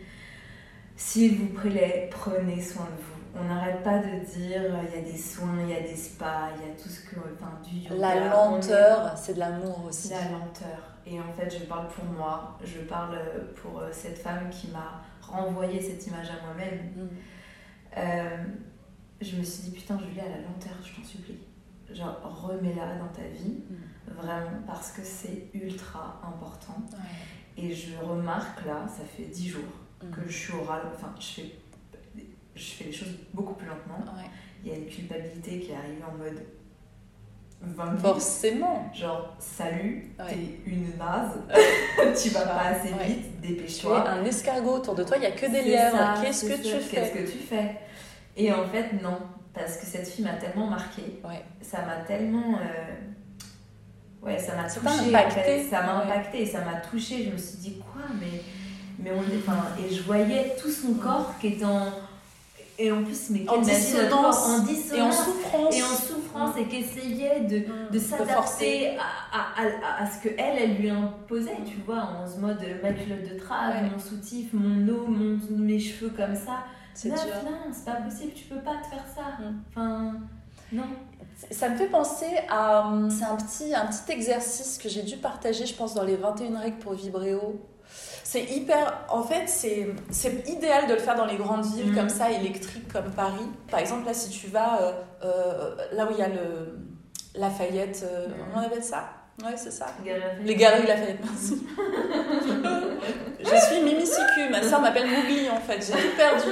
s'il 0.96 1.36
vous 1.36 1.48
plaît, 1.54 2.10
prenez 2.12 2.60
soin 2.60 2.86
de 2.86 3.02
vous. 3.04 3.40
On 3.40 3.44
n'arrête 3.48 3.84
pas 3.84 4.00
de 4.00 4.26
dire 4.26 4.62
euh, 4.62 4.82
il 4.92 5.00
y 5.00 5.08
a 5.08 5.12
des 5.12 5.18
soins, 5.18 5.58
il 5.64 5.70
y 5.70 5.76
a 5.76 5.82
des 5.82 5.96
spas, 5.96 6.50
il 6.58 6.68
y 6.68 6.72
a 6.72 6.74
tout 6.76 6.90
ce 6.90 7.02
que. 7.02 7.16
Enfin, 7.16 7.60
du 7.64 7.78
yoga. 7.78 7.96
La 7.96 8.30
lenteur, 8.30 9.16
c'est 9.16 9.36
de 9.36 9.40
l'amour 9.40 9.86
aussi. 9.88 10.10
la 10.10 10.24
lenteur. 10.32 10.80
Et 11.06 11.20
en 11.20 11.32
fait, 11.34 11.50
je 11.60 11.66
parle 11.66 11.88
pour 11.90 12.06
moi, 12.06 12.58
je 12.64 12.80
parle 12.80 13.18
pour 13.62 13.80
euh, 13.80 13.90
cette 13.92 14.18
femme 14.18 14.50
qui 14.50 14.70
m'a 14.70 15.02
renvoyé 15.22 15.80
cette 15.82 16.06
image 16.08 16.28
à 16.30 16.46
moi-même. 16.46 16.80
Mm. 16.96 17.10
Euh, 17.98 18.38
je 19.22 19.36
me 19.36 19.44
suis 19.44 19.64
dit, 19.64 19.72
putain, 19.72 20.00
Julia, 20.00 20.24
la 20.24 20.38
lenteur, 20.38 20.74
je 20.84 20.96
t'en 20.96 21.08
supplie. 21.08 21.38
Genre, 21.94 22.18
remets-la 22.44 22.96
dans 22.98 23.08
ta 23.10 23.24
vie, 23.28 23.58
vraiment, 24.08 24.62
parce 24.68 24.92
que 24.92 25.02
c'est 25.04 25.48
ultra 25.54 26.22
important. 26.24 26.82
Ouais. 26.94 27.64
Et 27.64 27.74
je 27.76 27.98
remarque 27.98 28.66
là, 28.66 28.86
ça 28.88 29.04
fait 29.06 29.24
10 29.26 29.50
jours 29.50 29.62
Mm. 30.04 30.10
que 30.10 30.22
je 30.28 30.36
suis 30.36 30.54
orale, 30.54 30.82
enfin, 30.96 31.14
je 31.20 31.26
fais, 31.42 31.52
je 32.56 32.72
fais 32.72 32.86
les 32.86 32.92
choses 32.92 33.16
beaucoup 33.36 33.54
plus 33.54 33.68
lentement. 33.68 34.00
Ouais. 34.18 34.26
Il 34.64 34.72
y 34.72 34.74
a 34.74 34.78
une 34.80 34.88
culpabilité 34.88 35.60
qui 35.60 35.72
est 35.72 35.76
arrivée 35.76 36.04
en 36.04 36.18
mode 36.18 36.42
20 37.62 37.98
Forcément. 37.98 38.90
Genre, 38.96 39.36
salut, 39.38 40.12
Ouais. 40.18 40.26
t'es 40.30 40.60
une 40.72 40.98
naze, 40.98 41.38
tu 42.24 42.30
vas 42.30 42.46
pas 42.48 42.62
assez 42.70 42.88
vite, 42.94 43.26
Tu 43.42 43.48
es 43.48 43.50
dépêche-toi. 43.54 44.10
un 44.10 44.26
escargot 44.26 44.78
autour 44.78 44.96
de 44.96 45.04
toi, 45.04 45.18
il 45.18 45.20
n'y 45.20 45.26
a 45.28 45.32
que 45.32 45.46
des 45.46 45.62
lièvres. 45.62 46.20
Qu'est-ce 46.24 46.46
que 46.46 47.22
tu 47.32 47.38
fais? 47.38 47.76
Et 48.38 48.52
en 48.52 48.66
fait, 48.70 48.94
non, 49.04 49.20
parce 49.54 49.78
que 49.78 49.86
cette 49.86 50.08
fille 50.08 50.24
m'a 50.26 50.34
tellement 50.34 50.68
marqué, 50.68 51.20
Ouais. 51.24 51.44
ça 51.62 51.80
m'a 51.86 51.98
tellement. 52.08 52.56
euh, 52.60 52.96
Ouais, 54.24 54.38
ça 54.38 54.56
m'a 54.56 54.70
Ça 54.70 54.80
t'a 54.82 54.92
touché. 54.92 55.10
impacté. 55.10 55.64
Ça 55.70 55.82
m'a 55.82 55.98
Ouais. 55.98 56.04
impacté, 56.12 56.46
ça 56.46 56.60
m'a 56.62 56.76
touché. 56.80 57.24
Je 57.26 57.32
me 57.32 57.38
suis 57.38 57.58
dit, 57.58 57.78
quoi 57.80 58.04
Mais, 58.20 58.42
mais 59.00 59.12
on. 59.12 59.20
Enfin, 59.38 59.64
et 59.80 59.92
je 59.94 60.04
voyais 60.04 60.56
tout 60.62 60.70
son 60.70 60.94
corps 60.94 61.34
qui 61.42 61.48
était 61.48 61.66
en. 61.66 61.88
Et 62.78 62.92
en 62.92 63.04
plus, 63.04 63.30
mais 63.32 63.48
En 63.50 63.62
dissonance. 63.62 64.46
en 64.48 64.60
dissonance. 64.60 64.94
Et 64.98 65.02
en 65.02 65.12
souffrance. 65.12 65.76
et 65.76 65.84
en 65.84 65.88
souffrance 65.88 66.58
et 66.58 66.66
qu'essayait 66.66 67.42
de, 67.42 67.60
Mm. 67.60 67.92
de 67.92 68.00
s'adapter 68.00 68.98
à, 68.98 69.02
à, 69.02 70.00
à, 70.00 70.04
à 70.04 70.10
ce 70.10 70.22
que 70.24 70.30
elle, 70.38 70.58
elle 70.58 70.76
lui 70.78 70.90
imposait, 70.90 71.58
tu 71.66 71.78
vois, 71.86 71.98
en 72.24 72.28
ce 72.28 72.38
mode 72.40 72.58
euh, 72.64 72.82
ma 72.82 72.94
culotte 72.94 73.24
de 73.34 73.38
trave, 73.40 73.76
Ouais. 73.84 73.90
mon 73.92 74.00
soutif, 74.00 74.54
mon 74.54 74.88
eau, 74.88 75.06
mon, 75.08 75.38
mes 75.58 75.80
cheveux 75.80 76.10
comme 76.12 76.36
ça. 76.36 76.64
C'est 76.94 77.10
non, 77.10 77.16
c'est 77.72 77.86
pas 77.86 77.98
possible, 78.02 78.34
tu 78.34 78.44
peux 78.46 78.60
pas 78.62 78.76
te 78.82 78.88
faire 78.88 79.06
ça. 79.16 79.44
Mm. 79.44 79.62
Enfin, 79.70 80.14
non. 80.72 80.84
Ça 81.50 81.70
me 81.70 81.76
fait 81.78 81.88
penser 81.88 82.28
à. 82.50 82.88
hum, 82.88 83.10
C'est 83.10 83.24
un 83.26 83.36
petit, 83.36 83.74
un 83.74 83.86
petit 83.88 84.12
exercice 84.12 84.78
que 84.78 84.88
j'ai 84.90 85.04
dû 85.04 85.18
partager, 85.18 85.66
je 85.66 85.74
pense, 85.76 85.94
dans 85.96 86.04
les 86.04 86.16
21 86.16 86.60
règles 86.60 86.78
pour 86.78 86.94
Vibréo. 86.94 87.60
C'est 88.24 88.44
hyper. 88.46 89.06
En 89.10 89.24
fait, 89.24 89.48
c'est 89.48 89.94
c'est 90.12 90.48
idéal 90.48 90.88
de 90.88 90.94
le 90.94 91.00
faire 91.00 91.16
dans 91.16 91.26
les 91.26 91.36
grandes 91.38 91.66
villes 91.66 91.90
Mhm. 91.92 91.96
comme 91.96 92.10
ça, 92.10 92.32
électriques 92.32 92.92
comme 92.94 93.12
Paris. 93.12 93.48
Par 93.70 93.80
exemple, 93.80 94.06
là, 94.06 94.14
si 94.14 94.30
tu 94.30 94.48
vas 94.48 94.82
euh, 94.82 94.92
euh, 95.24 95.76
là 95.94 96.06
où 96.06 96.12
il 96.12 96.18
y 96.18 96.22
a 96.22 96.30
le 96.30 96.78
Lafayette, 97.36 98.06
euh, 98.10 98.28
comment 98.54 98.64
on 98.64 98.68
appelle 98.68 98.84
ça? 98.84 99.04
Ouais, 99.44 99.56
c'est 99.58 99.72
ça. 99.72 99.88
Galerie 100.06 100.44
Les 100.44 100.56
galeries 100.56 100.88
Lafayette, 100.88 101.20
merci. 101.24 101.66
je 103.40 103.46
suis 103.66 103.84
Mimi 103.84 104.06
Sicu, 104.06 104.50
ma 104.52 104.62
soeur 104.62 104.82
m'appelle 104.82 105.08
Mougli 105.08 105.50
en 105.50 105.60
fait, 105.60 105.80
j'ai 105.86 105.94
tout 105.94 106.16
perdu. 106.16 106.50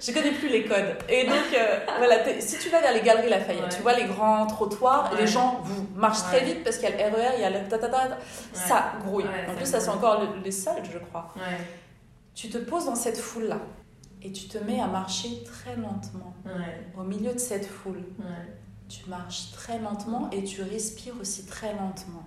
Je 0.00 0.12
connais 0.12 0.32
plus 0.32 0.48
les 0.48 0.64
codes. 0.64 0.96
Et 1.08 1.24
donc, 1.26 1.34
euh, 1.54 1.78
voilà, 1.98 2.16
si 2.40 2.58
tu 2.58 2.68
vas 2.70 2.80
vers 2.80 2.92
les 2.92 3.02
galeries 3.02 3.28
Lafayette, 3.30 3.62
Ouais. 3.64 3.68
tu 3.68 3.82
vois 3.82 3.92
les 3.94 4.04
grands 4.04 4.46
trottoirs, 4.46 5.12
Ouais. 5.12 5.20
les 5.20 5.26
gens 5.28 5.60
vous 5.62 5.86
marchent 5.94 6.22
très 6.24 6.44
vite 6.44 6.64
parce 6.64 6.78
qu'il 6.78 6.88
y 6.88 6.92
a 6.92 7.08
le 7.08 7.14
RER, 7.14 7.34
il 7.36 7.42
y 7.42 7.44
a 7.44 7.50
le 7.50 7.68
tatata, 7.68 8.18
ça 8.52 8.92
grouille. 9.04 9.24
En 9.48 9.54
plus, 9.54 9.66
ça 9.66 9.78
c'est 9.80 9.90
encore 9.90 10.20
le- 10.22 10.42
les 10.42 10.50
soldes, 10.50 10.86
je 10.92 10.98
crois. 10.98 11.32
Tu 12.34 12.48
te 12.50 12.58
poses 12.58 12.86
dans 12.86 12.94
cette 12.96 13.18
foule-là 13.18 13.58
et 14.22 14.32
tu 14.32 14.48
te 14.48 14.58
mets 14.58 14.80
à 14.80 14.86
marcher 14.86 15.42
très 15.44 15.76
lentement 15.76 16.34
au 16.98 17.02
milieu 17.02 17.32
de 17.32 17.38
cette 17.38 17.66
foule. 17.66 18.02
Tu 18.88 19.08
marches 19.08 19.52
très 19.52 19.78
lentement 19.78 20.30
et 20.30 20.44
tu 20.44 20.62
respires 20.62 21.14
aussi 21.20 21.44
très 21.46 21.72
lentement. 21.74 22.24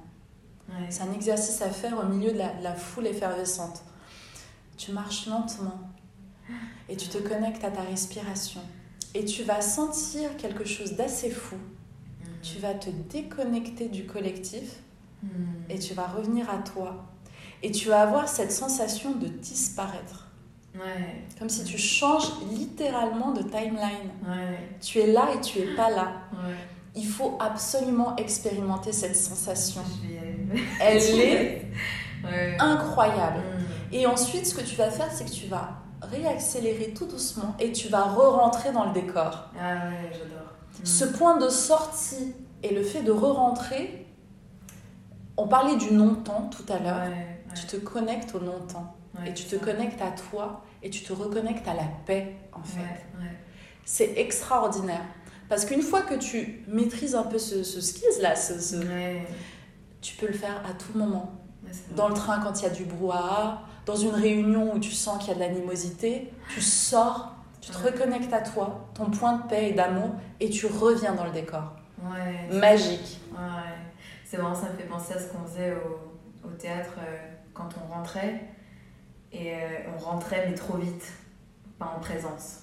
ouais. 0.69 0.87
C'est 0.89 1.03
un 1.03 1.13
exercice 1.13 1.61
à 1.61 1.69
faire 1.69 1.99
au 1.99 2.07
milieu 2.07 2.31
de 2.33 2.37
la, 2.37 2.53
de 2.53 2.63
la 2.63 2.73
foule 2.73 3.07
effervescente. 3.07 3.83
Tu 4.77 4.91
marches 4.91 5.27
lentement 5.27 5.79
et 6.89 6.95
tu 6.97 7.07
te 7.07 7.17
connectes 7.17 7.63
à 7.63 7.71
ta 7.71 7.81
respiration. 7.81 8.61
Et 9.13 9.25
tu 9.25 9.43
vas 9.43 9.61
sentir 9.61 10.35
quelque 10.37 10.65
chose 10.65 10.93
d'assez 10.93 11.29
fou. 11.29 11.55
Tu 12.41 12.59
vas 12.59 12.73
te 12.73 12.89
déconnecter 12.89 13.87
du 13.89 14.05
collectif 14.05 14.81
Mm. 15.23 15.71
et 15.71 15.79
tu 15.79 15.93
vas 15.93 16.05
revenir 16.07 16.49
à 16.49 16.57
toi. 16.59 17.05
Et 17.63 17.71
tu 17.71 17.87
vas 17.87 18.01
avoir 18.01 18.27
cette 18.27 18.51
sensation 18.51 19.13
de 19.13 19.27
disparaître. 19.27 20.24
Ouais, 20.77 21.23
Comme 21.39 21.49
si 21.49 21.63
tu 21.63 21.77
changes 21.77 22.31
littéralement 22.51 23.31
de 23.31 23.41
timeline. 23.43 24.09
ouais, 24.27 24.59
Tu 24.81 24.99
es 24.99 25.07
là 25.07 25.29
et 25.35 25.41
tu 25.41 25.59
es 25.59 25.75
pas 25.75 25.89
là. 25.89 26.11
ouais. 26.33 26.55
Il 26.97 27.07
faut 27.07 27.37
absolument 27.41 28.15
expérimenter 28.15 28.93
cette 28.93 29.15
sensation. 29.17 29.81
Elle 30.79 30.97
est 31.19 31.67
incroyable. 32.59 33.39
Mm. 33.39 33.93
Et 33.93 34.07
ensuite, 34.07 34.45
ce 34.45 34.55
que 34.55 34.61
tu 34.61 34.75
vas 34.75 34.89
faire, 34.89 35.11
c'est 35.11 35.25
que 35.25 35.31
tu 35.31 35.47
vas 35.47 35.71
réaccélérer 36.01 36.93
tout 36.93 37.05
doucement 37.05 37.55
et 37.59 37.71
tu 37.71 37.89
vas 37.89 38.03
re-rentrer 38.03 38.71
dans 38.71 38.85
le 38.85 38.93
décor. 38.93 39.49
Ah 39.59 39.87
ouais, 39.89 40.09
j'adore. 40.13 40.47
Mm. 40.81 40.85
Ce 40.85 41.05
point 41.05 41.37
de 41.37 41.49
sortie 41.49 42.33
et 42.63 42.73
le 42.73 42.83
fait 42.83 43.01
de 43.03 43.11
re-rentrer, 43.11 44.05
on 45.37 45.47
parlait 45.47 45.75
du 45.75 45.93
non-temps 45.93 46.49
tout 46.49 46.71
à 46.71 46.79
l'heure. 46.79 47.01
Tu 47.55 47.65
te 47.67 47.75
connectes 47.77 48.33
au 48.35 48.39
non-temps 48.39 48.95
Ouais, 49.19 49.29
et 49.29 49.33
tu 49.33 49.43
te 49.45 49.55
ça. 49.57 49.63
connectes 49.65 50.01
à 50.01 50.11
toi 50.11 50.63
et 50.83 50.89
tu 50.89 51.03
te 51.03 51.13
reconnectes 51.13 51.67
à 51.67 51.73
la 51.73 51.83
paix 52.05 52.35
en 52.53 52.63
fait. 52.63 52.79
Ouais. 52.79 53.31
C'est 53.85 54.13
extraordinaire. 54.17 55.03
Parce 55.47 55.63
qu'une 55.65 55.81
fois 55.81 56.01
que 56.01 56.15
tu 56.15 56.63
maîtrises 56.67 57.15
un 57.15 57.23
peu 57.23 57.37
ce, 57.37 57.63
ce 57.63 57.79
skills 57.81 58.21
là, 58.21 58.35
ce- 58.35 58.79
tu 60.01 60.15
peux 60.15 60.27
le 60.27 60.33
faire 60.33 60.61
à 60.69 60.73
tout 60.73 60.97
moment. 60.97 61.31
Dans 61.95 62.07
le 62.07 62.13
train 62.13 62.39
quand 62.39 62.59
il 62.61 62.63
y 62.63 62.67
a 62.67 62.69
du 62.71 62.85
brouhaha, 62.85 63.61
dans 63.85 63.95
une 63.95 64.11
réunion 64.11 64.73
où 64.75 64.79
tu 64.79 64.91
sens 64.91 65.17
qu'il 65.19 65.29
y 65.29 65.31
a 65.31 65.35
de 65.35 65.39
l'animosité, 65.39 66.31
tu 66.53 66.61
sors, 66.61 67.33
tu 67.61 67.71
te 67.71 67.77
reconnectes 67.77 68.31
à 68.33 68.41
toi, 68.41 68.87
ton 68.93 69.05
point 69.09 69.37
de 69.37 69.47
paix 69.47 69.69
et 69.69 69.73
d'amour, 69.73 70.11
et 70.39 70.49
tu 70.49 70.65
reviens 70.67 71.13
dans 71.13 71.25
le 71.25 71.31
décor. 71.31 71.73
Ouais, 72.03 72.55
Magique. 72.55 73.19
Ouais, 73.31 73.73
c'est 74.23 74.37
marrant, 74.37 74.53
ça 74.55 74.69
me 74.69 74.77
fait 74.77 74.83
penser 74.87 75.13
à 75.13 75.19
ce 75.19 75.27
qu'on 75.27 75.43
faisait 75.45 75.73
au, 75.73 76.47
au 76.47 76.51
théâtre 76.51 76.93
euh, 76.99 77.17
quand 77.53 77.69
on 77.83 77.93
rentrait. 77.93 78.41
Et 79.37 79.53
euh, 79.53 79.57
on 79.93 79.97
rentrait, 79.99 80.45
mais 80.47 80.55
trop 80.55 80.77
vite, 80.77 81.11
pas 81.77 81.93
en 81.97 81.99
présence. 81.99 82.61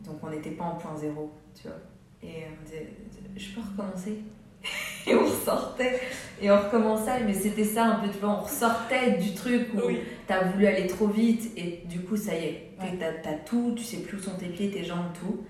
Donc 0.00 0.16
on 0.22 0.30
n'était 0.30 0.50
pas 0.52 0.64
en 0.64 0.76
point 0.76 0.96
zéro, 0.96 1.30
tu 1.54 1.68
vois. 1.68 1.76
Et 2.22 2.44
on 2.50 2.64
disait, 2.64 2.88
je 3.36 3.54
peux 3.54 3.60
recommencer? 3.60 4.18
Et 5.06 5.14
on 5.16 5.24
ressortait, 5.24 5.98
et 6.40 6.48
on 6.52 6.56
recommençait, 6.56 7.24
mais 7.24 7.34
c'était 7.34 7.64
ça 7.64 7.86
un 7.86 7.94
peu, 7.96 8.08
tu 8.08 8.18
vois, 8.18 8.30
on 8.38 8.42
ressortait 8.42 9.18
du 9.18 9.34
truc 9.34 9.66
où 9.74 9.80
Oui. 9.88 9.98
t'as 10.28 10.44
voulu 10.44 10.64
aller 10.64 10.86
trop 10.86 11.08
vite, 11.08 11.50
et 11.58 11.82
du 11.86 12.02
coup, 12.02 12.16
ça 12.16 12.36
y 12.38 12.44
est, 12.44 12.70
Ouais. 12.80 12.96
t'as 13.00 13.12
t'as 13.14 13.34
tout, 13.38 13.74
tu 13.76 13.82
sais 13.82 13.96
plus 13.96 14.18
où 14.18 14.20
sont 14.20 14.36
tes 14.36 14.46
pieds, 14.46 14.70
tes 14.70 14.84
jambes, 14.84 15.12
tout. 15.20 15.44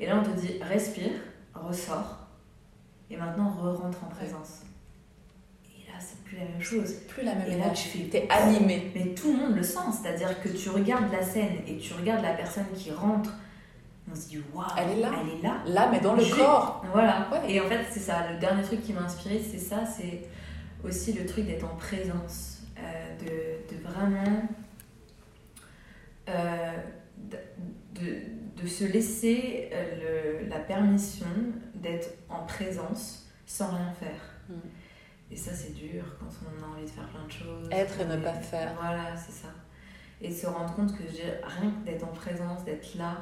Et 0.00 0.06
là, 0.06 0.20
on 0.20 0.24
te 0.28 0.36
dit, 0.40 0.58
respire, 0.60 1.12
ressors, 1.54 2.26
et 3.08 3.16
maintenant, 3.16 3.48
re-rentre 3.50 4.02
en 4.02 4.08
présence. 4.08 4.62
Là, 5.98 6.04
c'est 6.06 6.22
plus 6.22 6.36
la 6.36 6.44
même 6.44 6.60
chose. 6.62 6.94
Plus 7.08 7.22
la 7.24 7.34
même 7.34 7.50
Et 7.50 7.56
là, 7.58 7.70
tu 7.70 7.88
fais 7.88 8.04
T'es 8.04 8.28
animé. 8.30 8.92
Mais 8.94 9.14
tout 9.14 9.32
le 9.32 9.38
monde 9.38 9.56
le 9.56 9.62
sent, 9.64 9.78
c'est-à-dire 10.00 10.40
que 10.40 10.48
tu 10.48 10.68
regardes 10.70 11.10
la 11.10 11.22
scène 11.22 11.56
et 11.66 11.76
tu 11.78 11.92
regardes 11.94 12.22
la 12.22 12.34
personne 12.34 12.66
qui 12.76 12.92
rentre, 12.92 13.30
on 14.10 14.14
se 14.14 14.28
dit 14.28 14.38
waouh, 14.54 14.64
Elle 14.76 14.98
est 14.98 15.00
là. 15.00 15.10
elle 15.20 15.38
est 15.38 15.42
là. 15.42 15.56
Là, 15.66 15.88
mais 15.90 16.00
dans 16.00 16.14
le 16.14 16.24
corps. 16.24 16.84
Voilà. 16.92 17.28
Ouais. 17.32 17.52
Et 17.52 17.60
en 17.60 17.64
fait, 17.68 17.80
c'est 17.90 17.98
ça. 18.00 18.30
Le 18.32 18.38
dernier 18.38 18.62
truc 18.62 18.82
qui 18.82 18.92
m'a 18.92 19.00
inspiré, 19.02 19.40
c'est 19.42 19.58
ça. 19.58 19.84
C'est 19.86 20.22
aussi 20.84 21.12
le 21.14 21.26
truc 21.26 21.46
d'être 21.46 21.64
en 21.64 21.74
présence, 21.76 22.60
euh, 22.78 23.16
de, 23.18 23.74
de 23.76 23.82
vraiment 23.82 24.42
euh, 26.28 26.72
de, 27.16 27.36
de- 28.00 28.62
de 28.62 28.66
se 28.66 28.84
laisser 28.84 29.68
euh, 29.72 30.40
le- 30.42 30.48
la 30.48 30.58
permission 30.58 31.26
d'être 31.74 32.08
en 32.28 32.44
présence 32.44 33.26
sans 33.46 33.68
rien 33.68 33.92
faire. 33.98 34.20
Mm. 34.48 34.52
Et 35.30 35.36
ça, 35.36 35.52
c'est 35.52 35.74
dur 35.74 36.04
quand 36.18 36.26
on 36.46 36.64
a 36.64 36.68
envie 36.74 36.84
de 36.84 36.90
faire 36.90 37.06
plein 37.08 37.24
de 37.26 37.30
choses. 37.30 37.68
Être 37.70 38.00
et 38.00 38.04
ne 38.06 38.16
pas 38.16 38.32
faire. 38.34 38.72
Voilà, 38.80 39.14
c'est 39.16 39.32
ça. 39.32 39.48
Et 40.20 40.32
se 40.32 40.46
rendre 40.46 40.74
compte 40.74 40.96
que 40.96 41.02
rien 41.04 41.70
que 41.70 41.84
d'être 41.84 42.04
en 42.04 42.12
présence, 42.12 42.64
d'être 42.64 42.94
là 42.96 43.18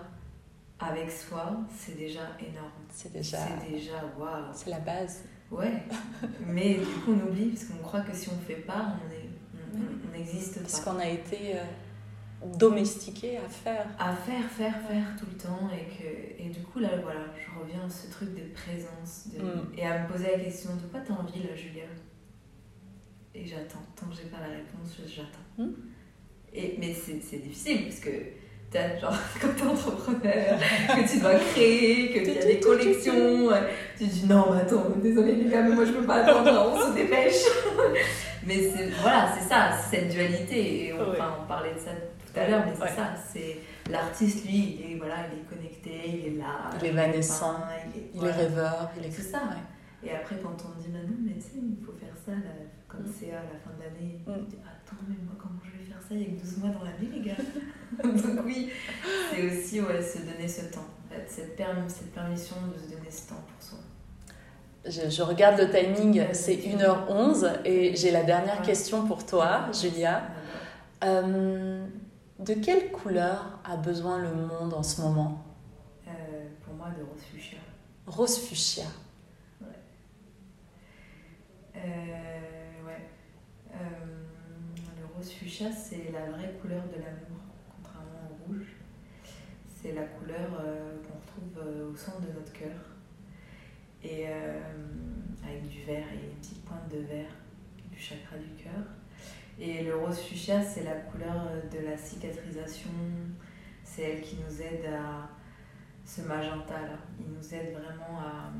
avec 0.79 1.11
soi, 1.11 1.57
c'est 1.77 1.97
déjà 1.97 2.21
énorme. 2.41 2.71
C'est 2.91 3.13
déjà. 3.13 3.39
C'est 3.39 3.71
déjà 3.71 3.95
waouh. 4.19 4.45
C'est 4.55 4.71
la 4.71 4.79
base. 4.81 5.25
Ouais. 5.51 5.83
Mais 6.47 6.75
du 6.75 6.85
coup, 6.87 7.13
on 7.13 7.29
oublie 7.29 7.49
parce 7.51 7.65
qu'on 7.65 7.79
croit 7.79 8.01
que 8.03 8.15
si 8.15 8.29
on 8.31 8.37
ne 8.37 8.41
fait 8.41 8.63
pas, 8.63 8.95
on 9.05 9.11
est- 9.13 9.31
on- 9.75 10.13
n'existe 10.13 10.61
Parce 10.61 10.81
pas. 10.81 10.93
qu'on 10.93 10.99
a 10.99 11.07
été 11.09 11.57
euh, 11.57 11.65
domestiqué 12.59 13.37
à 13.39 13.49
faire. 13.49 13.87
À 13.99 14.13
faire, 14.15 14.45
faire, 14.51 14.75
faire 14.89 15.05
tout 15.19 15.27
le 15.31 15.37
temps. 15.39 15.69
Et, 15.73 15.87
que, 15.97 16.43
et 16.43 16.49
du 16.51 16.61
coup, 16.61 16.79
là, 16.79 16.91
voilà, 17.03 17.21
je 17.37 17.61
reviens 17.61 17.85
à 17.87 17.91
ce 17.91 18.11
truc 18.11 18.31
de 18.35 18.53
présence. 18.55 19.29
De, 19.35 19.43
Mm. 19.43 19.79
Et 19.79 19.87
à 19.87 20.03
me 20.03 20.09
poser 20.09 20.29
la 20.37 20.39
question 20.45 20.71
de 20.77 20.83
quoi 20.91 21.01
t'as 21.07 21.15
envie 21.15 21.43
là, 21.43 21.55
Julia? 21.55 21.85
Et 23.35 23.45
j'attends. 23.45 23.83
Tant 23.95 24.07
que 24.07 24.15
j'ai 24.17 24.29
pas 24.29 24.39
la 24.41 24.55
réponse, 24.55 24.97
je- 24.99 25.09
j'attends. 25.15 25.47
Mm. 25.59 25.73
Et, 26.55 26.77
mais 26.79 26.95
c'est 26.95 27.37
difficile 27.43 27.85
parce 27.85 28.01
que 28.01 28.11
t'as 28.71 28.97
genre, 28.99 29.13
quand 29.41 29.49
t'es 29.57 29.63
entrepreneur, 29.65 30.59
que 30.89 31.11
tu 31.13 31.21
dois 31.21 31.35
créer, 31.35 32.13
que 32.13 32.25
tu 32.25 32.39
as 32.39 32.45
des 32.47 32.61
collections, 32.61 33.49
tu 33.99 34.05
dis 34.07 34.27
non, 34.27 34.47
mais 34.55 34.63
attends, 34.63 34.87
désolé 35.03 35.37
les 35.37 35.51
gars, 35.51 35.63
mais 35.63 35.75
moi 35.75 35.85
je 35.85 35.93
peux 35.93 36.07
pas 36.07 36.25
attendre, 36.25 36.73
on 36.75 36.89
se 36.91 36.95
dépêche. 36.95 37.35
mais 38.47 38.71
c'est 38.71 38.89
voilà, 39.03 39.29
c'est 39.37 39.47
ça, 39.47 39.71
cette 39.91 40.09
dualité. 40.09 40.87
Et 40.87 40.93
on, 40.95 40.99
Ouais. 40.99 41.05
enfin, 41.13 41.37
on 41.43 41.47
parlait 41.47 41.75
de 41.75 41.79
ça 41.79 41.91
tout 42.37 42.43
à 42.43 42.49
l'heure, 42.49 42.63
mais 42.67 42.73
c'est 42.75 42.83
Ouais. 42.83 42.89
ça. 42.97 43.15
C'est 43.33 43.57
l'artiste, 43.91 44.45
lui, 44.47 44.79
il 44.81 44.93
est, 44.93 44.97
voilà, 44.99 45.15
il 45.33 45.39
est 45.41 45.45
connecté, 45.45 46.01
il 46.09 46.35
est 46.35 46.39
là. 46.39 46.71
Il 46.81 46.87
est 46.87 46.91
évanescent, 46.91 47.57
il 47.95 48.01
est, 48.01 48.11
Il 48.15 48.21
voilà. 48.21 48.35
est 48.35 48.39
rêveur, 48.39 48.91
il 48.99 49.07
est. 49.07 49.11
C'est 49.11 49.23
ça, 49.23 49.39
ouais. 49.39 50.09
Et 50.09 50.13
après, 50.15 50.37
quand 50.43 50.57
on 50.67 50.81
dit, 50.81 50.89
maintenant, 50.89 51.17
mais 51.25 51.35
tu 51.35 51.41
sais, 51.41 51.49
il 51.57 51.85
faut 51.85 51.93
faire 51.93 52.15
ça, 52.25 52.33
là, 52.33 52.53
comme 52.87 53.01
Mm. 53.01 53.13
c'est 53.19 53.31
à 53.31 53.43
la 53.43 53.59
fin 53.59 53.71
de 53.77 53.83
l'année, 53.83 54.21
Mm. 54.27 54.31
on 54.31 54.37
me 54.43 54.47
dit, 54.47 54.57
attends, 54.63 54.97
mais 55.09 55.17
moi, 55.25 55.35
comment 55.39 55.59
je 55.65 55.71
vais 55.79 55.85
faire 55.85 56.01
ça 56.01 56.09
Il 56.15 56.21
y 56.21 56.25
a 56.25 56.29
que 56.37 56.41
12 56.43 56.59
mois 56.59 56.71
dans 56.71 56.85
l'année, 56.85 57.11
les 57.13 57.21
gars. 57.21 57.37
Donc, 58.05 58.45
oui, 58.45 58.71
c'est 59.33 59.43
aussi 59.47 59.81
ouais, 59.81 60.03
se 60.03 60.19
donner 60.19 60.47
ce 60.47 60.67
temps, 60.67 60.87
en 61.07 61.15
fait, 61.15 61.25
cette, 61.29 61.57
perm- 61.59 61.89
cette 61.89 62.13
permission 62.13 62.57
de 62.73 62.79
se 62.79 62.91
donner 62.95 63.11
ce 63.11 63.29
temps 63.31 63.43
pour 63.49 63.63
soi. 63.67 63.79
Je, 64.85 65.11
je 65.11 65.23
regarde 65.23 65.59
le 65.59 65.69
timing, 65.69 66.23
c'est 66.33 66.55
c'est 66.55 66.77
1h11 66.77 67.45
et 67.65 67.97
j'ai 67.97 68.13
la 68.13 68.23
dernière 68.23 68.63
question 68.63 69.05
pour 69.07 69.27
toi, 69.27 69.67
Julia. 69.73 70.23
Euh, 71.03 71.85
de 72.39 72.55
quelle 72.55 72.91
couleur 72.91 73.59
a 73.65 73.77
besoin 73.77 74.19
le 74.19 74.35
monde 74.35 74.75
en 74.75 74.83
ce 74.83 75.01
moment? 75.01 75.45
Euh, 76.07 76.11
pour 76.65 76.75
moi, 76.75 76.91
de 76.91 77.03
rose 77.03 77.23
fuchsia. 77.33 77.59
Rose 78.07 78.39
fuchsia. 78.39 78.85
Euh, 81.75 81.79
ouais. 82.87 83.09
Euh, 83.75 83.79
le 84.99 85.17
rose 85.17 85.31
fuchsia, 85.31 85.73
c'est 85.73 86.13
la 86.13 86.31
vraie 86.31 86.53
couleur 86.61 86.83
de 86.85 87.01
l'amour, 87.03 87.41
contrairement 87.77 88.31
au 88.31 88.47
rouge. 88.47 88.77
C'est 89.75 89.93
la 89.93 90.05
couleur 90.05 90.49
qu'on 90.51 91.19
retrouve 91.19 91.91
au 91.93 91.97
centre 91.97 92.21
de 92.21 92.33
notre 92.33 92.53
cœur. 92.53 92.81
Et 94.03 94.27
avec 95.43 95.69
du 95.69 95.83
vert 95.85 96.07
et 96.13 96.27
une 96.27 96.37
petite 96.39 96.65
pointe 96.65 96.89
de 96.91 96.99
vert 96.99 97.31
du 97.91 97.99
chakra 97.99 98.37
du 98.37 98.63
cœur. 98.63 98.85
Et 99.59 99.83
le 99.85 99.97
rose 99.97 100.21
fuchsia, 100.21 100.63
c'est 100.63 100.85
la 100.85 100.93
couleur 100.93 101.47
euh, 101.49 101.63
de 101.71 101.87
la 101.87 101.97
cicatrisation. 101.97 102.91
C'est 103.83 104.03
elle 104.03 104.21
qui 104.21 104.37
nous 104.37 104.61
aide 104.61 104.85
à 104.93 105.31
ce 106.05 106.23
magenta 106.23 106.75
là. 106.75 106.99
Il 107.19 107.27
nous 107.33 107.55
aide 107.55 107.73
vraiment 107.73 108.21
à 108.21 108.53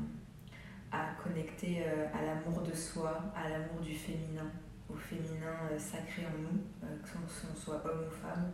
à 0.89 1.09
connecter 1.21 1.83
euh, 1.85 2.05
à 2.13 2.25
l'amour 2.25 2.61
de 2.61 2.73
soi, 2.73 3.21
à 3.35 3.49
l'amour 3.49 3.81
du 3.81 3.93
féminin, 3.93 4.49
au 4.89 4.95
féminin 4.95 5.53
euh, 5.69 5.77
sacré 5.77 6.23
en 6.25 6.41
nous, 6.41 6.61
que 7.03 7.17
l'on 7.17 7.55
soit 7.55 7.83
homme 7.85 8.05
ou 8.07 8.09
femme. 8.09 8.53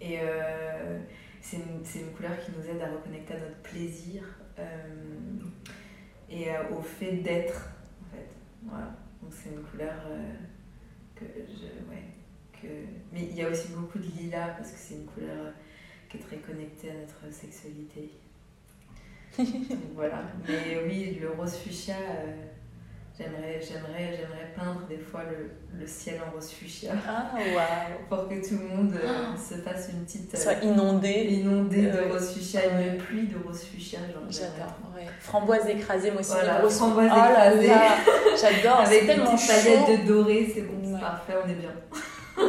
Et 0.00 0.18
c'est 1.40 1.58
une, 1.58 2.12
couleur 2.16 2.32
qui 2.40 2.50
nous 2.50 2.66
aide 2.68 2.80
à 2.80 2.90
reconnecter 2.90 3.34
à 3.34 3.38
notre 3.38 3.62
plaisir 3.62 4.24
et 6.28 6.46
au 6.72 6.80
fait 6.80 7.18
d'être, 7.18 7.68
en 8.00 8.16
fait. 8.16 8.26
Voilà. 8.64 8.96
Donc 9.22 9.32
c'est 9.32 9.50
une 9.50 9.62
couleur 9.62 9.94
que 11.22 11.40
je... 11.48 11.90
Ouais, 11.90 12.04
que... 12.52 12.68
Mais 13.12 13.24
il 13.30 13.36
y 13.36 13.42
a 13.42 13.48
aussi 13.48 13.68
beaucoup 13.72 13.98
de 13.98 14.06
lilas 14.06 14.54
parce 14.56 14.70
que 14.70 14.78
c'est 14.78 14.94
une 14.94 15.06
couleur 15.06 15.46
euh, 15.46 15.50
qui 16.08 16.18
est 16.18 16.20
très 16.20 16.36
connectée 16.36 16.90
à 16.90 16.94
notre 16.94 17.34
sexualité. 17.34 18.10
Donc 19.38 19.94
voilà. 19.94 20.22
Mais 20.46 20.82
oui, 20.86 21.18
le 21.20 21.30
rose 21.30 21.56
fuchsia, 21.56 21.96
euh, 21.96 22.46
j'aimerais, 23.18 23.60
j'aimerais, 23.60 24.16
j'aimerais 24.16 24.52
peindre 24.56 24.86
des 24.88 24.98
fois 24.98 25.22
le, 25.30 25.50
le 25.78 25.86
ciel 25.86 26.20
en 26.26 26.30
rose 26.34 26.50
fuchsia 26.50 26.92
Ah, 27.08 27.30
waouh 27.36 28.06
pour 28.08 28.28
que 28.28 28.34
tout 28.46 28.58
le 28.58 28.68
monde 28.76 28.94
euh, 28.94 29.36
se 29.36 29.54
fasse 29.60 29.88
une 29.92 30.04
petite. 30.04 30.34
euh, 30.34 30.38
Soit 30.38 30.62
inondé. 30.62 31.10
inondée 31.30 31.86
Euh, 31.86 32.06
de 32.06 32.12
rose 32.12 32.32
fuchsia, 32.34 32.60
une 32.66 32.96
pluie 32.98 33.26
de 33.28 33.36
rose 33.46 33.62
fuchsia. 33.64 33.98
J'adore. 34.30 34.76
Ouais. 34.96 35.06
Framboise 35.20 35.66
écrasée, 35.68 36.10
moi 36.10 36.20
aussi. 36.20 36.32
Voilà, 36.32 36.58
les 36.58 36.64
roses- 36.64 36.76
framboise 36.78 37.10
oh 37.12 37.16
écrasée. 37.30 37.66
là, 37.68 37.96
j'adore. 38.40 38.80
Avec 38.86 39.06
tellement 39.06 39.36
paillettes 39.36 39.86
chaud. 39.86 39.96
de 39.96 40.06
doré, 40.08 40.52
c'est 40.54 40.62
bon, 40.62 40.80
c'est 40.84 41.00
parfait, 41.00 41.34
on 41.44 41.48
est 41.48 41.54
bien. 41.54 41.70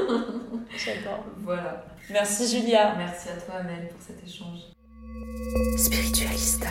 J'adore. 0.77 1.25
Voilà. 1.39 1.85
Merci 2.09 2.47
Julia. 2.47 2.95
Merci 2.97 3.29
à 3.29 3.33
toi, 3.33 3.55
Amel, 3.59 3.87
pour 3.89 4.01
cet 4.01 4.23
échange. 4.25 4.59
Spiritualista. 5.77 6.69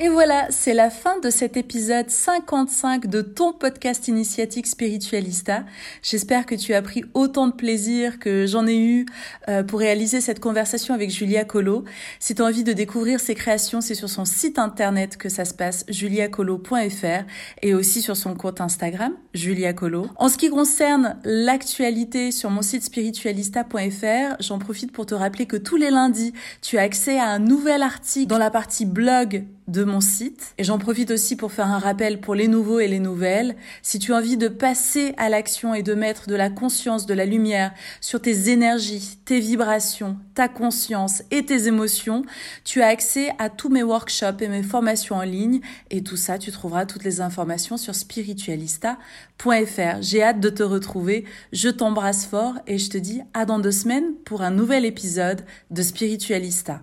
Et 0.00 0.08
voilà, 0.08 0.46
c'est 0.50 0.74
la 0.74 0.90
fin 0.90 1.20
de 1.20 1.30
cet 1.30 1.56
épisode 1.56 2.10
55 2.10 3.06
de 3.06 3.22
ton 3.22 3.52
podcast 3.52 4.08
initiatique 4.08 4.66
Spiritualista. 4.66 5.64
J'espère 6.02 6.44
que 6.44 6.56
tu 6.56 6.74
as 6.74 6.82
pris 6.82 7.04
autant 7.14 7.46
de 7.46 7.52
plaisir 7.52 8.18
que 8.18 8.46
j'en 8.46 8.66
ai 8.66 8.76
eu 8.76 9.06
euh, 9.48 9.62
pour 9.62 9.78
réaliser 9.78 10.20
cette 10.20 10.40
conversation 10.40 10.92
avec 10.92 11.10
Julia 11.10 11.44
Colo. 11.44 11.84
Si 12.18 12.34
tu 12.34 12.42
as 12.42 12.44
envie 12.44 12.64
de 12.64 12.72
découvrir 12.72 13.20
ses 13.20 13.36
créations, 13.36 13.80
c'est 13.80 13.94
sur 13.94 14.08
son 14.08 14.24
site 14.24 14.58
internet 14.58 15.16
que 15.16 15.28
ça 15.28 15.44
se 15.44 15.54
passe, 15.54 15.84
juliacolo.fr 15.88 17.24
et 17.62 17.74
aussi 17.74 18.02
sur 18.02 18.16
son 18.16 18.34
compte 18.34 18.60
Instagram, 18.60 19.12
Julia 19.34 19.72
Colo. 19.72 20.08
En 20.16 20.28
ce 20.28 20.36
qui 20.36 20.50
concerne 20.50 21.16
l'actualité 21.22 22.32
sur 22.32 22.50
mon 22.50 22.62
site 22.62 22.82
spiritualista.fr, 22.82 24.36
j'en 24.40 24.58
profite 24.58 24.90
pour 24.90 25.06
te 25.06 25.14
rappeler 25.14 25.46
que 25.46 25.56
tous 25.56 25.76
les 25.76 25.90
lundis, 25.90 26.32
tu 26.60 26.78
as 26.78 26.82
accès 26.82 27.20
à 27.20 27.26
un 27.26 27.38
nouvel 27.38 27.82
article 27.82 28.26
dans 28.26 28.38
la 28.38 28.50
partie 28.50 28.86
blog 28.86 29.44
de 29.68 29.84
mon 29.84 30.00
site. 30.00 30.54
Et 30.58 30.64
j'en 30.64 30.78
profite 30.78 31.10
aussi 31.10 31.36
pour 31.36 31.52
faire 31.52 31.66
un 31.66 31.78
rappel 31.78 32.20
pour 32.20 32.34
les 32.34 32.48
nouveaux 32.48 32.80
et 32.80 32.88
les 32.88 32.98
nouvelles. 32.98 33.56
Si 33.82 33.98
tu 33.98 34.12
as 34.12 34.16
envie 34.16 34.36
de 34.36 34.48
passer 34.48 35.14
à 35.16 35.28
l'action 35.28 35.74
et 35.74 35.82
de 35.82 35.94
mettre 35.94 36.28
de 36.28 36.34
la 36.34 36.50
conscience, 36.50 37.06
de 37.06 37.14
la 37.14 37.26
lumière 37.26 37.72
sur 38.00 38.20
tes 38.20 38.50
énergies, 38.50 39.18
tes 39.24 39.40
vibrations, 39.40 40.16
ta 40.34 40.48
conscience 40.48 41.22
et 41.30 41.44
tes 41.44 41.66
émotions, 41.66 42.24
tu 42.64 42.82
as 42.82 42.88
accès 42.88 43.30
à 43.38 43.50
tous 43.50 43.68
mes 43.68 43.82
workshops 43.82 44.40
et 44.40 44.48
mes 44.48 44.62
formations 44.62 45.16
en 45.16 45.22
ligne. 45.22 45.60
Et 45.90 46.02
tout 46.02 46.16
ça, 46.16 46.38
tu 46.38 46.50
trouveras 46.50 46.86
toutes 46.86 47.04
les 47.04 47.20
informations 47.20 47.76
sur 47.76 47.94
spiritualista.fr. 47.94 50.00
J'ai 50.00 50.22
hâte 50.22 50.40
de 50.40 50.50
te 50.50 50.62
retrouver. 50.62 51.24
Je 51.52 51.68
t'embrasse 51.68 52.26
fort 52.26 52.54
et 52.66 52.78
je 52.78 52.90
te 52.90 52.98
dis 52.98 53.20
à 53.34 53.44
dans 53.44 53.58
deux 53.58 53.72
semaines 53.72 54.14
pour 54.24 54.42
un 54.42 54.50
nouvel 54.50 54.84
épisode 54.84 55.44
de 55.70 55.82
Spiritualista. 55.82 56.82